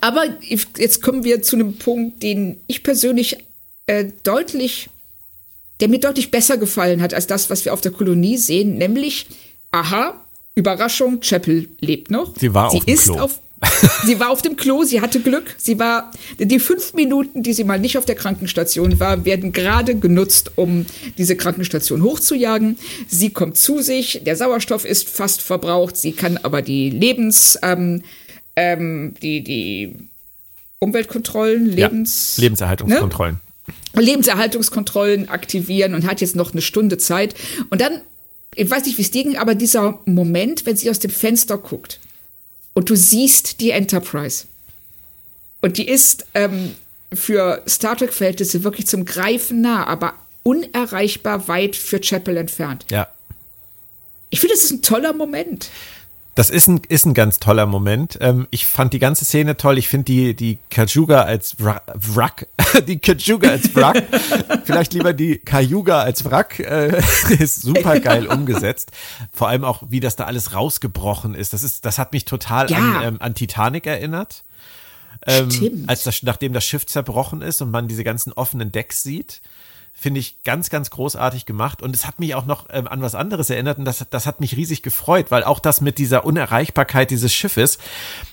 aber 0.00 0.24
jetzt 0.76 1.02
kommen 1.02 1.24
wir 1.24 1.42
zu 1.42 1.56
einem 1.56 1.76
Punkt, 1.76 2.22
den 2.22 2.60
ich 2.66 2.82
persönlich 2.82 3.38
äh, 3.86 4.06
deutlich, 4.22 4.88
der 5.80 5.88
mir 5.88 6.00
deutlich 6.00 6.30
besser 6.30 6.56
gefallen 6.56 7.00
hat 7.00 7.14
als 7.14 7.26
das, 7.26 7.50
was 7.50 7.64
wir 7.64 7.72
auf 7.72 7.80
der 7.80 7.92
Kolonie 7.92 8.38
sehen, 8.38 8.78
nämlich, 8.78 9.26
aha, 9.70 10.20
Überraschung, 10.54 11.20
Chapel 11.20 11.68
lebt 11.80 12.10
noch. 12.10 12.34
Sie 12.38 12.52
war 12.52 12.70
sie 12.70 12.78
auf 12.78 12.84
dem 12.84 12.94
ist 12.94 13.04
Klo. 13.04 13.18
auf 13.18 13.40
sie 14.04 14.18
war 14.18 14.30
auf 14.30 14.42
dem 14.42 14.56
Klo, 14.56 14.82
sie 14.84 15.00
hatte 15.00 15.20
Glück. 15.20 15.54
Sie 15.58 15.78
war, 15.78 16.10
die 16.38 16.58
fünf 16.58 16.94
Minuten, 16.94 17.42
die 17.42 17.52
sie 17.52 17.64
mal 17.64 17.78
nicht 17.78 17.98
auf 17.98 18.04
der 18.04 18.14
Krankenstation 18.14 18.98
war, 19.00 19.24
werden 19.24 19.52
gerade 19.52 19.94
genutzt, 19.94 20.52
um 20.56 20.86
diese 21.18 21.36
Krankenstation 21.36 22.02
hochzujagen. 22.02 22.78
Sie 23.08 23.30
kommt 23.30 23.56
zu 23.56 23.80
sich, 23.80 24.22
der 24.24 24.36
Sauerstoff 24.36 24.84
ist 24.84 25.08
fast 25.08 25.42
verbraucht, 25.42 25.96
sie 25.96 26.12
kann 26.12 26.38
aber 26.38 26.62
die 26.62 26.90
Lebens, 26.90 27.58
ähm, 27.62 28.02
ähm, 28.56 29.14
die, 29.22 29.42
die 29.42 29.94
Umweltkontrollen, 30.78 31.66
Lebens, 31.66 32.36
ja, 32.36 32.42
Lebenserhaltungskontrollen. 32.42 33.40
Ne? 33.94 34.02
Lebenserhaltungskontrollen 34.02 35.28
aktivieren 35.28 35.94
und 35.94 36.06
hat 36.06 36.20
jetzt 36.20 36.34
noch 36.34 36.52
eine 36.52 36.62
Stunde 36.62 36.98
Zeit. 36.98 37.34
Und 37.70 37.80
dann, 37.80 38.00
ich 38.56 38.68
weiß 38.68 38.84
nicht, 38.86 38.98
wie 38.98 39.02
es 39.02 39.12
ging, 39.12 39.36
aber 39.36 39.54
dieser 39.54 40.00
Moment, 40.04 40.66
wenn 40.66 40.76
sie 40.76 40.90
aus 40.90 40.98
dem 40.98 41.12
Fenster 41.12 41.58
guckt 41.58 42.00
und 42.74 42.90
du 42.90 42.96
siehst 42.96 43.60
die 43.60 43.70
Enterprise. 43.70 44.46
Und 45.60 45.78
die 45.78 45.88
ist 45.88 46.26
ähm, 46.34 46.74
für 47.12 47.62
Star 47.68 47.96
Trek-Verhältnisse 47.96 48.64
wirklich 48.64 48.86
zum 48.86 49.04
Greifen 49.04 49.60
nah, 49.60 49.86
aber 49.86 50.14
unerreichbar 50.42 51.46
weit 51.48 51.76
für 51.76 52.00
Chapel 52.00 52.36
entfernt. 52.36 52.84
Ja. 52.90 53.08
Ich 54.30 54.40
finde, 54.40 54.54
das 54.54 54.64
ist 54.64 54.70
ein 54.70 54.82
toller 54.82 55.12
Moment. 55.12 55.68
Das 56.34 56.48
ist 56.48 56.66
ein, 56.66 56.80
ist 56.88 57.04
ein 57.04 57.12
ganz 57.12 57.40
toller 57.40 57.66
Moment. 57.66 58.16
Ähm, 58.22 58.48
ich 58.50 58.64
fand 58.64 58.94
die 58.94 58.98
ganze 58.98 59.26
Szene 59.26 59.58
toll. 59.58 59.76
Ich 59.76 59.88
finde 59.88 60.04
die, 60.04 60.34
die 60.34 60.58
Kajuga 60.70 61.22
als 61.22 61.56
Wrack, 61.58 62.48
die 62.86 62.98
Kajuga 62.98 63.50
als 63.50 63.74
Wrack, 63.74 64.02
vielleicht 64.64 64.94
lieber 64.94 65.12
die 65.12 65.38
Kajuga 65.38 66.00
als 66.00 66.24
Wrack, 66.24 66.58
äh, 66.58 67.02
ist 67.38 67.60
super 67.60 68.00
geil 68.00 68.26
umgesetzt. 68.26 68.92
Vor 69.30 69.48
allem 69.48 69.64
auch, 69.64 69.82
wie 69.88 70.00
das 70.00 70.16
da 70.16 70.24
alles 70.24 70.54
rausgebrochen 70.54 71.34
ist. 71.34 71.52
Das 71.52 71.62
ist, 71.62 71.84
das 71.84 71.98
hat 71.98 72.14
mich 72.14 72.24
total 72.24 72.70
ja. 72.70 72.78
an, 72.78 73.02
ähm, 73.02 73.16
an 73.20 73.34
Titanic 73.34 73.86
erinnert. 73.86 74.44
Ähm, 75.26 75.50
Stimmt. 75.50 75.88
Als 75.88 76.02
das, 76.02 76.22
nachdem 76.22 76.54
das 76.54 76.64
Schiff 76.64 76.86
zerbrochen 76.86 77.42
ist 77.42 77.60
und 77.60 77.70
man 77.70 77.88
diese 77.88 78.04
ganzen 78.04 78.32
offenen 78.32 78.72
Decks 78.72 79.02
sieht 79.02 79.42
finde 79.92 80.20
ich 80.20 80.42
ganz, 80.42 80.70
ganz 80.70 80.90
großartig 80.90 81.46
gemacht. 81.46 81.82
Und 81.82 81.94
es 81.94 82.06
hat 82.06 82.18
mich 82.18 82.34
auch 82.34 82.46
noch 82.46 82.66
ähm, 82.70 82.88
an 82.88 83.02
was 83.02 83.14
anderes 83.14 83.50
erinnert 83.50 83.78
und 83.78 83.84
das, 83.84 84.04
das 84.10 84.26
hat 84.26 84.40
mich 84.40 84.56
riesig 84.56 84.82
gefreut, 84.82 85.30
weil 85.30 85.44
auch 85.44 85.60
das 85.60 85.80
mit 85.80 85.98
dieser 85.98 86.24
Unerreichbarkeit 86.24 87.10
dieses 87.10 87.32
Schiffes 87.32 87.78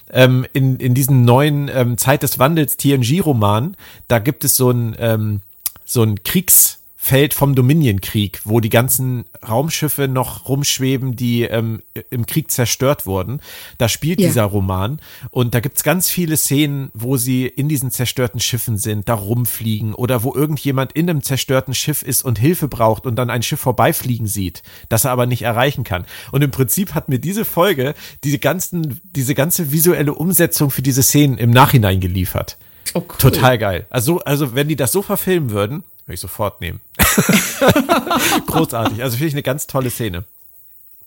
ähm, 0.10 0.46
in, 0.54 0.78
in 0.78 0.94
diesem 0.94 1.24
neuen 1.24 1.70
ähm, 1.70 1.98
Zeit 1.98 2.24
des 2.24 2.40
Wandels 2.40 2.78
TNG-Roman, 2.78 3.78
da 4.08 4.20
gibt 4.20 4.44
es 4.44 4.56
so 4.56 4.72
ein, 4.72 4.96
ähm, 5.00 5.42
so 5.86 6.04
ein 6.04 6.24
Kriegs- 6.24 6.80
Feld 7.02 7.34
vom 7.34 7.56
Dominion-Krieg, 7.56 8.42
wo 8.44 8.60
die 8.60 8.70
ganzen 8.70 9.24
Raumschiffe 9.48 10.10
noch 10.10 10.50
rumschweben, 10.50 11.16
die 11.16 11.44
ähm, 11.44 11.82
im 12.10 12.26
Krieg 12.26 12.52
zerstört 12.52 13.06
wurden. 13.06 13.40
Da 13.78 13.88
spielt 13.88 14.20
ja. 14.20 14.28
dieser 14.28 14.44
Roman 14.44 15.00
und 15.32 15.56
da 15.56 15.62
gibt's 15.62 15.84
ganz 15.84 16.10
viele 16.10 16.36
Szenen, 16.36 16.92
wo 16.94 17.16
sie 17.16 17.48
in 17.48 17.70
diesen 17.70 17.90
zerstörten 17.90 18.42
Schiffen 18.42 18.78
sind, 18.78 19.08
da 19.08 19.14
rumfliegen 19.14 19.96
oder 19.96 20.24
wo 20.24 20.36
irgendjemand 20.36 20.92
in 20.92 21.10
einem 21.10 21.24
zerstörten 21.24 21.74
Schiff 21.74 22.04
ist 22.04 22.24
und 22.26 22.38
Hilfe 22.38 22.68
braucht 22.68 23.06
und 23.06 23.16
dann 23.16 23.30
ein 23.30 23.44
Schiff 23.44 23.62
vorbeifliegen 23.62 24.28
sieht, 24.28 24.62
das 24.90 25.06
er 25.06 25.12
aber 25.12 25.26
nicht 25.26 25.44
erreichen 25.44 25.86
kann. 25.86 26.06
Und 26.34 26.44
im 26.44 26.52
Prinzip 26.52 26.96
hat 26.96 27.08
mir 27.08 27.20
diese 27.20 27.46
Folge 27.46 27.96
diese 28.26 28.40
ganzen, 28.40 29.00
diese 29.16 29.36
ganze 29.36 29.72
visuelle 29.72 30.14
Umsetzung 30.14 30.70
für 30.70 30.82
diese 30.82 31.02
Szenen 31.02 31.38
im 31.38 31.50
Nachhinein 31.50 32.02
geliefert. 32.02 32.58
Oh, 32.94 33.00
cool. 33.00 33.18
Total 33.20 33.58
geil. 33.58 33.88
Also, 33.90 34.20
also 34.20 34.54
wenn 34.54 34.68
die 34.68 34.76
das 34.76 34.92
so 34.92 35.02
verfilmen 35.02 35.52
würden, 35.52 35.84
würde 36.10 36.16
ich 36.16 36.22
sofort 36.22 36.60
nehmen. 36.60 36.82
Großartig. 38.48 39.04
Also 39.04 39.18
finde 39.18 39.28
ich 39.28 39.34
eine 39.36 39.44
ganz 39.44 39.68
tolle 39.68 39.92
Szene. 39.92 40.24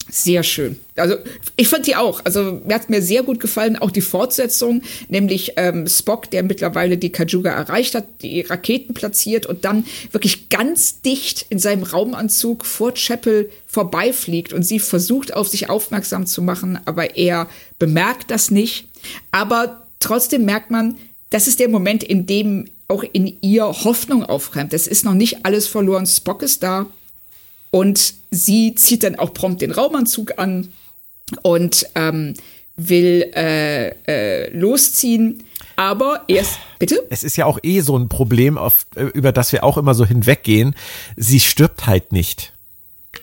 Sehr 0.08 0.42
schön. 0.42 0.78
Also 0.96 1.16
ich 1.56 1.68
fand 1.68 1.86
die 1.86 1.96
auch. 1.96 2.20
Also 2.24 2.60
mir 2.64 2.74
hat 2.74 2.90
mir 2.90 3.02
sehr 3.02 3.22
gut 3.22 3.40
gefallen, 3.40 3.76
auch 3.76 3.90
die 3.90 4.00
Fortsetzung, 4.00 4.82
nämlich 5.08 5.54
ähm, 5.56 5.86
Spock, 5.86 6.30
der 6.30 6.42
mittlerweile 6.42 6.98
die 6.98 7.10
Kajuga 7.10 7.50
erreicht 7.50 7.94
hat, 7.94 8.06
die 8.20 8.40
Raketen 8.40 8.94
platziert 8.94 9.46
und 9.46 9.64
dann 9.64 9.84
wirklich 10.10 10.48
ganz 10.48 11.02
dicht 11.02 11.46
in 11.50 11.58
seinem 11.58 11.84
Raumanzug 11.84 12.64
vor 12.64 12.94
Chapel 12.94 13.50
vorbeifliegt 13.66 14.52
und 14.52 14.64
sie 14.64 14.80
versucht 14.80 15.34
auf 15.34 15.48
sich 15.48 15.70
aufmerksam 15.70 16.26
zu 16.26 16.42
machen, 16.42 16.80
aber 16.84 17.16
er 17.16 17.48
bemerkt 17.78 18.30
das 18.30 18.50
nicht. 18.50 18.88
Aber 19.30 19.86
trotzdem 20.00 20.44
merkt 20.44 20.70
man, 20.70 20.96
das 21.32 21.48
ist 21.48 21.60
der 21.60 21.68
Moment, 21.68 22.04
in 22.04 22.26
dem 22.26 22.68
auch 22.88 23.02
in 23.12 23.38
ihr 23.40 23.64
Hoffnung 23.64 24.22
aufkeimt. 24.22 24.72
Es 24.74 24.86
ist 24.86 25.04
noch 25.04 25.14
nicht 25.14 25.44
alles 25.44 25.66
verloren. 25.66 26.06
Spock 26.06 26.42
ist 26.42 26.62
da 26.62 26.86
und 27.70 28.14
sie 28.30 28.74
zieht 28.74 29.02
dann 29.02 29.16
auch 29.16 29.32
prompt 29.32 29.62
den 29.62 29.72
Raumanzug 29.72 30.38
an 30.38 30.72
und 31.42 31.86
ähm, 31.94 32.34
will 32.76 33.30
äh, 33.34 33.88
äh, 34.06 34.56
losziehen. 34.56 35.42
Aber 35.76 36.24
erst, 36.28 36.58
bitte? 36.78 37.02
Es 37.08 37.24
ist 37.24 37.36
ja 37.36 37.46
auch 37.46 37.58
eh 37.62 37.80
so 37.80 37.96
ein 37.96 38.08
Problem, 38.10 38.58
auf, 38.58 38.86
äh, 38.94 39.04
über 39.04 39.32
das 39.32 39.52
wir 39.52 39.64
auch 39.64 39.78
immer 39.78 39.94
so 39.94 40.04
hinweggehen. 40.04 40.74
Sie 41.16 41.40
stirbt 41.40 41.86
halt 41.86 42.12
nicht. 42.12 42.52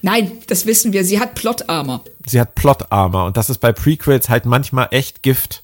Nein, 0.01 0.31
das 0.47 0.65
wissen 0.65 0.93
wir. 0.93 1.05
Sie 1.05 1.19
hat 1.19 1.35
Plot-Armor. 1.35 2.03
Sie 2.25 2.39
hat 2.39 2.55
Plot-Armor 2.55 3.27
und 3.27 3.37
das 3.37 3.51
ist 3.51 3.59
bei 3.59 3.71
Prequels 3.71 4.29
halt 4.29 4.45
manchmal 4.45 4.87
echt 4.91 5.21
Gift. 5.21 5.63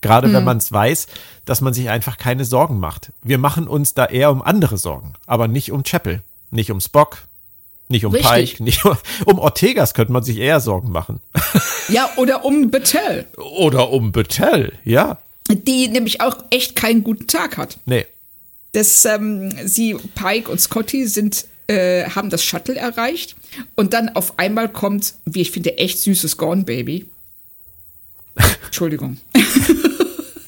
Gerade 0.00 0.28
mhm. 0.28 0.34
wenn 0.34 0.44
man 0.44 0.58
es 0.58 0.70
weiß, 0.70 1.06
dass 1.44 1.60
man 1.60 1.74
sich 1.74 1.90
einfach 1.90 2.18
keine 2.18 2.44
Sorgen 2.44 2.78
macht. 2.78 3.12
Wir 3.22 3.38
machen 3.38 3.66
uns 3.66 3.94
da 3.94 4.06
eher 4.06 4.30
um 4.30 4.42
andere 4.42 4.78
Sorgen, 4.78 5.14
aber 5.26 5.48
nicht 5.48 5.72
um 5.72 5.82
Chapel, 5.82 6.22
nicht 6.50 6.70
um 6.70 6.80
Spock, 6.80 7.22
nicht 7.88 8.04
um 8.04 8.12
Richtig. 8.12 8.30
Pike, 8.30 8.62
nicht 8.64 8.84
um, 8.84 8.96
um 9.24 9.38
Ortegas 9.38 9.94
könnte 9.94 10.12
man 10.12 10.22
sich 10.22 10.38
eher 10.38 10.60
Sorgen 10.60 10.90
machen. 10.90 11.20
Ja, 11.90 12.10
oder 12.16 12.44
um 12.44 12.70
Battelle. 12.70 13.24
Oder 13.38 13.88
um 13.88 14.12
Battelle, 14.12 14.74
ja. 14.84 15.16
Die 15.48 15.88
nämlich 15.88 16.20
auch 16.20 16.36
echt 16.50 16.76
keinen 16.76 17.02
guten 17.02 17.26
Tag 17.26 17.56
hat. 17.56 17.78
Nee. 17.86 18.04
Das, 18.72 19.06
ähm, 19.06 19.50
sie, 19.64 19.96
Pike 20.14 20.50
und 20.50 20.60
Scotty 20.60 21.06
sind, 21.06 21.46
äh, 21.66 22.04
haben 22.10 22.28
das 22.28 22.44
Shuttle 22.44 22.76
erreicht 22.76 23.36
und 23.74 23.94
dann 23.94 24.10
auf 24.10 24.38
einmal 24.38 24.68
kommt, 24.68 25.14
wie 25.24 25.40
ich 25.40 25.50
finde, 25.50 25.78
echt 25.78 25.98
süßes 25.98 26.36
Gone 26.36 26.64
Baby. 26.64 27.06
Entschuldigung. 28.66 29.16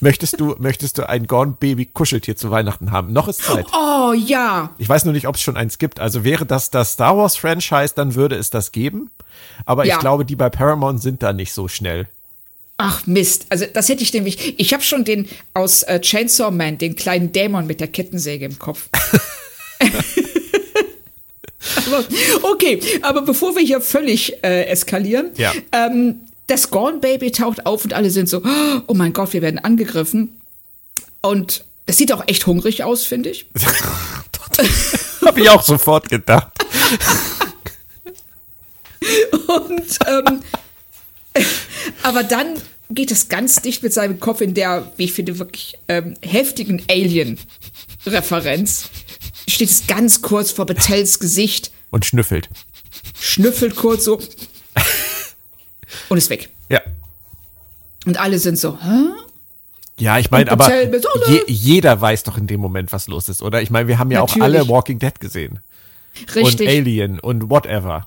Möchtest 0.00 0.40
du, 0.40 0.56
möchtest 0.58 0.96
du 0.96 1.08
ein 1.08 1.26
Gone 1.26 1.56
Baby 1.60 1.84
Kuscheltier 1.84 2.34
zu 2.34 2.50
Weihnachten 2.50 2.90
haben? 2.90 3.12
Noch 3.12 3.28
ist 3.28 3.42
Zeit. 3.42 3.66
Oh 3.72 4.14
ja. 4.14 4.70
Ich 4.78 4.88
weiß 4.88 5.04
nur 5.04 5.12
nicht, 5.12 5.26
ob 5.26 5.34
es 5.34 5.42
schon 5.42 5.58
eins 5.58 5.76
gibt. 5.78 6.00
Also 6.00 6.24
wäre 6.24 6.46
das 6.46 6.70
das 6.70 6.92
Star 6.92 7.18
Wars 7.18 7.36
Franchise, 7.36 7.92
dann 7.94 8.14
würde 8.14 8.36
es 8.36 8.48
das 8.48 8.72
geben. 8.72 9.10
Aber 9.66 9.84
ja. 9.84 9.94
ich 9.94 10.00
glaube, 10.00 10.24
die 10.24 10.36
bei 10.36 10.48
Paramount 10.48 11.02
sind 11.02 11.22
da 11.22 11.34
nicht 11.34 11.52
so 11.52 11.68
schnell. 11.68 12.08
Ach 12.78 13.06
Mist, 13.06 13.44
also 13.50 13.66
das 13.70 13.90
hätte 13.90 14.02
ich 14.02 14.14
nämlich. 14.14 14.58
Ich 14.58 14.72
habe 14.72 14.82
schon 14.82 15.04
den 15.04 15.28
aus 15.52 15.82
äh, 15.82 16.00
Chainsaw 16.00 16.50
Man, 16.50 16.78
den 16.78 16.96
kleinen 16.96 17.30
Dämon 17.30 17.66
mit 17.66 17.80
der 17.80 17.88
Kettensäge 17.88 18.46
im 18.46 18.58
Kopf. 18.58 18.88
aber, 21.76 22.04
okay, 22.50 22.80
aber 23.02 23.20
bevor 23.20 23.54
wir 23.54 23.62
hier 23.62 23.82
völlig 23.82 24.42
äh, 24.42 24.64
eskalieren, 24.64 25.30
ja. 25.36 25.52
ähm, 25.72 26.20
das 26.50 26.70
Gone 26.70 26.98
Baby 26.98 27.30
taucht 27.30 27.64
auf 27.64 27.84
und 27.84 27.94
alle 27.94 28.10
sind 28.10 28.28
so, 28.28 28.42
oh 28.86 28.94
mein 28.94 29.12
Gott, 29.12 29.32
wir 29.32 29.42
werden 29.42 29.58
angegriffen. 29.58 30.40
Und 31.20 31.64
es 31.86 31.96
sieht 31.96 32.12
auch 32.12 32.24
echt 32.26 32.46
hungrig 32.46 32.82
aus, 32.82 33.04
finde 33.04 33.30
ich. 33.30 33.46
Habe 35.24 35.40
ich 35.40 35.48
auch 35.48 35.62
sofort 35.62 36.08
gedacht. 36.08 36.50
und 39.46 39.98
ähm, 40.06 40.42
aber 42.02 42.24
dann 42.24 42.54
geht 42.90 43.10
es 43.10 43.28
ganz 43.28 43.62
dicht 43.62 43.82
mit 43.82 43.92
seinem 43.92 44.18
Kopf 44.18 44.40
in 44.40 44.54
der, 44.54 44.92
wie 44.96 45.04
ich 45.04 45.12
finde, 45.12 45.38
wirklich 45.38 45.78
ähm, 45.88 46.14
heftigen 46.22 46.82
Alien-Referenz. 46.90 48.90
Steht 49.46 49.70
es 49.70 49.86
ganz 49.86 50.22
kurz 50.22 50.50
vor 50.50 50.66
Bettels 50.66 51.20
Gesicht. 51.20 51.70
Und 51.90 52.04
schnüffelt. 52.04 52.48
Schnüffelt 53.20 53.76
kurz 53.76 54.04
so 54.04 54.20
und 56.08 56.18
ist 56.18 56.30
weg. 56.30 56.50
Ja. 56.68 56.80
Und 58.06 58.18
alle 58.18 58.38
sind 58.38 58.58
so, 58.58 58.78
hä? 58.80 59.10
Ja, 59.98 60.18
ich 60.18 60.30
meine, 60.30 60.50
aber 60.50 60.72
je, 61.28 61.42
jeder 61.46 62.00
weiß 62.00 62.22
doch 62.22 62.38
in 62.38 62.46
dem 62.46 62.60
Moment, 62.60 62.90
was 62.92 63.06
los 63.06 63.28
ist, 63.28 63.42
oder? 63.42 63.60
Ich 63.60 63.70
meine, 63.70 63.86
wir 63.86 63.98
haben 63.98 64.10
ja 64.10 64.20
Natürlich. 64.20 64.40
auch 64.40 64.44
alle 64.44 64.68
Walking 64.68 64.98
Dead 64.98 65.20
gesehen. 65.20 65.60
Richtig. 66.34 66.60
Und 66.60 66.68
Alien 66.68 67.20
und 67.20 67.50
whatever. 67.50 68.06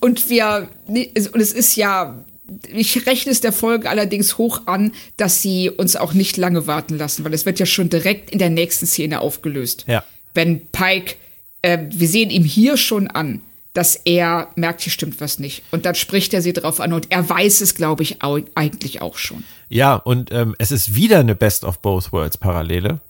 Und 0.00 0.28
wir, 0.28 0.68
und 0.88 1.40
es 1.40 1.52
ist 1.52 1.76
ja, 1.76 2.24
ich 2.72 3.06
rechne 3.06 3.30
es 3.30 3.40
der 3.40 3.52
Folge 3.52 3.88
allerdings 3.88 4.36
hoch 4.36 4.62
an, 4.66 4.92
dass 5.16 5.42
sie 5.42 5.70
uns 5.70 5.94
auch 5.94 6.12
nicht 6.12 6.36
lange 6.36 6.66
warten 6.66 6.96
lassen, 6.96 7.24
weil 7.24 7.34
es 7.34 7.46
wird 7.46 7.60
ja 7.60 7.66
schon 7.66 7.88
direkt 7.88 8.30
in 8.30 8.40
der 8.40 8.50
nächsten 8.50 8.86
Szene 8.86 9.20
aufgelöst. 9.20 9.84
Ja. 9.86 10.02
Wenn 10.34 10.66
Pike, 10.66 11.14
äh, 11.62 11.78
wir 11.90 12.08
sehen 12.08 12.30
ihm 12.30 12.44
hier 12.44 12.76
schon 12.76 13.06
an, 13.06 13.40
dass 13.76 13.94
er 13.94 14.48
merkt, 14.56 14.80
hier 14.80 14.92
stimmt 14.92 15.20
was 15.20 15.38
nicht. 15.38 15.62
Und 15.70 15.84
dann 15.84 15.94
spricht 15.94 16.32
er 16.32 16.40
sie 16.40 16.52
drauf 16.54 16.80
an 16.80 16.92
und 16.92 17.10
er 17.10 17.28
weiß 17.28 17.60
es, 17.60 17.74
glaube 17.74 18.02
ich, 18.02 18.22
auch, 18.22 18.38
eigentlich 18.54 19.02
auch 19.02 19.18
schon. 19.18 19.44
Ja, 19.68 19.96
und 19.96 20.32
ähm, 20.32 20.54
es 20.58 20.70
ist 20.70 20.94
wieder 20.94 21.18
eine 21.18 21.34
Best 21.34 21.64
of 21.64 21.80
Both 21.80 22.12
Worlds 22.12 22.38
Parallele. 22.38 23.00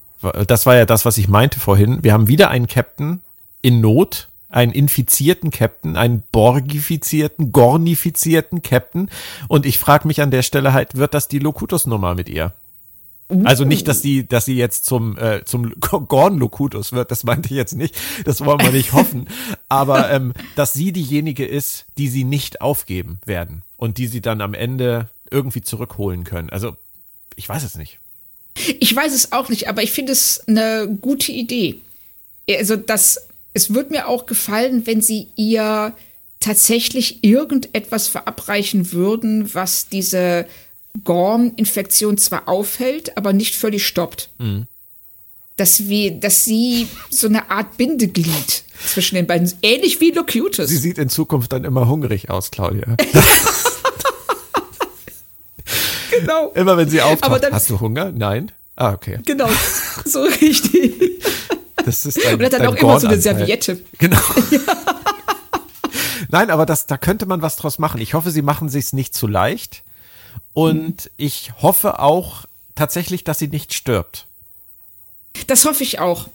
Das 0.46 0.66
war 0.66 0.74
ja 0.74 0.86
das, 0.86 1.04
was 1.04 1.18
ich 1.18 1.28
meinte 1.28 1.60
vorhin. 1.60 2.02
Wir 2.02 2.12
haben 2.12 2.26
wieder 2.26 2.50
einen 2.50 2.66
Captain 2.66 3.20
in 3.62 3.80
Not, 3.80 4.28
einen 4.48 4.72
infizierten 4.72 5.50
Captain, 5.50 5.96
einen 5.96 6.22
borgifizierten, 6.32 7.52
gornifizierten 7.52 8.62
Captain. 8.62 9.10
Und 9.48 9.66
ich 9.66 9.78
frage 9.78 10.08
mich 10.08 10.20
an 10.20 10.30
der 10.30 10.42
Stelle 10.42 10.72
halt, 10.72 10.96
wird 10.96 11.14
das 11.14 11.28
die 11.28 11.38
Locutus-Nummer 11.38 12.14
mit 12.14 12.28
ihr? 12.28 12.54
Also 13.44 13.64
nicht, 13.64 13.88
dass 13.88 14.02
sie, 14.02 14.26
dass 14.26 14.44
sie 14.44 14.54
jetzt 14.54 14.86
zum 14.86 15.18
äh, 15.18 15.44
zum 15.44 15.74
Gorn 15.80 16.38
Locutus 16.38 16.92
wird, 16.92 17.10
das 17.10 17.24
meinte 17.24 17.48
ich 17.48 17.56
jetzt 17.56 17.74
nicht. 17.74 17.96
Das 18.24 18.44
wollen 18.44 18.60
wir 18.60 18.70
nicht 18.70 18.92
hoffen. 18.92 19.28
Aber 19.68 20.10
ähm, 20.12 20.32
dass 20.54 20.72
sie 20.72 20.92
diejenige 20.92 21.44
ist, 21.44 21.86
die 21.98 22.08
sie 22.08 22.24
nicht 22.24 22.60
aufgeben 22.60 23.18
werden 23.24 23.62
und 23.76 23.98
die 23.98 24.06
sie 24.06 24.20
dann 24.20 24.40
am 24.40 24.54
Ende 24.54 25.08
irgendwie 25.30 25.62
zurückholen 25.62 26.22
können. 26.22 26.50
Also 26.50 26.76
ich 27.34 27.48
weiß 27.48 27.64
es 27.64 27.74
nicht. 27.74 27.98
Ich 28.80 28.94
weiß 28.94 29.12
es 29.12 29.32
auch 29.32 29.48
nicht, 29.48 29.68
aber 29.68 29.82
ich 29.82 29.92
finde 29.92 30.12
es 30.12 30.42
eine 30.46 30.88
gute 31.00 31.32
Idee. 31.32 31.80
Also 32.48 32.76
das, 32.76 33.26
es 33.52 33.74
wird 33.74 33.90
mir 33.90 34.08
auch 34.08 34.26
gefallen, 34.26 34.86
wenn 34.86 35.02
sie 35.02 35.26
ihr 35.36 35.92
tatsächlich 36.40 37.24
irgendetwas 37.24 38.08
verabreichen 38.08 38.92
würden, 38.92 39.52
was 39.54 39.88
diese 39.88 40.46
Gorm-Infektion 41.05 42.18
zwar 42.18 42.49
aufhält, 42.49 43.16
aber 43.16 43.32
nicht 43.32 43.55
völlig 43.57 43.86
stoppt. 43.86 44.30
Mhm. 44.38 44.66
Dass, 45.57 45.88
wir, 45.88 46.11
dass 46.12 46.44
sie 46.44 46.86
so 47.09 47.28
eine 47.28 47.51
Art 47.51 47.78
Bindeglied 47.78 48.64
zwischen 48.86 49.14
den 49.14 49.26
beiden, 49.26 49.51
ähnlich 49.62 50.01
wie 50.01 50.11
Locutus. 50.11 50.68
Sie 50.68 50.76
sieht 50.76 50.99
in 50.99 51.09
Zukunft 51.09 51.53
dann 51.53 51.64
immer 51.64 51.88
hungrig 51.88 52.28
aus, 52.28 52.51
Claudia. 52.51 52.84
genau. 56.11 56.53
Immer 56.55 56.76
wenn 56.76 56.90
sie 56.90 57.01
auftaucht, 57.01 57.42
dann, 57.42 57.55
hast 57.55 57.70
du 57.70 57.80
Hunger? 57.80 58.12
Nein? 58.12 58.53
Ah, 58.76 58.92
okay. 58.92 59.20
Genau, 59.24 59.49
so 60.05 60.22
richtig. 60.22 61.22
Das 61.86 62.05
ist 62.05 62.22
dein, 62.22 62.34
Und 62.34 62.44
hat 62.44 62.53
dann 62.53 62.66
auch 62.66 62.74
immer 62.74 63.01
so 63.01 63.07
eine 63.07 63.18
Serviette. 63.18 63.80
Genau. 63.99 64.18
Ja. 64.51 64.61
Nein, 66.30 66.51
aber 66.51 66.66
das, 66.66 66.86
da 66.86 66.99
könnte 66.99 67.26
man 67.26 67.42
was 67.42 67.57
draus 67.57 67.78
machen. 67.78 68.01
Ich 68.01 68.14
hoffe, 68.14 68.30
sie 68.30 68.42
machen 68.42 68.68
sich's 68.68 68.92
nicht 68.92 69.14
zu 69.14 69.26
leicht. 69.26 69.82
Und 70.53 71.11
ich 71.16 71.53
hoffe 71.61 71.99
auch 71.99 72.45
tatsächlich, 72.74 73.24
dass 73.24 73.39
sie 73.39 73.49
nicht 73.49 73.74
stirbt. 73.74 74.26
Das 75.47 75.64
hoffe 75.64 75.82
ich 75.82 75.99
auch. 75.99 76.28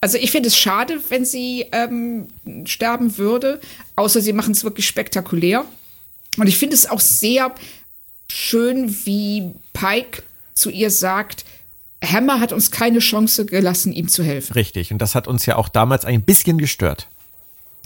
Also 0.00 0.18
ich 0.18 0.30
finde 0.30 0.48
es 0.48 0.56
schade, 0.56 1.00
wenn 1.08 1.24
sie 1.24 1.66
ähm, 1.72 2.28
sterben 2.64 3.18
würde, 3.18 3.60
außer 3.96 4.20
sie 4.20 4.32
machen 4.32 4.52
es 4.52 4.64
wirklich 4.64 4.86
spektakulär. 4.86 5.64
Und 6.36 6.46
ich 6.46 6.58
finde 6.58 6.74
es 6.74 6.86
auch 6.86 7.00
sehr 7.00 7.54
schön, 8.28 8.94
wie 9.06 9.50
Pike 9.72 10.22
zu 10.54 10.70
ihr 10.70 10.90
sagt, 10.90 11.44
Hammer 12.04 12.40
hat 12.40 12.52
uns 12.52 12.70
keine 12.70 12.98
Chance 12.98 13.46
gelassen, 13.46 13.92
ihm 13.92 14.08
zu 14.08 14.22
helfen. 14.22 14.52
Richtig, 14.52 14.92
und 14.92 14.98
das 14.98 15.14
hat 15.14 15.28
uns 15.28 15.46
ja 15.46 15.56
auch 15.56 15.68
damals 15.68 16.04
ein 16.04 16.22
bisschen 16.22 16.58
gestört. 16.58 17.08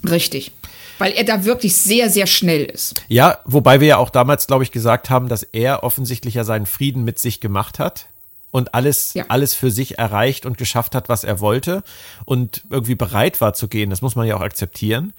Richtig 0.08 0.52
weil 1.00 1.12
er 1.12 1.24
da 1.24 1.44
wirklich 1.44 1.76
sehr, 1.76 2.10
sehr 2.10 2.26
schnell 2.26 2.64
ist. 2.64 3.02
Ja, 3.08 3.38
wobei 3.44 3.80
wir 3.80 3.88
ja 3.88 3.96
auch 3.96 4.10
damals, 4.10 4.46
glaube 4.46 4.64
ich, 4.64 4.70
gesagt 4.70 5.10
haben, 5.10 5.28
dass 5.28 5.42
er 5.42 5.82
offensichtlich 5.82 6.34
ja 6.34 6.44
seinen 6.44 6.66
Frieden 6.66 7.04
mit 7.04 7.18
sich 7.18 7.40
gemacht 7.40 7.78
hat 7.78 8.06
und 8.50 8.74
alles, 8.74 9.14
ja. 9.14 9.24
alles 9.28 9.54
für 9.54 9.70
sich 9.70 9.98
erreicht 9.98 10.46
und 10.46 10.58
geschafft 10.58 10.94
hat, 10.94 11.08
was 11.08 11.24
er 11.24 11.40
wollte 11.40 11.82
und 12.24 12.62
irgendwie 12.70 12.94
bereit 12.94 13.40
war 13.40 13.54
zu 13.54 13.68
gehen. 13.68 13.90
Das 13.90 14.02
muss 14.02 14.14
man 14.14 14.26
ja 14.26 14.36
auch 14.36 14.42
akzeptieren. 14.42 15.12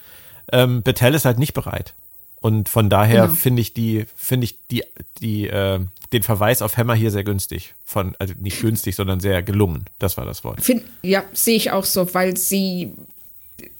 Ähm, 0.52 0.84
Betel 0.84 1.16
ist 1.16 1.26
halt 1.26 1.40
nicht 1.40 1.54
bereit. 1.54 1.94
Und 2.42 2.70
von 2.70 2.90
daher 2.90 3.24
genau. 3.24 3.36
finde 3.36 3.62
ich 3.62 3.74
die, 3.74 4.06
finde 4.16 4.46
ich 4.46 4.56
die, 4.72 4.84
die, 5.20 5.48
äh, 5.48 5.80
den 6.12 6.24
Verweis 6.24 6.62
auf 6.62 6.76
Hammer 6.76 6.96
hier 6.96 7.12
sehr 7.12 7.24
günstig. 7.24 7.76
Von, 7.86 8.16
also 8.18 8.34
nicht 8.40 8.60
günstig, 8.60 8.96
sondern 8.96 9.20
sehr 9.20 9.44
gelungen. 9.44 9.86
Das 10.00 10.18
war 10.18 10.26
das 10.26 10.44
Wort. 10.44 10.62
Find, 10.62 10.84
ja, 11.04 11.24
sehe 11.34 11.56
ich 11.56 11.72
auch 11.72 11.86
so, 11.86 12.14
weil 12.14 12.36
sie 12.38 12.94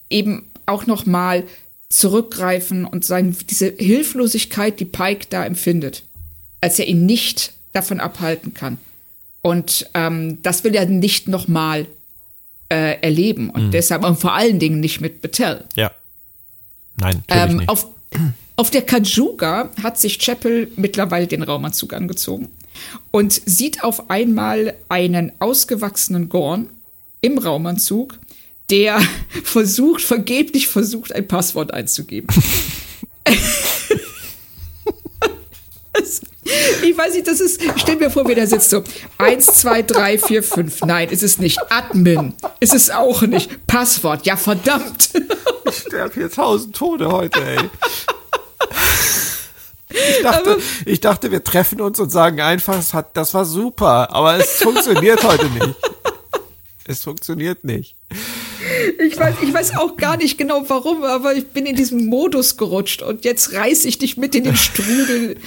eben 0.10 0.48
auch 0.68 0.86
noch 0.86 1.06
mal 1.08 1.44
zurückgreifen 1.92 2.86
und 2.86 3.04
sagen, 3.04 3.36
diese 3.50 3.74
Hilflosigkeit, 3.78 4.80
die 4.80 4.86
Pike 4.86 5.28
da 5.30 5.46
empfindet, 5.46 6.04
als 6.62 6.80
er 6.80 6.88
ihn 6.88 7.06
nicht 7.06 7.54
davon 7.74 8.00
abhalten 8.00 8.54
kann. 8.54 8.78
Und 9.42 9.90
ähm, 9.94 10.42
das 10.42 10.64
will 10.64 10.76
er 10.76 10.86
nicht 10.86 11.28
nochmal 11.28 11.88
äh, 12.70 13.02
erleben. 13.02 13.50
Und 13.50 13.68
mhm. 13.68 13.72
deshalb 13.72 14.06
und 14.06 14.20
vor 14.20 14.34
allen 14.34 14.60
Dingen 14.60 14.80
nicht 14.80 15.02
mit 15.02 15.22
Betel. 15.22 15.66
Ja. 15.76 15.92
Nein, 16.98 17.24
natürlich 17.28 17.52
ähm, 17.52 17.58
nicht. 17.58 17.70
Auf, 17.70 17.88
auf 18.56 18.72
der 18.72 18.84
Kajuga 18.84 19.70
hat 19.84 20.00
sich 20.00 20.20
Chapel 20.20 20.70
mittlerweile 20.76 21.28
den 21.28 21.44
Raumanzug 21.44 21.94
angezogen 21.94 22.50
und 23.12 23.34
sieht 23.34 23.84
auf 23.84 24.10
einmal 24.10 24.76
einen 24.88 25.32
ausgewachsenen 25.40 26.30
Gorn 26.30 26.68
im 27.22 27.38
Raumanzug, 27.38 28.18
der 28.72 29.00
versucht, 29.44 30.02
vergeblich 30.02 30.68
versucht, 30.68 31.14
ein 31.14 31.28
Passwort 31.28 31.74
einzugeben. 31.74 32.28
ich 36.84 36.98
weiß 36.98 37.14
nicht, 37.14 37.28
das 37.28 37.40
ist, 37.40 37.62
stell 37.76 37.98
mir 37.98 38.10
vor, 38.10 38.28
wie 38.28 38.36
der 38.36 38.48
sitzt 38.48 38.70
so. 38.70 38.84
Eins, 39.18 39.46
zwei, 39.48 39.82
drei, 39.82 40.18
vier, 40.18 40.42
fünf. 40.42 40.82
Nein, 40.82 41.10
ist 41.10 41.24
es 41.24 41.38
nicht. 41.38 41.60
Admin. 41.70 42.34
Ist 42.60 42.74
es 42.74 42.90
auch 42.90 43.22
nicht. 43.24 43.68
Passwort. 43.68 44.26
Ja, 44.26 44.38
verdammt. 44.38 45.12
Ich 45.66 45.78
sterbe 45.78 46.14
hier 46.14 46.32
tausend 46.32 46.76
Tode 46.76 47.12
heute, 47.12 47.44
ey. 47.44 47.58
Ich 49.94 50.24
dachte, 50.24 50.58
ich 50.86 51.02
dachte, 51.02 51.32
wir 51.32 51.44
treffen 51.44 51.82
uns 51.82 52.00
und 52.00 52.10
sagen 52.12 52.40
einfach, 52.40 52.94
hat, 52.94 53.18
das 53.18 53.34
war 53.34 53.44
super, 53.44 54.10
aber 54.12 54.38
es 54.38 54.50
funktioniert 54.54 55.22
heute 55.22 55.50
nicht. 55.50 55.76
Es 56.86 57.04
funktioniert 57.04 57.66
nicht. 57.66 57.98
Ich 59.00 59.18
weiß, 59.18 59.36
ich 59.42 59.54
weiß 59.54 59.78
auch 59.78 59.98
gar 59.98 60.18
nicht 60.18 60.38
genau 60.38 60.64
warum, 60.68 61.04
aber 61.04 61.34
ich 61.36 61.48
bin 61.48 61.66
in 61.66 61.76
diesem 61.76 62.06
Modus 62.06 62.58
gerutscht 62.58 63.02
und 63.02 63.26
jetzt 63.26 63.54
reiß 63.54 63.86
ich 63.86 63.98
dich 63.98 64.18
mit 64.18 64.36
in 64.36 64.44
den 64.44 64.56
Strudel. 64.56 65.38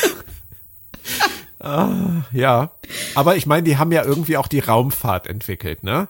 ah, 1.60 2.24
ja, 2.32 2.70
aber 3.14 3.36
ich 3.36 3.46
meine, 3.46 3.62
die 3.62 3.76
haben 3.76 3.92
ja 3.92 4.04
irgendwie 4.04 4.36
auch 4.36 4.48
die 4.48 4.60
Raumfahrt 4.60 5.26
entwickelt, 5.26 5.82
ne? 5.82 6.08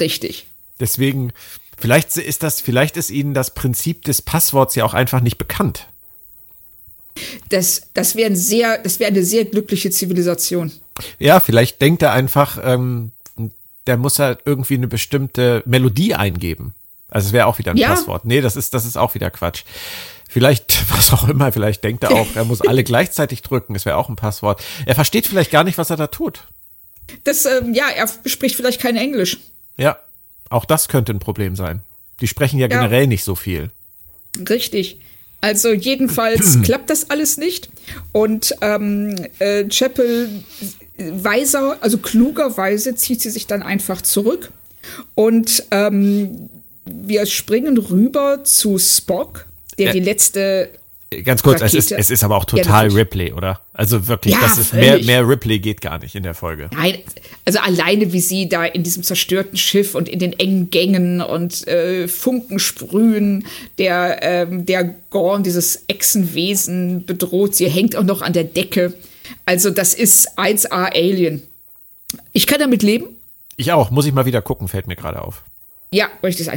Richtig. 0.00 0.46
Deswegen, 0.80 1.32
vielleicht 1.78 2.16
ist 2.16 2.42
das, 2.42 2.60
vielleicht 2.60 2.96
ist 2.96 3.10
ihnen 3.10 3.34
das 3.34 3.54
Prinzip 3.54 4.04
des 4.04 4.22
Passworts 4.22 4.74
ja 4.74 4.84
auch 4.84 4.94
einfach 4.94 5.20
nicht 5.20 5.38
bekannt. 5.38 5.86
Das, 7.48 7.82
das 7.94 8.16
wäre 8.16 8.30
ein 8.30 8.36
sehr, 8.36 8.78
das 8.78 8.98
wäre 8.98 9.10
eine 9.10 9.22
sehr 9.22 9.44
glückliche 9.44 9.90
Zivilisation. 9.90 10.72
Ja, 11.18 11.40
vielleicht 11.40 11.80
denkt 11.80 12.02
er 12.02 12.12
einfach, 12.12 12.58
ähm, 12.62 13.12
der 13.86 13.96
muss 13.96 14.18
halt 14.18 14.40
irgendwie 14.44 14.74
eine 14.74 14.88
bestimmte 14.88 15.62
Melodie 15.66 16.14
eingeben. 16.14 16.74
Also 17.08 17.28
es 17.28 17.32
wäre 17.32 17.46
auch 17.46 17.58
wieder 17.58 17.72
ein 17.72 17.76
ja. 17.76 17.88
Passwort. 17.88 18.24
Nee, 18.24 18.40
das 18.40 18.56
ist, 18.56 18.72
das 18.74 18.86
ist 18.86 18.96
auch 18.96 19.14
wieder 19.14 19.30
Quatsch. 19.30 19.64
Vielleicht, 20.28 20.90
was 20.96 21.12
auch 21.12 21.28
immer, 21.28 21.52
vielleicht 21.52 21.84
denkt 21.84 22.04
er 22.04 22.12
auch, 22.12 22.26
er 22.34 22.44
muss 22.44 22.62
alle 22.62 22.84
gleichzeitig 22.84 23.42
drücken. 23.42 23.74
Das 23.74 23.84
wäre 23.84 23.96
auch 23.96 24.08
ein 24.08 24.16
Passwort. 24.16 24.62
Er 24.86 24.94
versteht 24.94 25.26
vielleicht 25.26 25.50
gar 25.50 25.64
nicht, 25.64 25.76
was 25.78 25.90
er 25.90 25.96
da 25.96 26.06
tut. 26.06 26.46
Das, 27.24 27.44
ähm, 27.44 27.74
ja, 27.74 27.88
er 27.88 28.08
spricht 28.26 28.56
vielleicht 28.56 28.80
kein 28.80 28.96
Englisch. 28.96 29.38
Ja, 29.76 29.98
auch 30.48 30.64
das 30.64 30.88
könnte 30.88 31.12
ein 31.12 31.18
Problem 31.18 31.56
sein. 31.56 31.80
Die 32.20 32.28
sprechen 32.28 32.58
ja, 32.58 32.68
ja. 32.68 32.68
generell 32.68 33.06
nicht 33.06 33.24
so 33.24 33.34
viel. 33.34 33.70
Richtig. 34.48 34.98
Also 35.42 35.72
jedenfalls 35.72 36.60
klappt 36.62 36.88
das 36.88 37.10
alles 37.10 37.36
nicht. 37.36 37.68
Und 38.12 38.54
ähm, 38.62 39.16
äh, 39.38 39.64
Chapel 39.68 40.44
weiser, 40.98 41.78
also 41.80 41.98
klugerweise 41.98 42.94
zieht 42.94 43.20
sie 43.20 43.30
sich 43.30 43.46
dann 43.46 43.62
einfach 43.62 44.02
zurück. 44.02 44.50
Und 45.14 45.64
ähm, 45.70 46.48
wir 46.84 47.26
springen 47.26 47.78
rüber 47.78 48.44
zu 48.44 48.78
Spock, 48.78 49.46
der 49.78 49.86
ja. 49.86 49.92
die 49.92 50.00
letzte 50.00 50.70
Ganz 51.24 51.42
kurz, 51.42 51.60
es 51.60 51.74
ist, 51.74 51.92
es 51.92 52.10
ist 52.10 52.24
aber 52.24 52.36
auch 52.36 52.44
total 52.44 52.88
ja, 52.90 52.96
Ripley, 52.96 53.32
oder? 53.32 53.60
Also 53.74 54.08
wirklich, 54.08 54.34
ja, 54.34 54.40
das 54.40 54.58
ist 54.58 54.72
mehr, 54.72 54.98
mehr 55.02 55.28
Ripley 55.28 55.58
geht 55.58 55.80
gar 55.80 55.98
nicht 55.98 56.14
in 56.14 56.22
der 56.22 56.34
Folge. 56.34 56.70
Nein, 56.72 56.98
also 57.44 57.58
alleine 57.58 58.12
wie 58.12 58.20
sie 58.20 58.48
da 58.48 58.64
in 58.64 58.82
diesem 58.82 59.02
zerstörten 59.02 59.58
Schiff 59.58 59.94
und 59.94 60.08
in 60.08 60.18
den 60.18 60.32
engen 60.32 60.70
Gängen 60.70 61.20
und 61.20 61.66
äh, 61.68 62.08
Funken 62.08 62.58
sprühen, 62.58 63.46
der, 63.78 64.20
ähm, 64.22 64.64
der 64.64 64.94
Gorn, 65.10 65.42
dieses 65.42 65.84
Echsenwesen 65.86 67.04
bedroht 67.04 67.54
sie, 67.54 67.68
hängt 67.68 67.94
auch 67.96 68.04
noch 68.04 68.22
an 68.22 68.32
der 68.32 68.44
Decke. 68.44 68.94
Also 69.44 69.70
das 69.70 69.94
ist 69.94 70.38
1A 70.38 70.94
Alien. 70.94 71.42
Ich 72.32 72.46
kann 72.46 72.60
damit 72.60 72.82
leben. 72.82 73.06
Ich 73.56 73.72
auch, 73.72 73.90
muss 73.90 74.06
ich 74.06 74.12
mal 74.12 74.26
wieder 74.26 74.42
gucken, 74.42 74.68
fällt 74.68 74.86
mir 74.86 74.96
gerade 74.96 75.22
auf. 75.22 75.42
Ja, 75.90 76.08
richtig. 76.22 76.50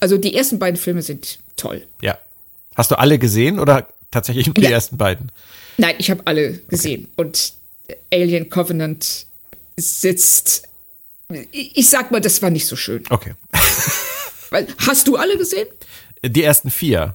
Also 0.00 0.16
die 0.16 0.34
ersten 0.34 0.58
beiden 0.58 0.78
Filme 0.78 1.02
sind 1.02 1.38
toll. 1.56 1.86
Ja. 2.00 2.18
Hast 2.74 2.90
du 2.90 2.98
alle 2.98 3.18
gesehen 3.18 3.58
oder 3.58 3.88
tatsächlich 4.10 4.46
nur 4.46 4.54
die 4.54 4.62
ja. 4.62 4.70
ersten 4.70 4.96
beiden. 4.96 5.30
Nein, 5.76 5.96
ich 5.98 6.10
habe 6.10 6.22
alle 6.24 6.58
gesehen. 6.68 7.08
Okay. 7.16 7.28
Und 7.28 7.52
Alien 8.12 8.48
Covenant 8.50 9.26
sitzt. 9.76 10.64
Ich 11.50 11.90
sag 11.90 12.10
mal, 12.10 12.20
das 12.20 12.40
war 12.40 12.50
nicht 12.50 12.66
so 12.66 12.76
schön. 12.76 13.04
Okay. 13.10 13.34
Hast 14.78 15.06
du 15.06 15.16
alle 15.16 15.36
gesehen? 15.36 15.68
Die 16.22 16.42
ersten 16.42 16.70
vier. 16.70 17.14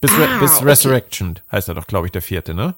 Bis, 0.00 0.10
ah, 0.12 0.38
bis 0.40 0.56
okay. 0.56 0.64
Resurrection 0.64 1.38
heißt 1.52 1.68
er 1.68 1.74
doch, 1.74 1.86
glaube 1.86 2.06
ich, 2.06 2.12
der 2.12 2.22
vierte, 2.22 2.54
ne? 2.54 2.74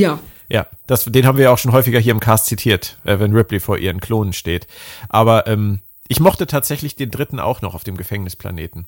Ja. 0.00 0.20
Ja, 0.48 0.66
das, 0.88 1.04
den 1.04 1.26
haben 1.26 1.38
wir 1.38 1.44
ja 1.44 1.52
auch 1.52 1.58
schon 1.58 1.72
häufiger 1.72 2.00
hier 2.00 2.10
im 2.10 2.18
Cast 2.18 2.46
zitiert, 2.46 2.96
äh, 3.04 3.20
wenn 3.20 3.32
Ripley 3.32 3.60
vor 3.60 3.78
ihren 3.78 4.00
Klonen 4.00 4.32
steht. 4.32 4.66
Aber 5.08 5.46
ähm, 5.46 5.78
ich 6.08 6.18
mochte 6.18 6.48
tatsächlich 6.48 6.96
den 6.96 7.12
dritten 7.12 7.38
auch 7.38 7.62
noch 7.62 7.74
auf 7.74 7.84
dem 7.84 7.96
Gefängnisplaneten. 7.96 8.86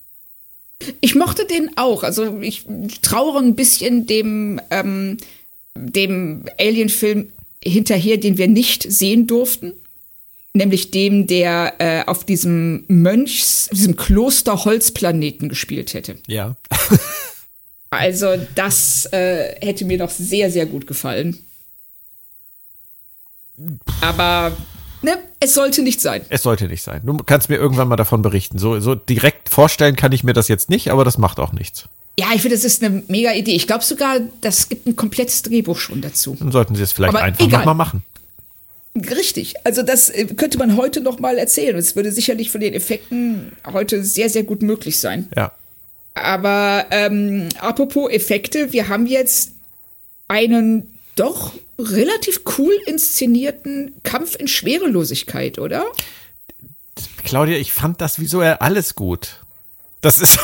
Ich 1.01 1.15
mochte 1.15 1.47
den 1.47 1.71
auch. 1.77 2.03
Also 2.03 2.41
ich 2.41 2.67
trauere 3.01 3.39
ein 3.39 3.55
bisschen 3.55 4.07
dem, 4.07 4.61
ähm, 4.71 5.19
dem 5.77 6.47
Alien-Film 6.59 7.29
hinterher, 7.63 8.17
den 8.17 8.39
wir 8.39 8.49
nicht 8.49 8.91
sehen 8.91 9.29
durften. 9.29 9.75
Nämlich 10.55 10.91
dem, 10.91 11.29
der 11.29 11.75
äh, 11.79 12.05
auf 12.07 12.25
diesem 12.25 12.85
Mönchs, 12.89 13.71
diesem 13.73 13.95
Kloster-Holzplaneten 13.95 15.49
gespielt 15.49 15.95
hätte. 15.95 16.17
Ja. 16.27 16.57
also, 17.93 18.37
das 18.55 19.07
äh, 19.13 19.55
hätte 19.61 19.85
mir 19.85 19.99
noch 19.99 20.11
sehr, 20.11 20.51
sehr 20.51 20.67
gut 20.67 20.87
gefallen. 20.87 21.39
Aber 24.01 24.53
ne, 25.03 25.19
es 25.41 25.55
sollte 25.55 25.83
nicht 25.83 26.01
sein. 26.01 26.23
Es 26.29 26.43
sollte 26.43 26.67
nicht 26.69 26.83
sein. 26.83 27.03
Du 27.05 27.17
kannst 27.19 27.49
mir 27.49 27.57
irgendwann 27.57 27.89
mal 27.89 27.97
davon 27.97 28.23
berichten. 28.23 28.59
So, 28.59 28.81
so 28.81 28.95
direkt 28.95 29.49
vorstellen 29.49 29.97
kann 29.97 30.13
ich 30.13 30.25
mir 30.25 30.33
das 30.33 30.49
jetzt 30.49 30.71
nicht, 30.71 30.91
aber 30.91 31.05
das 31.05 31.19
macht 31.19 31.39
auch 31.39 31.53
nichts. 31.53 31.89
Ja, 32.19 32.27
ich 32.35 32.43
finde, 32.43 32.57
das 32.57 32.65
ist 32.65 32.83
eine 32.83 33.03
mega 33.09 33.33
Idee. 33.33 33.55
Ich 33.55 33.67
glaube 33.67 33.85
sogar, 33.85 34.21
das 34.41 34.69
gibt 34.69 34.87
ein 34.87 34.97
komplettes 34.97 35.43
Drehbuch 35.43 35.79
schon 35.79 36.01
dazu. 36.03 36.37
Dann 36.39 36.53
sollten 36.53 36.75
sie 36.75 36.83
es 36.83 36.93
vielleicht 36.93 37.15
aber 37.15 37.25
einfach 37.25 37.47
nochmal 37.47 37.75
machen. 37.75 38.03
Richtig. 38.95 39.55
Also 39.65 39.83
das 39.83 40.11
äh, 40.11 40.27
könnte 40.27 40.59
man 40.59 40.77
heute 40.77 41.01
noch 41.01 41.19
mal 41.19 41.39
erzählen. 41.39 41.77
Es 41.77 41.97
würde 41.97 42.13
sicherlich 42.13 42.51
von 42.51 42.61
den 42.61 42.75
Effekten 42.75 43.53
heute 43.73 44.05
sehr, 44.05 44.29
sehr 44.29 44.43
gut 44.43 44.63
möglich 44.63 44.99
sein. 44.99 45.29
Ja. 45.35 45.53
Aber 46.15 46.87
ähm, 46.91 47.49
apropos 47.59 48.11
Effekte, 48.11 48.73
wir 48.73 48.89
haben 48.89 49.07
jetzt 49.07 49.53
einen 50.29 50.99
doch 51.15 51.53
relativ 51.79 52.43
cool 52.59 52.75
inszenierten 52.87 53.95
Kampf 54.03 54.35
in 54.37 54.49
Schwerelosigkeit, 54.49 55.59
oder? 55.59 55.85
Claudia, 57.25 57.57
ich 57.57 57.73
fand 57.73 58.01
das 58.01 58.19
visuell 58.19 58.55
alles 58.55 58.95
gut. 58.95 59.42
Das 60.03 60.19
ist, 60.19 60.41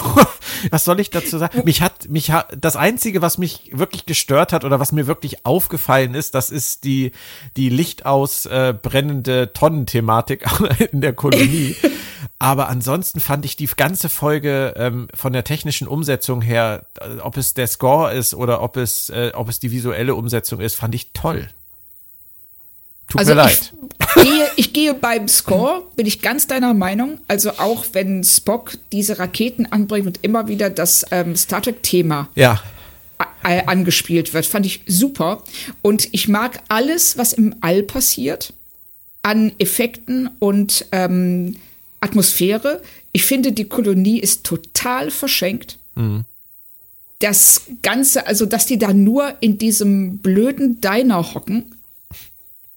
was 0.71 0.85
soll 0.85 1.01
ich 1.01 1.11
dazu 1.11 1.37
sagen? 1.37 1.63
Mich 1.65 1.83
hat, 1.83 2.09
mich 2.09 2.31
hat, 2.31 2.57
das 2.59 2.77
einzige, 2.77 3.21
was 3.21 3.39
mich 3.39 3.73
wirklich 3.75 4.07
gestört 4.07 4.53
hat 4.53 4.65
oder 4.65 4.79
was 4.81 4.93
mir 4.93 5.09
wirklich 5.09 5.45
aufgefallen 5.45 6.15
ist, 6.15 6.35
das 6.37 6.51
ist 6.51 6.85
die, 6.85 7.11
die 7.57 7.69
Lichtaus 7.69 8.47
äh, 8.47 8.73
brennende 8.81 9.53
Tonnenthematik 9.53 10.47
in 10.93 11.01
der 11.01 11.13
Kolonie. 11.13 11.75
Aber 12.39 12.69
ansonsten 12.69 13.19
fand 13.19 13.45
ich 13.45 13.57
die 13.57 13.67
ganze 13.67 14.09
Folge 14.09 14.75
ähm, 14.77 15.09
von 15.13 15.33
der 15.33 15.43
technischen 15.43 15.89
Umsetzung 15.89 16.41
her, 16.41 16.87
äh, 17.01 17.19
ob 17.19 17.37
es 17.37 17.53
der 17.53 17.67
Score 17.67 18.13
ist 18.13 18.35
oder 18.35 18.63
ob 18.63 18.77
es, 18.77 19.11
äh, 19.11 19.33
ob 19.35 19.49
es 19.49 19.59
die 19.59 19.73
visuelle 19.73 20.15
Umsetzung 20.15 20.61
ist, 20.61 20.77
fand 20.77 20.95
ich 20.95 21.13
toll. 21.13 21.49
Tut 23.09 23.21
also 23.21 23.35
mir 23.35 23.43
leid. 23.43 23.73
Ich 24.17 24.23
gehe, 24.23 24.51
ich 24.57 24.73
gehe 24.73 24.95
beim 24.95 25.29
Score, 25.29 25.83
bin 25.97 26.07
ich 26.07 26.21
ganz 26.21 26.47
deiner 26.47 26.75
Meinung. 26.75 27.19
Also 27.27 27.53
auch 27.53 27.87
wenn 27.93 28.23
Spock 28.23 28.73
diese 28.93 29.19
Raketen 29.19 29.67
anbringt 29.67 30.07
und 30.07 30.19
immer 30.23 30.49
wieder 30.49 30.69
das 30.71 31.07
ähm, 31.11 31.35
Star 31.35 31.63
Trek-Thema 31.63 32.29
ja. 32.35 32.61
angespielt 33.43 34.35
wird, 34.35 34.45
fand 34.45 34.67
ich 34.67 34.83
super. 34.87 35.43
Und 35.81 36.09
ich 36.13 36.29
mag 36.29 36.61
alles, 36.69 37.17
was 37.17 37.33
im 37.33 37.55
All 37.63 37.83
passiert, 37.83 38.53
an 39.23 39.53
Effekten 39.59 40.31
und 40.39 40.87
ähm, 40.93 41.57
Atmosphäre. 42.01 42.83
Ich 43.13 43.25
finde, 43.25 43.53
die 43.53 43.65
Kolonie 43.65 44.19
ist 44.19 44.45
total 44.45 45.11
verschenkt. 45.11 45.79
Mhm. 45.95 46.25
Das 47.21 47.63
Ganze, 47.83 48.27
also 48.27 48.47
dass 48.47 48.67
die 48.67 48.79
da 48.79 48.93
nur 48.93 49.35
in 49.41 49.59
diesem 49.59 50.19
blöden 50.19 50.81
Diner 50.81 51.35
hocken, 51.35 51.75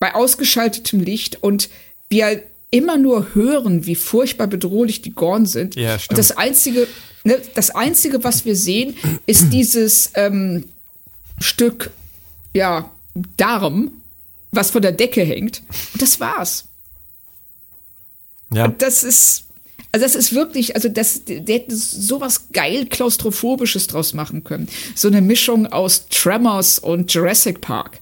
bei 0.01 0.15
ausgeschaltetem 0.15 0.99
Licht 0.99 1.43
und 1.43 1.69
wir 2.09 2.41
immer 2.71 2.97
nur 2.97 3.35
hören, 3.35 3.85
wie 3.85 3.93
furchtbar 3.93 4.47
bedrohlich 4.47 5.03
die 5.03 5.13
Gorn 5.13 5.45
sind. 5.45 5.75
Ja, 5.75 5.99
stimmt. 5.99 6.09
Und 6.09 6.17
das 6.17 6.35
einzige, 6.35 6.87
ne, 7.23 7.39
das 7.53 7.69
einzige, 7.69 8.23
was 8.23 8.43
wir 8.43 8.55
sehen, 8.55 8.95
ist 9.27 9.49
dieses 9.53 10.09
ähm, 10.15 10.65
Stück, 11.39 11.91
ja, 12.53 12.89
Darm, 13.37 13.91
was 14.51 14.71
von 14.71 14.81
der 14.81 14.91
Decke 14.91 15.21
hängt. 15.21 15.61
Und 15.93 16.01
das 16.01 16.19
war's. 16.19 16.65
Ja. 18.51 18.65
Und 18.65 18.81
das 18.81 19.03
ist, 19.03 19.43
also 19.91 20.03
das 20.03 20.15
ist 20.15 20.33
wirklich, 20.33 20.75
also 20.75 20.89
das, 20.89 21.25
der 21.25 21.43
hätte 21.55 21.75
sowas 21.75 22.47
geil 22.53 22.87
klaustrophobisches 22.87 23.85
draus 23.85 24.13
machen 24.13 24.43
können. 24.43 24.67
So 24.95 25.09
eine 25.09 25.21
Mischung 25.21 25.67
aus 25.67 26.07
Tremors 26.07 26.79
und 26.79 27.13
Jurassic 27.13 27.61
Park. 27.61 28.00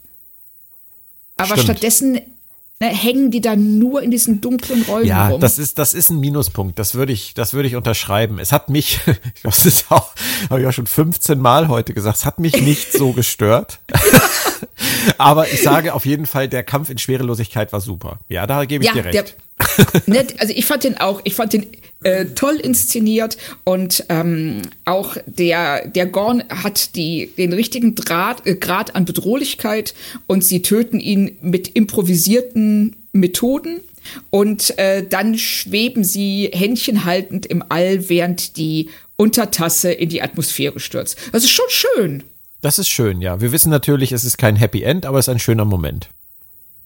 Aber 1.40 1.56
Stimmt. 1.56 1.64
stattdessen 1.64 2.14
ne, 2.14 2.88
hängen 2.88 3.32
die 3.32 3.42
dann 3.42 3.80
nur 3.80 4.02
in 4.02 4.12
diesen 4.12 4.42
dunklen 4.42 4.84
Räumen 4.84 5.06
ja, 5.06 5.30
rum. 5.30 5.42
das 5.42 5.60
ist, 5.60 5.78
das 5.78 5.94
ist 5.94 6.10
ein 6.10 6.20
Minuspunkt. 6.20 6.80
Das 6.80 6.96
würde 6.96 7.14
ich, 7.14 7.34
das 7.34 7.54
würde 7.54 7.68
ich 7.68 7.76
unterschreiben. 7.76 8.40
Es 8.40 8.52
hat 8.52 8.70
mich, 8.70 9.00
das 9.44 9.66
ist 9.66 9.86
auch, 9.90 10.12
habe 10.50 10.62
ich 10.62 10.68
auch 10.68 10.74
schon 10.74 10.88
15 10.88 11.40
Mal 11.40 11.68
heute 11.68 11.94
gesagt, 11.94 12.18
es 12.18 12.26
hat 12.26 12.40
mich 12.40 12.62
nicht 12.62 12.92
so 12.92 13.14
gestört. 13.14 13.80
Aber 15.18 15.50
ich 15.52 15.62
sage 15.62 15.94
auf 15.94 16.06
jeden 16.06 16.26
Fall, 16.26 16.48
der 16.48 16.64
Kampf 16.64 16.90
in 16.90 16.98
Schwerelosigkeit 16.98 17.72
war 17.72 17.82
super. 17.82 18.20
Ja, 18.28 18.46
da 18.48 18.66
gebe 18.66 18.84
ich 18.84 18.90
ja, 18.90 18.94
dir 18.94 19.06
recht. 19.06 19.14
Der, 19.14 19.26
also 20.38 20.54
ich 20.56 20.66
fand 20.66 20.84
den 20.84 20.98
auch, 20.98 21.22
ich 21.24 21.36
fand 21.36 21.54
den 21.54 21.68
äh, 22.04 22.26
toll 22.28 22.56
inszeniert 22.56 23.38
und 23.66 24.06
ähm, 24.10 24.62
auch 24.86 25.18
der, 25.26 25.88
der 25.88 26.06
Gorn 26.06 26.44
hat 26.50 26.96
die, 26.96 27.30
den 27.38 27.52
richtigen 27.52 27.96
Draht, 27.96 28.46
äh, 28.48 28.56
Grad 28.56 28.96
an 28.96 29.06
Bedrohlichkeit 29.06 29.94
und 30.26 30.44
sie 30.44 30.62
töten 30.62 31.00
ihn 31.00 31.38
mit 31.42 31.68
improvisierten 31.70 32.96
Methoden. 33.12 33.82
Und 34.30 34.80
äh, 34.80 35.06
dann 35.08 35.38
schweben 35.38 36.04
sie 36.04 36.50
händchenhaltend 36.54 37.46
im 37.46 37.64
All, 37.68 38.10
während 38.10 38.58
die 38.58 38.90
Untertasse 39.18 39.92
in 39.92 40.10
die 40.10 40.22
Atmosphäre 40.22 40.80
stürzt. 40.80 41.18
Das 41.32 41.44
ist 41.44 41.52
schon 41.52 41.66
schön. 41.68 42.24
Das 42.62 42.80
ist 42.80 42.90
schön, 42.90 43.22
ja. 43.22 43.42
Wir 43.42 43.52
wissen 43.52 43.70
natürlich, 43.70 44.12
es 44.14 44.24
ist 44.24 44.38
kein 44.38 44.56
Happy 44.56 44.84
End, 44.84 45.06
aber 45.06 45.20
es 45.20 45.26
ist 45.28 45.30
ein 45.30 45.40
schöner 45.40 45.66
Moment. 45.66 46.10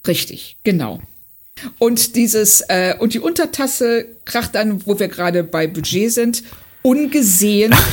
Richtig, 0.06 0.58
genau. 0.64 1.02
Und 1.78 2.16
dieses, 2.16 2.62
äh, 2.62 2.96
und 3.00 3.14
die 3.14 3.20
Untertasse 3.20 4.06
kracht 4.26 4.56
dann, 4.56 4.86
wo 4.86 5.00
wir 5.00 5.08
gerade 5.08 5.44
bei 5.44 5.68
Budget 5.68 6.12
sind, 6.12 6.44
ungesehen. 6.82 7.74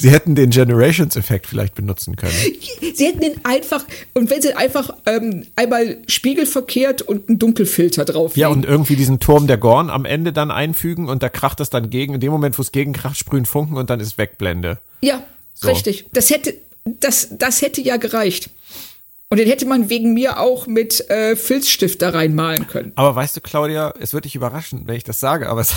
Sie 0.00 0.10
hätten 0.10 0.34
den 0.34 0.48
Generations-Effekt 0.48 1.46
vielleicht 1.46 1.74
benutzen 1.74 2.16
können. 2.16 2.32
Sie 2.94 3.04
hätten 3.04 3.22
ihn 3.22 3.40
einfach, 3.42 3.84
und 4.14 4.30
wenn 4.30 4.40
sie 4.40 4.54
einfach 4.54 4.96
ähm, 5.04 5.46
einmal 5.56 5.98
spiegelverkehrt 6.06 7.02
und 7.02 7.28
einen 7.28 7.38
Dunkelfilter 7.38 8.06
drauf 8.06 8.34
Ja, 8.34 8.48
und 8.48 8.64
irgendwie 8.64 8.96
diesen 8.96 9.20
Turm 9.20 9.46
der 9.46 9.58
Gorn 9.58 9.90
am 9.90 10.06
Ende 10.06 10.32
dann 10.32 10.50
einfügen 10.50 11.10
und 11.10 11.22
da 11.22 11.28
kracht 11.28 11.60
es 11.60 11.68
dann 11.68 11.90
gegen. 11.90 12.14
In 12.14 12.20
dem 12.20 12.32
Moment, 12.32 12.56
wo 12.56 12.62
es 12.62 12.72
gegenkracht, 12.72 13.18
sprühen 13.18 13.44
Funken 13.44 13.76
und 13.76 13.90
dann 13.90 14.00
ist 14.00 14.16
Wegblende. 14.16 14.78
Ja, 15.02 15.22
so. 15.52 15.68
richtig. 15.68 16.06
Das 16.14 16.30
hätte, 16.30 16.54
das, 16.86 17.28
das 17.32 17.60
hätte 17.60 17.82
ja 17.82 17.98
gereicht. 17.98 18.48
Und 19.32 19.38
den 19.38 19.46
hätte 19.46 19.64
man 19.64 19.88
wegen 19.88 20.12
mir 20.12 20.40
auch 20.40 20.66
mit 20.66 21.08
äh, 21.08 21.36
Filzstift 21.36 22.02
da 22.02 22.10
reinmalen 22.10 22.66
können. 22.66 22.90
Aber 22.96 23.14
weißt 23.14 23.36
du, 23.36 23.40
Claudia, 23.40 23.94
es 24.00 24.12
wird 24.12 24.24
dich 24.24 24.34
überraschen, 24.34 24.82
wenn 24.86 24.96
ich 24.96 25.04
das 25.04 25.20
sage, 25.20 25.48
aber 25.48 25.60
es. 25.60 25.72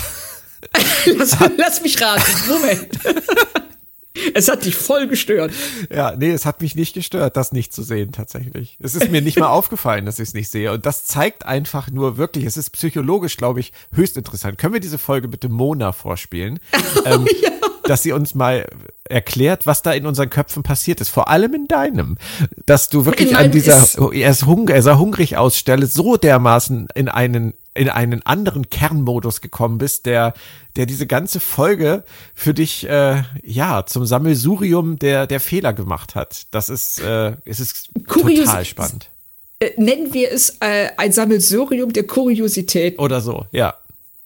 lass, 1.06 1.36
lass 1.56 1.80
mich 1.80 2.00
raten. 2.02 2.32
Moment. 2.48 2.98
Es 4.34 4.48
hat 4.48 4.64
dich 4.64 4.76
voll 4.76 5.06
gestört. 5.06 5.52
Ja, 5.90 6.14
nee, 6.16 6.30
es 6.30 6.46
hat 6.46 6.60
mich 6.60 6.74
nicht 6.74 6.94
gestört, 6.94 7.36
das 7.36 7.52
nicht 7.52 7.72
zu 7.72 7.82
sehen 7.82 8.12
tatsächlich. 8.12 8.76
Es 8.80 8.94
ist 8.94 9.10
mir 9.10 9.22
nicht 9.22 9.38
mal 9.38 9.46
aufgefallen, 9.48 10.06
dass 10.06 10.18
ich 10.18 10.28
es 10.28 10.34
nicht 10.34 10.50
sehe. 10.50 10.72
Und 10.72 10.86
das 10.86 11.04
zeigt 11.04 11.46
einfach 11.46 11.90
nur 11.90 12.16
wirklich, 12.16 12.44
es 12.44 12.56
ist 12.56 12.70
psychologisch, 12.70 13.36
glaube 13.36 13.60
ich, 13.60 13.72
höchst 13.92 14.16
interessant. 14.16 14.58
Können 14.58 14.74
wir 14.74 14.80
diese 14.80 14.98
Folge 14.98 15.28
bitte 15.28 15.48
Mona 15.48 15.92
vorspielen? 15.92 16.58
Oh, 16.96 17.00
ähm, 17.06 17.26
ja. 17.42 17.50
Dass 17.82 18.02
sie 18.02 18.12
uns 18.12 18.34
mal 18.34 18.66
erklärt, 19.08 19.66
was 19.66 19.82
da 19.82 19.92
in 19.92 20.06
unseren 20.06 20.30
Köpfen 20.30 20.62
passiert 20.62 21.00
ist. 21.00 21.08
Vor 21.08 21.28
allem 21.28 21.52
in 21.54 21.66
deinem. 21.66 22.18
Dass 22.66 22.88
du 22.88 23.04
wirklich 23.04 23.36
an 23.36 23.50
dieser, 23.50 23.84
er 24.12 24.30
ist 24.30 24.46
hungrig, 24.46 24.76
er 24.76 24.82
sah 24.82 24.96
hungrig 24.96 25.36
aus, 25.36 25.58
Stelle 25.58 25.86
so 25.86 26.16
dermaßen 26.16 26.88
in 26.94 27.08
einen 27.08 27.52
in 27.74 27.88
einen 27.88 28.22
anderen 28.24 28.70
Kernmodus 28.70 29.40
gekommen 29.40 29.78
bist, 29.78 30.06
der, 30.06 30.34
der 30.76 30.86
diese 30.86 31.06
ganze 31.06 31.40
Folge 31.40 32.04
für 32.34 32.54
dich 32.54 32.88
äh, 32.88 33.22
ja 33.42 33.84
zum 33.86 34.06
Sammelsurium 34.06 34.98
der, 34.98 35.26
der 35.26 35.40
Fehler 35.40 35.72
gemacht 35.72 36.14
hat. 36.14 36.46
Das 36.52 36.68
ist, 36.68 37.00
äh, 37.00 37.36
es 37.44 37.60
ist 37.60 37.90
Kurios 38.06 38.46
total 38.46 38.64
spannend. 38.64 39.10
Äh, 39.58 39.70
nennen 39.76 40.14
wir 40.14 40.30
es 40.30 40.56
äh, 40.60 40.90
ein 40.96 41.12
Sammelsurium 41.12 41.92
der 41.92 42.06
Kuriosität. 42.06 42.98
Oder 42.98 43.20
so, 43.20 43.46
ja. 43.52 43.74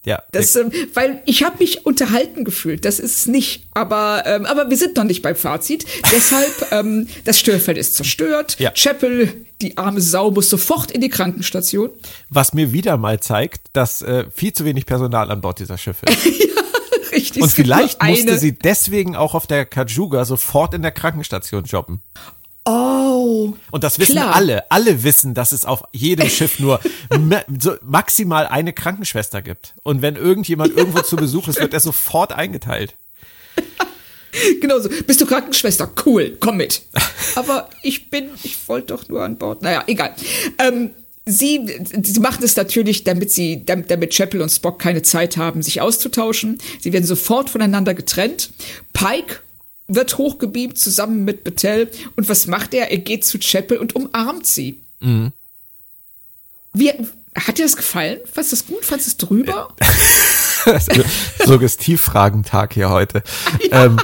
Ja, 0.05 0.23
das, 0.31 0.55
ähm, 0.55 0.71
weil 0.93 1.21
ich 1.25 1.43
habe 1.43 1.57
mich 1.59 1.85
unterhalten 1.85 2.45
gefühlt, 2.45 2.85
das 2.85 2.99
ist 2.99 3.27
nicht, 3.27 3.65
aber, 3.73 4.23
ähm, 4.25 4.45
aber 4.45 4.69
wir 4.69 4.77
sind 4.77 4.95
noch 4.95 5.03
nicht 5.03 5.21
beim 5.21 5.35
Fazit. 5.35 5.85
Deshalb, 6.13 6.53
ähm, 6.71 7.07
das 7.25 7.37
Störfeld 7.37 7.77
ist 7.77 7.95
zerstört. 7.95 8.55
Ja. 8.59 8.71
Chapel, 8.71 9.45
die 9.61 9.77
arme 9.77 9.99
Sau, 9.99 10.31
muss 10.31 10.49
sofort 10.49 10.91
in 10.91 11.01
die 11.01 11.09
Krankenstation. 11.09 11.89
Was 12.29 12.53
mir 12.53 12.71
wieder 12.71 12.95
mal 12.95 13.19
zeigt, 13.19 13.67
dass 13.73 14.01
äh, 14.01 14.25
viel 14.33 14.53
zu 14.53 14.63
wenig 14.63 14.85
Personal 14.85 15.29
an 15.31 15.41
Bord 15.41 15.59
dieser 15.59 15.77
Schiffe 15.77 16.05
ist. 16.05 16.25
ja, 16.25 16.61
richtig. 17.11 17.43
Und 17.43 17.51
vielleicht 17.51 18.01
musste 18.01 18.37
sie 18.39 18.53
deswegen 18.53 19.17
auch 19.17 19.33
auf 19.33 19.47
der 19.47 19.65
Kajuga 19.65 20.23
sofort 20.23 20.73
in 20.73 20.81
der 20.81 20.91
Krankenstation 20.91 21.65
jobben. 21.65 22.01
Oh. 22.65 23.53
Und 23.71 23.83
das 23.83 23.99
wissen 23.99 24.13
klar. 24.13 24.35
alle. 24.35 24.69
Alle 24.69 25.03
wissen, 25.03 25.33
dass 25.33 25.51
es 25.51 25.65
auf 25.65 25.83
jedem 25.91 26.29
Schiff 26.29 26.59
nur 26.59 26.79
ma 27.19 27.41
so 27.59 27.75
maximal 27.81 28.47
eine 28.47 28.73
Krankenschwester 28.73 29.41
gibt. 29.41 29.73
Und 29.83 30.01
wenn 30.01 30.15
irgendjemand 30.15 30.75
irgendwo 30.75 31.01
zu 31.01 31.15
Besuch 31.15 31.47
ist, 31.47 31.59
wird 31.59 31.73
er 31.73 31.79
sofort 31.79 32.31
eingeteilt. 32.31 32.95
Genau 34.61 34.79
so. 34.79 34.89
Bist 35.07 35.21
du 35.21 35.25
Krankenschwester? 35.25 35.91
Cool, 36.05 36.37
komm 36.39 36.57
mit. 36.57 36.83
Aber 37.35 37.69
ich 37.81 38.09
bin, 38.09 38.29
ich 38.43 38.67
wollte 38.67 38.93
doch 38.93 39.07
nur 39.07 39.23
an 39.23 39.37
Bord. 39.37 39.61
Naja, 39.61 39.83
egal. 39.87 40.13
Ähm, 40.59 40.91
sie, 41.25 41.65
sie 42.03 42.19
machen 42.19 42.43
es 42.43 42.55
natürlich, 42.55 43.03
damit 43.03 43.31
sie, 43.31 43.65
damit, 43.65 43.89
damit 43.89 44.13
Chapel 44.13 44.41
und 44.41 44.49
Spock 44.49 44.79
keine 44.79 45.01
Zeit 45.01 45.37
haben, 45.37 45.61
sich 45.61 45.81
auszutauschen. 45.81 46.59
Sie 46.79 46.93
werden 46.93 47.05
sofort 47.05 47.49
voneinander 47.49 47.93
getrennt. 47.93 48.51
Pike 48.93 49.41
wird 49.89 50.17
hochgebeamt 50.17 50.77
zusammen 50.77 51.25
mit 51.25 51.43
Battelle. 51.43 51.89
Und 52.15 52.29
was 52.29 52.47
macht 52.47 52.73
er? 52.73 52.91
Er 52.91 52.99
geht 52.99 53.25
zu 53.25 53.39
Chapel 53.39 53.77
und 53.77 53.95
umarmt 53.95 54.45
sie. 54.45 54.79
Mhm. 55.01 55.33
Wie, 56.73 56.93
hat 57.35 57.57
dir 57.57 57.63
das 57.63 57.75
gefallen? 57.75 58.19
Fandest 58.25 58.51
du 58.51 58.55
das 58.55 58.67
gut? 58.67 58.85
Fandest 58.85 59.21
du 59.21 59.25
es 59.25 59.29
drüber? 59.29 59.69
Suggestivfragentag 61.45 62.73
hier 62.73 62.89
heute. 62.89 63.23
Ja. 63.71 63.85
Ähm, 63.85 63.99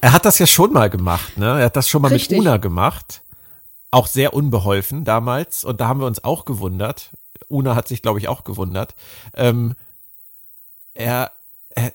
er 0.00 0.12
hat 0.12 0.24
das 0.24 0.38
ja 0.38 0.46
schon 0.46 0.72
mal 0.72 0.88
gemacht, 0.88 1.36
ne? 1.36 1.58
Er 1.58 1.66
hat 1.66 1.76
das 1.76 1.88
schon 1.88 2.02
mal 2.02 2.08
Richtig. 2.08 2.38
mit 2.38 2.46
Una 2.46 2.56
gemacht. 2.58 3.22
Auch 3.90 4.06
sehr 4.06 4.34
unbeholfen 4.34 5.04
damals. 5.04 5.64
Und 5.64 5.80
da 5.80 5.88
haben 5.88 6.00
wir 6.00 6.06
uns 6.06 6.22
auch 6.24 6.44
gewundert. 6.44 7.10
Una 7.48 7.74
hat 7.74 7.88
sich, 7.88 8.02
glaube 8.02 8.18
ich, 8.18 8.28
auch 8.28 8.44
gewundert. 8.44 8.94
Ähm, 9.34 9.74
er, 10.94 11.32
er, 11.32 11.32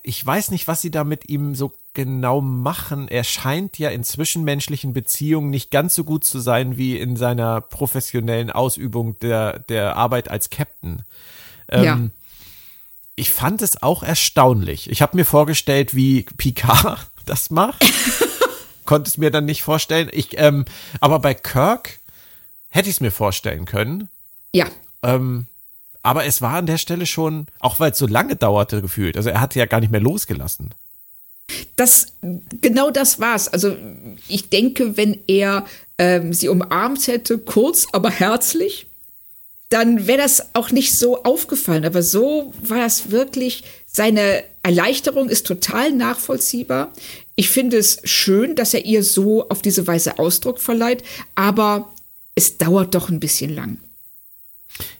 ich 0.03 0.25
weiß 0.25 0.51
nicht, 0.51 0.67
was 0.67 0.81
sie 0.81 0.91
da 0.91 1.03
mit 1.03 1.29
ihm 1.29 1.55
so 1.55 1.73
genau 1.93 2.41
machen? 2.41 3.07
Er 3.07 3.23
scheint 3.23 3.77
ja 3.79 3.89
in 3.89 4.03
zwischenmenschlichen 4.03 4.93
Beziehungen 4.93 5.49
nicht 5.49 5.71
ganz 5.71 5.95
so 5.95 6.03
gut 6.03 6.23
zu 6.23 6.39
sein 6.39 6.77
wie 6.77 6.97
in 6.97 7.15
seiner 7.15 7.61
professionellen 7.61 8.51
Ausübung 8.51 9.17
der, 9.19 9.59
der 9.59 9.95
Arbeit 9.95 10.29
als 10.29 10.49
Captain. 10.49 11.03
Ähm, 11.67 11.83
ja. 11.83 11.99
Ich 13.15 13.31
fand 13.31 13.61
es 13.61 13.81
auch 13.81 14.03
erstaunlich. 14.03 14.89
Ich 14.89 15.01
habe 15.01 15.17
mir 15.17 15.25
vorgestellt, 15.25 15.95
wie 15.95 16.23
Picard 16.37 17.07
das 17.25 17.49
macht. 17.49 17.83
Konnte 18.85 19.09
es 19.09 19.17
mir 19.17 19.31
dann 19.31 19.45
nicht 19.45 19.63
vorstellen. 19.63 20.09
Ich, 20.11 20.37
ähm, 20.37 20.65
aber 20.99 21.19
bei 21.19 21.33
Kirk 21.33 21.99
hätte 22.69 22.89
ich 22.89 22.95
es 22.95 23.01
mir 23.01 23.11
vorstellen 23.11 23.65
können. 23.65 24.09
Ja. 24.53 24.67
Ähm, 25.03 25.47
aber 26.03 26.25
es 26.25 26.41
war 26.41 26.55
an 26.55 26.65
der 26.65 26.77
Stelle 26.77 27.05
schon, 27.05 27.47
auch 27.59 27.79
weil 27.79 27.91
es 27.91 27.97
so 27.97 28.07
lange 28.07 28.35
dauerte, 28.35 28.81
gefühlt. 28.81 29.17
Also 29.17 29.29
er 29.29 29.41
hatte 29.41 29.59
ja 29.59 29.65
gar 29.65 29.79
nicht 29.79 29.91
mehr 29.91 30.01
losgelassen. 30.01 30.69
Das, 31.75 32.07
genau 32.61 32.91
das 32.91 33.19
war's. 33.19 33.47
Also 33.47 33.75
ich 34.27 34.49
denke, 34.49 34.97
wenn 34.97 35.19
er 35.27 35.65
ähm, 35.97 36.33
sie 36.33 36.49
umarmt 36.49 37.07
hätte, 37.07 37.37
kurz, 37.37 37.87
aber 37.91 38.09
herzlich, 38.09 38.87
dann 39.69 40.07
wäre 40.07 40.17
das 40.17 40.53
auch 40.53 40.71
nicht 40.71 40.95
so 40.97 41.23
aufgefallen. 41.23 41.85
Aber 41.85 42.03
so 42.03 42.53
war 42.61 42.85
es 42.85 43.11
wirklich, 43.11 43.63
seine 43.85 44.43
Erleichterung 44.63 45.29
ist 45.29 45.47
total 45.47 45.91
nachvollziehbar. 45.91 46.91
Ich 47.35 47.49
finde 47.49 47.77
es 47.77 47.99
schön, 48.03 48.55
dass 48.55 48.73
er 48.73 48.85
ihr 48.85 49.03
so 49.03 49.49
auf 49.49 49.61
diese 49.61 49.87
Weise 49.87 50.19
Ausdruck 50.19 50.59
verleiht, 50.59 51.03
aber 51.35 51.93
es 52.35 52.57
dauert 52.57 52.95
doch 52.95 53.09
ein 53.09 53.19
bisschen 53.19 53.53
lang. 53.53 53.77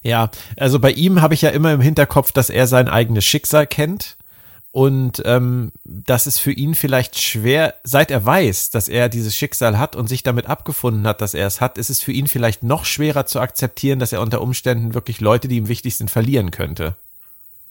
Ja, 0.03 0.30
also 0.57 0.80
bei 0.80 0.91
ihm 0.91 1.22
habe 1.22 1.34
ich 1.34 1.41
ja 1.41 1.49
immer 1.49 1.73
im 1.73 1.81
Hinterkopf, 1.81 2.31
dass 2.31 2.49
er 2.49 2.68
sein 2.68 2.88
eigenes 2.88 3.26
Schicksal 3.26 3.68
kennt 3.68 4.18
und 4.72 5.22
ähm, 5.26 5.73
das 5.84 6.27
ist 6.27 6.39
für 6.39 6.53
ihn 6.53 6.76
vielleicht 6.76 7.19
schwer, 7.19 7.76
seit 7.84 8.10
er 8.10 8.26
weiß, 8.26 8.69
dass 8.69 8.88
er 8.88 9.10
dieses 9.10 9.35
Schicksal 9.35 9.77
hat 9.77 9.98
und 9.98 10.07
sich 10.07 10.23
damit 10.23 10.45
abgefunden 10.45 11.06
hat, 11.06 11.19
dass 11.19 11.34
er 11.34 11.45
es 11.45 11.60
hat, 11.60 11.77
ist 11.77 11.89
es 11.89 12.02
für 12.02 12.14
ihn 12.14 12.27
vielleicht 12.27 12.64
noch 12.64 12.85
schwerer 12.85 13.26
zu 13.26 13.41
akzeptieren, 13.41 13.99
dass 13.99 14.14
er 14.14 14.22
unter 14.22 14.41
Umständen 14.41 14.93
wirklich 14.93 15.19
Leute, 15.19 15.49
die 15.49 15.57
ihm 15.57 15.68
wichtig 15.68 15.98
sind, 15.98 16.10
verlieren 16.10 16.52
könnte. 16.52 16.95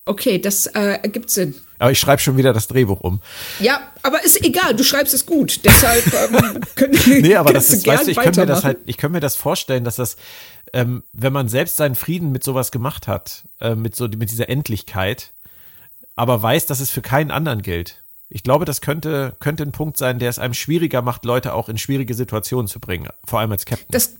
Okay, 0.04 0.38
das 0.38 0.66
äh, 0.66 0.98
ergibt 1.02 1.30
Sinn. 1.30 1.54
Aber 1.78 1.90
ich 1.90 1.98
schreibe 1.98 2.20
schon 2.20 2.36
wieder 2.36 2.52
das 2.52 2.68
Drehbuch 2.68 3.00
um. 3.00 3.20
Ja, 3.60 3.80
aber 4.02 4.22
ist 4.22 4.44
egal, 4.44 4.74
du 4.74 4.82
schreibst 4.82 5.14
es 5.14 5.24
gut. 5.24 5.60
Deshalb 5.64 6.04
ähm, 6.06 6.60
können 6.74 6.98
Nee, 7.06 7.36
aber 7.36 7.52
das 7.52 7.70
ist, 7.70 7.86
weißt 7.86 8.06
du, 8.06 8.10
ich 8.10 8.16
könnte 8.18 8.40
mir 8.40 8.46
das 8.46 8.64
halt, 8.64 8.78
ich 8.84 8.98
könnte 8.98 9.14
mir 9.14 9.20
das 9.20 9.36
vorstellen, 9.36 9.84
dass 9.84 9.96
das, 9.96 10.16
ähm, 10.72 11.02
wenn 11.12 11.32
man 11.32 11.48
selbst 11.48 11.76
seinen 11.76 11.94
Frieden 11.94 12.32
mit 12.32 12.44
sowas 12.44 12.70
gemacht 12.70 13.08
hat, 13.08 13.44
äh, 13.60 13.74
mit 13.74 13.96
so 13.96 14.08
mit 14.08 14.30
dieser 14.30 14.48
Endlichkeit, 14.48 15.32
aber 16.16 16.42
weiß, 16.42 16.66
dass 16.66 16.80
es 16.80 16.90
für 16.90 17.02
keinen 17.02 17.30
anderen 17.30 17.62
gilt. 17.62 18.02
Ich 18.28 18.42
glaube, 18.42 18.64
das 18.64 18.80
könnte, 18.80 19.34
könnte 19.40 19.64
ein 19.64 19.72
Punkt 19.72 19.96
sein, 19.96 20.18
der 20.18 20.30
es 20.30 20.38
einem 20.38 20.54
schwieriger 20.54 21.02
macht, 21.02 21.24
Leute 21.24 21.52
auch 21.52 21.68
in 21.68 21.78
schwierige 21.78 22.14
Situationen 22.14 22.68
zu 22.68 22.78
bringen, 22.78 23.08
vor 23.24 23.40
allem 23.40 23.50
als 23.50 23.64
Captain. 23.64 23.88
Das, 23.90 24.14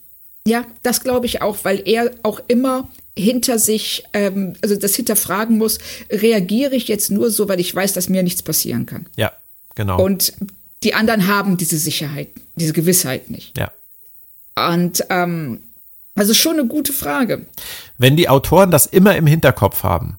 Ja, 0.47 0.65
das 0.83 1.03
glaube 1.03 1.27
ich 1.27 1.43
auch, 1.43 1.59
weil 1.63 1.87
er 1.87 2.11
auch 2.23 2.41
immer 2.49 2.89
hinter 3.17 3.59
sich, 3.59 4.05
ähm, 4.13 4.55
also 4.63 4.77
das 4.77 4.95
hinterfragen 4.95 5.59
muss, 5.59 5.79
reagiere 6.11 6.75
ich 6.75 6.89
jetzt 6.89 7.11
nur 7.11 7.31
so, 7.31 7.49
weil 7.49 7.61
ich 7.61 7.75
weiß, 7.75 7.93
dass 7.93 8.09
mir 8.09 8.23
nichts 8.23 8.43
passieren 8.43 8.87
kann. 8.87 9.07
Ja, 9.17 9.33
genau. 9.75 10.03
Und 10.03 10.33
die 10.83 10.95
anderen 10.95 11.27
haben 11.27 11.57
diese 11.57 11.77
Sicherheit, 11.77 12.29
diese 12.57 12.73
Gewissheit 12.73 13.31
nicht. 13.31 13.57
Ja. 13.59 13.71
Und 14.57 15.05
ähm, 15.11 15.61
also 16.17 16.35
schon 16.35 16.59
eine 16.59 16.67
gute 16.67 16.93
Frage. 16.93 17.47
Wenn 17.99 18.17
die 18.17 18.29
Autoren 18.29 18.71
das 18.71 18.87
immer 18.87 19.17
im 19.17 19.27
Hinterkopf 19.27 19.83
haben 19.83 20.19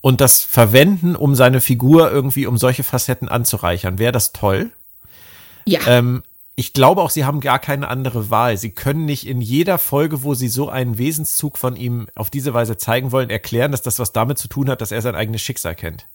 und 0.00 0.20
das 0.20 0.42
verwenden, 0.42 1.16
um 1.16 1.34
seine 1.34 1.60
Figur 1.60 2.10
irgendwie 2.10 2.46
um 2.46 2.58
solche 2.58 2.84
Facetten 2.84 3.28
anzureichern, 3.28 3.98
wäre 3.98 4.12
das 4.12 4.32
toll. 4.32 4.70
Ja. 5.64 5.80
Ähm, 5.86 6.22
ich 6.54 6.72
glaube 6.72 7.02
auch, 7.02 7.10
sie 7.10 7.26
haben 7.26 7.40
gar 7.40 7.58
keine 7.58 7.88
andere 7.88 8.30
Wahl. 8.30 8.56
Sie 8.56 8.70
können 8.70 9.04
nicht 9.04 9.26
in 9.26 9.42
jeder 9.42 9.78
Folge, 9.78 10.22
wo 10.22 10.34
sie 10.34 10.48
so 10.48 10.70
einen 10.70 10.96
Wesenszug 10.96 11.58
von 11.58 11.76
ihm 11.76 12.08
auf 12.14 12.30
diese 12.30 12.54
Weise 12.54 12.78
zeigen 12.78 13.12
wollen, 13.12 13.28
erklären, 13.28 13.72
dass 13.72 13.82
das 13.82 13.98
was 13.98 14.12
damit 14.12 14.38
zu 14.38 14.48
tun 14.48 14.70
hat, 14.70 14.80
dass 14.80 14.90
er 14.90 15.02
sein 15.02 15.14
eigenes 15.14 15.42
Schicksal 15.42 15.74
kennt. 15.74 16.06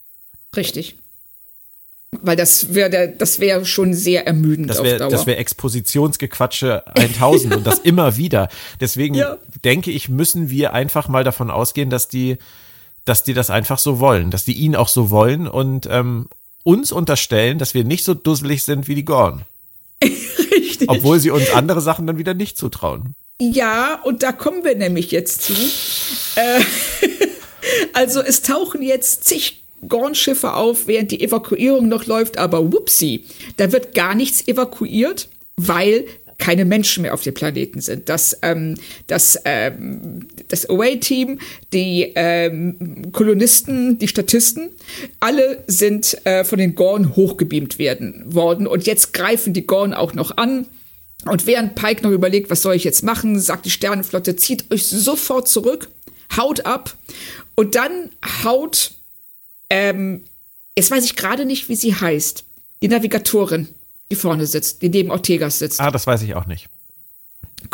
Richtig. 0.56 0.98
Weil 2.20 2.36
das 2.36 2.74
wäre 2.74 3.10
das 3.10 3.40
wäre 3.40 3.66
schon 3.66 3.94
sehr 3.94 4.28
ermüdend 4.28 4.70
das 4.70 4.84
wär, 4.84 4.94
auf 4.94 5.00
Dauer. 5.00 5.10
Das 5.12 5.26
wäre 5.26 5.38
Expositionsgequatsche 5.38 6.84
1000 6.96 7.56
und 7.56 7.66
das 7.66 7.80
immer 7.84 8.18
wieder. 8.18 8.50
Deswegen 8.82 9.16
ja. 9.16 9.38
denke 9.64 9.92
ich, 9.92 10.10
müssen 10.10 10.50
wir 10.50 10.74
einfach 10.74 11.08
mal 11.08 11.24
davon 11.24 11.50
ausgehen, 11.50 11.90
dass 11.90 12.10
die, 12.10 12.38
dass 13.06 13.24
die 13.24 13.34
das 13.34 13.50
einfach 13.50 13.80
so 13.80 14.00
wollen, 14.00 14.30
dass 14.30 14.44
die 14.44 14.54
ihn 14.54 14.76
auch 14.76 14.90
so 14.90 15.10
wollen 15.10 15.48
und 15.48 15.88
ähm, 15.90 16.28
uns 16.64 16.92
unterstellen, 16.92 17.60
dass 17.60 17.74
wir 17.74 17.86
nicht 17.86 18.04
so 18.04 18.14
dusselig 18.14 18.64
sind 18.64 18.90
wie 18.90 18.96
die 18.96 19.06
Gorn. 19.06 19.46
Richtig. 20.04 20.90
Obwohl 20.90 21.18
sie 21.20 21.32
uns 21.32 21.50
andere 21.52 21.80
Sachen 21.80 22.08
dann 22.08 22.18
wieder 22.18 22.34
nicht 22.34 22.58
zutrauen. 22.58 23.16
Ja, 23.40 24.00
und 24.04 24.22
da 24.22 24.34
kommen 24.34 24.66
wir 24.66 24.76
nämlich 24.76 25.12
jetzt 25.12 25.44
zu. 25.44 25.54
Äh, 26.36 26.62
also 27.94 28.22
es 28.22 28.42
tauchen 28.42 28.82
jetzt 28.82 29.24
zig 29.24 29.61
Gornschiffe 29.88 30.54
auf, 30.54 30.88
während 30.88 31.12
die 31.12 31.22
Evakuierung 31.22 31.88
noch 31.88 32.06
läuft, 32.06 32.38
aber 32.38 32.72
whoopsie, 32.72 33.26
da 33.58 33.72
wird 33.72 33.96
gar 33.96 34.16
nichts 34.16 34.48
evakuiert, 34.48 35.30
weil 35.58 36.06
keine 36.42 36.66
Menschen 36.66 37.04
mehr 37.04 37.14
auf 37.14 37.22
dem 37.22 37.36
Planeten 37.36 37.80
sind. 37.80 38.10
Das, 38.10 38.38
ähm, 38.42 38.76
das, 39.08 39.40
ähm, 39.46 40.28
das 40.48 40.68
Away-Team, 40.70 41.40
die 41.72 42.12
ähm, 42.16 43.12
Kolonisten, 43.14 44.00
die 44.00 44.08
Statisten, 44.08 44.72
alle 45.20 45.64
sind 45.68 46.18
äh, 46.26 46.44
von 46.44 46.58
den 46.58 46.74
Gorn 46.74 47.16
hochgebeamt 47.16 47.78
werden 47.78 48.24
worden. 48.26 48.66
Und 48.66 48.88
jetzt 48.88 49.14
greifen 49.14 49.54
die 49.54 49.68
Gorn 49.68 49.94
auch 49.94 50.14
noch 50.14 50.36
an. 50.36 50.66
Und 51.26 51.46
während 51.46 51.76
Pike 51.76 52.02
noch 52.02 52.12
überlegt, 52.12 52.50
was 52.50 52.64
soll 52.64 52.74
ich 52.74 52.84
jetzt 52.84 53.04
machen, 53.04 53.40
sagt 53.40 53.66
die 53.66 53.70
Sternenflotte, 53.70 54.36
zieht 54.36 54.72
euch 54.72 54.88
sofort 54.88 55.48
zurück, 55.48 55.90
haut 56.36 56.66
ab. 56.66 56.98
Und 57.54 57.76
dann 57.76 58.10
haut 58.44 58.96
ähm, 59.72 60.26
jetzt 60.76 60.92
weiß 60.92 61.06
ich 61.06 61.16
gerade 61.16 61.46
nicht, 61.46 61.70
wie 61.70 61.76
sie 61.76 61.96
heißt. 61.96 62.44
Die 62.82 62.90
Navigatorin, 62.90 63.70
die 64.12 64.16
vorne 64.16 64.46
sitzt, 64.46 64.82
die 64.82 64.90
neben 64.90 65.12
Ortegas 65.12 65.60
sitzt. 65.60 65.80
Ah, 65.80 65.92
das 65.92 66.06
weiß 66.06 66.24
ich 66.24 66.36
auch 66.36 66.46
nicht. 66.46 66.68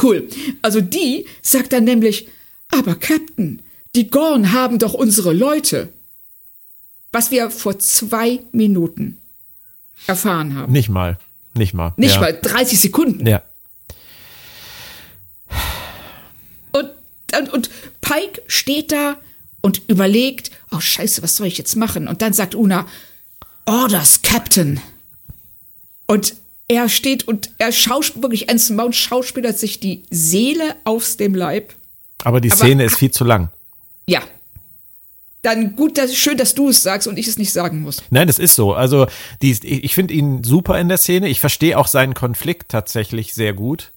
Cool. 0.02 0.30
Also 0.62 0.80
die 0.80 1.26
sagt 1.42 1.74
dann 1.74 1.86
nämlich, 1.86 2.30
aber 2.70 2.94
Captain, 2.94 3.64
die 3.96 4.12
Gorn 4.12 4.52
haben 4.54 4.78
doch 4.78 4.94
unsere 4.94 5.34
Leute. 5.34 5.90
Was 7.12 7.32
wir 7.32 7.50
vor 7.50 7.80
zwei 7.80 8.42
Minuten 8.52 9.18
erfahren 10.06 10.56
haben. 10.56 10.72
Nicht 10.72 10.90
mal. 10.90 11.18
Nicht 11.56 11.74
mal. 11.74 11.94
Nicht 11.98 12.16
ja. 12.16 12.22
mal. 12.22 12.34
30 12.40 12.80
Sekunden. 12.80 13.26
Ja. 13.26 13.42
Und, 16.74 16.92
und, 17.40 17.54
und 17.54 17.70
Pike 18.02 18.44
steht 18.46 18.92
da 18.92 19.18
und 19.62 19.82
überlegt, 19.88 20.52
oh 20.72 20.80
scheiße, 20.80 21.24
was 21.24 21.36
soll 21.36 21.48
ich 21.48 21.58
jetzt 21.58 21.76
machen? 21.76 22.08
Und 22.08 22.22
dann 22.22 22.34
sagt 22.34 22.56
Una, 22.56 22.88
Orders, 23.66 24.22
Captain. 24.22 24.80
Und 26.06 26.36
er 26.68 26.90
steht 26.90 27.28
und 27.28 27.50
er 27.58 27.72
schaut 27.72 28.22
wirklich, 28.22 28.50
Anson 28.50 28.76
Mount 28.76 28.96
schauspielert 28.96 29.58
sich 29.58 29.80
die 29.80 30.04
Seele 30.10 30.76
aus 30.84 31.18
dem 31.18 31.34
Leib. 31.36 31.74
Aber 32.24 32.42
die 32.42 32.50
Szene 32.50 32.84
Aber, 32.84 32.86
ist 32.86 32.98
viel 32.98 33.12
zu 33.12 33.24
lang. 33.24 33.50
Ja. 34.06 34.22
Dann 35.44 35.76
gut, 35.76 35.98
das, 35.98 36.16
schön, 36.16 36.38
dass 36.38 36.56
du 36.56 36.70
es 36.70 36.84
sagst 36.84 37.08
und 37.08 37.18
ich 37.18 37.28
es 37.28 37.38
nicht 37.38 37.54
sagen 37.54 37.82
muss. 37.82 38.02
Nein, 38.10 38.28
das 38.28 38.40
ist 38.40 38.56
so. 38.56 38.74
Also, 38.74 39.08
die, 39.42 39.52
ich 39.64 39.94
finde 39.94 40.14
ihn 40.14 40.44
super 40.44 40.80
in 40.80 40.90
der 40.90 40.98
Szene. 40.98 41.30
Ich 41.30 41.40
verstehe 41.40 41.78
auch 41.78 41.88
seinen 41.88 42.14
Konflikt 42.14 42.70
tatsächlich 42.70 43.34
sehr 43.34 43.54
gut. 43.54 43.92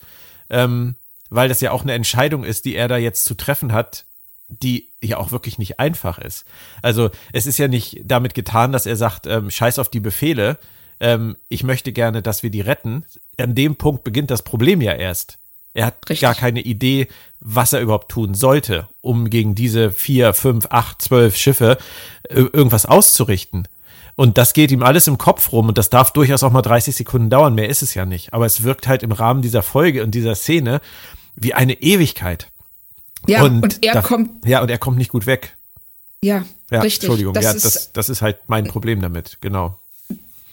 Ähm, 0.49 0.97
weil 1.31 1.49
das 1.49 1.61
ja 1.61 1.71
auch 1.71 1.83
eine 1.83 1.93
Entscheidung 1.93 2.45
ist, 2.45 2.65
die 2.65 2.75
er 2.75 2.89
da 2.89 2.99
jetzt 2.99 3.25
zu 3.25 3.35
treffen 3.35 3.73
hat, 3.73 4.05
die 4.51 4.89
ja 5.01 5.17
auch 5.17 5.33
wirklich 5.33 5.59
nicht 5.59 5.81
einfach 5.81 6.19
ist. 6.19 6.45
Also 6.83 7.11
es 7.33 7.47
ist 7.47 7.59
ja 7.59 7.69
nicht 7.69 8.01
damit 8.05 8.35
getan, 8.35 8.73
dass 8.73 8.87
er 8.87 8.97
sagt, 8.97 9.27
ähm, 9.27 9.51
scheiß 9.51 9.79
auf 9.79 9.89
die 9.89 10.01
Befehle, 10.01 10.59
ähm, 11.01 11.37
ich 11.49 11.65
möchte 11.65 11.93
gerne, 11.93 12.23
dass 12.23 12.43
wir 12.43 12.51
die 12.51 12.61
retten. 12.61 13.05
An 13.39 13.55
dem 13.55 13.77
Punkt 13.77 14.05
beginnt 14.05 14.31
das 14.31 14.43
Problem 14.43 14.81
ja 14.81 14.93
erst. 14.93 15.39
Er 15.73 15.87
hat 15.87 15.97
Richtig. 16.09 16.21
gar 16.21 16.35
keine 16.35 16.61
Idee, 16.61 17.09
was 17.41 17.73
er 17.73 17.81
überhaupt 17.81 18.11
tun 18.11 18.35
sollte, 18.35 18.89
um 19.01 19.31
gegen 19.31 19.55
diese 19.55 19.91
vier, 19.91 20.35
fünf, 20.35 20.67
acht, 20.71 21.01
zwölf 21.01 21.37
Schiffe 21.37 21.79
äh, 22.29 22.41
irgendwas 22.41 22.87
auszurichten. 22.87 23.69
Und 24.17 24.37
das 24.37 24.53
geht 24.53 24.71
ihm 24.73 24.83
alles 24.83 25.07
im 25.07 25.17
Kopf 25.17 25.53
rum 25.53 25.69
und 25.69 25.79
das 25.79 25.89
darf 25.89 26.13
durchaus 26.13 26.43
auch 26.43 26.53
mal 26.53 26.61
30 26.61 26.95
Sekunden 26.95 27.31
dauern, 27.31 27.55
mehr 27.55 27.69
ist 27.69 27.83
es 27.83 27.95
ja 27.95 28.05
nicht. 28.05 28.35
Aber 28.35 28.45
es 28.45 28.63
wirkt 28.63 28.89
halt 28.89 29.03
im 29.03 29.13
Rahmen 29.13 29.41
dieser 29.41 29.63
Folge 29.63 30.03
und 30.03 30.11
dieser 30.11 30.35
Szene 30.35 30.81
wie 31.37 31.55
eine 31.55 31.81
Ewigkeit. 31.81 32.51
Ja, 33.27 33.43
und, 33.43 33.63
und 33.63 33.85
er 33.85 33.95
da, 33.95 34.03
kommt. 34.03 34.47
Ja, 34.47 34.63
und 34.63 34.71
er 34.71 34.79
kommt 34.79 34.99
nicht 34.99 35.11
gut 35.11 35.27
weg. 35.27 35.57
Ja, 36.23 36.45
ja 36.71 36.81
richtig. 36.81 37.05
Entschuldigung, 37.05 37.35
das 37.35 37.45
ja, 37.45 37.53
ist, 37.53 37.65
das, 37.65 37.93
das 37.93 38.09
ist 38.09 38.23
halt 38.23 38.39
mein 38.47 38.67
Problem 38.67 39.01
damit, 39.01 39.39
genau. 39.41 39.79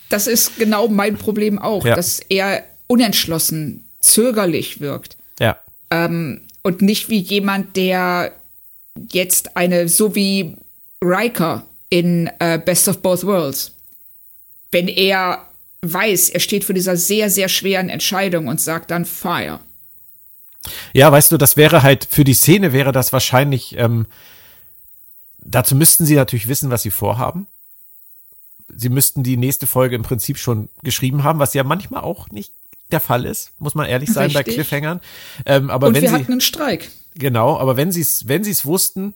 Das 0.10 0.28
ist 0.28 0.58
genau 0.58 0.88
mein 0.88 1.18
Problem 1.18 1.60
auch, 1.60 1.86
ja. 1.86 1.96
dass 1.96 2.20
er 2.20 2.64
unentschlossen, 2.88 3.86
zögerlich 4.00 4.80
wirkt. 4.80 5.18
Ja. 5.40 5.58
Ähm, 5.92 6.42
und 6.64 6.82
nicht 6.82 7.10
wie 7.10 7.20
jemand, 7.20 7.76
der 7.76 8.32
jetzt 9.12 9.58
eine, 9.58 9.90
so 9.90 10.16
wie 10.16 10.56
Riker 11.04 11.64
in 11.90 12.30
äh, 12.40 12.60
Best 12.60 12.88
of 12.88 13.00
Both 13.00 13.26
Worlds, 13.26 13.74
wenn 14.72 14.88
er 14.88 15.46
weiß, 15.82 16.30
er 16.30 16.40
steht 16.40 16.64
vor 16.64 16.76
dieser 16.76 16.98
sehr, 16.98 17.30
sehr 17.30 17.50
schweren 17.50 17.90
Entscheidung 17.90 18.48
und 18.48 18.60
sagt 18.60 18.92
dann 18.92 19.06
Fire. 19.06 19.60
Ja, 20.94 21.12
weißt 21.12 21.32
du, 21.32 21.38
das 21.38 21.58
wäre 21.58 21.84
halt, 21.84 22.08
für 22.10 22.24
die 22.24 22.34
Szene 22.34 22.74
wäre 22.74 22.92
das 22.92 23.14
wahrscheinlich, 23.14 23.78
ähm, 23.78 24.06
dazu 25.40 25.76
müssten 25.76 26.06
sie 26.06 26.16
natürlich 26.16 26.48
wissen, 26.48 26.70
was 26.70 26.82
sie 26.82 26.92
vorhaben. 26.92 27.48
Sie 28.76 28.90
müssten 28.90 29.24
die 29.24 29.38
nächste 29.38 29.66
Folge 29.66 29.96
im 29.96 30.04
Prinzip 30.04 30.38
schon 30.38 30.70
geschrieben 30.84 31.24
haben, 31.24 31.40
was 31.40 31.54
ja 31.54 31.64
manchmal 31.64 32.04
auch 32.04 32.30
nicht 32.30 32.52
der 32.92 33.00
Fall 33.00 33.26
ist, 33.26 33.52
muss 33.60 33.76
man 33.76 33.86
ehrlich 33.86 34.12
sein 34.12 34.32
Richtig. 34.32 34.46
bei 34.46 34.54
Cliffhangern. 34.54 35.02
Ähm, 35.46 35.70
aber 35.70 35.88
Und 35.88 35.96
wenn 35.96 36.04
wir 36.04 36.10
sie, 36.10 36.16
hatten 36.16 36.32
einen 36.32 36.42
Streik. 36.42 36.90
Genau, 37.16 37.58
aber 37.58 37.76
wenn 37.78 37.92
sie 37.92 38.02
es, 38.02 38.28
wenn 38.28 38.44
sie 38.44 38.52
es 38.52 38.66
wussten, 38.66 39.14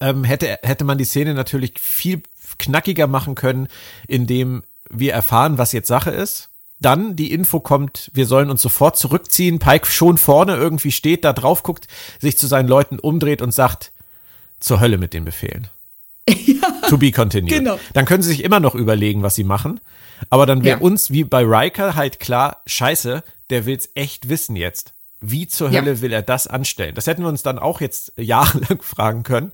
ähm, 0.00 0.24
hätte, 0.24 0.58
hätte 0.62 0.84
man 0.84 0.98
die 0.98 1.04
Szene 1.04 1.34
natürlich 1.34 1.78
viel 1.78 2.22
knackiger 2.58 3.06
machen 3.06 3.34
können, 3.34 3.68
indem 4.06 4.64
wir 4.90 5.12
erfahren, 5.12 5.58
was 5.58 5.72
jetzt 5.72 5.88
Sache 5.88 6.10
ist 6.10 6.50
dann 6.84 7.16
die 7.16 7.32
Info 7.32 7.60
kommt, 7.60 8.10
wir 8.14 8.26
sollen 8.26 8.50
uns 8.50 8.62
sofort 8.62 8.96
zurückziehen, 8.96 9.58
Pike 9.58 9.86
schon 9.86 10.18
vorne 10.18 10.56
irgendwie 10.56 10.92
steht, 10.92 11.24
da 11.24 11.32
drauf 11.32 11.62
guckt, 11.62 11.88
sich 12.20 12.36
zu 12.36 12.46
seinen 12.46 12.68
Leuten 12.68 12.98
umdreht 12.98 13.42
und 13.42 13.52
sagt, 13.52 13.92
zur 14.60 14.80
Hölle 14.80 14.98
mit 14.98 15.12
den 15.14 15.24
Befehlen. 15.24 15.68
Ja, 16.28 16.88
to 16.88 16.96
be 16.96 17.12
continued. 17.12 17.50
Genau. 17.50 17.78
Dann 17.92 18.06
können 18.06 18.22
sie 18.22 18.30
sich 18.30 18.44
immer 18.44 18.60
noch 18.60 18.74
überlegen, 18.74 19.22
was 19.22 19.34
sie 19.34 19.44
machen. 19.44 19.80
Aber 20.30 20.46
dann 20.46 20.64
wäre 20.64 20.78
ja. 20.78 20.84
uns, 20.84 21.10
wie 21.10 21.24
bei 21.24 21.42
Riker, 21.42 21.94
halt 21.94 22.20
klar, 22.20 22.62
scheiße, 22.66 23.22
der 23.50 23.66
will's 23.66 23.90
echt 23.94 24.28
wissen 24.28 24.56
jetzt. 24.56 24.92
Wie 25.20 25.48
zur 25.48 25.70
Hölle 25.70 25.94
ja. 25.94 26.00
will 26.00 26.12
er 26.12 26.22
das 26.22 26.46
anstellen? 26.46 26.94
Das 26.94 27.06
hätten 27.06 27.22
wir 27.22 27.28
uns 27.28 27.42
dann 27.42 27.58
auch 27.58 27.80
jetzt 27.80 28.12
jahrelang 28.16 28.82
fragen 28.82 29.22
können 29.22 29.52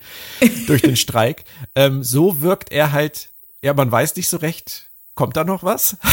durch 0.66 0.82
den 0.82 0.96
Streik. 0.96 1.44
Ähm, 1.74 2.02
so 2.02 2.40
wirkt 2.40 2.72
er 2.72 2.92
halt, 2.92 3.28
ja, 3.62 3.74
man 3.74 3.90
weiß 3.90 4.16
nicht 4.16 4.28
so 4.28 4.36
recht, 4.36 4.89
kommt 5.20 5.36
da 5.36 5.44
noch 5.44 5.62
was? 5.62 5.96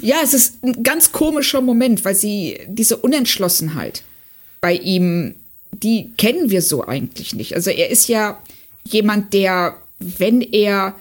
Ja, 0.00 0.16
es 0.24 0.34
ist 0.34 0.64
ein 0.64 0.82
ganz 0.82 1.12
komischer 1.12 1.60
Moment, 1.60 2.04
weil 2.04 2.16
sie 2.16 2.58
diese 2.66 2.96
Unentschlossenheit 2.96 4.02
bei 4.60 4.72
ihm, 4.72 5.36
die 5.70 6.10
kennen 6.16 6.50
wir 6.50 6.62
so 6.62 6.84
eigentlich 6.84 7.34
nicht. 7.34 7.54
Also 7.54 7.70
er 7.70 7.90
ist 7.90 8.08
ja 8.08 8.40
jemand, 8.82 9.34
der, 9.34 9.76
wenn 10.00 10.40
er 10.40 10.96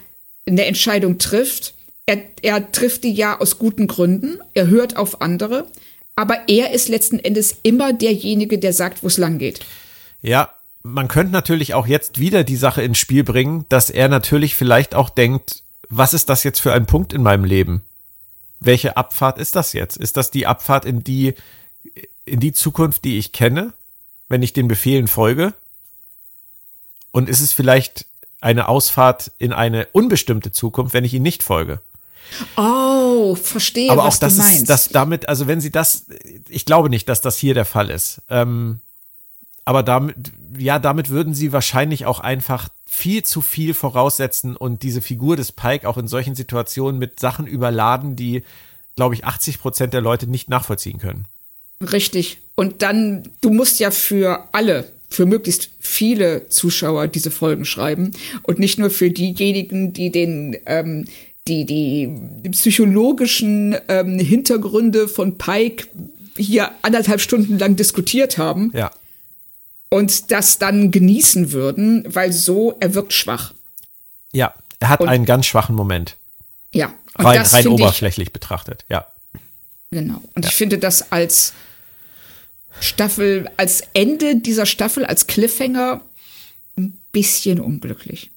eine 0.45 0.65
Entscheidung 0.65 1.17
trifft, 1.17 1.73
er, 2.05 2.19
er 2.43 2.71
trifft 2.71 3.03
die 3.03 3.13
ja 3.13 3.39
aus 3.39 3.57
guten 3.57 3.87
Gründen, 3.87 4.37
er 4.53 4.67
hört 4.67 4.95
auf 4.95 5.21
andere, 5.21 5.65
aber 6.15 6.47
er 6.47 6.71
ist 6.71 6.87
letzten 6.87 7.17
Endes 7.17 7.55
immer 7.63 7.93
derjenige, 7.93 8.59
der 8.59 8.73
sagt, 8.73 9.01
wo 9.01 9.07
es 9.07 9.17
lang 9.17 9.39
geht. 9.39 9.61
Ja, 10.21 10.53
man 10.83 11.07
könnte 11.07 11.31
natürlich 11.31 11.73
auch 11.73 11.87
jetzt 11.87 12.19
wieder 12.19 12.43
die 12.43 12.57
Sache 12.57 12.83
ins 12.83 12.99
Spiel 12.99 13.23
bringen, 13.23 13.65
dass 13.69 13.89
er 13.89 14.09
natürlich 14.09 14.55
vielleicht 14.55 14.93
auch 14.93 15.09
denkt, 15.09 15.62
was 15.97 16.13
ist 16.13 16.29
das 16.29 16.43
jetzt 16.43 16.59
für 16.59 16.73
ein 16.73 16.85
Punkt 16.85 17.13
in 17.13 17.23
meinem 17.23 17.43
Leben? 17.45 17.83
welche 18.65 18.97
Abfahrt 18.97 19.37
ist 19.37 19.55
das 19.55 19.73
jetzt? 19.73 19.97
Ist 19.97 20.17
das 20.17 20.31
die 20.31 20.47
Abfahrt, 20.47 20.85
in 20.85 21.03
die 21.03 21.35
in 22.25 22.39
die 22.39 22.53
Zukunft, 22.53 23.03
die 23.03 23.17
ich 23.17 23.33
kenne, 23.33 23.73
wenn 24.29 24.41
ich 24.41 24.53
den 24.53 24.67
Befehlen 24.67 25.07
folge? 25.07 25.53
Und 27.11 27.29
ist 27.29 27.41
es 27.41 27.51
vielleicht 27.51 28.05
eine 28.39 28.69
Ausfahrt 28.69 29.31
in 29.37 29.53
eine 29.53 29.87
unbestimmte 29.91 30.51
Zukunft, 30.51 30.93
wenn 30.93 31.03
ich 31.03 31.13
ihnen 31.13 31.23
nicht 31.23 31.43
folge? 31.43 31.81
Oh, 32.55 33.35
verstehe, 33.35 33.91
Aber 33.91 34.05
was 34.05 34.15
auch 34.15 34.19
das 34.19 34.35
du 34.37 34.41
meinst. 34.41 34.61
ist, 34.61 34.69
das 34.69 34.89
damit, 34.89 35.27
also 35.27 35.47
wenn 35.47 35.61
sie 35.61 35.71
das, 35.71 36.05
ich 36.47 36.65
glaube 36.65 36.89
nicht, 36.89 37.09
dass 37.09 37.21
das 37.21 37.37
hier 37.37 37.53
der 37.53 37.65
Fall 37.65 37.89
ist. 37.89 38.21
Ähm, 38.29 38.79
aber 39.65 39.83
damit, 39.83 40.15
ja, 40.57 40.79
damit 40.79 41.09
würden 41.09 41.33
sie 41.33 41.53
wahrscheinlich 41.53 42.05
auch 42.05 42.19
einfach 42.19 42.69
viel 42.85 43.23
zu 43.23 43.41
viel 43.41 43.73
voraussetzen 43.73 44.55
und 44.55 44.83
diese 44.83 45.01
Figur 45.01 45.35
des 45.35 45.51
Pike 45.51 45.87
auch 45.87 45.97
in 45.97 46.07
solchen 46.07 46.35
Situationen 46.35 46.99
mit 46.99 47.19
Sachen 47.19 47.47
überladen, 47.47 48.15
die, 48.15 48.43
glaube 48.95 49.15
ich, 49.15 49.25
80 49.25 49.59
Prozent 49.59 49.93
der 49.93 50.01
Leute 50.01 50.27
nicht 50.27 50.49
nachvollziehen 50.49 50.99
können. 50.99 51.25
Richtig. 51.81 52.39
Und 52.55 52.81
dann, 52.81 53.23
du 53.41 53.49
musst 53.49 53.79
ja 53.79 53.89
für 53.89 54.47
alle, 54.51 54.89
für 55.09 55.25
möglichst 55.25 55.69
viele 55.79 56.47
Zuschauer 56.47 57.07
diese 57.07 57.31
Folgen 57.31 57.65
schreiben 57.65 58.11
und 58.43 58.59
nicht 58.59 58.77
nur 58.77 58.89
für 58.89 59.09
diejenigen, 59.09 59.93
die 59.93 60.11
den, 60.11 60.57
ähm, 60.65 61.05
die, 61.47 61.65
die 61.65 62.49
psychologischen 62.51 63.75
ähm, 63.87 64.19
Hintergründe 64.19 65.07
von 65.07 65.37
Pike 65.37 65.87
hier 66.37 66.71
anderthalb 66.81 67.21
Stunden 67.21 67.59
lang 67.59 67.75
diskutiert 67.75 68.37
haben 68.37 68.71
Ja. 68.73 68.91
Und 69.93 70.31
das 70.31 70.57
dann 70.57 70.89
genießen 70.89 71.51
würden, 71.51 72.03
weil 72.07 72.33
so, 72.33 72.75
er 72.79 72.95
wirkt 72.95 73.13
schwach. 73.13 73.53
Ja, 74.31 74.55
er 74.79 74.89
hat 74.89 75.01
Und- 75.01 75.07
einen 75.09 75.25
ganz 75.25 75.45
schwachen 75.45 75.75
Moment. 75.75 76.15
Ja. 76.73 76.91
Und 77.15 77.25
Rein, 77.25 77.37
das 77.37 77.53
rein 77.53 77.61
finde 77.61 77.77
ich, 77.77 77.83
oberflächlich 77.83 78.33
betrachtet, 78.33 78.85
ja. 78.89 79.05
Genau. 79.91 80.19
Und 80.33 80.45
ich 80.47 80.55
finde 80.55 80.79
das 80.79 81.11
als 81.11 81.53
Staffel, 82.79 83.47
als 83.57 83.83
Ende 83.93 84.37
dieser 84.37 84.65
Staffel, 84.65 85.05
als 85.05 85.27
Cliffhanger 85.27 86.01
ein 86.75 86.97
bisschen 87.11 87.59
unglücklich. 87.59 88.31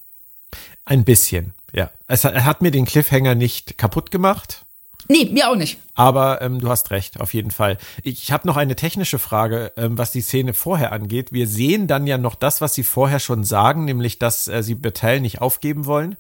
Ein 0.85 1.05
bisschen, 1.05 1.55
ja. 1.73 1.91
Es 2.07 2.25
er 2.25 2.45
hat 2.45 2.61
mir 2.61 2.71
den 2.71 2.85
Cliffhanger 2.85 3.35
nicht 3.35 3.79
kaputt 3.79 4.11
gemacht. 4.11 4.66
Nee, 5.09 5.27
mir 5.27 5.51
auch 5.51 5.57
nicht. 5.57 5.79
Aber 5.95 6.43
ähm, 6.43 6.61
du 6.61 6.69
hast 6.69 6.91
recht, 6.91 7.21
auf 7.21 7.33
jeden 7.35 7.51
Fall. 7.51 7.79
Ich 8.03 8.33
habe 8.33 8.47
noch 8.47 8.57
eine 8.57 8.77
technische 8.77 9.19
Frage, 9.19 9.73
ähm, 9.77 9.97
was 9.99 10.13
die 10.13 10.21
Szene 10.21 10.53
vorher 10.55 10.93
angeht. 10.93 11.33
Wir 11.33 11.47
sehen 11.47 11.87
dann 11.87 12.07
ja 12.07 12.19
noch 12.19 12.35
das, 12.35 12.61
was 12.61 12.75
sie 12.75 12.83
vorher 12.83 13.21
schon 13.21 13.45
sagen, 13.45 13.85
nämlich, 13.85 14.19
dass 14.19 14.49
äh, 14.49 14.63
sie 14.63 14.75
Battelle 14.75 15.21
nicht 15.21 15.41
aufgeben 15.41 15.87
wollen 15.87 16.17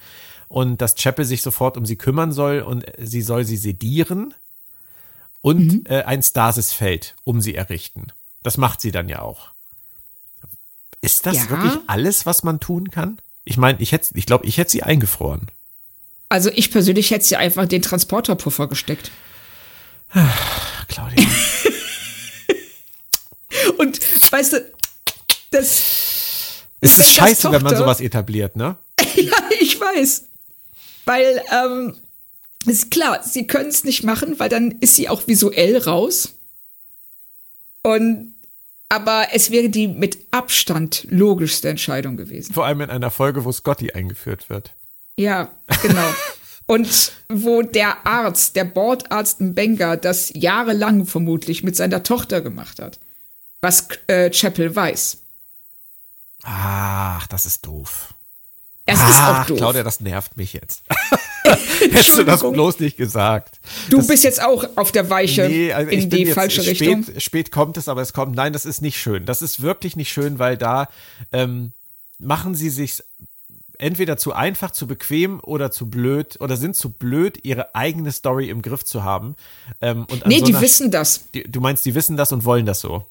und 0.48 0.80
dass 0.80 0.94
Chapel 0.94 1.24
sich 1.24 1.42
sofort 1.42 1.76
um 1.76 1.84
sie 1.86 1.96
kümmern 1.96 2.32
soll 2.32 2.60
und 2.60 2.84
sie 2.98 3.22
soll 3.22 3.44
sie 3.44 3.56
sedieren 3.56 4.34
und 5.40 5.88
äh, 5.90 6.02
ein 6.02 6.22
Stasisfeld 6.22 7.14
um 7.24 7.40
sie 7.40 7.54
errichten. 7.54 8.08
Das 8.42 8.56
macht 8.56 8.80
sie 8.80 8.92
dann 8.92 9.08
ja 9.08 9.22
auch. 9.22 9.50
Ist 11.00 11.26
das 11.26 11.36
Ja. 11.36 11.50
wirklich 11.50 11.72
alles, 11.86 12.26
was 12.26 12.42
man 12.42 12.60
tun 12.60 12.90
kann? 12.90 13.18
Ich 13.44 13.56
meine, 13.56 13.80
ich 13.80 13.92
hätte, 13.92 14.16
ich 14.16 14.26
glaube, 14.26 14.46
ich 14.46 14.58
hätte 14.58 14.70
sie 14.70 14.82
eingefroren. 14.82 15.48
Also 16.28 16.50
ich 16.52 16.70
persönlich 16.70 17.10
hätte 17.10 17.24
sie 17.24 17.36
einfach 17.36 17.66
den 17.66 17.82
Transporterpuffer 17.82 18.66
gesteckt. 18.66 19.10
Claudia. 20.88 21.24
Und 23.78 24.00
weißt 24.32 24.54
du, 24.54 24.70
das, 25.50 26.64
es 26.80 26.98
ist 26.98 27.14
scheiße, 27.14 27.44
wenn 27.44 27.62
man 27.62 27.72
Tochter- 27.72 27.78
sowas 27.78 28.00
etabliert, 28.00 28.56
ne? 28.56 28.76
ja, 29.14 29.32
ich 29.60 29.80
weiß. 29.80 30.24
Weil, 31.04 31.42
ähm, 31.52 31.94
ist 32.66 32.90
klar, 32.90 33.22
sie 33.22 33.46
können 33.46 33.68
es 33.68 33.84
nicht 33.84 34.02
machen, 34.02 34.38
weil 34.38 34.48
dann 34.48 34.72
ist 34.80 34.96
sie 34.96 35.08
auch 35.08 35.28
visuell 35.28 35.78
raus. 35.78 36.30
Und, 37.82 38.34
aber 38.88 39.28
es 39.32 39.52
wäre 39.52 39.68
die 39.68 39.86
mit 39.86 40.18
Abstand 40.32 41.06
logischste 41.08 41.68
Entscheidung 41.68 42.16
gewesen. 42.16 42.52
Vor 42.52 42.66
allem 42.66 42.80
in 42.80 42.90
einer 42.90 43.12
Folge, 43.12 43.44
wo 43.44 43.52
Scotty 43.52 43.92
eingeführt 43.92 44.50
wird. 44.50 44.72
Ja, 45.16 45.50
genau. 45.82 46.08
Und 46.66 47.12
wo 47.28 47.62
der 47.62 48.06
Arzt, 48.06 48.56
der 48.56 48.64
Bordarzt 48.64 49.40
Mbenga, 49.40 49.96
das 49.96 50.32
jahrelang 50.34 51.06
vermutlich 51.06 51.62
mit 51.62 51.76
seiner 51.76 52.02
Tochter 52.02 52.40
gemacht 52.40 52.80
hat. 52.80 52.98
Was 53.60 53.88
äh, 54.08 54.30
Chapel 54.30 54.74
weiß. 54.74 55.18
Ach, 56.42 57.26
das 57.28 57.46
ist 57.46 57.64
doof. 57.66 58.14
Es 58.84 58.98
ist 58.98 59.04
Ach, 59.04 59.42
auch 59.42 59.46
doof. 59.46 59.58
Claudia, 59.58 59.82
das 59.84 60.00
nervt 60.00 60.36
mich 60.36 60.52
jetzt. 60.52 60.82
Hättest 61.80 62.18
du 62.18 62.24
das 62.24 62.40
bloß 62.40 62.80
nicht 62.80 62.96
gesagt. 62.96 63.60
du 63.88 64.04
bist 64.04 64.24
jetzt 64.24 64.42
auch 64.42 64.64
auf 64.74 64.90
der 64.90 65.08
Weiche 65.10 65.48
Nee, 65.48 65.72
also 65.72 65.90
in 65.90 66.10
die 66.10 66.26
falsche 66.26 66.62
spät, 66.62 66.80
Richtung. 66.80 67.20
Spät 67.20 67.52
kommt 67.52 67.76
es, 67.76 67.88
aber 67.88 68.02
es 68.02 68.12
kommt. 68.12 68.34
Nein, 68.34 68.52
das 68.52 68.64
ist 68.66 68.82
nicht 68.82 69.00
schön. 69.00 69.24
Das 69.24 69.42
ist 69.42 69.62
wirklich 69.62 69.94
nicht 69.94 70.10
schön, 70.12 70.38
weil 70.40 70.56
da 70.56 70.88
ähm, 71.32 71.72
machen 72.18 72.54
sie 72.56 72.70
sich 72.70 73.02
entweder 73.78 74.16
zu 74.16 74.32
einfach, 74.32 74.70
zu 74.70 74.86
bequem 74.86 75.40
oder 75.40 75.70
zu 75.70 75.88
blöd 75.88 76.40
oder 76.40 76.56
sind 76.56 76.76
zu 76.76 76.90
blöd, 76.90 77.40
ihre 77.42 77.74
eigene 77.74 78.12
Story 78.12 78.48
im 78.50 78.62
Griff 78.62 78.84
zu 78.84 79.04
haben. 79.04 79.36
Ähm, 79.80 80.06
und 80.10 80.26
Nee, 80.26 80.40
so 80.40 80.46
die 80.46 80.60
wissen 80.60 80.90
das. 80.90 81.30
Die, 81.34 81.44
du 81.44 81.60
meinst, 81.60 81.84
die 81.84 81.94
wissen 81.94 82.16
das 82.16 82.32
und 82.32 82.44
wollen 82.44 82.66
das 82.66 82.80
so? 82.80 83.04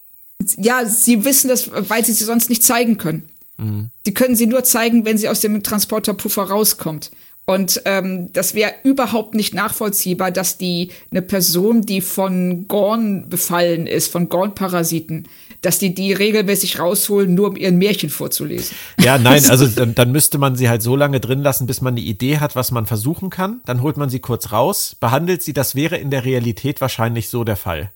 Ja, 0.58 0.86
sie 0.86 1.24
wissen 1.24 1.48
das, 1.48 1.70
weil 1.90 2.04
sie 2.04 2.14
sie 2.14 2.26
sonst 2.26 2.50
nicht 2.50 2.64
zeigen 2.64 2.98
können. 2.98 3.30
Mhm. 3.58 3.90
Sie 4.06 4.14
können 4.14 4.36
sie 4.36 4.48
nur 4.48 4.64
zeigen, 4.64 5.06
wenn 5.06 5.18
sie 5.18 5.30
aus 5.30 5.40
dem 5.40 5.64
Transporterpuffer 5.64 6.44
rauskommt. 6.44 7.12
Und 7.46 7.82
ähm, 7.86 8.34
das 8.34 8.56
wäre 8.56 8.74
überhaupt 8.84 9.36
nicht 9.36 9.54
nachvollziehbar, 9.54 10.32
dass 10.32 10.58
die 10.58 10.90
eine 11.12 11.22
Person, 11.22 11.84
die 11.84 12.02
von 12.02 12.68
Gorn 12.68 13.30
befallen 13.30 13.86
ist, 13.86 14.12
von 14.12 14.30
Gorn-Parasiten, 14.30 15.28
dass 15.66 15.80
die 15.80 15.96
die 15.96 16.14
regelmäßig 16.14 16.80
rausholen, 16.80 17.34
nur 17.34 17.50
um 17.50 17.56
ihren 17.56 17.78
Märchen 17.78 18.12
vorzulesen. 18.12 18.78
Ja, 19.00 19.18
nein, 19.18 19.44
also 19.50 19.66
dann, 19.66 19.96
dann 19.96 20.12
müsste 20.12 20.38
man 20.38 20.56
sie 20.56 20.70
halt 20.70 20.84
so 20.84 20.96
lange 20.96 21.20
drin 21.20 21.42
lassen, 21.42 21.66
bis 21.66 21.82
man 21.82 21.96
eine 21.96 22.02
Idee 22.02 22.38
hat, 22.38 22.56
was 22.56 22.70
man 22.70 22.86
versuchen 22.86 23.32
kann. 23.32 23.62
Dann 23.66 23.82
holt 23.82 23.98
man 23.98 24.10
sie 24.10 24.20
kurz 24.20 24.52
raus, 24.52 24.96
behandelt 25.00 25.42
sie. 25.42 25.54
Das 25.54 25.74
wäre 25.74 25.98
in 25.98 26.12
der 26.12 26.24
Realität 26.24 26.82
wahrscheinlich 26.82 27.30
so 27.30 27.44
der 27.44 27.56
Fall. 27.56 27.92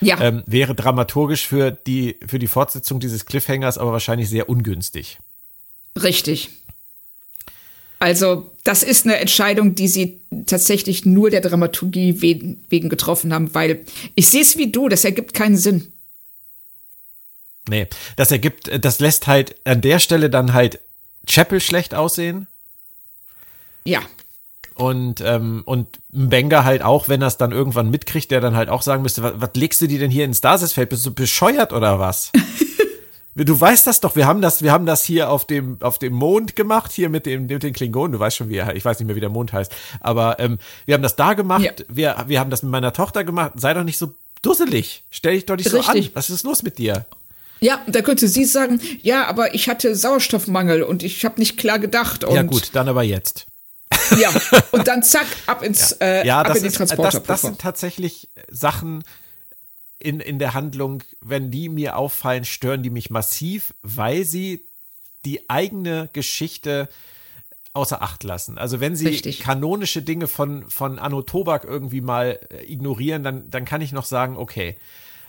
Ja, 0.00 0.20
Ähm, 0.20 0.44
wäre 0.46 0.76
dramaturgisch 0.76 1.48
für 1.48 1.72
die, 1.72 2.16
für 2.24 2.38
die 2.38 2.46
Fortsetzung 2.46 3.00
dieses 3.00 3.26
Cliffhangers 3.26 3.78
aber 3.78 3.90
wahrscheinlich 3.90 4.28
sehr 4.28 4.48
ungünstig. 4.48 5.18
richtig. 6.00 6.50
Also, 8.00 8.48
das 8.62 8.84
ist 8.84 9.06
eine 9.06 9.16
Entscheidung, 9.16 9.74
die 9.74 9.88
sie 9.88 10.20
tatsächlich 10.46 11.04
nur 11.04 11.30
der 11.30 11.40
Dramaturgie 11.40 12.22
wegen, 12.22 12.62
wegen 12.68 12.88
getroffen 12.88 13.34
haben, 13.34 13.52
weil 13.56 13.80
ich 14.14 14.28
sehe 14.28 14.42
es 14.42 14.56
wie 14.56 14.70
du, 14.70 14.88
das 14.88 15.04
ergibt 15.04 15.34
keinen 15.34 15.56
Sinn. 15.56 15.88
Nee, 17.68 17.86
das 18.16 18.30
ergibt, 18.30 18.70
das 18.84 18.98
lässt 19.00 19.26
halt 19.26 19.54
an 19.64 19.80
der 19.80 19.98
Stelle 19.98 20.30
dann 20.30 20.52
halt 20.54 20.78
Chapel 21.26 21.60
schlecht 21.60 21.94
aussehen 21.94 22.46
Ja, 23.84 24.00
und, 24.74 25.20
ähm, 25.20 25.62
und 25.66 25.88
Mbenga 26.12 26.62
halt 26.64 26.82
auch, 26.82 27.08
wenn 27.08 27.20
er 27.20 27.28
es 27.28 27.36
dann 27.36 27.50
irgendwann 27.52 27.90
mitkriegt, 27.90 28.30
der 28.30 28.40
dann 28.40 28.54
halt 28.56 28.68
auch 28.68 28.82
sagen 28.82 29.02
müsste, 29.02 29.22
was, 29.24 29.32
was 29.36 29.50
legst 29.54 29.80
du 29.80 29.88
dir 29.88 29.98
denn 29.98 30.10
hier 30.10 30.24
ins 30.24 30.38
Stasisfeld? 30.38 30.88
Bist 30.90 31.04
du 31.04 31.12
bescheuert 31.12 31.72
oder 31.72 31.98
was? 31.98 32.30
Du 33.34 33.60
weißt 33.60 33.86
das 33.86 34.00
doch, 34.00 34.16
wir 34.16 34.26
haben 34.26 34.42
das, 34.42 34.62
wir 34.64 34.72
haben 34.72 34.84
das 34.84 35.04
hier 35.04 35.30
auf 35.30 35.46
dem, 35.46 35.76
auf 35.80 36.00
dem 36.00 36.12
Mond 36.12 36.56
gemacht, 36.56 36.90
hier 36.90 37.08
mit 37.08 37.24
dem, 37.24 37.46
mit 37.46 37.62
den 37.62 37.72
Klingonen, 37.72 38.10
du 38.10 38.18
weißt 38.18 38.36
schon, 38.36 38.48
wie 38.48 38.56
er, 38.56 38.74
ich 38.74 38.84
weiß 38.84 38.98
nicht 38.98 39.06
mehr, 39.06 39.14
wie 39.14 39.20
der 39.20 39.28
Mond 39.28 39.52
heißt, 39.52 39.72
aber 40.00 40.40
ähm, 40.40 40.58
wir 40.86 40.94
haben 40.94 41.02
das 41.04 41.14
da 41.14 41.34
gemacht, 41.34 41.62
Ja. 41.62 41.70
wir, 41.88 42.24
wir 42.26 42.40
haben 42.40 42.50
das 42.50 42.64
mit 42.64 42.72
meiner 42.72 42.92
Tochter 42.92 43.22
gemacht, 43.22 43.52
sei 43.54 43.74
doch 43.74 43.84
nicht 43.84 43.96
so 43.98 44.12
dusselig, 44.42 45.04
stell 45.10 45.34
dich 45.34 45.46
doch 45.46 45.54
nicht 45.54 45.68
so 45.70 45.78
an, 45.78 45.84
Richtig. 45.84 46.16
was 46.16 46.30
ist 46.30 46.42
los 46.42 46.64
mit 46.64 46.78
dir? 46.78 47.06
Ja, 47.60 47.82
da 47.86 48.02
könnte 48.02 48.28
sie 48.28 48.44
sagen, 48.44 48.80
ja, 49.02 49.26
aber 49.26 49.54
ich 49.54 49.68
hatte 49.68 49.94
Sauerstoffmangel 49.94 50.82
und 50.82 51.02
ich 51.02 51.24
habe 51.24 51.40
nicht 51.40 51.56
klar 51.56 51.78
gedacht. 51.78 52.24
Und, 52.24 52.34
ja 52.34 52.42
gut, 52.42 52.70
dann 52.72 52.88
aber 52.88 53.02
jetzt. 53.02 53.46
Ja, 54.18 54.30
und 54.70 54.88
dann 54.88 55.02
zack, 55.02 55.26
ab 55.46 55.62
ins 55.62 55.92
äh, 56.00 56.26
ja, 56.26 56.40
ab 56.40 56.48
das, 56.48 56.58
in 56.58 56.62
den 56.62 56.68
ist, 56.68 56.80
das, 56.80 56.88
Transporterpuffer. 56.88 57.32
das 57.32 57.40
sind 57.42 57.60
tatsächlich 57.60 58.28
Sachen 58.50 59.04
in, 59.98 60.20
in 60.20 60.38
der 60.38 60.54
Handlung, 60.54 61.02
wenn 61.20 61.50
die 61.50 61.68
mir 61.68 61.96
auffallen, 61.96 62.44
stören 62.44 62.82
die 62.82 62.90
mich 62.90 63.10
massiv, 63.10 63.74
weil 63.82 64.24
sie 64.24 64.64
die 65.24 65.50
eigene 65.50 66.08
Geschichte 66.12 66.88
außer 67.72 68.02
Acht 68.02 68.24
lassen. 68.24 68.58
Also 68.58 68.80
wenn 68.80 68.96
sie 68.96 69.08
Richtig. 69.08 69.40
kanonische 69.40 70.02
Dinge 70.02 70.26
von, 70.26 70.68
von 70.70 70.98
Anno 70.98 71.22
Tobak 71.22 71.64
irgendwie 71.64 72.00
mal 72.00 72.38
äh, 72.50 72.72
ignorieren, 72.72 73.22
dann, 73.22 73.50
dann 73.50 73.64
kann 73.64 73.80
ich 73.80 73.92
noch 73.92 74.04
sagen, 74.04 74.36
okay, 74.36 74.76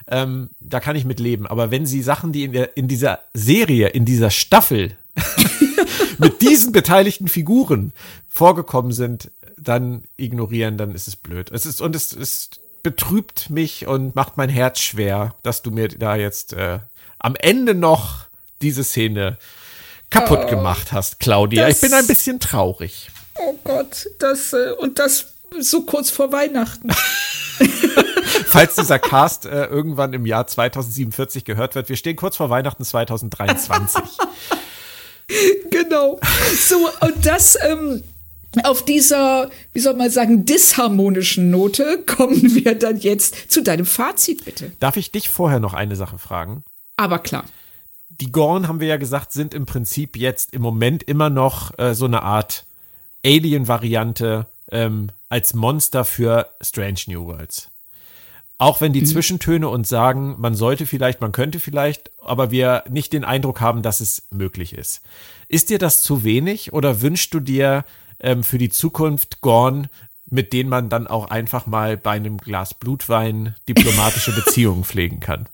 ähm, 0.08 0.50
da 0.60 0.80
kann 0.80 0.96
ich 0.96 1.04
mit 1.04 1.20
leben. 1.20 1.46
Aber 1.46 1.70
wenn 1.70 1.86
sie 1.86 2.02
Sachen, 2.02 2.32
die 2.32 2.44
in, 2.44 2.52
der, 2.52 2.76
in 2.76 2.88
dieser 2.88 3.20
Serie, 3.34 3.88
in 3.88 4.04
dieser 4.04 4.30
Staffel 4.30 4.96
mit 6.18 6.42
diesen 6.42 6.72
beteiligten 6.72 7.28
Figuren 7.28 7.92
vorgekommen 8.28 8.92
sind, 8.92 9.30
dann 9.56 10.04
ignorieren, 10.16 10.78
dann 10.78 10.94
ist 10.94 11.08
es 11.08 11.16
blöd. 11.16 11.50
Es 11.52 11.66
ist, 11.66 11.80
und 11.80 11.94
es, 11.94 12.12
es 12.12 12.50
betrübt 12.82 13.50
mich 13.50 13.86
und 13.86 14.14
macht 14.16 14.36
mein 14.36 14.48
Herz 14.48 14.80
schwer, 14.80 15.34
dass 15.42 15.62
du 15.62 15.70
mir 15.70 15.88
da 15.88 16.16
jetzt 16.16 16.52
äh, 16.54 16.78
am 17.18 17.36
Ende 17.36 17.74
noch 17.74 18.24
diese 18.62 18.84
Szene 18.84 19.36
kaputt 20.08 20.48
gemacht 20.48 20.92
hast, 20.92 21.20
Claudia. 21.20 21.66
das- 21.66 21.76
Ich 21.76 21.80
bin 21.82 21.92
ein 21.92 22.06
bisschen 22.06 22.40
traurig. 22.40 23.10
oh 23.36 23.54
Gott, 23.64 24.08
das 24.18 24.52
äh, 24.54 24.72
und 24.78 24.98
das 24.98 25.26
so 25.58 25.82
kurz 25.82 26.10
vor 26.10 26.32
Weihnachten. 26.32 26.90
falls 28.50 28.74
dieser 28.74 28.98
Cast 28.98 29.46
äh, 29.46 29.66
irgendwann 29.66 30.12
im 30.12 30.26
Jahr 30.26 30.46
2047 30.46 31.44
gehört 31.44 31.74
wird. 31.74 31.88
Wir 31.88 31.96
stehen 31.96 32.16
kurz 32.16 32.36
vor 32.36 32.50
Weihnachten 32.50 32.84
2023. 32.84 34.02
genau. 35.70 36.18
So, 36.58 36.88
und 37.00 37.24
das, 37.24 37.56
ähm, 37.62 38.02
auf 38.64 38.84
dieser, 38.84 39.50
wie 39.72 39.80
soll 39.80 39.94
man 39.94 40.10
sagen, 40.10 40.44
disharmonischen 40.44 41.50
Note 41.50 42.02
kommen 42.06 42.54
wir 42.54 42.76
dann 42.76 42.98
jetzt 42.98 43.50
zu 43.50 43.62
deinem 43.62 43.86
Fazit, 43.86 44.44
bitte. 44.44 44.72
Darf 44.80 44.96
ich 44.96 45.12
dich 45.12 45.28
vorher 45.28 45.60
noch 45.60 45.74
eine 45.74 45.96
Sache 45.96 46.18
fragen? 46.18 46.64
Aber 46.96 47.20
klar. 47.20 47.44
Die 48.08 48.32
Gorn, 48.32 48.68
haben 48.68 48.80
wir 48.80 48.88
ja 48.88 48.96
gesagt, 48.96 49.32
sind 49.32 49.54
im 49.54 49.64
Prinzip 49.64 50.16
jetzt 50.16 50.52
im 50.52 50.60
Moment 50.60 51.04
immer 51.04 51.30
noch 51.30 51.78
äh, 51.78 51.94
so 51.94 52.04
eine 52.04 52.22
Art 52.22 52.66
Alien-Variante 53.24 54.46
ähm, 54.72 55.10
als 55.30 55.54
Monster 55.54 56.04
für 56.04 56.48
Strange 56.60 57.00
New 57.06 57.24
Worlds. 57.24 57.70
Auch 58.58 58.82
wenn 58.82 58.92
die 58.92 59.00
mhm. 59.00 59.06
Zwischentöne 59.06 59.70
uns 59.70 59.88
sagen, 59.88 60.34
man 60.36 60.54
sollte 60.54 60.84
vielleicht, 60.84 61.22
man 61.22 61.32
könnte 61.32 61.60
vielleicht, 61.60 62.10
aber 62.20 62.50
wir 62.50 62.84
nicht 62.90 63.14
den 63.14 63.24
Eindruck 63.24 63.62
haben, 63.62 63.80
dass 63.80 64.00
es 64.00 64.24
möglich 64.30 64.74
ist. 64.74 65.00
Ist 65.48 65.70
dir 65.70 65.78
das 65.78 66.02
zu 66.02 66.24
wenig 66.24 66.74
oder 66.74 67.00
wünschst 67.00 67.32
du 67.32 67.40
dir 67.40 67.86
ähm, 68.18 68.44
für 68.44 68.58
die 68.58 68.68
Zukunft 68.68 69.40
Gorn, 69.40 69.88
mit 70.28 70.52
denen 70.52 70.68
man 70.68 70.90
dann 70.90 71.06
auch 71.06 71.30
einfach 71.30 71.66
mal 71.66 71.96
bei 71.96 72.10
einem 72.10 72.36
Glas 72.36 72.74
Blutwein 72.74 73.54
diplomatische 73.66 74.32
Beziehungen 74.44 74.84
pflegen 74.84 75.20
kann? 75.20 75.48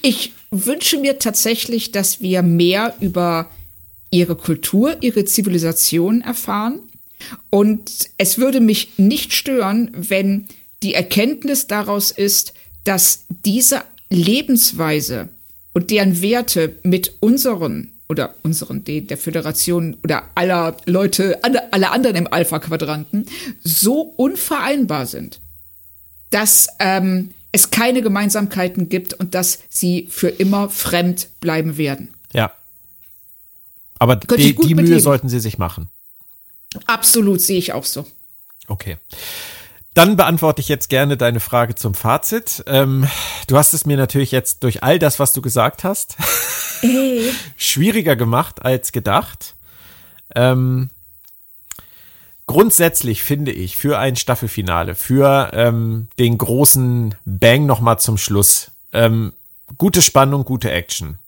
Ich 0.00 0.32
wünsche 0.50 0.96
mir 0.96 1.18
tatsächlich, 1.18 1.92
dass 1.92 2.22
wir 2.22 2.42
mehr 2.42 2.94
über 3.00 3.50
ihre 4.10 4.36
Kultur, 4.36 4.96
ihre 5.02 5.24
Zivilisation 5.24 6.22
erfahren. 6.22 6.80
Und 7.50 7.90
es 8.18 8.38
würde 8.38 8.60
mich 8.60 8.98
nicht 8.98 9.32
stören, 9.32 9.90
wenn 9.94 10.48
die 10.82 10.94
Erkenntnis 10.94 11.66
daraus 11.66 12.10
ist, 12.10 12.54
dass 12.84 13.24
diese 13.28 13.82
Lebensweise 14.08 15.28
und 15.72 15.90
deren 15.90 16.20
Werte 16.22 16.76
mit 16.82 17.14
unseren 17.20 17.92
oder 18.08 18.34
unseren, 18.42 18.82
der 18.84 19.16
Föderation 19.16 19.96
oder 20.02 20.24
aller 20.34 20.76
Leute, 20.84 21.38
alle, 21.44 21.72
alle 21.72 21.92
anderen 21.92 22.16
im 22.16 22.32
Alpha-Quadranten 22.32 23.26
so 23.62 24.00
unvereinbar 24.00 25.06
sind, 25.06 25.40
dass 26.30 26.66
ähm, 26.80 27.30
es 27.52 27.70
keine 27.70 28.02
Gemeinsamkeiten 28.02 28.88
gibt 28.88 29.14
und 29.14 29.34
dass 29.34 29.60
sie 29.68 30.08
für 30.10 30.28
immer 30.28 30.68
fremd 30.68 31.28
bleiben 31.40 31.76
werden. 31.76 32.14
Ja. 32.32 32.52
Aber 34.00 34.16
die, 34.16 34.56
die 34.56 34.74
Mühe 34.74 34.98
sollten 34.98 35.28
sie 35.28 35.40
sich 35.40 35.58
machen. 35.58 35.88
Absolut, 36.86 37.40
sehe 37.40 37.58
ich 37.58 37.72
auch 37.72 37.84
so. 37.84 38.06
Okay. 38.68 38.96
Dann 39.94 40.16
beantworte 40.16 40.60
ich 40.60 40.68
jetzt 40.68 40.88
gerne 40.88 41.16
deine 41.16 41.40
Frage 41.40 41.74
zum 41.74 41.94
Fazit. 41.94 42.62
Ähm, 42.66 43.08
du 43.48 43.58
hast 43.58 43.74
es 43.74 43.86
mir 43.86 43.96
natürlich 43.96 44.30
jetzt 44.30 44.62
durch 44.62 44.84
all 44.84 44.98
das, 44.98 45.18
was 45.18 45.32
du 45.32 45.42
gesagt 45.42 45.82
hast, 45.82 46.16
hey. 46.80 47.32
schwieriger 47.56 48.14
gemacht 48.14 48.62
als 48.62 48.92
gedacht. 48.92 49.54
Ähm, 50.36 50.90
grundsätzlich 52.46 53.22
finde 53.24 53.50
ich 53.50 53.76
für 53.76 53.98
ein 53.98 54.14
Staffelfinale, 54.14 54.94
für 54.94 55.50
ähm, 55.54 56.06
den 56.20 56.38
großen 56.38 57.16
Bang 57.24 57.66
nochmal 57.66 57.98
zum 57.98 58.16
Schluss, 58.16 58.70
ähm, 58.92 59.32
gute 59.76 60.02
Spannung, 60.02 60.44
gute 60.44 60.70
Action, 60.70 61.18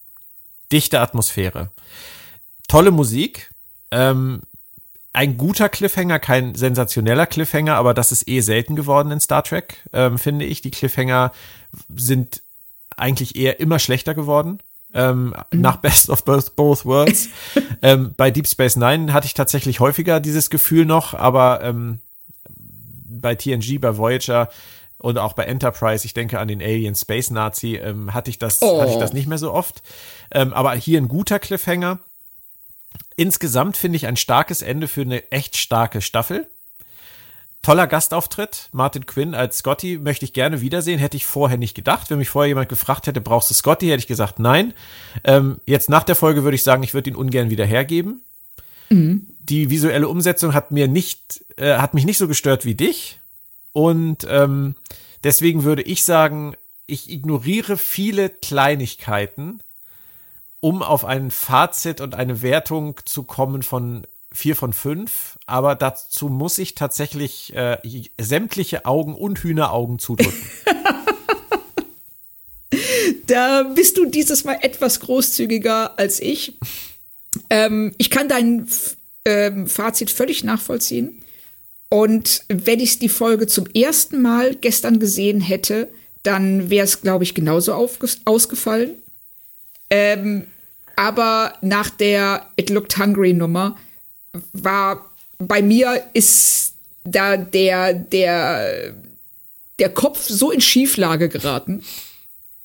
dichte 0.71 1.01
Atmosphäre, 1.01 1.71
tolle 2.69 2.93
Musik, 2.93 3.51
ähm, 3.91 4.43
ein 5.13 5.37
guter 5.37 5.69
Cliffhanger, 5.69 6.19
kein 6.19 6.55
sensationeller 6.55 7.27
Cliffhanger, 7.27 7.75
aber 7.75 7.93
das 7.95 8.13
ist 8.13 8.29
eh 8.29 8.41
selten 8.41 8.77
geworden 8.77 9.11
in 9.11 9.21
Star 9.21 9.45
Trek, 9.45 9.77
ähm, 9.93 10.19
finde 10.19 10.47
ich. 10.47 10.63
Die 10.63 10.71
Cliffhanger 10.71 11.33
sind 11.95 12.41
eigentlich 12.97 13.37
eher 13.37 13.61
immer 13.61 13.79
schlechter 13.79 14.15
geworden. 14.15 14.61
Ähm, 14.95 15.35
mhm. 15.51 15.61
Nach 15.61 15.77
Best 15.77 16.11
of 16.11 16.25
Both, 16.25 16.57
both 16.57 16.85
Worlds. 16.85 17.29
ähm, 17.83 18.15
bei 18.17 18.31
Deep 18.31 18.47
Space 18.47 18.77
Nine 18.77 19.13
hatte 19.13 19.27
ich 19.27 19.35
tatsächlich 19.35 19.81
häufiger 19.81 20.21
dieses 20.21 20.51
Gefühl 20.51 20.87
noch, 20.87 21.15
aber 21.15 21.63
ähm, 21.63 21.99
bei 23.09 23.35
TNG, 23.35 23.81
bei 23.81 23.97
Voyager 23.97 24.49
und 24.99 25.19
auch 25.19 25.33
bei 25.33 25.45
Enterprise, 25.45 26.05
ich 26.05 26.15
denke 26.15 26.39
an 26.39 26.49
den 26.49 26.63
Alien 26.63 26.95
Space 26.95 27.31
Nazi, 27.31 27.77
ähm, 27.77 28.15
hatte 28.15 28.31
ich 28.31 28.39
das, 28.39 28.61
oh. 28.63 28.81
hatte 28.81 28.93
ich 28.93 28.99
das 28.99 29.13
nicht 29.13 29.27
mehr 29.27 29.39
so 29.39 29.53
oft. 29.53 29.83
Ähm, 30.31 30.53
aber 30.53 30.73
hier 30.75 31.01
ein 31.01 31.09
guter 31.09 31.39
Cliffhanger. 31.39 31.99
Insgesamt 33.23 33.77
finde 33.77 33.95
ich 33.95 34.09
ein 34.09 34.17
starkes 34.17 34.63
Ende 34.63 34.89
für 34.89 35.03
eine 35.03 35.31
echt 35.31 35.57
starke 35.57 36.01
Staffel. 36.01 36.49
Toller 37.63 37.87
Gastauftritt. 37.87 38.69
Martin 38.73 39.07
Quinn 39.07 39.37
als 39.37 39.59
Scotty 39.59 39.97
möchte 39.99 40.25
ich 40.25 40.33
gerne 40.33 40.61
wiedersehen. 40.61 40.99
Hätte 40.99 41.17
ich 41.17 41.25
vorher 41.25 41.57
nicht 41.57 41.77
gedacht. 41.77 42.11
Wenn 42.11 42.19
mich 42.19 42.31
vorher 42.31 42.49
jemand 42.49 42.69
gefragt 42.69 43.07
hätte, 43.07 43.21
brauchst 43.21 43.49
du 43.49 43.55
Scotty, 43.55 43.87
hätte 43.87 44.01
ich 44.01 44.09
gesagt, 44.09 44.41
nein. 44.41 44.75
Ähm, 45.23 45.61
jetzt 45.67 45.89
nach 45.89 46.03
der 46.03 46.17
Folge 46.17 46.43
würde 46.43 46.57
ich 46.57 46.65
sagen, 46.65 46.83
ich 46.83 46.95
würde 46.95 47.11
ihn 47.11 47.15
ungern 47.15 47.49
wieder 47.49 47.65
hergeben. 47.65 48.23
Mhm. 48.91 49.29
Die 49.39 49.71
visuelle 49.71 50.09
Umsetzung 50.09 50.53
hat 50.53 50.73
mir 50.73 50.89
nicht, 50.89 51.45
äh, 51.59 51.77
hat 51.77 51.95
mich 51.95 52.05
nicht 52.05 52.19
so 52.19 52.27
gestört 52.27 52.65
wie 52.65 52.75
dich. 52.75 53.21
Und 53.73 54.27
ähm, 54.29 54.75
deswegen 55.23 55.63
würde 55.63 55.83
ich 55.83 56.05
sagen, 56.05 56.57
ich 56.89 57.09
ignoriere 57.09 57.77
viele 57.77 58.31
Kleinigkeiten, 58.31 59.63
um 60.63 60.81
auf 60.81 61.05
ein 61.05 61.33
Fazit 61.33 62.01
und 62.01 62.15
eine 62.15 62.41
Wertung 62.41 62.95
zu 63.05 63.25
kommen 63.25 63.65
von 63.65 64.07
vier 64.33 64.55
von 64.55 64.73
fünf, 64.73 65.37
aber 65.45 65.75
dazu 65.75 66.29
muss 66.29 66.57
ich 66.59 66.77
tatsächlich 66.77 67.53
äh, 67.55 67.79
sämtliche 68.17 68.87
Augen 68.87 69.17
und 69.17 69.41
Hühneraugen 69.41 69.99
zudrücken. 69.99 70.47
da 73.27 73.65
bist 73.65 73.99
du 73.99 74.07
dieses 74.07 74.45
Mal 74.45 74.59
etwas 74.63 75.01
großzügiger 75.01 75.99
als 75.99 76.21
ich. 76.21 76.57
Ähm, 77.51 77.93
ich 77.99 78.09
kann 78.09 78.29
dein 78.29 78.69
ähm, 79.25 79.67
Fazit 79.67 80.13
völlig 80.13 80.45
nachvollziehen. 80.45 81.21
Und 81.89 82.45
wenn 82.47 82.79
ich 82.79 83.01
die 83.01 83.09
Folge 83.09 83.49
zum 83.49 83.67
ersten 83.67 84.23
Mal 84.23 84.55
gestern 84.55 85.01
gesehen 85.01 85.41
hätte, 85.41 85.89
dann 86.23 86.71
wäre 86.71 86.85
es, 86.85 87.03
glaube 87.03 87.25
ich, 87.25 87.35
genauso 87.35 87.75
ausgefallen. 87.75 88.93
Ähm, 89.91 90.47
aber 90.97 91.55
nach 91.63 91.91
der 91.91 92.47
It 92.57 92.71
Looked 92.71 92.99
Hungry 92.99 93.33
Nummer 93.33 93.77
war 94.53 95.11
bei 95.39 95.63
mir 95.63 96.03
ist 96.13 96.75
da 97.05 97.37
der, 97.37 97.95
der, 97.95 98.95
der 99.79 99.89
Kopf 99.89 100.29
so 100.29 100.51
in 100.51 100.61
Schieflage 100.61 101.29
geraten, 101.29 101.83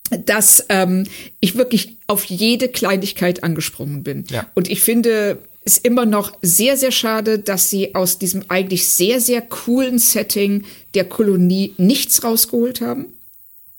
dass 0.09 0.65
ähm, 0.69 1.05
ich 1.39 1.55
wirklich 1.55 1.97
auf 2.07 2.25
jede 2.25 2.69
Kleinigkeit 2.69 3.43
angesprungen 3.43 4.03
bin. 4.03 4.25
Ja. 4.29 4.49
Und 4.55 4.69
ich 4.69 4.81
finde 4.81 5.39
es 5.65 5.77
immer 5.77 6.05
noch 6.05 6.37
sehr, 6.41 6.77
sehr 6.77 6.91
schade, 6.91 7.39
dass 7.39 7.69
sie 7.69 7.93
aus 7.93 8.19
diesem 8.19 8.45
eigentlich 8.47 8.87
sehr, 8.87 9.19
sehr 9.19 9.41
coolen 9.41 9.99
Setting 9.99 10.63
der 10.93 11.03
Kolonie 11.03 11.73
nichts 11.77 12.23
rausgeholt 12.23 12.79
haben. 12.79 13.07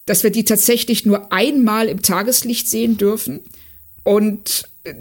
Dass 0.04 0.22
wir 0.22 0.30
die 0.30 0.44
tatsächlich 0.44 1.06
nur 1.06 1.32
einmal 1.32 1.88
im 1.88 2.02
Tageslicht 2.02 2.68
sehen 2.68 2.98
dürfen. 2.98 3.40
Und 4.04 4.64
äh, 4.84 4.94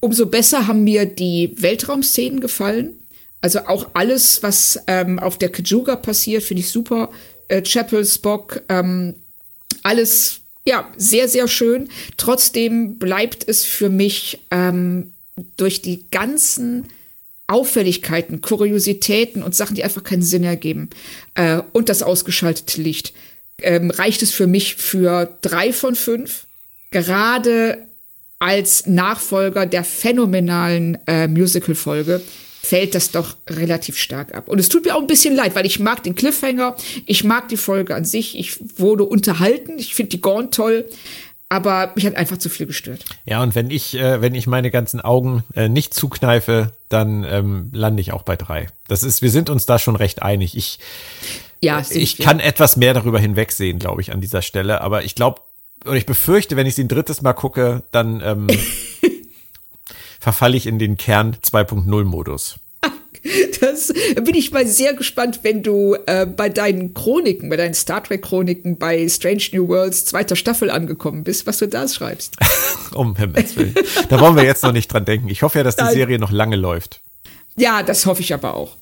umso 0.00 0.26
besser 0.26 0.66
haben 0.66 0.84
mir 0.84 1.06
die 1.06 1.54
Weltraumszenen 1.56 2.40
gefallen. 2.40 2.94
Also 3.40 3.60
auch 3.60 3.90
alles, 3.94 4.42
was 4.42 4.80
ähm, 4.86 5.18
auf 5.18 5.38
der 5.38 5.50
Kajuga 5.50 5.96
passiert, 5.96 6.42
finde 6.42 6.62
ich 6.62 6.70
super. 6.70 7.10
Äh, 7.48 7.62
Chapel, 7.62 8.04
Spock, 8.04 8.62
ähm, 8.68 9.14
alles, 9.82 10.40
ja, 10.66 10.90
sehr, 10.96 11.28
sehr 11.28 11.46
schön. 11.46 11.88
Trotzdem 12.16 12.98
bleibt 12.98 13.48
es 13.48 13.64
für 13.64 13.88
mich 13.88 14.40
ähm, 14.50 15.12
durch 15.56 15.82
die 15.82 16.06
ganzen 16.10 16.84
Auffälligkeiten, 17.46 18.40
Kuriositäten 18.40 19.42
und 19.42 19.54
Sachen, 19.54 19.76
die 19.76 19.84
einfach 19.84 20.02
keinen 20.02 20.22
Sinn 20.22 20.42
ergeben 20.42 20.90
äh, 21.34 21.60
und 21.72 21.88
das 21.88 22.02
ausgeschaltete 22.02 22.82
Licht, 22.82 23.12
ähm, 23.62 23.90
reicht 23.90 24.22
es 24.22 24.32
für 24.32 24.46
mich 24.46 24.74
für 24.74 25.36
drei 25.42 25.72
von 25.72 25.94
fünf. 25.94 26.46
Gerade 26.90 27.85
als 28.38 28.86
Nachfolger 28.86 29.66
der 29.66 29.84
phänomenalen 29.84 30.98
äh, 31.06 31.26
Musical-Folge 31.26 32.20
fällt 32.62 32.94
das 32.94 33.12
doch 33.12 33.36
relativ 33.48 33.96
stark 33.96 34.34
ab. 34.34 34.48
Und 34.48 34.58
es 34.58 34.68
tut 34.68 34.84
mir 34.84 34.96
auch 34.96 35.00
ein 35.00 35.06
bisschen 35.06 35.36
leid, 35.36 35.54
weil 35.54 35.66
ich 35.66 35.78
mag 35.78 36.02
den 36.02 36.14
Cliffhanger, 36.14 36.74
ich 37.06 37.22
mag 37.22 37.48
die 37.48 37.56
Folge 37.56 37.94
an 37.94 38.04
sich, 38.04 38.38
ich 38.38 38.58
wurde 38.78 39.04
unterhalten, 39.04 39.78
ich 39.78 39.94
finde 39.94 40.10
die 40.10 40.20
Gorn 40.20 40.50
toll, 40.50 40.84
aber 41.48 41.92
mich 41.94 42.04
hat 42.04 42.16
einfach 42.16 42.38
zu 42.38 42.48
viel 42.48 42.66
gestört. 42.66 43.04
Ja, 43.24 43.40
und 43.42 43.54
wenn 43.54 43.70
ich, 43.70 43.94
äh, 43.94 44.20
wenn 44.20 44.34
ich 44.34 44.48
meine 44.48 44.72
ganzen 44.72 45.00
Augen 45.00 45.44
äh, 45.54 45.68
nicht 45.68 45.94
zukneife, 45.94 46.72
dann 46.88 47.24
ähm, 47.24 47.70
lande 47.72 48.00
ich 48.00 48.12
auch 48.12 48.22
bei 48.22 48.34
drei. 48.34 48.66
Das 48.88 49.04
ist, 49.04 49.22
wir 49.22 49.30
sind 49.30 49.48
uns 49.48 49.64
da 49.64 49.78
schon 49.78 49.94
recht 49.94 50.22
einig. 50.22 50.56
Ich, 50.56 50.80
ja, 51.62 51.82
ich 51.88 52.18
kann 52.18 52.40
etwas 52.40 52.76
mehr 52.76 52.94
darüber 52.94 53.20
hinwegsehen, 53.20 53.78
glaube 53.78 54.00
ich, 54.00 54.12
an 54.12 54.20
dieser 54.20 54.42
Stelle. 54.42 54.80
Aber 54.80 55.04
ich 55.04 55.14
glaube, 55.14 55.40
und 55.84 55.96
ich 55.96 56.06
befürchte, 56.06 56.56
wenn 56.56 56.66
ich 56.66 56.74
sie 56.74 56.84
ein 56.84 56.88
drittes 56.88 57.22
Mal 57.22 57.32
gucke, 57.32 57.82
dann 57.92 58.20
ähm, 58.24 58.46
verfalle 60.20 60.56
ich 60.56 60.66
in 60.66 60.78
den 60.78 60.96
Kern 60.96 61.36
2.0 61.42 62.04
Modus. 62.04 62.56
Das 63.60 63.92
bin 64.14 64.34
ich 64.34 64.52
mal 64.52 64.66
sehr 64.66 64.94
gespannt, 64.94 65.40
wenn 65.42 65.62
du 65.62 65.96
äh, 66.06 66.26
bei 66.26 66.48
deinen 66.48 66.94
Chroniken, 66.94 67.48
bei 67.48 67.56
deinen 67.56 67.74
Star 67.74 68.02
Trek 68.02 68.22
Chroniken 68.22 68.78
bei 68.78 69.08
Strange 69.08 69.42
New 69.52 69.66
Worlds 69.68 70.04
zweiter 70.04 70.36
Staffel 70.36 70.70
angekommen 70.70 71.24
bist, 71.24 71.46
was 71.46 71.58
du 71.58 71.66
da 71.66 71.88
schreibst. 71.88 72.36
um 72.94 73.16
Himmels 73.16 73.56
Willen. 73.56 73.74
Da 74.08 74.20
wollen 74.20 74.36
wir 74.36 74.44
jetzt 74.44 74.62
noch 74.62 74.72
nicht 74.72 74.92
dran 74.92 75.04
denken. 75.04 75.28
Ich 75.28 75.42
hoffe 75.42 75.58
ja, 75.58 75.64
dass 75.64 75.76
die 75.76 75.90
Serie 75.90 76.18
noch 76.18 76.30
lange 76.30 76.56
läuft. 76.56 77.00
Ja, 77.56 77.82
das 77.82 78.04
hoffe 78.04 78.20
ich 78.20 78.34
aber 78.34 78.54
auch. 78.54 78.76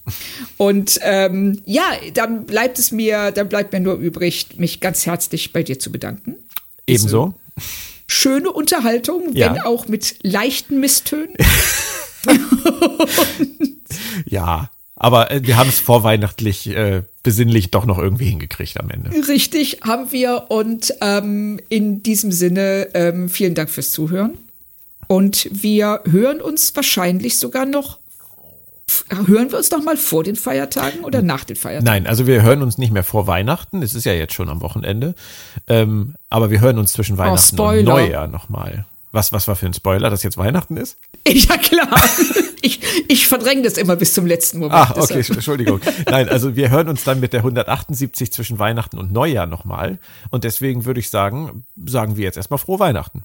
Und 0.56 0.98
ähm, 1.02 1.62
ja, 1.64 1.84
dann 2.12 2.44
bleibt 2.44 2.78
es 2.78 2.90
mir, 2.90 3.30
dann 3.30 3.48
bleibt 3.48 3.72
mir 3.72 3.80
nur 3.80 3.94
übrig, 3.94 4.48
mich 4.56 4.80
ganz 4.80 5.06
herzlich 5.06 5.52
bei 5.52 5.62
dir 5.62 5.78
zu 5.78 5.92
bedanken. 5.92 6.36
Ebenso. 6.86 7.34
Schöne 8.06 8.50
Unterhaltung, 8.52 9.32
Ja. 9.34 9.54
wenn 9.54 9.62
auch 9.62 9.88
mit 9.88 10.16
leichten 10.22 10.80
Misstönen. 10.80 11.34
Ja, 14.26 14.70
aber 14.96 15.30
äh, 15.30 15.40
wir 15.46 15.56
haben 15.56 15.68
es 15.68 15.78
vorweihnachtlich 15.80 16.68
äh, 16.68 17.02
besinnlich 17.22 17.70
doch 17.70 17.84
noch 17.86 17.98
irgendwie 17.98 18.26
hingekriegt 18.26 18.78
am 18.80 18.90
Ende. 18.90 19.10
Richtig, 19.28 19.80
haben 19.82 20.10
wir. 20.12 20.46
Und 20.50 20.94
ähm, 21.00 21.60
in 21.68 22.02
diesem 22.02 22.32
Sinne, 22.32 22.88
ähm, 22.94 23.28
vielen 23.28 23.54
Dank 23.54 23.70
fürs 23.70 23.90
Zuhören. 23.92 24.38
Und 25.06 25.48
wir 25.52 26.00
hören 26.10 26.40
uns 26.40 26.74
wahrscheinlich 26.74 27.38
sogar 27.38 27.66
noch. 27.66 27.98
Hören 29.08 29.50
wir 29.50 29.58
uns 29.58 29.70
noch 29.70 29.82
mal 29.82 29.96
vor 29.96 30.24
den 30.24 30.36
Feiertagen 30.36 31.04
oder 31.04 31.22
nach 31.22 31.44
den 31.44 31.56
Feiertagen? 31.56 31.84
Nein, 31.86 32.06
also 32.06 32.26
wir 32.26 32.42
hören 32.42 32.62
uns 32.62 32.78
nicht 32.78 32.92
mehr 32.92 33.04
vor 33.04 33.26
Weihnachten. 33.26 33.82
Es 33.82 33.94
ist 33.94 34.04
ja 34.04 34.12
jetzt 34.12 34.34
schon 34.34 34.48
am 34.48 34.60
Wochenende. 34.60 35.14
Ähm, 35.66 36.14
aber 36.28 36.50
wir 36.50 36.60
hören 36.60 36.78
uns 36.78 36.92
zwischen 36.92 37.16
Weihnachten 37.18 37.54
und 37.56 37.58
Spoiler. 37.58 37.82
Neujahr 37.82 38.26
nochmal. 38.28 38.86
Was, 39.12 39.32
was 39.32 39.46
war 39.46 39.56
für 39.56 39.66
ein 39.66 39.74
Spoiler, 39.74 40.10
dass 40.10 40.22
jetzt 40.22 40.36
Weihnachten 40.36 40.76
ist? 40.76 40.98
Ja, 41.26 41.56
klar. 41.56 41.88
ich, 42.62 42.80
ich 43.08 43.26
verdränge 43.28 43.62
das 43.62 43.78
immer 43.78 43.96
bis 43.96 44.12
zum 44.12 44.26
letzten 44.26 44.58
Moment. 44.58 44.74
Ach, 44.74 44.90
okay, 44.96 45.14
Deshalb- 45.14 45.36
Entschuldigung. 45.36 45.80
Nein, 46.10 46.28
also 46.28 46.56
wir 46.56 46.70
hören 46.70 46.88
uns 46.88 47.04
dann 47.04 47.20
mit 47.20 47.32
der 47.32 47.40
178 47.40 48.32
zwischen 48.32 48.58
Weihnachten 48.58 48.98
und 48.98 49.12
Neujahr 49.12 49.46
nochmal. 49.46 49.98
Und 50.30 50.44
deswegen 50.44 50.84
würde 50.84 51.00
ich 51.00 51.10
sagen, 51.10 51.64
sagen 51.86 52.16
wir 52.16 52.24
jetzt 52.24 52.36
erstmal 52.36 52.58
frohe 52.58 52.80
Weihnachten. 52.80 53.22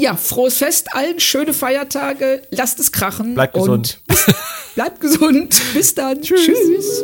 Ja, 0.00 0.14
frohes 0.16 0.58
Fest 0.58 0.94
allen, 0.94 1.20
schöne 1.20 1.54
Feiertage, 1.54 2.42
lasst 2.50 2.80
es 2.80 2.92
krachen. 2.92 3.34
Bleibt 3.34 3.54
gesund. 3.54 4.00
Bleibt 4.76 5.00
gesund. 5.00 5.60
Bis 5.72 5.94
dann. 5.94 6.20
Tschüss. 6.20 7.02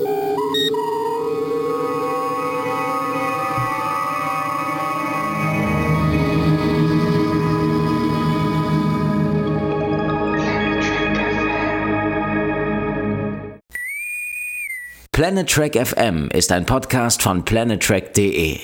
Planet 15.13 15.49
Trek 15.49 15.87
FM 15.87 16.29
ist 16.29 16.53
ein 16.53 16.67
Podcast 16.67 17.23
von 17.23 17.43
planettrek.de. 17.43 18.61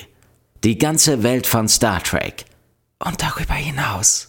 Die 0.63 0.77
ganze 0.77 1.23
Welt 1.23 1.47
von 1.47 1.67
Star 1.67 2.03
Trek 2.03 2.45
und 3.03 3.19
darüber 3.23 3.55
hinaus. 3.55 4.28